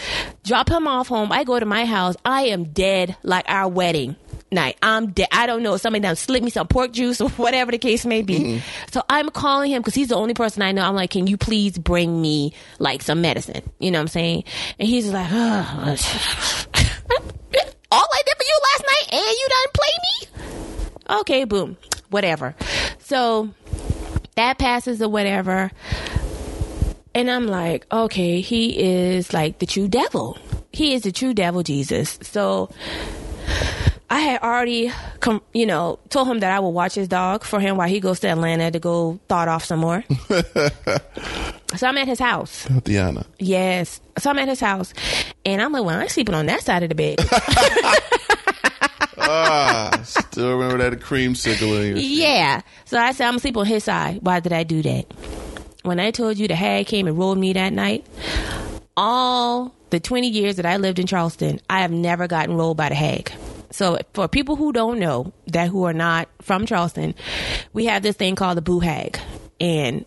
Drop 0.43 0.69
him 0.69 0.87
off 0.87 1.07
home. 1.07 1.31
I 1.31 1.43
go 1.43 1.59
to 1.59 1.65
my 1.65 1.85
house. 1.85 2.15
I 2.23 2.43
am 2.43 2.65
dead 2.65 3.15
like 3.23 3.45
our 3.47 3.67
wedding 3.67 4.15
night. 4.51 4.77
I'm 4.81 5.11
dead. 5.11 5.27
I 5.31 5.45
don't 5.45 5.61
know. 5.61 5.77
Somebody 5.77 6.01
done 6.01 6.15
slip 6.15 6.41
me 6.43 6.49
some 6.49 6.67
pork 6.67 6.91
juice 6.91 7.21
or 7.21 7.29
whatever 7.31 7.71
the 7.71 7.77
case 7.77 8.05
may 8.05 8.23
be. 8.23 8.39
Mm-hmm. 8.39 8.91
So 8.91 9.03
I'm 9.07 9.29
calling 9.29 9.71
him 9.71 9.81
because 9.81 9.93
he's 9.93 10.07
the 10.07 10.15
only 10.15 10.33
person 10.33 10.63
I 10.63 10.71
know. 10.71 10.83
I'm 10.83 10.95
like, 10.95 11.11
can 11.11 11.27
you 11.27 11.37
please 11.37 11.77
bring 11.77 12.19
me 12.19 12.53
like 12.79 13.03
some 13.03 13.21
medicine? 13.21 13.61
You 13.79 13.91
know 13.91 13.99
what 13.99 14.03
I'm 14.03 14.07
saying? 14.07 14.43
And 14.79 14.87
he's 14.87 15.11
like, 15.11 15.27
oh. 15.31 15.95
all 17.91 18.07
I 18.13 18.21
did 18.25 18.35
for 18.37 18.43
you 18.43 18.59
last 18.63 18.83
night 18.83 19.07
and 19.13 19.21
you 19.21 19.47
done 19.49 19.71
play 19.73 19.93
me? 20.03 21.19
Okay, 21.21 21.43
boom. 21.43 21.77
Whatever. 22.09 22.55
So 22.99 23.49
that 24.35 24.57
passes 24.57 25.01
or 25.01 25.09
whatever. 25.09 25.71
And 27.13 27.31
I'm 27.31 27.47
like, 27.47 27.85
okay, 27.91 28.41
he 28.41 28.77
is 28.77 29.33
like 29.33 29.59
the 29.59 29.65
true 29.65 29.87
devil. 29.87 30.37
He 30.71 30.93
is 30.93 31.03
the 31.03 31.11
true 31.11 31.33
devil, 31.33 31.63
Jesus. 31.63 32.19
So 32.21 32.69
I 34.09 34.19
had 34.19 34.41
already, 34.43 34.91
com- 35.19 35.41
you 35.53 35.65
know, 35.65 35.99
told 36.09 36.27
him 36.27 36.39
that 36.39 36.51
I 36.51 36.59
would 36.59 36.69
watch 36.69 36.93
his 36.93 37.07
dog 37.07 37.43
for 37.43 37.59
him 37.59 37.77
while 37.77 37.87
he 37.87 37.99
goes 37.99 38.19
to 38.19 38.27
Atlanta 38.27 38.69
to 38.71 38.79
go 38.79 39.19
thought 39.27 39.47
off 39.47 39.65
some 39.65 39.79
more. 39.79 40.03
so 41.75 41.87
I'm 41.87 41.97
at 41.97 42.07
his 42.07 42.19
house. 42.19 42.65
Diana. 42.83 43.25
Yes. 43.39 43.99
So 44.19 44.29
I'm 44.29 44.37
at 44.37 44.47
his 44.47 44.59
house. 44.59 44.93
And 45.43 45.61
I'm 45.61 45.71
like, 45.71 45.83
well, 45.83 45.99
I'm 45.99 46.07
sleeping 46.07 46.35
on 46.35 46.45
that 46.45 46.61
side 46.61 46.83
of 46.83 46.89
the 46.89 46.95
bed. 46.95 47.19
Ah, 49.27 50.01
still 50.03 50.55
remember 50.57 50.77
that 50.77 50.99
creamsicle 50.99 51.81
in 51.81 51.87
your 51.87 51.97
yeah. 51.97 52.61
So 52.85 52.99
I 52.99 53.11
said, 53.11 53.25
I'm 53.25 53.31
going 53.31 53.39
to 53.39 53.41
sleep 53.41 53.57
on 53.57 53.65
his 53.65 53.83
side. 53.83 54.19
Why 54.21 54.39
did 54.39 54.53
I 54.53 54.63
do 54.63 54.83
that? 54.83 55.05
When 55.81 55.99
I 55.99 56.11
told 56.11 56.37
you 56.37 56.47
the 56.47 56.55
hag 56.55 56.85
came 56.85 57.07
and 57.07 57.17
rolled 57.17 57.39
me 57.39 57.53
that 57.53 57.73
night, 57.73 58.05
all 58.95 59.73
the 59.89 59.99
20 59.99 60.27
years 60.27 60.57
that 60.57 60.65
I 60.65 60.77
lived 60.77 60.99
in 60.99 61.07
Charleston, 61.07 61.59
I 61.69 61.81
have 61.81 61.91
never 61.91 62.27
gotten 62.27 62.55
rolled 62.55 62.77
by 62.77 62.89
the 62.89 62.95
hag. 62.95 63.31
So 63.75 63.99
for 64.13 64.29
people 64.29 64.55
who 64.55 64.71
don't 64.71 64.99
know 64.99 65.33
that 65.47 65.67
who 65.67 65.83
are 65.83 65.91
not 65.91 66.29
from 66.41 66.65
Charleston, 66.65 67.13
we 67.73 67.85
have 67.85 68.03
this 68.03 68.15
thing 68.15 68.35
called 68.35 68.55
the 68.55 68.61
boo 68.61 68.79
hag. 68.79 69.19
And 69.59 70.05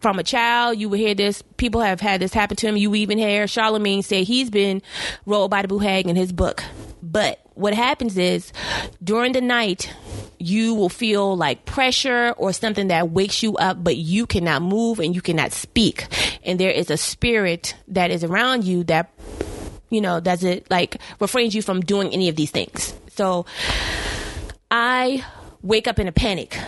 from 0.00 0.18
a 0.18 0.22
child, 0.22 0.78
you 0.78 0.88
would 0.88 0.98
hear 0.98 1.14
this. 1.14 1.42
People 1.58 1.82
have 1.82 2.00
had 2.00 2.22
this 2.22 2.32
happen 2.32 2.56
to 2.56 2.66
him. 2.66 2.78
You 2.78 2.94
even 2.94 3.18
hear 3.18 3.44
Charlamagne 3.44 4.02
say 4.02 4.24
he's 4.24 4.48
been 4.48 4.80
rolled 5.26 5.50
by 5.50 5.60
the 5.60 5.68
boo 5.68 5.80
hag 5.80 6.06
in 6.06 6.16
his 6.16 6.32
book. 6.32 6.64
But 7.02 7.40
what 7.52 7.74
happens 7.74 8.16
is 8.16 8.54
during 9.04 9.32
the 9.32 9.42
night, 9.42 9.92
you 10.38 10.72
will 10.74 10.88
feel 10.88 11.36
like 11.36 11.66
pressure 11.66 12.32
or 12.38 12.54
something 12.54 12.88
that 12.88 13.10
wakes 13.10 13.42
you 13.42 13.56
up, 13.56 13.84
but 13.84 13.98
you 13.98 14.26
cannot 14.26 14.62
move 14.62 14.98
and 14.98 15.14
you 15.14 15.20
cannot 15.20 15.52
speak. 15.52 16.06
And 16.42 16.58
there 16.58 16.70
is 16.70 16.90
a 16.90 16.96
spirit 16.96 17.74
that 17.88 18.10
is 18.10 18.24
around 18.24 18.64
you 18.64 18.82
that 18.84 19.10
you 19.96 20.02
know, 20.02 20.20
does 20.20 20.44
it 20.44 20.70
like 20.70 20.98
refrains 21.20 21.54
you 21.54 21.62
from 21.62 21.80
doing 21.80 22.12
any 22.12 22.28
of 22.28 22.36
these 22.36 22.50
things. 22.50 22.92
So 23.16 23.46
I 24.70 25.24
wake 25.62 25.88
up 25.88 25.98
in 25.98 26.06
a 26.06 26.12
panic 26.12 26.58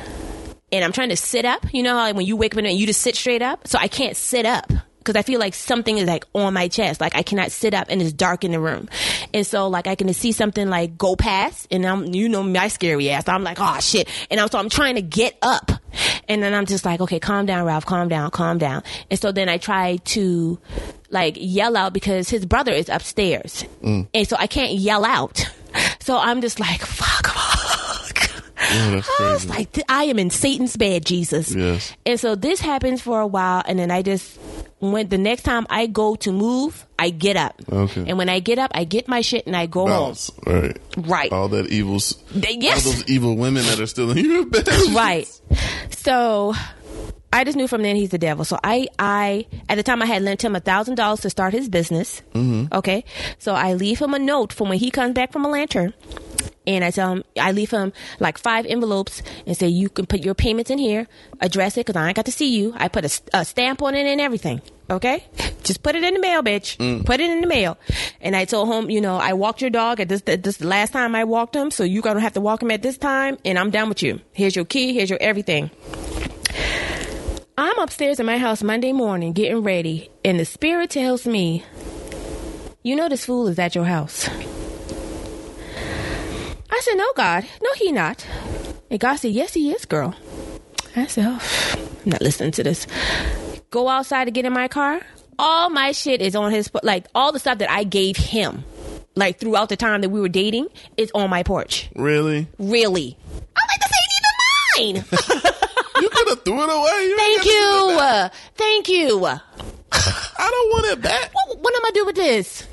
and 0.73 0.83
I'm 0.83 0.93
trying 0.93 1.11
to 1.11 1.17
sit 1.17 1.45
up. 1.45 1.75
You 1.75 1.83
know 1.83 1.95
how 1.95 2.11
when 2.15 2.25
you 2.25 2.37
wake 2.37 2.55
up 2.55 2.59
and 2.59 2.73
you 2.73 2.87
just 2.87 3.03
sit 3.03 3.17
straight 3.17 3.43
up? 3.43 3.69
So 3.69 3.79
I 3.79 3.87
can't 3.87 4.17
sit 4.17 4.47
up 4.47 4.73
because 5.09 5.19
I 5.19 5.23
feel 5.23 5.41
like 5.41 5.55
something 5.55 5.97
is 5.97 6.07
like 6.07 6.27
on 6.35 6.53
my 6.53 6.69
chest. 6.69 7.01
Like 7.01 7.15
I 7.15 7.23
cannot 7.23 7.51
sit 7.51 7.73
up 7.73 7.87
and 7.89 8.03
it's 8.03 8.13
dark 8.13 8.45
in 8.45 8.53
the 8.53 8.61
room. 8.61 8.91
And 9.33 9.47
so 9.47 9.69
like 9.69 9.87
I 9.87 9.95
can 9.95 10.13
see 10.13 10.33
something 10.33 10.69
like 10.69 10.99
go 10.99 11.17
past 11.17 11.67
and 11.71 11.87
I'm, 11.87 12.13
you 12.13 12.29
know, 12.29 12.43
my 12.43 12.69
scary 12.69 13.11
ass. 13.11 13.27
I'm 13.27 13.43
like, 13.43 13.57
oh 13.59 13.81
shit. 13.81 14.07
And 14.31 14.39
I'm, 14.39 14.51
so 14.51 14.59
I'm 14.59 14.69
trying 14.69 14.97
to 14.97 15.03
get 15.03 15.39
up. 15.41 15.73
And 16.29 16.43
then 16.43 16.53
I'm 16.53 16.67
just 16.67 16.85
like, 16.85 17.01
okay, 17.01 17.19
calm 17.19 17.47
down, 17.47 17.65
Ralph, 17.65 17.87
calm 17.87 18.09
down, 18.09 18.31
calm 18.31 18.59
down. 18.59 18.83
And 19.11 19.19
so 19.19 19.33
then 19.33 19.49
I 19.49 19.57
try 19.57 19.97
to 19.97 20.59
like 21.09 21.37
yell 21.39 21.75
out 21.75 21.95
because 21.95 22.29
his 22.29 22.45
brother 22.45 22.73
is 22.73 22.91
upstairs. 22.91 23.65
Mm. 23.83 24.09
And 24.13 24.29
so 24.29 24.37
I 24.39 24.47
can't 24.47 24.75
yell 24.75 25.07
out. 25.07 25.51
So 26.01 26.19
I'm 26.19 26.43
just 26.43 26.61
like, 26.61 26.83
fuck, 26.83 27.29
fuck. 27.29 27.58
Oh, 28.71 29.03
I 29.21 29.33
was 29.33 29.47
like, 29.49 29.79
I 29.89 30.05
am 30.05 30.19
in 30.19 30.31
Satan's 30.31 30.77
bed, 30.77 31.05
Jesus. 31.07 31.55
Yes. 31.55 31.95
And 32.05 32.19
so 32.21 32.35
this 32.35 32.61
happens 32.61 33.01
for 33.01 33.21
a 33.21 33.27
while, 33.27 33.63
and 33.67 33.79
then 33.79 33.91
I 33.91 34.03
just 34.03 34.39
when 34.81 35.09
the 35.09 35.19
next 35.19 35.43
time 35.43 35.67
I 35.71 35.87
go 35.87 36.15
to 36.17 36.31
move, 36.33 36.87
I 36.99 37.11
get 37.11 37.37
up. 37.37 37.61
Okay. 37.71 38.05
And 38.07 38.17
when 38.19 38.29
I 38.29 38.39
get 38.41 38.59
up, 38.59 38.71
I 38.75 38.85
get 38.85 39.09
my 39.09 39.23
shit 39.23 39.47
and 39.47 39.57
I 39.57 39.67
go 39.67 39.87
Bounce. 39.87 40.31
Right. 40.47 40.79
home. 40.95 41.05
Right. 41.05 41.33
All 41.33 41.49
that 41.49 41.67
evil, 41.67 41.97
s- 41.97 42.15
Th- 42.33 42.65
all 42.65 42.81
those 42.81 43.09
evil 43.09 43.37
women 43.37 43.65
that 43.65 43.81
are 43.81 43.87
still 43.89 44.11
in 44.13 44.19
your 44.25 44.47
bed. 44.47 44.69
right. 44.93 45.27
So 45.91 46.55
I 47.33 47.43
just 47.45 47.57
knew 47.57 47.67
from 47.67 47.83
then 47.83 47.97
he's 47.97 48.11
the 48.11 48.19
devil. 48.19 48.45
So 48.45 48.59
I, 48.63 48.87
I 49.01 49.47
at 49.69 49.75
the 49.75 49.83
time 49.83 50.01
I 50.01 50.07
had 50.07 50.23
lent 50.23 50.45
him 50.45 50.55
a 50.55 50.61
thousand 50.61 50.95
dollars 50.95 51.21
to 51.21 51.31
start 51.31 51.53
his 51.55 51.69
business. 51.69 52.23
Mm-hmm. 52.35 52.73
Okay, 52.73 53.05
so 53.39 53.55
I 53.55 53.73
leave 53.75 53.99
him 53.99 54.15
a 54.15 54.19
note 54.19 54.53
for 54.53 54.69
when 54.69 54.79
he 54.79 54.91
comes 54.93 55.15
back 55.15 55.33
from 55.33 55.45
Atlanta. 55.45 55.93
And 56.69 56.85
I 56.85 56.91
tell 56.91 57.11
him, 57.13 57.25
I 57.41 57.53
leave 57.53 57.71
him 57.71 57.95
like 58.21 58.37
five 58.37 58.67
envelopes 58.67 59.23
and 59.47 59.57
say, 59.57 59.69
you 59.69 59.89
can 59.89 60.05
put 60.05 60.23
your 60.23 60.35
payments 60.35 60.71
in 60.71 60.77
here, 60.77 61.07
address 61.41 61.79
it, 61.79 61.87
because 61.87 61.97
I 61.97 62.09
ain't 62.09 62.17
got 62.17 62.27
to 62.27 62.33
see 62.33 62.55
you. 62.55 62.75
I 62.77 62.89
put 62.89 63.07
a, 63.07 63.39
a 63.39 63.45
stamp 63.47 63.81
on 63.81 63.95
it 63.95 64.05
and 64.07 64.21
everything. 64.21 64.61
Okay? 64.91 65.25
Just 65.63 65.83
put 65.83 65.95
it 65.95 66.05
in 66.05 66.13
the 66.13 66.21
mail, 66.21 66.43
bitch. 66.43 66.77
Mm. 66.77 67.07
Put 67.07 67.21
it 67.21 67.31
in 67.31 67.41
the 67.41 67.47
mail. 67.47 67.79
And 68.21 68.37
I 68.37 68.45
told 68.45 68.69
him, 68.69 68.91
you 68.91 69.01
know, 69.01 69.17
I 69.17 69.33
walked 69.33 69.63
your 69.63 69.71
dog 69.71 69.99
at 69.99 70.11
this, 70.11 70.21
this 70.21 70.59
the 70.59 70.67
last 70.67 70.93
time 70.93 71.15
I 71.15 71.25
walked 71.25 71.57
him, 71.57 71.71
so 71.71 71.85
you're 71.85 72.03
going 72.03 72.17
to 72.17 72.21
have 72.21 72.35
to 72.35 72.41
walk 72.43 72.63
him 72.63 72.71
at 72.71 72.83
this 72.83 72.99
time, 72.99 73.39
and 73.47 73.59
I'm 73.59 73.71
done 73.71 73.89
with 73.89 74.03
you. 74.03 74.21
Here's 74.35 74.55
your 74.55 74.67
key, 74.67 74.93
here's 74.93 75.09
your 75.09 75.19
everything. 75.23 75.71
I'm 77.57 77.79
upstairs 77.79 78.21
in 78.21 78.27
my 78.27 78.37
house 78.37 78.63
Monday 78.63 78.93
morning 78.93 79.33
getting 79.33 79.63
ready, 79.63 80.11
and 80.23 80.39
the 80.39 80.45
spirit 80.45 80.91
tells 80.91 81.27
me, 81.27 81.65
You 82.83 82.95
know 82.95 83.09
this 83.09 83.25
fool 83.25 83.49
is 83.49 83.59
at 83.59 83.75
your 83.75 83.87
house. 83.87 84.29
I 86.79 86.81
said, 86.81 86.95
No, 86.95 87.13
God. 87.17 87.45
No, 87.63 87.71
he 87.75 87.91
not. 87.93 88.25
And 88.91 89.01
God 89.01 89.17
said, 89.17 89.33
Yes, 89.33 89.55
he 89.55 89.73
is, 89.73 89.85
girl. 89.85 90.15
I 90.97 91.07
said, 91.07 91.27
oh, 91.29 91.77
I'm 92.05 92.11
not 92.11 92.23
listening 92.23 92.51
to 92.53 92.65
this. 92.65 92.87
Go 93.71 93.89
outside 93.89 94.25
to 94.25 94.31
get 94.31 94.45
in 94.45 94.53
my 94.53 94.69
car. 94.69 95.01
All 95.39 95.71
my 95.71 95.93
shit 95.93 96.21
is 96.21 96.35
on 96.35 96.51
his, 96.51 96.71
like, 96.83 97.07
all 97.15 97.31
the 97.31 97.39
stuff 97.39 97.59
that 97.59 97.71
I 97.71 97.85
gave 97.85 98.17
him, 98.17 98.65
like, 99.15 99.39
throughout 99.39 99.69
the 99.69 99.77
time 99.77 100.01
that 100.01 100.09
we 100.09 100.21
were 100.21 100.29
dating, 100.29 100.67
is 100.97 101.13
on 101.15 101.31
my 101.31 101.43
porch. 101.45 101.89
Really? 101.95 102.49
Really. 102.59 103.17
I'm 103.37 103.69
like, 103.69 103.81
this 103.81 103.93
ain't 104.81 104.95
even 104.95 105.13
mine. 105.13 105.55
You 106.01 106.09
could 106.11 106.29
have 106.29 106.45
threw 106.45 106.63
it 106.63 106.71
away. 106.71 107.07
You 107.09 107.17
Thank 107.17 107.45
you. 107.45 108.29
Thank 108.55 108.89
you. 108.89 109.27
I 109.27 109.41
don't 110.39 110.71
want 110.71 110.87
it 110.93 111.03
back. 111.03 111.33
what 111.61 111.75
am 111.75 111.85
I 111.85 111.91
do 111.93 112.07
with 112.07 112.15
this? 112.15 112.68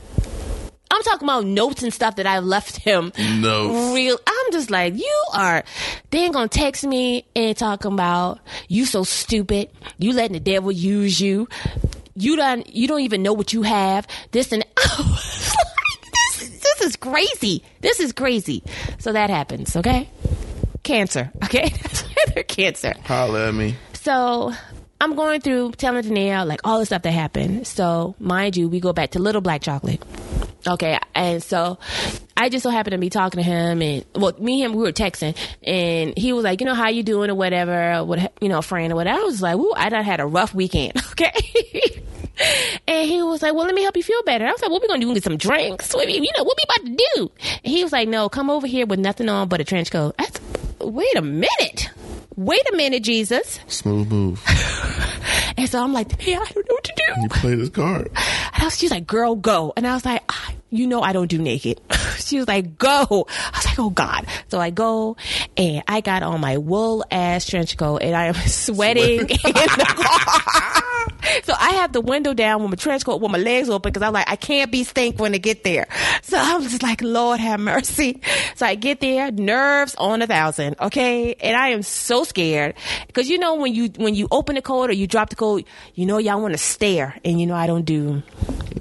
I'm 0.91 1.03
talking 1.03 1.25
about 1.27 1.45
notes 1.45 1.83
and 1.83 1.93
stuff 1.93 2.15
that 2.17 2.27
I 2.27 2.39
left 2.39 2.77
him. 2.77 3.11
No. 3.17 3.93
Real. 3.93 4.17
I'm 4.25 4.51
just 4.51 4.69
like, 4.71 4.95
you 4.95 5.23
are. 5.33 5.63
They 6.11 6.19
ain't 6.19 6.33
gonna 6.33 6.47
text 6.47 6.83
me 6.85 7.25
and 7.35 7.55
talking 7.57 7.91
about 7.91 8.39
you 8.67 8.85
so 8.85 9.03
stupid. 9.03 9.69
You 9.97 10.13
letting 10.13 10.33
the 10.33 10.39
devil 10.39 10.71
use 10.71 11.19
you. 11.19 11.47
You 12.15 12.35
don't. 12.35 12.73
You 12.73 12.87
don't 12.87 13.01
even 13.01 13.23
know 13.23 13.33
what 13.33 13.51
you 13.51 13.63
have. 13.63 14.07
This 14.31 14.51
and 14.51 14.65
like, 14.77 15.07
this. 16.37 16.49
This 16.61 16.81
is 16.81 16.95
crazy. 16.95 17.63
This 17.81 17.99
is 17.99 18.13
crazy. 18.13 18.63
So 18.99 19.11
that 19.13 19.29
happens. 19.29 19.75
Okay. 19.75 20.09
Cancer. 20.83 21.31
Okay. 21.43 21.69
That's 21.81 22.03
cancer. 22.47 22.93
Holla 23.03 23.49
at 23.49 23.53
me. 23.53 23.75
So 23.93 24.53
I'm 25.01 25.15
going 25.15 25.41
through 25.41 25.73
telling 25.73 26.03
Danielle 26.03 26.45
like 26.45 26.61
all 26.63 26.79
the 26.79 26.85
stuff 26.85 27.01
that 27.01 27.11
happened. 27.11 27.67
So 27.67 28.15
mind 28.19 28.55
you, 28.55 28.69
we 28.69 28.79
go 28.79 28.93
back 28.93 29.11
to 29.11 29.19
Little 29.19 29.41
Black 29.41 29.61
Chocolate. 29.61 30.01
Okay, 30.67 30.97
and 31.13 31.43
so 31.43 31.77
I 32.35 32.49
just 32.49 32.63
so 32.63 32.69
happened 32.69 32.93
to 32.93 32.97
be 32.97 33.09
talking 33.09 33.37
to 33.37 33.43
him, 33.43 33.81
and 33.81 34.03
well, 34.15 34.33
me 34.39 34.63
and 34.63 34.71
him 34.71 34.77
we 34.77 34.83
were 34.83 34.91
texting, 34.91 35.35
and 35.63 36.17
he 36.17 36.33
was 36.33 36.43
like, 36.43 36.59
you 36.59 36.65
know, 36.65 36.73
how 36.73 36.89
you 36.89 37.03
doing 37.03 37.29
or 37.29 37.35
whatever, 37.35 38.03
what 38.03 38.33
you 38.41 38.49
know, 38.49 38.61
friend 38.61 38.91
or 38.91 38.95
whatever. 38.95 39.19
I 39.19 39.23
was 39.23 39.41
like, 39.41 39.57
woo, 39.57 39.71
I 39.75 39.89
done 39.89 40.03
had 40.03 40.19
a 40.19 40.25
rough 40.25 40.53
weekend. 40.53 40.93
Okay. 41.15 41.31
And 42.85 43.09
he 43.09 43.21
was 43.21 43.41
like, 43.41 43.53
"Well, 43.53 43.65
let 43.65 43.73
me 43.73 43.81
help 43.83 43.95
you 43.95 44.03
feel 44.03 44.21
better." 44.23 44.45
I 44.45 44.51
was 44.51 44.61
like, 44.61 44.69
"What 44.69 44.81
we 44.81 44.89
gonna 44.89 44.99
do? 44.99 45.13
Get 45.13 45.23
some 45.23 45.37
drinks? 45.37 45.93
What 45.93 46.09
You 46.11 46.19
know, 46.37 46.43
what 46.43 46.57
we 46.57 46.63
about 46.63 46.97
to 46.97 47.03
do?" 47.15 47.31
And 47.63 47.73
he 47.73 47.81
was 47.81 47.93
like, 47.93 48.09
"No, 48.09 48.27
come 48.27 48.49
over 48.49 48.67
here 48.67 48.85
with 48.85 48.99
nothing 48.99 49.29
on 49.29 49.47
but 49.47 49.61
a 49.61 49.63
trench 49.63 49.89
coat." 49.89 50.15
I 50.19 50.25
said, 50.25 50.41
Wait 50.81 51.15
a 51.15 51.21
minute. 51.21 51.89
Wait 52.37 52.61
a 52.71 52.75
minute, 52.75 53.03
Jesus. 53.03 53.59
Smooth 53.67 54.11
move. 54.11 54.43
And 55.57 55.69
so 55.69 55.81
I'm 55.81 55.93
like, 55.93 56.19
"Hey, 56.19 56.33
I 56.33 56.37
don't 56.39 56.67
know 56.69 56.75
what 56.75 56.83
to 56.83 56.93
do." 56.97 57.21
You 57.21 57.29
played 57.29 57.59
his 57.59 57.69
card. 57.69 58.07
And 58.07 58.61
I 58.61 58.65
was, 58.65 58.77
she 58.77 58.87
was 58.87 58.91
like, 58.91 59.07
girl, 59.07 59.35
go. 59.35 59.71
And 59.77 59.87
I 59.87 59.93
was 59.93 60.03
like, 60.05 60.21
ah, 60.29 60.51
you 60.71 60.87
know, 60.87 61.01
I 61.01 61.13
don't 61.13 61.27
do 61.27 61.37
naked. 61.37 61.79
she 62.17 62.37
was 62.37 62.47
like, 62.47 62.77
go. 62.77 63.01
I 63.09 63.57
was 63.57 63.65
like, 63.65 63.79
oh 63.79 63.89
God. 63.89 64.25
So 64.49 64.59
I 64.59 64.69
go 64.71 65.15
and 65.55 65.83
I 65.87 66.01
got 66.01 66.23
on 66.23 66.41
my 66.41 66.57
wool 66.57 67.03
ass 67.11 67.45
trench 67.45 67.77
coat 67.77 67.97
and 68.01 68.15
I 68.15 68.25
am 68.25 68.33
sweating 68.47 69.19
in 69.21 69.27
the 69.27 69.93
car. 69.95 71.41
so 71.43 71.53
I 71.57 71.71
have 71.75 71.93
the 71.93 72.01
window 72.01 72.33
down 72.33 72.61
with 72.61 72.71
my 72.71 72.75
trench 72.75 73.05
coat 73.05 73.21
with 73.21 73.31
my 73.31 73.37
legs 73.37 73.69
open 73.69 73.91
because 73.91 74.05
I'm 74.05 74.13
like, 74.13 74.29
I 74.29 74.35
can't 74.35 74.71
be 74.71 74.83
stink 74.83 75.19
when 75.19 75.33
I 75.33 75.37
get 75.37 75.63
there. 75.63 75.87
So 76.23 76.37
I'm 76.37 76.61
just 76.63 76.83
like, 76.83 77.01
Lord 77.01 77.39
have 77.39 77.59
mercy. 77.59 78.21
So 78.55 78.65
I 78.65 78.75
get 78.75 78.99
there, 78.99 79.31
nerves 79.31 79.95
on 79.97 80.21
a 80.21 80.27
thousand. 80.27 80.75
Okay. 80.81 81.35
And 81.35 81.55
I 81.55 81.69
am 81.69 81.83
so 81.83 82.23
scared 82.23 82.75
because 83.07 83.29
you 83.29 83.37
know, 83.37 83.55
when 83.55 83.73
you, 83.73 83.89
when 83.97 84.15
you 84.15 84.27
open 84.31 84.55
the 84.55 84.61
code 84.61 84.89
or 84.89 84.93
you 84.93 85.07
drop 85.07 85.29
the 85.29 85.35
code, 85.35 85.65
you 85.93 86.05
know, 86.05 86.17
y'all 86.17 86.41
want 86.41 86.53
to 86.53 86.57
stare 86.57 87.15
and 87.23 87.39
you 87.39 87.45
know, 87.47 87.55
I 87.55 87.67
don't 87.67 87.85
do 87.85 88.23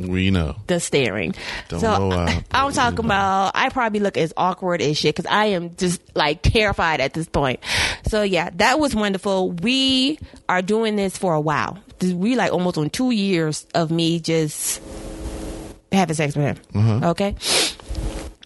We 0.01 0.31
know. 0.31 0.57
the 0.67 0.81
staring. 0.81 1.35
Don't 1.81 1.81
so 1.81 2.09
know 2.09 2.27
but 2.27 2.45
I'm 2.53 2.73
talking 2.73 3.05
about 3.05 3.53
I 3.55 3.69
probably 3.69 4.01
look 4.01 4.17
as 4.17 4.33
awkward 4.37 4.81
as 4.83 4.97
shit 4.97 5.15
because 5.15 5.31
I 5.31 5.47
am 5.47 5.75
just 5.77 6.01
like 6.17 6.43
terrified 6.43 7.01
at 7.01 7.15
this 7.15 7.29
point. 7.29 7.61
So 8.07 8.23
yeah, 8.23 8.51
that 8.55 8.79
was 8.79 8.95
wonderful. 8.95 9.53
We 9.53 10.19
are 10.49 10.63
doing 10.63 10.97
this 10.97 11.17
for 11.17 11.35
a 11.35 11.41
while. 11.41 11.79
We 12.03 12.37
like 12.37 12.53
almost 12.53 12.77
on 12.79 12.91
two 12.91 13.11
years 13.11 13.67
of 13.75 13.91
me 13.91 14.21
just 14.21 14.83
having 15.93 16.15
sex 16.17 16.37
with 16.37 16.45
him. 16.45 16.57
Uh-huh. 16.75 17.11
Okay. 17.11 17.35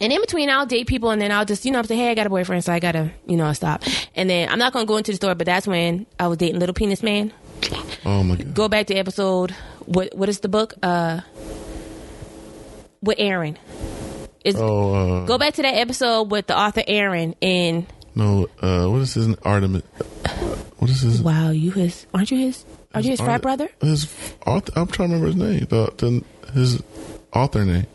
And 0.00 0.12
in 0.12 0.20
between, 0.20 0.48
I'll 0.48 0.64
date 0.66 0.86
people, 0.86 1.10
and 1.10 1.20
then 1.20 1.32
I'll 1.32 1.44
just, 1.44 1.64
you 1.64 1.72
know, 1.72 1.80
I'm 1.80 1.84
say, 1.84 1.96
hey, 1.96 2.10
I 2.12 2.14
got 2.14 2.24
a 2.24 2.30
boyfriend, 2.30 2.62
so 2.62 2.72
I 2.72 2.78
gotta, 2.78 3.10
you 3.26 3.36
know, 3.36 3.52
stop. 3.52 3.82
And 4.14 4.30
then 4.30 4.48
I'm 4.48 4.58
not 4.60 4.72
gonna 4.72 4.86
go 4.86 4.96
into 4.96 5.10
the 5.10 5.16
story, 5.16 5.34
but 5.34 5.46
that's 5.46 5.66
when 5.66 6.06
I 6.20 6.28
was 6.28 6.38
dating 6.38 6.60
Little 6.60 6.74
Penis 6.74 7.02
Man 7.02 7.32
Oh 8.04 8.22
my 8.22 8.36
god. 8.36 8.54
go 8.54 8.68
back 8.68 8.86
to 8.86 8.94
episode 8.94 9.50
what 9.86 10.14
what 10.16 10.28
is 10.28 10.40
the 10.40 10.48
book 10.48 10.74
uh 10.82 11.20
with 13.02 13.16
aaron 13.18 13.58
is 14.44 14.54
Oh 14.56 14.94
uh, 14.94 15.26
go 15.26 15.38
back 15.38 15.54
to 15.54 15.62
that 15.62 15.74
episode 15.74 16.30
with 16.30 16.46
the 16.46 16.58
author 16.58 16.82
aaron 16.86 17.34
and 17.42 17.86
no. 18.14 18.48
Uh, 18.60 18.86
what 18.88 19.00
is 19.02 19.14
his 19.14 19.28
name? 19.28 19.36
Artemis? 19.44 19.82
What 20.78 20.90
is 20.90 21.00
his? 21.02 21.22
wow 21.22 21.50
you 21.50 21.70
his 21.70 22.06
aren't 22.14 22.30
you 22.30 22.38
his 22.38 22.64
are 22.94 23.00
you 23.00 23.10
his 23.10 23.20
frat 23.20 23.42
brother 23.42 23.68
His 23.80 24.12
author. 24.46 24.72
I'm 24.76 24.86
trying 24.88 25.10
to 25.10 25.16
remember 25.16 25.26
his 25.26 25.36
name. 25.36 25.66
The, 25.68 25.92
the 25.96 26.24
his 26.52 26.82
author 27.32 27.64
name. 27.64 27.86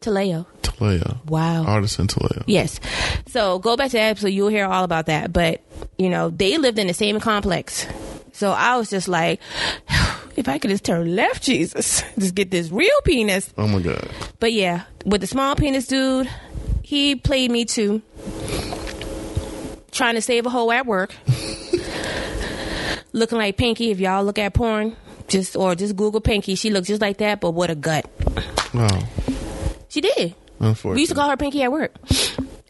taleo 0.00 0.46
Taleo. 0.62 1.24
wow 1.26 1.64
Artisan 1.64 2.06
Taleo. 2.06 2.42
yes 2.46 2.80
so 3.28 3.58
go 3.58 3.76
back 3.76 3.90
to 3.90 3.96
that 3.98 4.10
episode 4.10 4.28
you'll 4.28 4.48
hear 4.48 4.64
all 4.66 4.84
about 4.84 5.06
that 5.06 5.32
but 5.32 5.60
you 5.98 6.08
know 6.08 6.30
they 6.30 6.56
lived 6.58 6.78
in 6.78 6.86
the 6.86 6.94
same 6.94 7.20
complex 7.20 7.86
so 8.32 8.50
i 8.52 8.76
was 8.78 8.88
just 8.88 9.08
like 9.08 9.40
if 10.40 10.48
i 10.48 10.58
could 10.58 10.70
just 10.70 10.84
turn 10.84 11.14
left 11.14 11.42
jesus 11.42 12.02
just 12.18 12.34
get 12.34 12.50
this 12.50 12.70
real 12.70 13.00
penis 13.04 13.52
Oh 13.56 13.68
my 13.68 13.80
god. 13.80 14.10
But 14.40 14.52
yeah, 14.54 14.84
with 15.04 15.20
the 15.20 15.26
small 15.26 15.54
penis 15.54 15.86
dude, 15.86 16.28
he 16.82 17.14
played 17.14 17.50
me 17.50 17.66
too. 17.66 18.00
Trying 19.92 20.14
to 20.14 20.22
save 20.22 20.46
a 20.46 20.50
hoe 20.50 20.70
at 20.70 20.86
work. 20.86 21.14
Looking 23.12 23.38
like 23.38 23.58
Pinky. 23.58 23.90
If 23.90 24.00
y'all 24.00 24.24
look 24.24 24.38
at 24.38 24.54
porn, 24.54 24.96
just 25.28 25.56
or 25.56 25.74
just 25.74 25.94
Google 25.94 26.20
Pinky. 26.22 26.54
She 26.54 26.70
looks 26.70 26.88
just 26.88 27.02
like 27.02 27.18
that, 27.18 27.40
but 27.40 27.50
what 27.50 27.68
a 27.68 27.74
gut. 27.74 28.08
Wow. 28.72 29.02
She 29.88 30.00
did. 30.00 30.34
We 30.94 31.00
used 31.00 31.10
to 31.10 31.16
call 31.16 31.28
her 31.28 31.36
Pinky 31.36 31.62
at 31.62 31.70
work. 31.72 31.94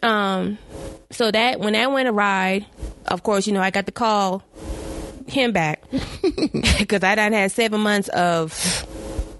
Um, 0.02 0.58
so 1.10 1.30
that 1.30 1.60
when 1.60 1.74
that 1.74 1.92
went 1.92 2.08
awry, 2.08 2.66
of 3.06 3.22
course, 3.22 3.46
you 3.46 3.52
know 3.52 3.60
I 3.60 3.70
got 3.70 3.86
the 3.86 3.92
call 3.92 4.42
him 5.26 5.52
back 5.52 5.82
because 6.78 7.02
I 7.04 7.14
done 7.14 7.32
had 7.32 7.52
seven 7.52 7.80
months 7.80 8.08
of 8.08 8.86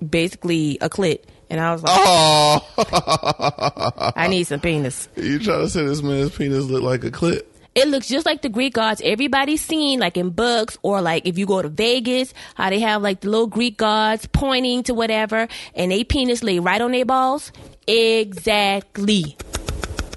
basically 0.06 0.78
a 0.80 0.88
clit, 0.88 1.22
and 1.48 1.60
I 1.60 1.72
was 1.72 1.82
like, 1.82 1.92
Oh, 1.96 4.12
I 4.16 4.28
need 4.28 4.44
some 4.44 4.60
penis. 4.60 5.08
you 5.16 5.38
trying 5.38 5.60
to 5.62 5.68
say 5.68 5.84
this 5.84 6.02
man's 6.02 6.36
penis 6.36 6.64
look 6.64 6.82
like 6.82 7.04
a 7.04 7.10
clit? 7.10 7.42
It 7.72 7.86
looks 7.86 8.08
just 8.08 8.26
like 8.26 8.42
the 8.42 8.48
Greek 8.48 8.74
gods 8.74 9.00
everybody's 9.04 9.64
seen, 9.64 10.00
like 10.00 10.16
in 10.16 10.30
books, 10.30 10.76
or 10.82 11.00
like 11.00 11.26
if 11.26 11.38
you 11.38 11.46
go 11.46 11.62
to 11.62 11.68
Vegas, 11.68 12.34
how 12.56 12.68
they 12.70 12.80
have 12.80 13.00
like 13.00 13.20
the 13.20 13.30
little 13.30 13.46
Greek 13.46 13.76
gods 13.76 14.26
pointing 14.26 14.82
to 14.84 14.94
whatever, 14.94 15.46
and 15.74 15.92
they 15.92 16.02
penis 16.02 16.42
lay 16.42 16.58
right 16.58 16.80
on 16.80 16.90
their 16.90 17.04
balls. 17.04 17.52
Exactly. 17.86 19.36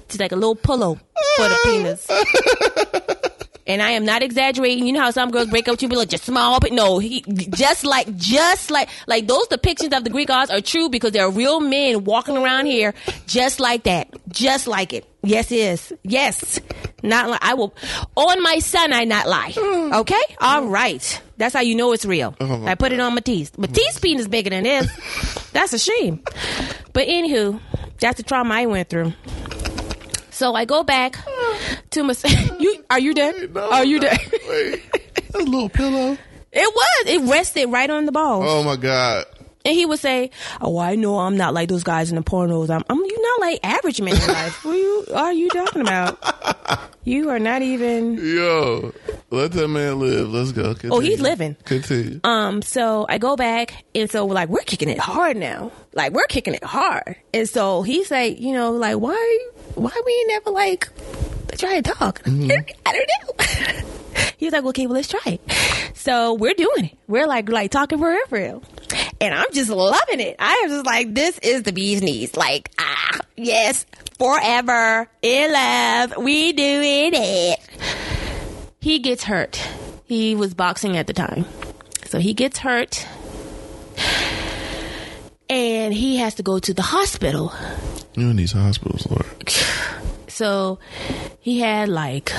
It's 0.06 0.18
like 0.18 0.32
a 0.32 0.36
little 0.36 0.56
pillow 0.56 0.96
for 1.36 1.48
the 1.48 1.58
penis. 1.64 2.06
And 3.66 3.82
I 3.82 3.92
am 3.92 4.04
not 4.04 4.22
exaggerating. 4.22 4.86
You 4.86 4.92
know 4.92 5.00
how 5.00 5.10
some 5.10 5.30
girls 5.30 5.48
break 5.48 5.68
up 5.68 5.72
with 5.72 5.82
you, 5.82 5.88
be 5.88 5.96
like 5.96 6.10
just 6.10 6.24
small, 6.24 6.60
but 6.60 6.72
no, 6.72 6.98
he, 6.98 7.22
just 7.22 7.84
like, 7.84 8.14
just 8.16 8.70
like, 8.70 8.90
like 9.06 9.26
those 9.26 9.46
depictions 9.48 9.96
of 9.96 10.04
the 10.04 10.10
Greek 10.10 10.28
gods 10.28 10.50
are 10.50 10.60
true 10.60 10.90
because 10.90 11.12
there 11.12 11.24
are 11.24 11.30
real 11.30 11.60
men 11.60 12.04
walking 12.04 12.36
around 12.36 12.66
here 12.66 12.92
just 13.26 13.60
like 13.60 13.84
that, 13.84 14.08
just 14.28 14.66
like 14.66 14.92
it. 14.92 15.06
Yes, 15.22 15.50
it 15.50 15.58
is. 15.58 15.92
Yes, 16.02 16.60
not 17.02 17.30
like 17.30 17.42
I 17.42 17.54
will. 17.54 17.74
On 18.16 18.42
my 18.42 18.58
son, 18.58 18.92
I 18.92 19.04
not 19.04 19.26
lie. 19.26 19.52
Mm. 19.52 20.00
Okay, 20.00 20.22
all 20.40 20.66
right. 20.66 21.22
That's 21.38 21.54
how 21.54 21.60
you 21.60 21.74
know 21.74 21.92
it's 21.92 22.04
real. 22.04 22.36
Oh, 22.40 22.66
I 22.66 22.74
put 22.74 22.92
it 22.92 23.00
on 23.00 23.14
Matisse. 23.14 23.56
Matisse 23.56 23.98
penis 23.98 24.28
bigger 24.28 24.50
than 24.50 24.64
this. 24.64 25.50
That's 25.52 25.72
a 25.72 25.78
shame. 25.78 26.22
But 26.92 27.08
anywho, 27.08 27.58
that's 27.98 28.18
the 28.18 28.22
trauma 28.22 28.54
I 28.54 28.66
went 28.66 28.90
through. 28.90 29.14
So 30.34 30.54
I 30.56 30.64
go 30.64 30.82
back 30.82 31.16
to 31.90 32.02
my. 32.02 32.14
You 32.58 32.84
are 32.90 32.98
you 32.98 33.14
dead? 33.14 33.54
No, 33.54 33.70
are 33.70 33.84
you 33.84 34.00
no. 34.00 34.08
done? 34.08 34.18
Wait, 34.48 34.82
that's 35.14 35.34
a 35.36 35.38
little 35.38 35.68
pillow. 35.68 36.18
It 36.52 36.74
was. 36.74 37.06
It 37.06 37.30
rested 37.30 37.66
right 37.66 37.88
on 37.88 38.04
the 38.06 38.12
ball. 38.12 38.42
Oh 38.42 38.64
my 38.64 38.74
god. 38.76 39.26
And 39.64 39.74
he 39.74 39.86
would 39.86 40.00
say, 40.00 40.30
"Oh, 40.60 40.78
I 40.78 40.94
know 40.96 41.18
I'm 41.18 41.36
not 41.36 41.54
like 41.54 41.68
those 41.68 41.84
guys 41.84 42.10
in 42.10 42.16
the 42.16 42.22
pornos. 42.22 42.68
I'm, 42.68 42.82
I'm 42.90 42.98
you 42.98 43.22
not 43.22 43.40
like 43.46 43.60
average 43.62 44.00
men 44.00 44.14
in 44.20 44.28
life. 44.28 44.64
What 44.64 44.76
you 44.76 45.06
are 45.14 45.32
you 45.32 45.48
talking 45.50 45.82
about? 45.82 46.18
You 47.04 47.30
are 47.30 47.38
not 47.38 47.62
even." 47.62 48.14
Yo, 48.22 48.92
let 49.30 49.52
that 49.52 49.68
man 49.68 50.00
live. 50.00 50.30
Let's 50.30 50.52
go. 50.52 50.74
Continue. 50.74 50.96
Oh, 50.96 51.00
he's 51.00 51.20
living. 51.20 51.56
Continue. 51.64 52.20
Um, 52.24 52.60
so 52.60 53.06
I 53.08 53.16
go 53.18 53.36
back, 53.36 53.84
and 53.94 54.10
so 54.10 54.26
we're 54.26 54.34
like 54.34 54.48
we're 54.50 54.60
kicking 54.62 54.90
it 54.90 54.98
hard 54.98 55.36
now. 55.36 55.72
Like 55.94 56.12
we're 56.12 56.26
kicking 56.26 56.54
it 56.54 56.64
hard, 56.64 57.16
and 57.32 57.48
so 57.48 57.82
he's 57.82 58.10
like, 58.10 58.40
you 58.40 58.52
know, 58.52 58.72
like 58.72 58.96
why, 58.98 59.38
why 59.74 59.90
we 60.04 60.24
never 60.28 60.50
like 60.50 60.88
try 61.56 61.80
to 61.80 61.82
talk? 61.82 62.22
I 62.26 62.28
don't 62.28 62.48
know. 62.48 63.44
He's 64.36 64.52
like, 64.52 64.64
okay, 64.64 64.86
well, 64.86 64.94
let's 64.94 65.08
try 65.08 65.20
it. 65.26 65.40
So 65.94 66.34
we're 66.34 66.54
doing 66.54 66.86
it. 66.86 66.98
We're 67.08 67.26
like, 67.26 67.48
like 67.48 67.70
talking 67.70 67.98
for 67.98 68.08
real, 68.10 68.26
for 68.26 68.38
real. 68.38 68.62
and 69.20 69.34
I'm 69.34 69.52
just 69.52 69.70
loving 69.70 70.20
it. 70.20 70.36
I 70.38 70.62
am 70.64 70.70
just 70.70 70.86
like, 70.86 71.14
this 71.14 71.38
is 71.38 71.62
the 71.62 71.72
bee's 71.72 72.02
knees. 72.02 72.36
Like, 72.36 72.70
ah, 72.78 73.20
yes, 73.36 73.86
forever 74.18 75.08
in 75.22 75.52
love. 75.52 76.16
We 76.18 76.52
doing 76.52 77.12
it. 77.14 77.60
He 78.80 78.98
gets 78.98 79.24
hurt. 79.24 79.56
He 80.04 80.34
was 80.34 80.52
boxing 80.54 80.96
at 80.96 81.06
the 81.06 81.14
time. 81.14 81.46
So 82.06 82.18
he 82.18 82.34
gets 82.34 82.58
hurt 82.58 83.06
and 85.48 85.94
he 85.94 86.18
has 86.18 86.34
to 86.36 86.42
go 86.42 86.58
to 86.58 86.74
the 86.74 86.82
hospital. 86.82 87.52
You 88.16 88.30
in 88.30 88.36
these 88.36 88.52
hospitals, 88.52 89.06
Lord. 89.10 89.26
So 90.28 90.78
he 91.40 91.60
had 91.60 91.88
like 91.88 92.32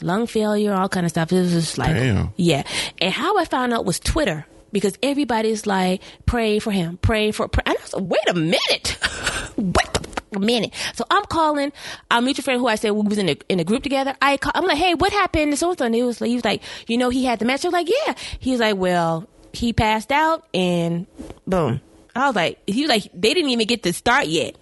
lung 0.00 0.26
failure, 0.26 0.72
all 0.72 0.88
kind 0.88 1.04
of 1.04 1.10
stuff. 1.10 1.32
It 1.32 1.40
was 1.40 1.52
just 1.52 1.78
like, 1.78 1.94
Damn. 1.94 2.32
yeah. 2.36 2.62
And 3.00 3.12
how 3.12 3.38
I 3.38 3.44
found 3.44 3.74
out 3.74 3.84
was 3.84 4.00
Twitter 4.00 4.46
because 4.72 4.96
everybody's 5.02 5.66
like, 5.66 6.02
pray 6.24 6.58
for 6.58 6.70
him, 6.70 6.98
pray 7.00 7.32
for. 7.32 7.48
Pray. 7.48 7.62
And 7.66 7.76
I 7.78 7.82
was 7.82 7.92
like, 7.94 8.04
wait 8.04 8.28
a 8.28 8.34
minute, 8.34 8.98
wait 9.56 9.88
a 10.34 10.38
minute. 10.38 10.72
So 10.94 11.04
I'm 11.10 11.24
calling 11.24 11.72
our 12.10 12.20
mutual 12.22 12.42
friend 12.44 12.60
who 12.60 12.68
I 12.68 12.76
said 12.76 12.90
we 12.92 13.02
was 13.02 13.18
in 13.18 13.28
a 13.28 13.36
in 13.48 13.60
a 13.60 13.64
group 13.64 13.82
together. 13.82 14.14
I 14.22 14.36
call, 14.38 14.52
I'm 14.54 14.64
like, 14.66 14.78
hey, 14.78 14.94
what 14.94 15.12
happened? 15.12 15.48
And 15.50 15.58
so 15.58 15.74
and 15.78 15.94
he 15.94 16.02
was 16.02 16.20
like, 16.20 16.28
he 16.28 16.34
was 16.36 16.44
like, 16.44 16.62
you 16.88 16.96
know, 16.98 17.10
he 17.10 17.24
had 17.24 17.38
the 17.38 17.44
match. 17.44 17.64
I 17.64 17.68
was 17.68 17.72
like, 17.72 17.88
yeah. 18.06 18.14
He 18.38 18.52
was 18.52 18.60
like, 18.60 18.76
well, 18.76 19.26
he 19.52 19.72
passed 19.72 20.10
out 20.12 20.46
and 20.54 21.06
boom. 21.46 21.80
I 22.14 22.26
was 22.28 22.36
like, 22.36 22.58
he 22.66 22.82
was 22.82 22.88
like, 22.88 23.10
they 23.12 23.34
didn't 23.34 23.50
even 23.50 23.66
get 23.66 23.82
to 23.82 23.92
start 23.92 24.26
yet. 24.26 24.56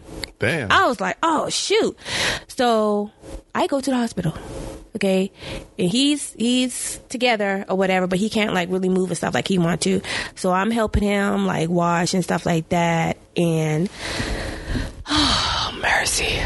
Damn. 0.45 0.71
I 0.71 0.87
was 0.87 1.01
like, 1.01 1.16
oh 1.23 1.49
shoot. 1.49 1.97
So 2.49 3.11
I 3.55 3.66
go 3.66 3.81
to 3.81 3.91
the 3.91 3.97
hospital. 3.97 4.37
Okay. 4.97 5.33
And 5.79 5.91
he's 5.91 6.33
he's 6.35 7.01
together 7.09 7.65
or 7.69 7.77
whatever, 7.77 8.07
but 8.07 8.19
he 8.19 8.29
can't 8.31 8.55
like 8.55 8.71
really 8.71 8.89
move 8.89 9.11
and 9.11 9.16
stuff 9.16 9.35
like 9.35 9.49
he 9.49 9.59
want 9.59 9.81
to. 9.83 10.01
So 10.35 10.53
I'm 10.53 10.71
helping 10.71 11.03
him 11.03 11.47
like 11.47 11.69
wash 11.69 12.15
and 12.15 12.23
stuff 12.23 12.47
like 12.47 12.69
that. 12.69 13.16
And 13.37 13.89
oh 15.09 15.79
mercy. 15.81 16.39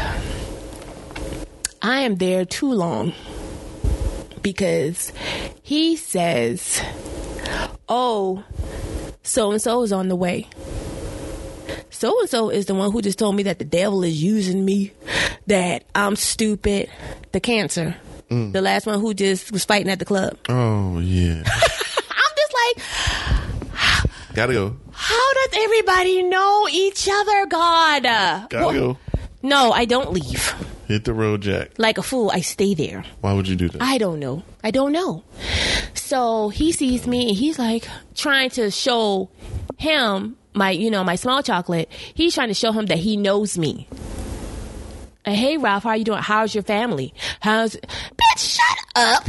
I 1.81 2.01
am 2.01 2.15
there 2.15 2.43
too 2.45 2.71
long 2.71 3.13
because 4.41 5.13
he 5.61 5.95
says, 5.95 6.81
Oh, 7.87 8.43
so 9.23 9.51
and 9.51 9.61
so 9.61 9.83
is 9.83 9.93
on 9.93 10.07
the 10.07 10.15
way 10.15 10.47
so 11.89 12.19
and 12.19 12.29
so 12.29 12.49
is 12.49 12.65
the 12.67 12.75
one 12.75 12.91
who 12.91 13.01
just 13.01 13.19
told 13.19 13.35
me 13.35 13.43
that 13.43 13.59
the 13.59 13.65
devil 13.65 14.03
is 14.03 14.21
using 14.21 14.63
me, 14.65 14.91
that 15.47 15.83
I'm 15.95 16.15
stupid, 16.15 16.89
the 17.31 17.39
cancer, 17.39 17.95
mm. 18.29 18.51
the 18.51 18.61
last 18.61 18.85
one 18.85 18.99
who 18.99 19.13
just 19.13 19.51
was 19.51 19.65
fighting 19.65 19.89
at 19.91 19.99
the 19.99 20.05
club. 20.05 20.37
oh 20.49 20.99
yeah. 20.99 21.43
I'm 21.45 22.33
just 22.37 22.55
like, 22.77 22.83
Gotta 24.33 24.53
go. 24.53 24.77
how 24.91 25.33
does 25.33 25.49
everybody 25.63 26.23
know 26.23 26.67
each 26.71 27.07
other, 27.11 27.45
God? 27.47 28.03
Gotta 28.03 28.47
Well, 28.65 28.73
go. 28.73 28.97
No, 29.41 29.71
I 29.71 29.85
don't 29.85 30.11
leave. 30.11 30.53
Hit 30.87 31.05
the 31.05 31.13
road, 31.13 31.41
Jack. 31.41 31.71
Like 31.77 31.97
a 31.97 32.03
fool, 32.03 32.29
I 32.33 32.41
stay 32.41 32.73
there. 32.73 33.03
Why 33.21 33.33
would 33.33 33.47
you 33.47 33.55
do 33.55 33.69
that? 33.69 33.81
I 33.81 33.97
don't 33.97 34.19
know. 34.19 34.43
I 34.63 34.71
don't 34.71 34.91
know. 34.91 35.23
So 35.93 36.49
he 36.49 36.71
sees 36.71 37.05
me 37.07 37.29
and 37.29 37.37
he's 37.37 37.57
like 37.59 37.87
trying 38.15 38.49
to 38.51 38.69
show 38.71 39.29
him 39.79 40.35
my, 40.53 40.71
you 40.71 40.89
know, 40.91 41.03
my 41.03 41.15
small 41.15 41.41
chocolate. 41.41 41.89
He's 42.13 42.33
trying 42.33 42.47
to 42.49 42.53
show 42.53 42.71
him 42.71 42.87
that 42.87 42.97
he 42.97 43.17
knows 43.17 43.57
me. 43.57 43.87
Uh, 45.25 45.31
hey 45.31 45.57
Ralph, 45.57 45.83
how 45.83 45.93
you 45.93 46.03
doing? 46.03 46.21
How's 46.21 46.53
your 46.53 46.63
family? 46.63 47.13
How's 47.39 47.75
bitch? 47.75 48.57
Shut 48.57 48.77
up. 48.95 49.23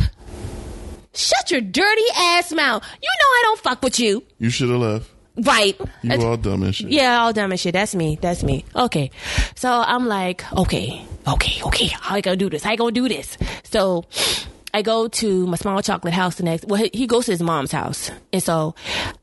Shut 1.14 1.50
your 1.50 1.60
dirty 1.60 2.02
ass 2.16 2.52
mouth. 2.52 2.82
You 3.02 3.08
know 3.08 3.26
I 3.26 3.40
don't 3.44 3.60
fuck 3.60 3.82
with 3.82 3.98
you, 4.00 4.22
you 4.38 4.50
should 4.50 4.70
have 4.70 4.78
left. 4.80 5.10
right? 5.36 5.76
You 6.02 6.10
That's- 6.10 6.24
all 6.24 6.36
dumb 6.36 6.62
and 6.62 6.74
shit. 6.74 6.88
yeah, 6.90 7.20
all 7.22 7.32
dumb 7.32 7.50
and 7.50 7.60
shit. 7.60 7.72
That's 7.72 7.94
me. 7.94 8.18
That's 8.20 8.42
me. 8.42 8.64
Okay. 8.74 9.10
So 9.56 9.68
I'm 9.70 10.06
like, 10.06 10.44
okay, 10.52 11.04
okay, 11.26 11.62
okay. 11.64 11.86
How 11.88 12.14
I 12.16 12.20
gonna 12.20 12.36
do 12.36 12.48
this? 12.48 12.62
How 12.62 12.70
I 12.70 12.76
gonna 12.76 12.92
do 12.92 13.08
this? 13.08 13.36
So 13.64 14.04
I 14.72 14.82
go 14.82 15.08
to 15.08 15.46
my 15.46 15.56
small 15.56 15.82
chocolate 15.82 16.14
house 16.14 16.36
the 16.36 16.44
next. 16.44 16.64
Well, 16.66 16.80
he- 16.92 17.06
goes 17.06 17.26
to 17.26 17.32
his 17.32 17.42
mom's 17.42 17.72
house, 17.72 18.10
and 18.32 18.40
so 18.42 18.74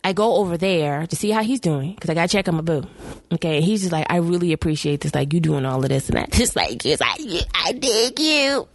I 0.03 0.11
go 0.14 0.36
over 0.36 0.57
there 0.57 1.07
to 1.07 1.15
see 1.15 1.30
how 1.30 1.41
he's 1.44 1.60
doing 1.61 1.94
because 1.94 2.10
I 2.10 2.14
gotta 2.15 2.28
check 2.28 2.48
on 2.49 2.56
my 2.56 2.61
boo. 2.61 2.84
Okay, 3.32 3.61
he's 3.61 3.82
just 3.82 3.91
like, 3.94 4.07
I 4.10 4.18
really 4.18 4.52
appreciate 4.53 5.02
this. 5.02 5.15
Like 5.15 5.34
you 5.34 5.40
doing 5.40 5.65
all 5.65 5.82
of 5.84 5.90
this 5.90 6.10
and 6.10 6.18
that. 6.18 6.32
Just 6.38 6.56
like, 6.56 6.84
yes, 6.86 6.99
I, 7.02 7.41
I 7.56 7.72
dig 7.74 8.19
you. 8.19 8.68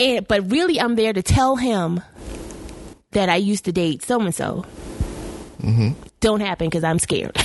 And 0.00 0.26
but 0.26 0.50
really, 0.50 0.80
I'm 0.80 0.94
there 0.96 1.12
to 1.12 1.22
tell 1.22 1.56
him 1.56 2.00
that 3.12 3.28
I 3.28 3.36
used 3.36 3.66
to 3.66 3.72
date 3.72 4.02
so 4.02 4.20
and 4.20 4.34
so. 4.34 4.64
Don't 6.20 6.40
happen 6.40 6.68
because 6.68 6.84
I'm 6.84 6.98
scared. 6.98 7.36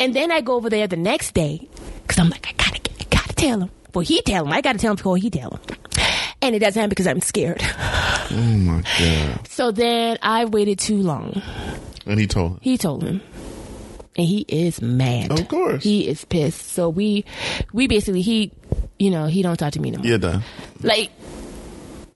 and 0.00 0.14
then 0.14 0.30
I 0.32 0.40
go 0.40 0.54
over 0.54 0.68
there 0.70 0.86
the 0.86 0.96
next 0.96 1.32
day 1.34 1.68
because 2.02 2.18
I'm 2.18 2.28
like, 2.30 2.46
I 2.48 2.52
gotta, 2.52 2.80
I 3.00 3.04
gotta 3.10 3.34
tell 3.34 3.60
him. 3.60 3.70
Well, 3.94 4.04
he 4.04 4.20
tell 4.22 4.44
him. 4.44 4.52
I 4.52 4.60
gotta 4.60 4.78
tell 4.78 4.92
him 4.92 4.96
before 4.96 5.16
he 5.16 5.30
tell 5.30 5.50
him. 5.50 5.60
And 6.46 6.54
it 6.54 6.60
doesn't 6.60 6.78
happen 6.78 6.90
because 6.90 7.06
I'm 7.08 7.20
scared. 7.20 7.60
Oh 8.28 8.34
my 8.34 8.82
god. 8.98 9.46
So 9.48 9.70
then 9.70 10.18
I 10.20 10.46
waited 10.46 10.80
too 10.80 10.96
long. 10.96 11.40
And 12.06 12.18
he 12.18 12.26
told 12.26 12.54
him. 12.54 12.58
He 12.60 12.76
told 12.76 13.04
him. 13.04 13.20
And 14.16 14.26
he 14.26 14.44
is 14.48 14.82
mad. 14.82 15.30
Of 15.30 15.46
course. 15.46 15.84
He 15.84 16.08
is 16.08 16.24
pissed. 16.24 16.72
So 16.72 16.88
we 16.88 17.24
we 17.72 17.86
basically 17.86 18.22
he 18.22 18.50
you 18.98 19.10
know, 19.12 19.26
he 19.26 19.42
don't 19.42 19.56
talk 19.56 19.72
to 19.74 19.80
me 19.80 19.92
no 19.92 19.98
more. 19.98 20.06
Yeah, 20.08 20.16
done. 20.16 20.42
Like 20.82 21.12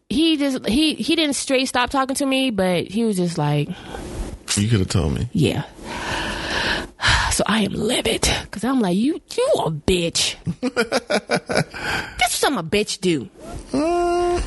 he 0.08 0.36
just 0.36 0.66
he 0.66 0.94
he 0.94 1.14
didn't 1.14 1.36
straight 1.36 1.68
stop 1.68 1.90
talking 1.90 2.16
to 2.16 2.26
me, 2.26 2.50
but 2.50 2.88
he 2.88 3.04
was 3.04 3.16
just 3.16 3.38
like, 3.38 3.68
You 4.56 4.68
could 4.68 4.80
have 4.80 4.88
told 4.88 5.14
me. 5.14 5.28
yeah. 5.32 5.62
So 7.40 7.44
I 7.46 7.62
am 7.62 7.72
livid 7.72 8.28
because 8.42 8.64
I'm 8.64 8.80
like, 8.80 8.98
you 8.98 9.18
you 9.34 9.52
a 9.64 9.70
bitch. 9.70 10.36
That's 12.18 12.34
something 12.34 12.60
a 12.60 12.62
bitch 12.62 13.00
do. 13.00 13.30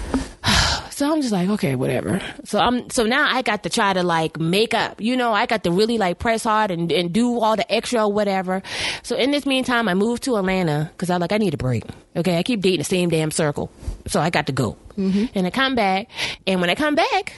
So 0.91 1.11
I'm 1.11 1.21
just 1.21 1.33
like, 1.33 1.49
okay, 1.49 1.73
whatever. 1.73 2.21
So 2.43 2.59
I'm 2.59 2.87
so 2.91 3.03
now 3.03 3.27
I 3.27 3.41
got 3.41 3.63
to 3.63 3.69
try 3.69 3.93
to 3.93 4.03
like 4.03 4.39
make 4.39 4.75
up. 4.75 5.01
You 5.01 5.17
know, 5.17 5.33
I 5.33 5.47
got 5.47 5.63
to 5.63 5.71
really 5.71 5.97
like 5.97 6.19
press 6.19 6.43
hard 6.43 6.69
and, 6.69 6.91
and 6.91 7.11
do 7.11 7.39
all 7.39 7.55
the 7.55 7.69
extra 7.73 8.05
or 8.05 8.13
whatever. 8.13 8.61
So 9.01 9.15
in 9.15 9.31
this 9.31 9.47
meantime, 9.47 9.89
I 9.89 9.95
moved 9.95 10.21
to 10.23 10.37
Atlanta 10.37 10.91
because 10.93 11.09
I 11.09 11.17
like 11.17 11.31
I 11.31 11.37
need 11.39 11.55
a 11.55 11.57
break. 11.57 11.83
Okay, 12.15 12.37
I 12.37 12.43
keep 12.43 12.61
dating 12.61 12.77
the 12.77 12.83
same 12.83 13.09
damn 13.09 13.31
circle, 13.31 13.71
so 14.05 14.21
I 14.21 14.29
got 14.29 14.45
to 14.45 14.53
go. 14.53 14.77
Mm-hmm. 14.95 15.25
And 15.33 15.47
I 15.47 15.49
come 15.49 15.73
back, 15.73 16.09
and 16.45 16.61
when 16.61 16.69
I 16.69 16.75
come 16.75 16.93
back, 16.93 17.33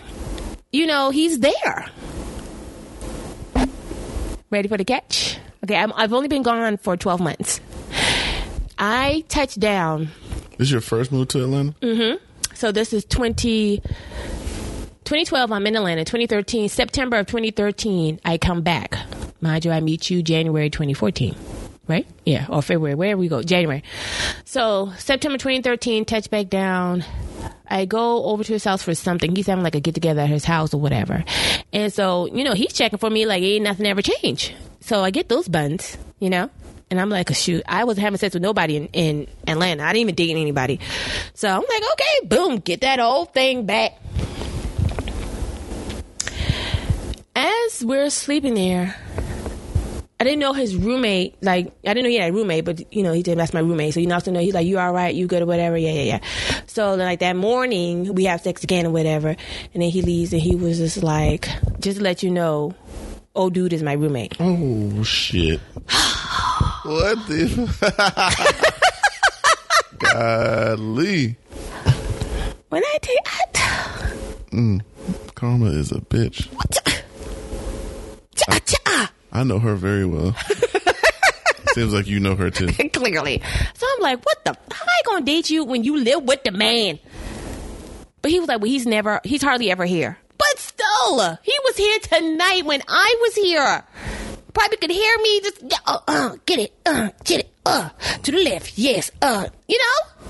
you 0.74 0.86
know, 0.86 1.12
he's 1.12 1.40
there. 1.40 1.90
Ready 4.52 4.68
for 4.68 4.78
the 4.78 4.86
catch? 4.86 5.35
Okay, 5.66 5.76
I'm, 5.78 5.92
I've 5.96 6.14
only 6.14 6.28
been 6.28 6.44
gone 6.44 6.78
for 6.78 6.96
12 6.96 7.20
months. 7.22 7.60
I 8.78 9.24
touched 9.30 9.60
down 9.60 10.10
This 10.60 10.68
is 10.68 10.72
your 10.72 10.82
first 10.82 11.12
move 11.12 11.30
to 11.30 11.42
Atlanta? 11.42 11.74
Mm-hmm. 11.82 12.24
so 12.54 12.72
this 12.72 12.94
is 12.94 13.04
20, 13.06 13.80
2012, 13.80 15.52
I'm 15.52 15.66
in 15.66 15.76
Atlanta. 15.76 16.06
2013, 16.06 16.70
September 16.70 17.18
of 17.18 17.26
2013, 17.26 18.20
I 18.24 18.38
come 18.38 18.62
back. 18.62 18.96
Mind 19.42 19.66
you, 19.66 19.72
I 19.72 19.80
meet 19.80 20.12
you 20.12 20.22
January 20.22 20.70
2014. 20.70 21.36
Right? 21.88 22.06
Yeah, 22.28 22.46
or 22.48 22.62
February. 22.62 22.94
Where 22.94 23.18
we 23.18 23.28
go? 23.28 23.42
January. 23.42 23.84
So 24.44 24.92
September 25.00 25.40
2013, 25.40 26.06
touch 26.06 26.30
back 26.30 26.50
down. 26.50 27.04
I 27.68 27.86
go 27.86 28.24
over 28.26 28.44
to 28.44 28.54
his 28.54 28.64
house 28.64 28.84
for 28.84 28.94
something. 28.94 29.36
He's 29.36 29.48
having 29.48 29.64
like 29.64 29.74
a 29.74 29.80
get 29.80 29.96
together 29.96 30.22
at 30.22 30.30
his 30.30 30.46
house 30.46 30.76
or 30.76 30.80
whatever. 30.80 31.24
And 31.74 31.92
so, 31.92 32.28
you 32.28 32.44
know, 32.44 32.54
he's 32.54 32.74
checking 32.74 33.00
for 33.00 33.10
me 33.10 33.26
like 33.26 33.42
ain't 33.42 33.64
nothing 33.64 33.88
ever 33.88 34.04
changed. 34.04 34.54
So 34.86 35.04
I 35.04 35.10
get 35.10 35.30
those 35.30 35.48
buns, 35.48 35.98
you 36.20 36.30
know? 36.30 36.48
And 36.92 37.02
I'm 37.02 37.10
like, 37.10 37.34
shoot, 37.34 37.64
I 37.68 37.86
wasn't 37.86 38.04
having 38.04 38.20
sex 38.20 38.36
with 38.36 38.44
nobody 38.44 38.76
in, 38.76 38.86
in 38.94 39.28
Atlanta. 39.48 39.82
I 39.82 39.88
didn't 39.88 40.02
even 40.02 40.14
date 40.14 40.30
anybody. 40.30 40.80
So 41.34 41.50
I'm 41.50 41.64
like, 41.68 41.84
okay, 41.94 42.28
boom, 42.28 42.58
get 42.58 42.82
that 42.82 43.00
old 43.00 43.34
thing 43.34 43.66
back. 43.66 44.00
As 47.36 47.84
we're 47.84 48.12
sleeping 48.12 48.54
there, 48.54 48.96
I 50.20 50.24
didn't 50.24 50.40
know 50.40 50.54
his 50.54 50.76
roommate. 50.76 51.42
Like, 51.42 51.74
I 51.84 51.96
didn't 51.96 52.04
know 52.04 52.10
he 52.10 52.18
had 52.18 52.30
a 52.30 52.34
roommate, 52.34 52.64
but 52.64 52.94
you 52.94 53.02
know, 53.02 53.12
he 53.12 53.24
did. 53.24 53.40
That's 53.40 53.56
my 53.56 53.62
roommate. 53.62 53.96
So 53.96 54.00
you 54.02 54.08
know, 54.08 54.20
to 54.20 54.32
know 54.32 54.40
he's 54.40 54.54
like, 54.54 54.66
"You 54.66 54.80
all 54.80 54.94
right? 54.94 55.14
You 55.14 55.28
good 55.28 55.42
or 55.42 55.46
whatever?" 55.46 55.78
Yeah, 55.78 55.92
yeah, 55.92 56.04
yeah. 56.04 56.20
So 56.68 56.96
then, 56.96 57.06
like 57.06 57.20
that 57.20 57.36
morning, 57.36 58.14
we 58.16 58.24
have 58.26 58.40
sex 58.40 58.64
again 58.64 58.86
or 58.86 58.92
whatever, 58.92 59.30
and 59.30 59.84
then 59.84 59.90
he 59.90 60.02
leaves, 60.02 60.32
and 60.32 60.42
he 60.42 60.56
was 60.56 60.78
just 60.78 61.04
like, 61.04 61.50
"Just 61.82 61.98
to 61.98 62.04
let 62.04 62.24
you 62.24 62.32
know, 62.32 62.74
old 63.36 63.54
dude 63.54 63.74
is 63.74 63.84
my 63.84 63.94
roommate." 63.94 64.36
Oh 64.40 65.04
shit. 65.04 65.60
what 66.84 67.18
the 67.28 68.74
Golly. 70.00 71.38
When 72.70 72.84
I 72.84 72.98
tell 73.02 73.16
you, 73.16 73.22
mm, 74.52 74.82
Karma 75.36 75.68
is 75.68 75.92
a 75.92 76.02
bitch. 76.02 76.50
I 79.36 79.44
know 79.44 79.60
her 79.60 79.76
very 79.76 80.06
well. 80.06 80.34
Seems 81.74 81.94
like 81.94 82.08
you 82.08 82.22
know 82.22 82.36
her 82.36 82.50
too. 82.50 82.68
clearly. 82.94 83.42
So 83.74 83.86
I'm 83.96 84.02
like, 84.02 84.26
what 84.26 84.46
the? 84.46 84.54
How 84.74 84.86
I 84.86 85.02
gonna 85.06 85.26
date 85.26 85.50
you 85.50 85.66
when 85.66 85.84
you 85.84 85.98
live 85.98 86.24
with 86.24 86.42
the 86.46 86.52
man? 86.52 87.00
But 88.22 88.32
he 88.32 88.40
was 88.40 88.48
like, 88.48 88.62
well, 88.62 88.72
he's 88.72 88.88
never, 88.88 89.20
he's 89.26 89.44
hardly 89.44 89.70
ever 89.70 89.84
here. 89.86 90.18
But 90.56 90.62
still. 90.62 91.38
He 91.44 91.54
was 91.66 91.76
here 91.76 92.00
tonight 92.00 92.66
when 92.66 92.82
I 92.88 93.16
was 93.20 93.36
here. 93.36 93.84
Probably 94.54 94.78
could 94.78 94.90
hear 94.90 95.18
me 95.18 95.42
just, 95.42 95.64
uh, 95.86 96.00
uh, 96.08 96.36
get 96.46 96.60
it, 96.60 96.74
uh, 96.86 97.10
get 97.26 97.42
it, 97.42 97.52
uh, 97.66 97.90
to 98.24 98.32
the 98.32 98.42
left, 98.42 98.78
yes, 98.78 99.12
uh, 99.22 99.48
you 99.68 99.78
know? 99.78 100.28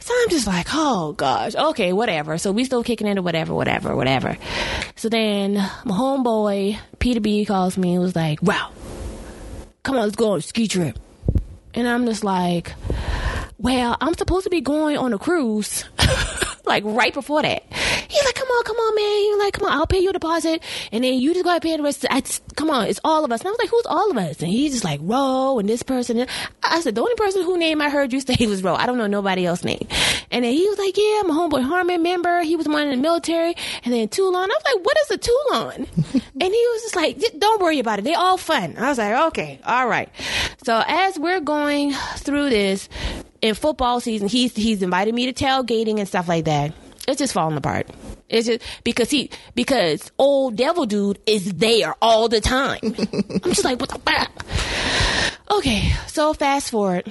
So 0.00 0.12
I'm 0.12 0.28
just 0.28 0.48
like, 0.48 0.66
oh 0.72 1.12
gosh, 1.12 1.54
okay, 1.54 1.92
whatever. 1.92 2.36
So 2.36 2.50
we 2.50 2.64
still 2.64 2.82
kicking 2.82 3.06
into 3.06 3.22
whatever, 3.22 3.54
whatever, 3.54 3.94
whatever. 3.94 4.36
So 4.96 5.08
then 5.08 5.54
my 5.54 5.94
homeboy, 5.94 6.76
Peter 6.98 7.20
B, 7.20 7.44
calls 7.44 7.78
me 7.78 7.92
and 7.92 8.02
was 8.02 8.16
like, 8.16 8.42
wow, 8.42 8.72
come 9.84 9.96
on, 9.96 10.02
let's 10.02 10.16
go 10.16 10.32
on 10.32 10.38
a 10.38 10.42
ski 10.42 10.66
trip. 10.66 10.98
And 11.74 11.86
I'm 11.86 12.06
just 12.06 12.24
like, 12.24 12.74
well, 13.58 13.96
I'm 14.00 14.14
supposed 14.14 14.44
to 14.44 14.50
be 14.50 14.62
going 14.62 14.98
on 14.98 15.12
a 15.12 15.18
cruise. 15.18 15.84
like 16.66 16.82
right 16.84 17.14
before 17.14 17.42
that. 17.42 17.62
He's 18.08 18.24
like, 18.24 18.34
come 18.34 18.48
on, 18.48 18.64
come 18.64 18.76
on, 18.76 18.94
man. 18.94 19.26
You're 19.26 19.38
like, 19.38 19.54
come 19.54 19.66
on, 19.66 19.72
I'll 19.72 19.86
pay 19.86 19.98
you 19.98 20.10
a 20.10 20.12
deposit. 20.12 20.62
And 20.92 21.04
then 21.04 21.14
you 21.14 21.32
just 21.32 21.44
go 21.44 21.50
ahead 21.50 21.62
and 21.64 21.70
pay 21.70 21.76
the 21.76 21.82
rest. 21.82 22.04
I 22.10 22.20
just, 22.20 22.42
come 22.56 22.70
on, 22.70 22.86
it's 22.86 23.00
all 23.04 23.24
of 23.24 23.32
us. 23.32 23.40
And 23.40 23.48
I 23.48 23.50
was 23.50 23.58
like, 23.58 23.70
who's 23.70 23.86
all 23.86 24.10
of 24.10 24.16
us? 24.16 24.40
And 24.40 24.50
he's 24.50 24.72
just 24.72 24.84
like, 24.84 25.00
Ro 25.02 25.58
and 25.58 25.68
this 25.68 25.82
person. 25.82 26.26
I 26.62 26.80
said, 26.80 26.94
the 26.94 27.00
only 27.00 27.14
person 27.14 27.42
whose 27.42 27.58
name 27.58 27.80
I 27.80 27.90
heard 27.90 28.12
you 28.12 28.20
say 28.20 28.46
was 28.46 28.62
Ro. 28.62 28.74
I 28.74 28.86
don't 28.86 28.98
know 28.98 29.06
nobody 29.06 29.46
else's 29.46 29.64
name. 29.64 29.86
And 30.30 30.44
then 30.44 30.52
he 30.52 30.68
was 30.68 30.78
like, 30.78 30.96
yeah, 30.96 31.22
my 31.22 31.34
homeboy 31.34 31.62
Harmon 31.62 32.02
member. 32.02 32.42
He 32.42 32.56
was 32.56 32.66
one 32.66 32.82
in 32.82 32.90
the 32.90 32.96
military. 32.96 33.54
And 33.84 33.94
then 33.94 34.08
Toulon. 34.08 34.50
I 34.50 34.54
was 34.54 34.74
like, 34.74 34.84
what 34.84 34.96
is 35.02 35.10
a 35.10 35.18
Toulon? 35.18 35.86
and 36.40 36.42
he 36.42 36.48
was 36.72 36.82
just 36.82 36.96
like, 36.96 37.22
don't 37.38 37.60
worry 37.60 37.78
about 37.78 37.98
it. 37.98 38.02
They're 38.02 38.18
all 38.18 38.36
fun. 38.36 38.76
I 38.78 38.88
was 38.88 38.98
like, 38.98 39.26
okay, 39.28 39.60
all 39.64 39.86
right. 39.86 40.08
So 40.64 40.82
as 40.86 41.18
we're 41.18 41.40
going 41.40 41.92
through 42.16 42.50
this, 42.50 42.88
in 43.44 43.54
football 43.54 44.00
season, 44.00 44.26
he's 44.26 44.56
he's 44.56 44.82
invited 44.82 45.14
me 45.14 45.30
to 45.30 45.44
tailgating 45.44 45.98
and 45.98 46.08
stuff 46.08 46.28
like 46.28 46.46
that. 46.46 46.72
It's 47.06 47.18
just 47.18 47.34
falling 47.34 47.56
apart. 47.56 47.88
It's 48.28 48.46
just 48.46 48.62
because 48.82 49.10
he 49.10 49.30
because 49.54 50.10
old 50.18 50.56
devil 50.56 50.86
dude 50.86 51.18
is 51.26 51.52
there 51.52 51.94
all 52.00 52.28
the 52.28 52.40
time. 52.40 52.78
I'm 52.82 53.40
just 53.40 53.64
like, 53.64 53.80
what 53.80 53.90
the 53.90 53.98
fuck? 53.98 54.44
Okay, 55.50 55.92
so 56.06 56.32
fast 56.32 56.70
forward. 56.70 57.10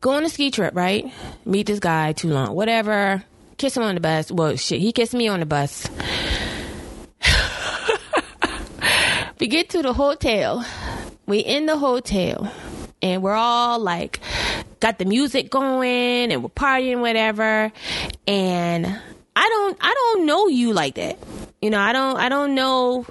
Go 0.00 0.12
on 0.12 0.24
a 0.24 0.28
ski 0.28 0.50
trip, 0.50 0.74
right? 0.74 1.12
Meet 1.44 1.66
this 1.66 1.78
guy 1.78 2.12
Toulon. 2.12 2.54
Whatever. 2.54 3.22
Kiss 3.58 3.76
him 3.76 3.82
on 3.82 3.94
the 3.94 4.00
bus. 4.00 4.32
Well 4.32 4.56
shit, 4.56 4.80
he 4.80 4.92
kissed 4.92 5.14
me 5.14 5.28
on 5.28 5.40
the 5.40 5.46
bus. 5.46 5.86
we 9.38 9.46
get 9.46 9.68
to 9.70 9.82
the 9.82 9.92
hotel. 9.92 10.64
We 11.26 11.38
in 11.38 11.66
the 11.66 11.76
hotel 11.76 12.52
and 13.02 13.22
we're 13.22 13.34
all 13.34 13.78
like 13.78 14.19
got 14.80 14.98
the 14.98 15.04
music 15.04 15.50
going 15.50 16.32
and 16.32 16.42
we're 16.42 16.48
partying 16.48 17.00
whatever. 17.00 17.72
And 18.26 18.86
i 19.36 19.48
don't 19.48 19.78
i 19.80 19.94
don't 19.94 20.26
know 20.26 20.48
you 20.48 20.72
like 20.72 20.96
that. 20.96 21.18
You 21.62 21.70
know 21.70 21.78
i 21.80 21.92
don't 21.92 22.16
i 22.16 22.28
don't 22.28 22.54
know. 22.54 23.06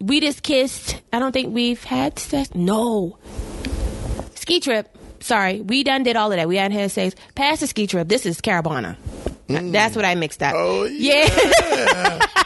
We 0.00 0.20
just 0.20 0.42
kissed. 0.42 1.00
I 1.12 1.18
don't 1.18 1.32
think 1.32 1.54
we've 1.54 1.82
had 1.82 2.18
sex. 2.18 2.54
No. 2.54 3.18
Ski 4.34 4.60
trip. 4.60 4.94
Sorry. 5.20 5.62
We 5.62 5.82
done 5.82 6.02
did 6.02 6.16
all 6.16 6.30
of 6.30 6.36
that. 6.36 6.46
We 6.46 6.56
hadn't 6.56 6.76
had 6.76 6.90
sex 6.90 7.14
past 7.34 7.60
the 7.60 7.66
ski 7.66 7.86
trip. 7.86 8.08
This 8.08 8.26
is 8.26 8.40
Caribana 8.42 8.96
mm. 9.48 9.72
that's 9.72 9.96
what 9.96 10.04
i 10.04 10.14
mixed 10.14 10.42
up. 10.42 10.54
Oh 10.56 10.84
yeah, 10.84 11.28
yeah. 11.60 12.26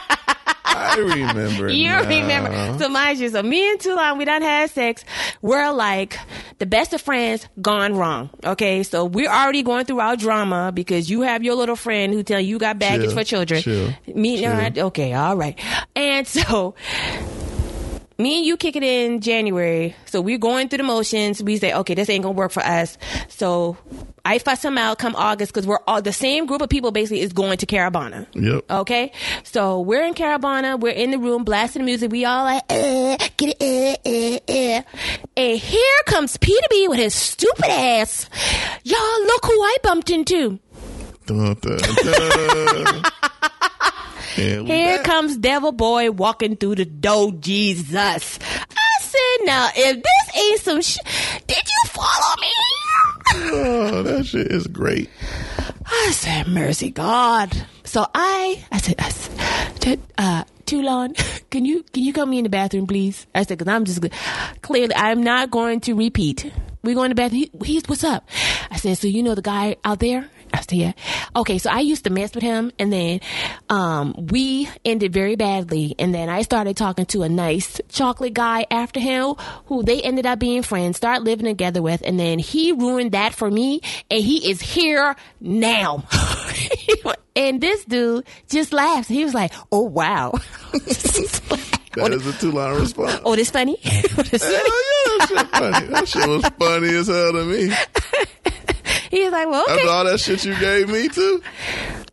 I 0.89 0.97
remember. 0.97 1.69
you 1.69 1.87
now. 1.89 2.07
remember. 2.07 2.79
So 2.79 2.89
mind 2.89 3.19
you, 3.19 3.29
so 3.29 3.43
me 3.43 3.69
and 3.69 3.79
Toulon, 3.79 4.17
we 4.17 4.25
done 4.25 4.41
had 4.41 4.69
sex. 4.71 5.03
We're 5.41 5.71
like 5.71 6.17
the 6.59 6.65
best 6.65 6.93
of 6.93 7.01
friends 7.01 7.47
gone 7.61 7.95
wrong. 7.95 8.29
Okay, 8.43 8.83
so 8.83 9.05
we're 9.05 9.29
already 9.29 9.63
going 9.63 9.85
through 9.85 9.99
our 9.99 10.15
drama 10.15 10.71
because 10.73 11.09
you 11.09 11.21
have 11.21 11.43
your 11.43 11.55
little 11.55 11.75
friend 11.75 12.13
who 12.13 12.23
tell 12.23 12.39
you, 12.39 12.49
you 12.49 12.59
got 12.59 12.79
baggage 12.79 13.07
chill, 13.07 13.17
for 13.17 13.23
children. 13.23 13.61
Chill, 13.61 13.93
me, 14.07 14.39
chill. 14.39 14.87
okay, 14.87 15.13
all 15.13 15.37
right. 15.37 15.59
And 15.95 16.27
so 16.27 16.75
me 18.19 18.37
and 18.37 18.45
you 18.45 18.57
kick 18.57 18.75
it 18.75 18.83
in 18.83 19.21
January. 19.21 19.95
So 20.05 20.19
we're 20.21 20.37
going 20.37 20.67
through 20.67 20.77
the 20.79 20.83
motions. 20.83 21.41
We 21.41 21.57
say, 21.57 21.73
okay, 21.73 21.93
this 21.93 22.09
ain't 22.09 22.23
gonna 22.23 22.35
work 22.35 22.51
for 22.51 22.61
us. 22.61 22.97
So 23.29 23.77
I 24.25 24.39
fuss 24.39 24.63
him 24.63 24.77
out 24.77 24.99
come 24.99 25.15
August 25.15 25.53
because 25.53 25.65
we're 25.65 25.79
all 25.87 26.01
the 26.01 26.11
same 26.11 26.45
group 26.45 26.61
of 26.61 26.69
people 26.69 26.91
basically 26.91 27.21
is 27.21 27.31
going 27.31 27.57
to 27.59 27.65
Caribana. 27.65 28.27
Yep. 28.33 28.65
Okay. 28.69 29.13
So 29.43 29.79
we're 29.79 30.03
in 30.03 30.13
Caribana. 30.13 30.79
We're 30.79 30.93
in 30.93 31.11
the 31.11 31.17
room 31.17 31.45
blasting 31.45 31.81
the 31.81 31.85
music. 31.85 32.11
We 32.11 32.25
all 32.25 32.43
like, 32.43 32.63
uh, 32.69 33.17
get 33.37 33.55
it, 33.59 33.99
uh, 34.05 34.51
uh, 34.51 34.53
uh. 34.53 34.81
And 35.37 35.57
here 35.57 36.03
comes 36.05 36.35
Peter 36.37 36.67
B 36.69 36.87
with 36.89 36.99
his 36.99 37.13
stupid 37.13 37.69
ass. 37.69 38.29
Y'all 38.83 39.23
look 39.25 39.45
who 39.45 39.61
I 39.61 39.77
bumped 39.81 40.09
into. 40.09 40.59
Dun, 41.25 41.55
dun, 41.61 41.79
dun. 41.79 43.03
Here 44.35 45.03
comes 45.03 45.37
Devil 45.37 45.71
Boy 45.71 46.11
walking 46.11 46.55
through 46.55 46.75
the 46.75 46.85
door, 46.85 47.31
Jesus. 47.33 48.39
I 48.41 49.01
said, 49.01 49.45
now, 49.45 49.69
if 49.75 49.95
this 50.03 50.37
ain't 50.37 50.59
some 50.61 50.81
sh- 50.81 50.97
did 51.47 51.57
you 51.57 51.89
follow 51.89 52.35
me? 52.41 52.51
oh, 53.53 54.03
that 54.03 54.25
shit 54.25 54.47
is 54.51 54.67
great. 54.67 55.09
I 55.85 56.11
said, 56.11 56.47
mercy 56.47 56.91
God. 56.91 57.51
So 57.83 58.05
I, 58.13 58.63
I 58.71 58.77
said, 58.77 58.95
I 58.99 59.09
said 59.09 59.99
uh, 60.17 60.43
Toulon, 60.65 61.15
can 61.49 61.65
you, 61.65 61.83
can 61.91 62.03
you 62.03 62.13
come 62.13 62.29
me 62.29 62.37
in 62.37 62.43
the 62.43 62.49
bathroom, 62.49 62.85
please? 62.85 63.25
I 63.33 63.43
said, 63.43 63.57
cause 63.57 63.67
I'm 63.67 63.85
just, 63.85 64.03
clearly, 64.61 64.93
I'm 64.95 65.23
not 65.23 65.49
going 65.49 65.79
to 65.81 65.95
repeat. 65.95 66.51
We're 66.83 66.95
going 66.95 67.09
to 67.09 67.15
bathroom. 67.15 67.41
He, 67.41 67.51
he's, 67.65 67.83
what's 67.87 68.03
up? 68.03 68.29
I 68.69 68.77
said, 68.77 68.97
so 68.97 69.07
you 69.07 69.23
know 69.23 69.35
the 69.35 69.41
guy 69.41 69.77
out 69.83 69.99
there? 69.99 70.29
I 70.53 70.61
said, 70.61 70.71
yeah. 70.73 70.93
Okay, 71.35 71.57
so 71.57 71.69
I 71.69 71.79
used 71.79 72.03
to 72.05 72.09
mess 72.09 72.33
with 72.33 72.43
him, 72.43 72.71
and 72.79 72.91
then 72.91 73.19
um, 73.69 74.15
we 74.17 74.69
ended 74.83 75.13
very 75.13 75.35
badly. 75.35 75.95
And 75.99 76.13
then 76.13 76.29
I 76.29 76.41
started 76.41 76.77
talking 76.77 77.05
to 77.07 77.23
a 77.23 77.29
nice 77.29 77.79
chocolate 77.89 78.33
guy 78.33 78.65
after 78.71 78.99
him, 78.99 79.35
who 79.65 79.83
they 79.83 80.01
ended 80.01 80.25
up 80.25 80.39
being 80.39 80.63
friends, 80.63 80.97
start 80.97 81.23
living 81.23 81.45
together 81.45 81.81
with. 81.81 82.01
And 82.05 82.19
then 82.19 82.39
he 82.39 82.71
ruined 82.71 83.11
that 83.11 83.33
for 83.33 83.49
me, 83.49 83.81
and 84.09 84.23
he 84.23 84.49
is 84.49 84.61
here 84.61 85.15
now. 85.39 86.03
and 87.35 87.61
this 87.61 87.85
dude 87.85 88.25
just 88.49 88.73
laughs. 88.73 89.07
He 89.07 89.23
was 89.23 89.33
like, 89.33 89.53
"Oh 89.71 89.83
wow." 89.83 90.33
That 91.93 92.13
is 92.13 92.25
a 92.27 92.33
Toulon 92.33 92.79
response. 92.79 93.19
Oh, 93.25 93.35
this 93.35 93.49
funny? 93.49 93.77
oh, 93.85 94.21
this 94.23 94.43
funny? 94.43 94.53
yeah, 94.53 95.17
that 95.17 95.25
shit 95.27 95.47
funny. 95.49 95.87
That 95.87 96.07
shit 96.07 96.27
was 96.29 96.45
funny 96.59 96.95
as 96.95 97.07
hell 97.07 97.33
to 97.33 97.45
me. 97.45 97.73
He's 99.09 99.31
like, 99.31 99.47
well, 99.49 99.63
okay. 99.63 99.73
After 99.73 99.89
all 99.89 100.03
that 100.05 100.19
shit 100.19 100.45
you 100.45 100.57
gave 100.59 100.89
me 100.89 101.07
too. 101.09 101.41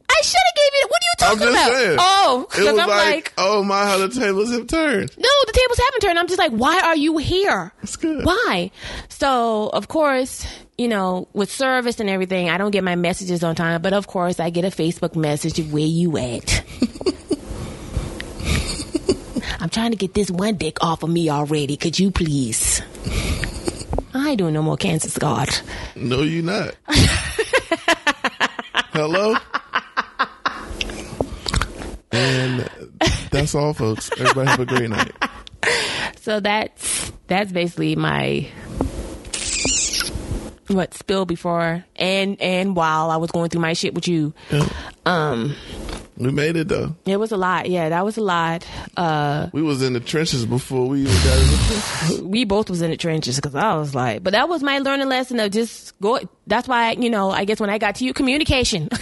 I 0.08 0.22
should 0.22 0.40
have 0.46 0.54
gave 0.56 0.72
you. 0.72 0.88
What 0.88 1.02
are 1.02 1.06
you 1.06 1.14
talking 1.18 1.42
I'm 1.48 1.52
just 1.52 1.66
about? 1.66 1.76
Saying. 1.76 1.96
Oh, 2.00 2.46
it 2.56 2.60
was 2.60 2.68
I'm 2.68 2.88
like, 2.88 3.14
like, 3.14 3.32
oh 3.36 3.62
my, 3.62 3.84
how 3.84 3.98
the 3.98 4.08
tables 4.08 4.50
have 4.50 4.66
turned. 4.66 5.10
No, 5.18 5.28
the 5.46 5.52
tables 5.52 5.78
haven't 5.84 6.00
turned. 6.00 6.18
I'm 6.18 6.26
just 6.26 6.38
like, 6.38 6.52
why 6.52 6.80
are 6.80 6.96
you 6.96 7.18
here? 7.18 7.72
That's 7.82 7.96
good. 7.96 8.24
Why? 8.24 8.70
So, 9.10 9.68
of 9.72 9.88
course, 9.88 10.46
you 10.78 10.88
know, 10.88 11.28
with 11.34 11.50
service 11.50 12.00
and 12.00 12.08
everything, 12.08 12.48
I 12.48 12.56
don't 12.58 12.70
get 12.70 12.82
my 12.84 12.96
messages 12.96 13.44
on 13.44 13.54
time. 13.56 13.82
But 13.82 13.92
of 13.92 14.06
course, 14.06 14.40
I 14.40 14.48
get 14.50 14.64
a 14.64 14.68
Facebook 14.68 15.16
message 15.16 15.58
of 15.58 15.72
where 15.72 15.84
you 15.84 16.16
at. 16.16 16.64
I'm 19.60 19.68
trying 19.70 19.90
to 19.90 19.96
get 19.96 20.14
this 20.14 20.30
one 20.30 20.56
dick 20.56 20.82
off 20.82 21.02
of 21.02 21.10
me 21.10 21.28
already. 21.28 21.76
Could 21.76 21.98
you 21.98 22.10
please? 22.10 22.80
I 24.16 24.30
ain't 24.30 24.38
doing 24.38 24.54
no 24.54 24.62
more 24.62 24.76
cancer, 24.76 25.08
Scott. 25.08 25.62
No, 25.94 26.22
you 26.22 26.42
not. 26.42 26.74
Hello? 28.92 29.36
And 32.12 32.68
that's 33.30 33.54
all, 33.54 33.74
folks. 33.74 34.10
Everybody 34.18 34.48
have 34.48 34.60
a 34.60 34.66
great 34.66 34.90
night. 34.90 35.12
So 36.20 36.40
that's 36.40 37.12
that's 37.26 37.52
basically 37.52 37.94
my 37.96 38.48
what 40.68 40.94
spill 40.94 41.24
before 41.26 41.84
and 41.94 42.40
and 42.40 42.74
while 42.74 43.10
I 43.10 43.16
was 43.16 43.30
going 43.30 43.50
through 43.50 43.60
my 43.60 43.74
shit 43.74 43.94
with 43.94 44.08
you. 44.08 44.34
Yeah. 44.50 44.68
Um 45.04 45.54
we 46.16 46.30
made 46.30 46.56
it 46.56 46.68
though. 46.68 46.94
It 47.04 47.18
was 47.18 47.32
a 47.32 47.36
lot. 47.36 47.68
Yeah, 47.68 47.90
that 47.90 48.04
was 48.04 48.16
a 48.16 48.22
lot. 48.22 48.66
Uh, 48.96 49.48
we 49.52 49.62
was 49.62 49.82
in 49.82 49.92
the 49.92 50.00
trenches 50.00 50.46
before 50.46 50.88
we 50.88 51.02
even 51.02 51.14
got 51.14 51.38
in 51.38 51.46
the 51.46 52.22
We 52.28 52.44
both 52.44 52.70
was 52.70 52.82
in 52.82 52.90
the 52.90 52.96
trenches 52.96 53.36
because 53.36 53.54
I 53.54 53.76
was 53.76 53.94
like, 53.94 54.22
but 54.22 54.32
that 54.32 54.48
was 54.48 54.62
my 54.62 54.78
learning 54.78 55.08
lesson 55.08 55.40
of 55.40 55.50
just 55.50 55.98
go. 56.00 56.20
That's 56.46 56.68
why 56.68 56.92
you 56.92 57.10
know 57.10 57.30
I 57.30 57.44
guess 57.44 57.60
when 57.60 57.70
I 57.70 57.78
got 57.78 57.96
to 57.96 58.04
you, 58.04 58.12
communication. 58.12 58.88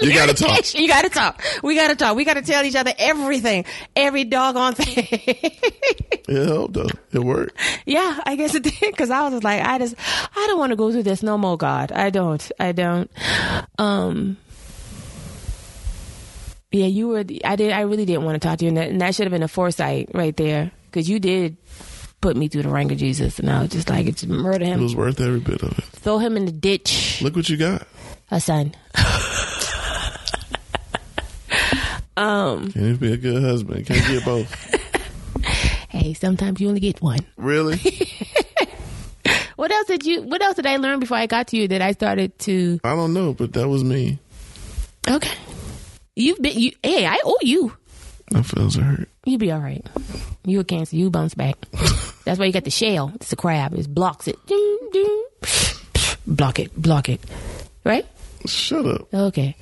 Okay. 0.00 0.06
You 0.12 0.14
gotta 0.14 0.34
talk. 0.34 0.74
You 0.74 0.88
gotta 0.88 1.10
talk. 1.10 1.42
We 1.62 1.74
gotta 1.74 1.94
talk. 1.94 2.16
We 2.16 2.24
gotta 2.24 2.40
tell 2.42 2.64
each 2.64 2.74
other 2.74 2.92
everything, 2.98 3.66
every 3.94 4.24
doggone 4.24 4.74
thing. 4.74 5.06
it 5.10 6.46
helped 6.46 6.74
though. 6.74 6.88
It 7.12 7.18
worked. 7.18 7.58
Yeah, 7.84 8.18
I 8.24 8.36
guess 8.36 8.54
it 8.54 8.62
did 8.62 8.80
because 8.80 9.10
I 9.10 9.28
was 9.28 9.44
like, 9.44 9.62
I 9.62 9.78
just, 9.78 9.94
I 9.98 10.46
don't 10.46 10.58
want 10.58 10.70
to 10.70 10.76
go 10.76 10.90
through 10.90 11.02
this 11.02 11.22
no 11.22 11.36
more. 11.36 11.58
God, 11.58 11.92
I 11.92 12.08
don't. 12.08 12.50
I 12.58 12.72
don't. 12.72 13.10
Um 13.78 14.38
yeah, 16.72 16.86
you 16.86 17.08
were. 17.08 17.24
I 17.44 17.56
did. 17.56 17.72
I 17.72 17.80
really 17.82 18.04
didn't 18.04 18.24
want 18.24 18.40
to 18.40 18.46
talk 18.48 18.58
to 18.58 18.64
you, 18.64 18.68
and 18.68 18.76
that, 18.76 18.88
and 18.88 19.00
that 19.00 19.14
should 19.14 19.24
have 19.24 19.32
been 19.32 19.42
a 19.42 19.48
foresight 19.48 20.10
right 20.14 20.36
there, 20.36 20.70
because 20.90 21.08
you 21.08 21.18
did 21.20 21.56
put 22.20 22.36
me 22.36 22.48
through 22.48 22.62
the 22.62 22.68
ring 22.68 22.92
of 22.92 22.98
Jesus, 22.98 23.38
and 23.38 23.50
I 23.50 23.62
was 23.62 23.70
just 23.70 23.88
like, 23.88 24.06
it's 24.06 24.24
murder 24.26 24.64
him. 24.64 24.80
It 24.80 24.82
was 24.82 24.94
worth 24.96 25.20
every 25.20 25.40
bit 25.40 25.62
of 25.62 25.78
it. 25.78 25.84
Throw 25.84 26.18
him 26.18 26.36
in 26.36 26.44
the 26.44 26.52
ditch. 26.52 27.20
Look 27.22 27.34
what 27.36 27.48
you 27.48 27.56
got. 27.56 27.86
A 28.30 28.40
son. 28.40 28.74
um. 32.16 32.70
Can't 32.72 33.00
be 33.00 33.12
a 33.12 33.16
good 33.16 33.42
husband. 33.42 33.86
Can't 33.86 34.06
get 34.06 34.24
both. 34.24 34.76
Hey, 35.90 36.14
sometimes 36.14 36.60
you 36.60 36.68
only 36.68 36.80
get 36.80 37.02
one. 37.02 37.18
really? 37.36 37.80
What 39.56 39.70
else 39.70 39.88
did 39.88 40.06
you? 40.06 40.22
What 40.22 40.40
else 40.40 40.56
did 40.56 40.64
I 40.64 40.76
learn 40.76 41.00
before 41.00 41.18
I 41.18 41.26
got 41.26 41.48
to 41.48 41.56
you 41.58 41.68
that 41.68 41.82
I 41.82 41.92
started 41.92 42.38
to? 42.40 42.80
I 42.82 42.94
don't 42.94 43.12
know, 43.12 43.34
but 43.34 43.52
that 43.52 43.68
was 43.68 43.84
me. 43.84 44.18
Okay, 45.06 45.36
you've 46.16 46.40
been. 46.40 46.58
You, 46.58 46.72
hey, 46.82 47.06
I 47.06 47.18
owe 47.24 47.38
you. 47.42 47.76
My 48.32 48.40
are 48.40 48.82
hurt. 48.82 49.08
You 49.24 49.38
be 49.38 49.50
all 49.50 49.60
right. 49.60 49.84
You 50.44 50.60
a 50.60 50.64
cancer. 50.64 50.96
You 50.96 51.10
bounce 51.10 51.34
back. 51.34 51.56
That's 52.24 52.38
why 52.38 52.46
you 52.46 52.52
got 52.52 52.64
the 52.64 52.70
shell. 52.70 53.12
It's 53.16 53.32
a 53.32 53.36
crab. 53.36 53.74
It 53.74 53.92
blocks 53.92 54.28
it. 54.28 54.38
Ding, 54.46 54.78
ding. 54.92 55.24
Block 56.26 56.60
it. 56.60 56.74
Block 56.80 57.08
it. 57.08 57.20
Right. 57.84 58.06
Shut 58.46 58.86
up. 58.86 59.12
Okay. 59.12 59.56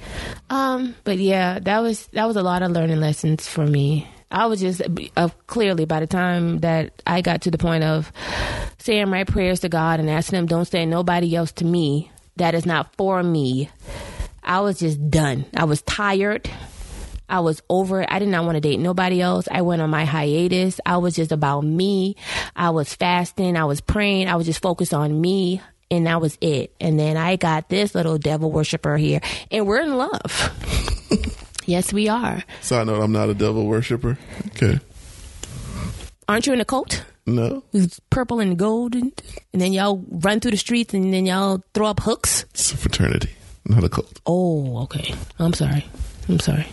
Um, 0.51 0.95
but 1.05 1.19
yeah, 1.19 1.59
that 1.61 1.79
was 1.81 2.07
that 2.09 2.27
was 2.27 2.37
a 2.37 2.43
lot 2.43 2.62
of 2.62 2.70
learning 2.70 3.01
lessons 3.01 3.49
for 3.49 3.66
me. 3.66 4.07
I 4.31 4.47
was 4.47 4.61
just 4.61 4.83
uh, 5.16 5.29
clearly 5.47 5.87
by 5.87 6.01
the 6.01 6.07
time 6.07 6.59
that 6.59 7.03
I 7.07 7.23
got 7.23 7.43
to 7.43 7.51
the 7.51 7.59
point 7.59 7.85
of 7.85 8.12
saying 8.79 9.09
my 9.09 9.25
prayers 9.25 9.61
to 9.61 9.69
God 9.69 9.99
and 9.99 10.11
asking 10.11 10.39
Him, 10.39 10.47
"Don't 10.47 10.66
say 10.66 10.85
nobody 10.85 11.35
else 11.35 11.53
to 11.53 11.65
me 11.65 12.11
that 12.37 12.55
is 12.55 12.66
not 12.66 12.95
for 12.97 13.23
me." 13.23 13.70
I 14.43 14.60
was 14.60 14.78
just 14.78 15.10
done. 15.10 15.44
I 15.56 15.65
was 15.65 15.82
tired. 15.82 16.51
I 17.28 17.40
was 17.40 17.62
over 17.69 18.02
it. 18.02 18.09
I 18.10 18.19
did 18.19 18.28
not 18.28 18.44
want 18.44 18.56
to 18.56 18.60
date 18.60 18.78
nobody 18.78 19.20
else. 19.20 19.48
I 19.51 19.62
went 19.62 19.82
on 19.82 19.90
my 19.90 20.05
hiatus. 20.05 20.81
I 20.86 20.97
was 20.97 21.15
just 21.15 21.31
about 21.31 21.62
me. 21.62 22.16
I 22.56 22.70
was 22.70 22.94
fasting. 22.94 23.56
I 23.56 23.66
was 23.66 23.81
praying. 23.81 24.28
I 24.28 24.36
was 24.36 24.47
just 24.47 24.62
focused 24.62 24.94
on 24.94 25.20
me. 25.20 25.60
And 25.90 26.06
that 26.06 26.20
was 26.20 26.36
it. 26.40 26.74
And 26.81 26.98
then 26.98 27.16
I 27.16 27.36
got 27.36 27.69
this 27.69 27.94
little 27.94 28.19
devil 28.19 28.51
worshiper 28.51 28.97
here. 28.97 29.20
And 29.51 29.66
we're 29.66 29.81
in 29.81 29.97
love. 29.97 30.52
yes, 31.66 31.93
we 31.93 32.09
are. 32.09 32.43
Side 32.60 32.86
note, 32.86 33.02
I'm 33.02 33.12
not 33.12 33.31
a 33.31 33.35
devil 33.35 33.66
worshiper. 33.66 34.19
Okay. 34.48 34.81
Aren't 36.28 36.47
you 36.47 36.52
in 36.52 36.60
a 36.60 36.65
cult? 36.66 37.05
No. 37.27 37.62
It's 37.73 38.01
purple 38.10 38.40
and 38.40 38.59
gold. 38.59 38.94
And, 38.94 39.12
and 39.52 39.62
then 39.62 39.73
y'all 39.73 40.05
run 40.09 40.40
through 40.40 40.51
the 40.51 40.56
streets 40.59 40.93
and 40.94 41.12
then 41.12 41.24
y'all 41.27 41.62
throw 41.74 41.86
up 41.86 42.01
hooks. 42.01 42.44
It's 42.51 42.73
a 42.73 42.77
fraternity, 42.77 43.31
not 43.69 43.85
a 43.85 43.89
cult. 43.89 44.20
Oh, 44.27 44.82
okay. 44.85 45.15
I'm 45.39 45.53
sorry. 45.53 45.85
I'm 46.28 46.40
sorry. 46.40 46.66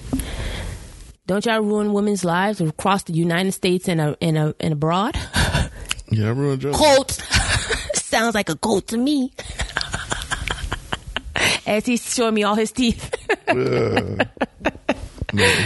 Don't 1.28 1.46
y'all 1.46 1.62
ruin 1.62 1.94
women's 1.94 2.24
lives 2.24 2.62
across 2.62 3.04
the 3.04 3.14
United 3.14 3.52
States 3.52 3.88
and, 3.88 4.00
a, 4.00 4.18
and, 4.22 4.38
a, 4.38 4.56
and 4.60 4.74
abroad? 4.74 5.18
Yeah, 6.12 6.28
I 6.28 6.30
ruined 6.30 6.62
your 6.62 6.72
Cult. 6.72 7.12
Sounds 7.96 8.36
like 8.36 8.48
a 8.50 8.56
cult 8.56 8.90
to 8.90 8.98
me. 8.98 9.34
As 11.66 11.84
he's 11.84 12.14
showing 12.14 12.36
me 12.36 12.44
all 12.44 12.54
his 12.54 12.72
teeth. 12.72 13.12
Yeah. 13.48 14.24
No. 15.34 15.66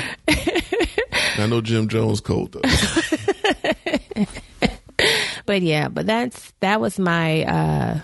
I 1.37 1.45
know 1.47 1.59
Jim 1.59 1.89
Jones 1.89 2.21
cult 2.21 2.53
though. 2.53 2.61
But 5.45 5.61
yeah, 5.61 5.89
but 5.89 6.05
that's 6.05 6.53
that 6.61 6.79
was 6.79 6.99
my 6.99 7.43
uh 7.43 7.99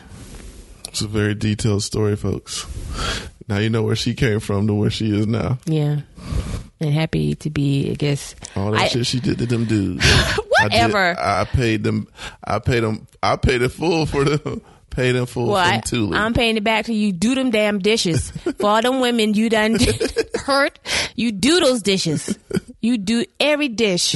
It's 0.96 1.02
a 1.02 1.08
very 1.10 1.36
detailed 1.36 1.84
story, 1.84 2.16
folks. 2.16 2.66
Now 3.50 3.58
you 3.58 3.70
know 3.70 3.84
where 3.84 3.98
she 3.98 4.14
came 4.14 4.40
from 4.40 4.66
to 4.68 4.74
where 4.74 4.90
she 4.90 5.14
is 5.14 5.28
now. 5.28 5.60
yeah. 5.66 5.98
And 6.80 6.94
happy 6.94 7.36
to 7.36 7.50
be, 7.50 7.92
I 7.92 7.96
guess. 7.96 8.34
All 8.56 8.72
that 8.72 8.80
I- 8.84 8.88
shit 8.88 9.06
she 9.06 9.20
did 9.20 9.38
to 9.40 9.46
them 9.46 9.66
dudes. 9.66 10.06
I, 10.08 10.36
did- 10.70 10.94
Whatever. 10.94 11.16
I, 11.20 11.44
paid 11.44 11.84
them. 11.84 12.08
I 12.42 12.60
paid 12.60 12.80
them. 12.80 13.08
I 13.22 13.36
paid 13.36 13.62
it 13.62 13.74
full 13.74 14.06
for 14.06 14.24
them. 14.24 14.62
Paid 14.92 15.12
them 15.12 15.26
full 15.26 15.48
Well, 15.48 15.58
I, 15.58 15.82
I'm 16.14 16.34
paying 16.34 16.56
it 16.56 16.64
back 16.64 16.86
to 16.86 16.94
you. 16.94 17.12
Do 17.12 17.36
them 17.36 17.50
damn 17.50 17.80
dishes 17.80 18.32
for 18.60 18.66
all 18.70 18.82
them 18.82 19.02
women 19.02 19.34
you 19.34 19.50
done 19.50 19.78
hurt. 20.46 20.80
You 21.18 21.34
do 21.34 21.60
those 21.60 21.82
dishes. 21.82 22.40
You 22.80 22.98
do 22.98 23.26
every 23.38 23.68
dish. 23.68 24.16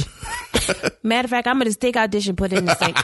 Matter 1.02 1.26
of 1.26 1.30
fact, 1.30 1.46
I'm 1.46 1.56
gonna 1.56 1.66
just 1.66 1.82
take 1.82 1.96
out 1.96 2.10
dish 2.10 2.28
and 2.28 2.38
put 2.38 2.54
it 2.54 2.60
in 2.60 2.64
the 2.64 2.74
sink. 2.76 2.96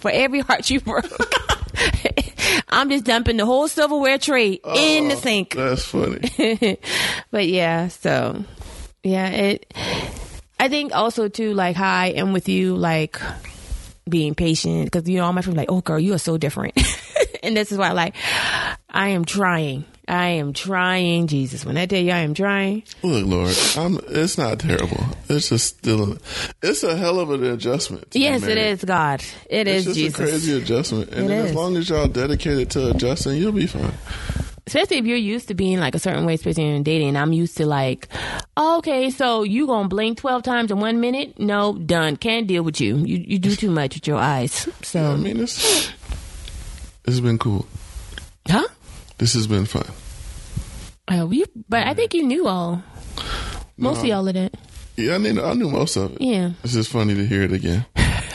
For 0.00 0.10
every 0.10 0.40
heart 0.40 0.68
you 0.70 0.80
broke, 0.80 1.04
I'm 2.68 2.88
just 2.88 3.04
dumping 3.04 3.36
the 3.36 3.46
whole 3.46 3.68
silverware 3.68 4.18
tray 4.18 4.52
in 4.52 5.08
the 5.08 5.14
oh, 5.14 5.18
sink. 5.18 5.54
That's 5.54 5.84
funny. 5.84 6.78
but 7.30 7.46
yeah, 7.46 7.88
so 7.88 8.44
yeah, 9.02 9.28
it. 9.28 9.74
I 10.58 10.68
think 10.68 10.94
also 10.94 11.28
too, 11.28 11.54
like 11.54 11.76
how 11.76 11.92
I 11.92 12.06
am 12.08 12.32
with 12.32 12.48
you, 12.48 12.76
like 12.76 13.20
being 14.08 14.34
patient, 14.34 14.84
because 14.84 15.08
you 15.08 15.18
know 15.18 15.24
all 15.24 15.32
my 15.32 15.42
friends 15.42 15.56
are 15.56 15.60
like, 15.60 15.70
oh 15.70 15.80
girl, 15.80 15.98
you 15.98 16.14
are 16.14 16.18
so 16.18 16.36
different, 16.36 16.74
and 17.42 17.56
this 17.56 17.72
is 17.72 17.78
why, 17.78 17.92
like, 17.92 18.14
I 18.88 19.10
am 19.10 19.24
trying. 19.24 19.84
I 20.10 20.28
am 20.30 20.52
trying, 20.52 21.26
Jesus. 21.28 21.64
When 21.64 21.76
I 21.76 21.86
tell 21.86 22.00
you 22.00 22.10
I 22.10 22.18
am 22.18 22.34
trying, 22.34 22.82
Look, 23.02 23.26
Lord, 23.26 23.56
I'm. 23.76 23.98
It's 24.08 24.36
not 24.36 24.58
terrible. 24.58 25.04
It's 25.28 25.48
just 25.50 25.78
still. 25.78 26.18
It's 26.62 26.82
a 26.82 26.96
hell 26.96 27.20
of 27.20 27.30
an 27.30 27.44
adjustment. 27.44 28.08
yes, 28.12 28.42
it 28.42 28.58
is, 28.58 28.84
God. 28.84 29.22
It 29.48 29.68
It's 29.68 29.80
is 29.80 29.84
just 29.86 29.96
Jesus. 29.98 30.18
a 30.18 30.22
crazy 30.22 30.56
adjustment, 30.60 31.10
and 31.10 31.30
as 31.32 31.54
long 31.54 31.76
as 31.76 31.88
y'all 31.88 32.08
dedicated 32.08 32.70
to 32.72 32.90
adjusting, 32.90 33.36
you'll 33.36 33.52
be 33.52 33.66
fine. 33.66 33.92
especially 34.66 34.98
if 34.98 35.04
you're 35.06 35.16
used 35.16 35.48
to 35.48 35.54
being 35.54 35.78
like 35.80 35.94
a 35.94 35.98
certain 35.98 36.24
way, 36.26 36.34
especially 36.34 36.64
in 36.66 36.82
dating. 36.82 37.08
And 37.08 37.18
I'm 37.18 37.32
used 37.32 37.56
to 37.58 37.66
like, 37.66 38.08
oh, 38.56 38.78
okay, 38.78 39.10
so 39.10 39.42
you 39.44 39.66
gonna 39.66 39.88
blink 39.88 40.18
twelve 40.18 40.42
times 40.42 40.70
in 40.70 40.80
one 40.80 41.00
minute? 41.00 41.38
No, 41.38 41.74
done. 41.78 42.16
Can't 42.16 42.46
deal 42.46 42.62
with 42.62 42.80
you. 42.80 42.96
You 42.96 43.16
you 43.16 43.38
do 43.38 43.54
too 43.54 43.70
much 43.70 43.94
with 43.94 44.06
your 44.06 44.18
eyes. 44.18 44.68
So, 44.82 45.12
I 45.12 45.16
mean, 45.16 45.38
it's. 45.40 45.90
It's 47.06 47.20
been 47.20 47.38
cool. 47.38 47.66
huh? 48.48 48.66
This 49.20 49.34
has 49.34 49.46
been 49.46 49.66
fun. 49.66 49.84
Uh, 51.06 51.28
you, 51.30 51.44
but 51.68 51.86
I 51.86 51.92
think 51.94 52.14
you 52.14 52.22
knew 52.26 52.48
all, 52.48 52.82
most 53.76 54.02
of 54.02 54.10
all 54.10 54.26
of 54.26 54.34
that. 54.34 54.54
Yeah, 54.96 55.14
I 55.14 55.18
knew. 55.18 55.40
I 55.42 55.52
knew 55.54 55.68
most 55.70 55.96
of 55.96 56.12
it. 56.16 56.20
Yeah. 56.22 56.50
It's 56.64 56.72
just 56.72 56.90
funny 56.90 57.14
to 57.14 57.24
hear 57.26 57.42
it 57.42 57.52
again, 57.52 57.84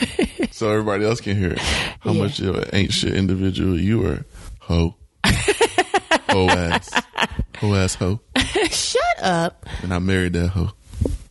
so 0.52 0.70
everybody 0.70 1.04
else 1.04 1.20
can 1.20 1.36
hear 1.36 1.50
it. 1.52 1.58
How 1.58 2.12
Yeah. 2.12 2.22
much 2.22 2.38
of 2.40 2.54
an 2.56 2.70
ain't 2.72 2.92
shit 2.92 3.14
individual 3.14 3.78
you 3.78 3.98
were, 3.98 4.24
ho, 4.60 4.94
ho 5.24 6.48
ass, 6.50 6.90
ho 7.58 7.74
ass 7.74 7.94
ho, 7.96 8.20
Shut 8.70 9.02
up, 9.22 9.66
and 9.82 9.92
I 9.92 9.98
married 9.98 10.34
that 10.34 10.48
hoe. 10.48 10.70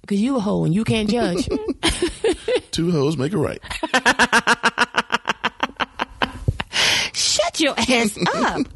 because 0.01 0.19
you 0.21 0.35
a 0.35 0.39
hoe 0.41 0.65
and 0.65 0.75
you 0.75 0.83
can't 0.83 1.09
judge. 1.09 1.47
Two 2.71 2.91
hoes 2.91 3.15
make 3.17 3.31
a 3.33 3.37
right. 3.37 3.61
Shut 7.13 7.59
your 7.59 7.73
ass 7.77 8.17
up. 8.35 8.67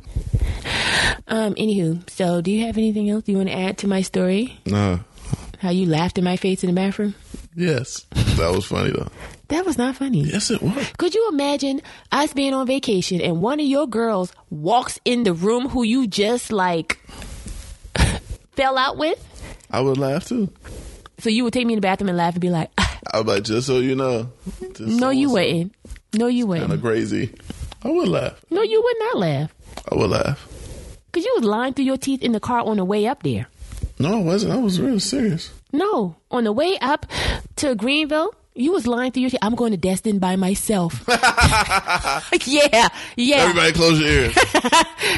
Um. 1.28 1.54
Anywho, 1.56 2.10
so 2.10 2.42
do 2.42 2.52
you 2.52 2.66
have 2.66 2.78
anything 2.78 3.10
else 3.10 3.28
you 3.28 3.38
want 3.38 3.50
to 3.50 3.56
add 3.56 3.78
to 3.80 3.88
my 3.88 4.02
story? 4.02 4.60
Nah. 4.66 5.00
How 5.60 5.70
you 5.70 5.86
laughed 5.88 6.18
in 6.18 6.24
my 6.24 6.38
face 6.38 6.64
in 6.64 6.74
the 6.74 6.76
bathroom? 6.76 7.16
Yes, 7.56 8.06
that 8.12 8.52
was 8.52 8.66
funny 8.66 8.92
though. 8.92 9.10
That 9.50 9.66
was 9.66 9.78
not 9.78 9.96
funny. 9.98 10.22
Yes, 10.22 10.50
it 10.52 10.62
was. 10.62 10.92
Could 10.98 11.14
you 11.14 11.28
imagine 11.32 11.82
us 12.12 12.32
being 12.34 12.54
on 12.54 12.66
vacation 12.66 13.20
and 13.20 13.42
one 13.42 13.60
of 13.60 13.66
your 13.66 13.86
girls 13.88 14.32
walks 14.50 15.00
in 15.04 15.24
the 15.24 15.34
room 15.34 15.68
who 15.68 15.84
you 15.84 16.08
just 16.08 16.52
like 16.52 17.00
fell 18.56 18.78
out 18.78 18.98
with? 18.98 19.20
I 19.72 19.82
would 19.82 19.98
laugh 19.98 20.26
too. 20.28 20.50
So 21.20 21.30
you 21.30 21.44
would 21.44 21.54
take 21.54 21.66
me 21.68 21.74
in 21.74 21.78
the 21.78 21.82
bathroom 21.82 22.10
and 22.10 22.18
laugh 22.18 22.34
and 22.36 22.42
be 22.42 22.50
like, 22.50 22.70
"Ah, 22.78 23.00
I 23.14 23.18
was 23.20 23.28
like, 23.28 23.44
just 23.44 23.68
so 23.68 23.80
you 23.80 23.96
know. 23.96 24.32
"No, 24.80 25.10
you 25.10 25.30
wouldn't. 25.32 25.76
No, 26.14 26.28
you 26.28 26.48
wouldn't. 26.48 26.70
Kind 26.70 26.74
of 26.80 26.84
wouldn't. 26.84 27.10
crazy. 27.10 27.36
I 27.84 27.90
would 27.90 28.08
laugh. 28.08 28.40
No, 28.50 28.62
you 28.62 28.82
would 28.82 28.96
not 29.00 29.18
laugh 29.18 29.54
I 29.92 29.96
would 29.96 30.10
laugh. 30.10 30.48
Because 31.12 31.26
you 31.26 31.34
was 31.36 31.44
lying 31.44 31.74
through 31.74 31.86
your 31.86 31.98
teeth 31.98 32.22
in 32.22 32.32
the 32.32 32.40
car 32.40 32.62
on 32.62 32.78
the 32.78 32.86
way 32.86 33.08
up 33.08 33.24
there. 33.24 33.48
No, 33.98 34.20
I 34.20 34.22
wasn't. 34.22 34.54
I 34.54 34.58
was 34.58 34.80
real 34.80 35.00
serious. 35.00 35.52
No, 35.72 36.16
on 36.32 36.44
the 36.46 36.52
way 36.52 36.78
up 36.80 37.06
to 37.58 37.76
Greenville, 37.76 38.34
you 38.56 38.72
was 38.72 38.88
lying 38.88 39.12
through 39.12 39.22
your 39.22 39.30
teeth. 39.30 39.40
I'm 39.42 39.56
going 39.56 39.72
to 39.72 39.78
Destin 39.78 40.20
by 40.20 40.36
myself. 40.36 41.04
yeah, 42.46 42.88
yeah. 43.16 43.38
Everybody, 43.38 43.74
close 43.74 44.00
your 44.00 44.10
ears. 44.10 44.38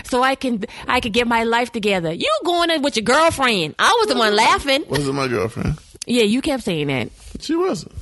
So 0.05 0.22
I 0.22 0.35
can 0.35 0.65
I 0.88 0.99
can 0.99 1.11
get 1.13 1.27
my 1.27 1.43
life 1.43 1.72
together. 1.72 2.11
You 2.11 2.30
going 2.43 2.69
in 2.69 2.81
with 2.81 2.97
your 2.97 3.03
girlfriend? 3.03 3.76
I 3.80 3.95
was 3.99 4.09
the 4.09 4.18
one 4.18 4.35
laughing. 4.35 4.84
Wasn't 4.89 5.15
my 5.15 5.27
girlfriend. 5.27 5.77
Yeah, 6.05 6.23
you 6.23 6.41
kept 6.41 6.63
saying 6.63 6.88
that. 6.88 7.09
She 7.39 7.55
wasn't. 7.55 7.93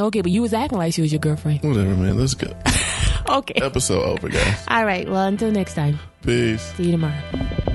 Okay, 0.00 0.20
but 0.20 0.30
you 0.32 0.42
was 0.42 0.52
acting 0.52 0.78
like 0.78 0.94
she 0.94 1.02
was 1.02 1.12
your 1.12 1.20
girlfriend. 1.20 1.62
Whatever, 1.62 1.94
man. 1.94 2.18
Let's 2.18 2.34
go. 2.34 2.52
Okay. 3.28 3.60
Episode 3.60 4.02
over, 4.02 4.28
guys. 4.28 4.64
All 4.68 4.84
right. 4.84 5.08
Well, 5.08 5.26
until 5.26 5.50
next 5.52 5.74
time. 5.74 5.98
Peace. 6.22 6.72
See 6.76 6.84
you 6.84 6.92
tomorrow. 6.92 7.71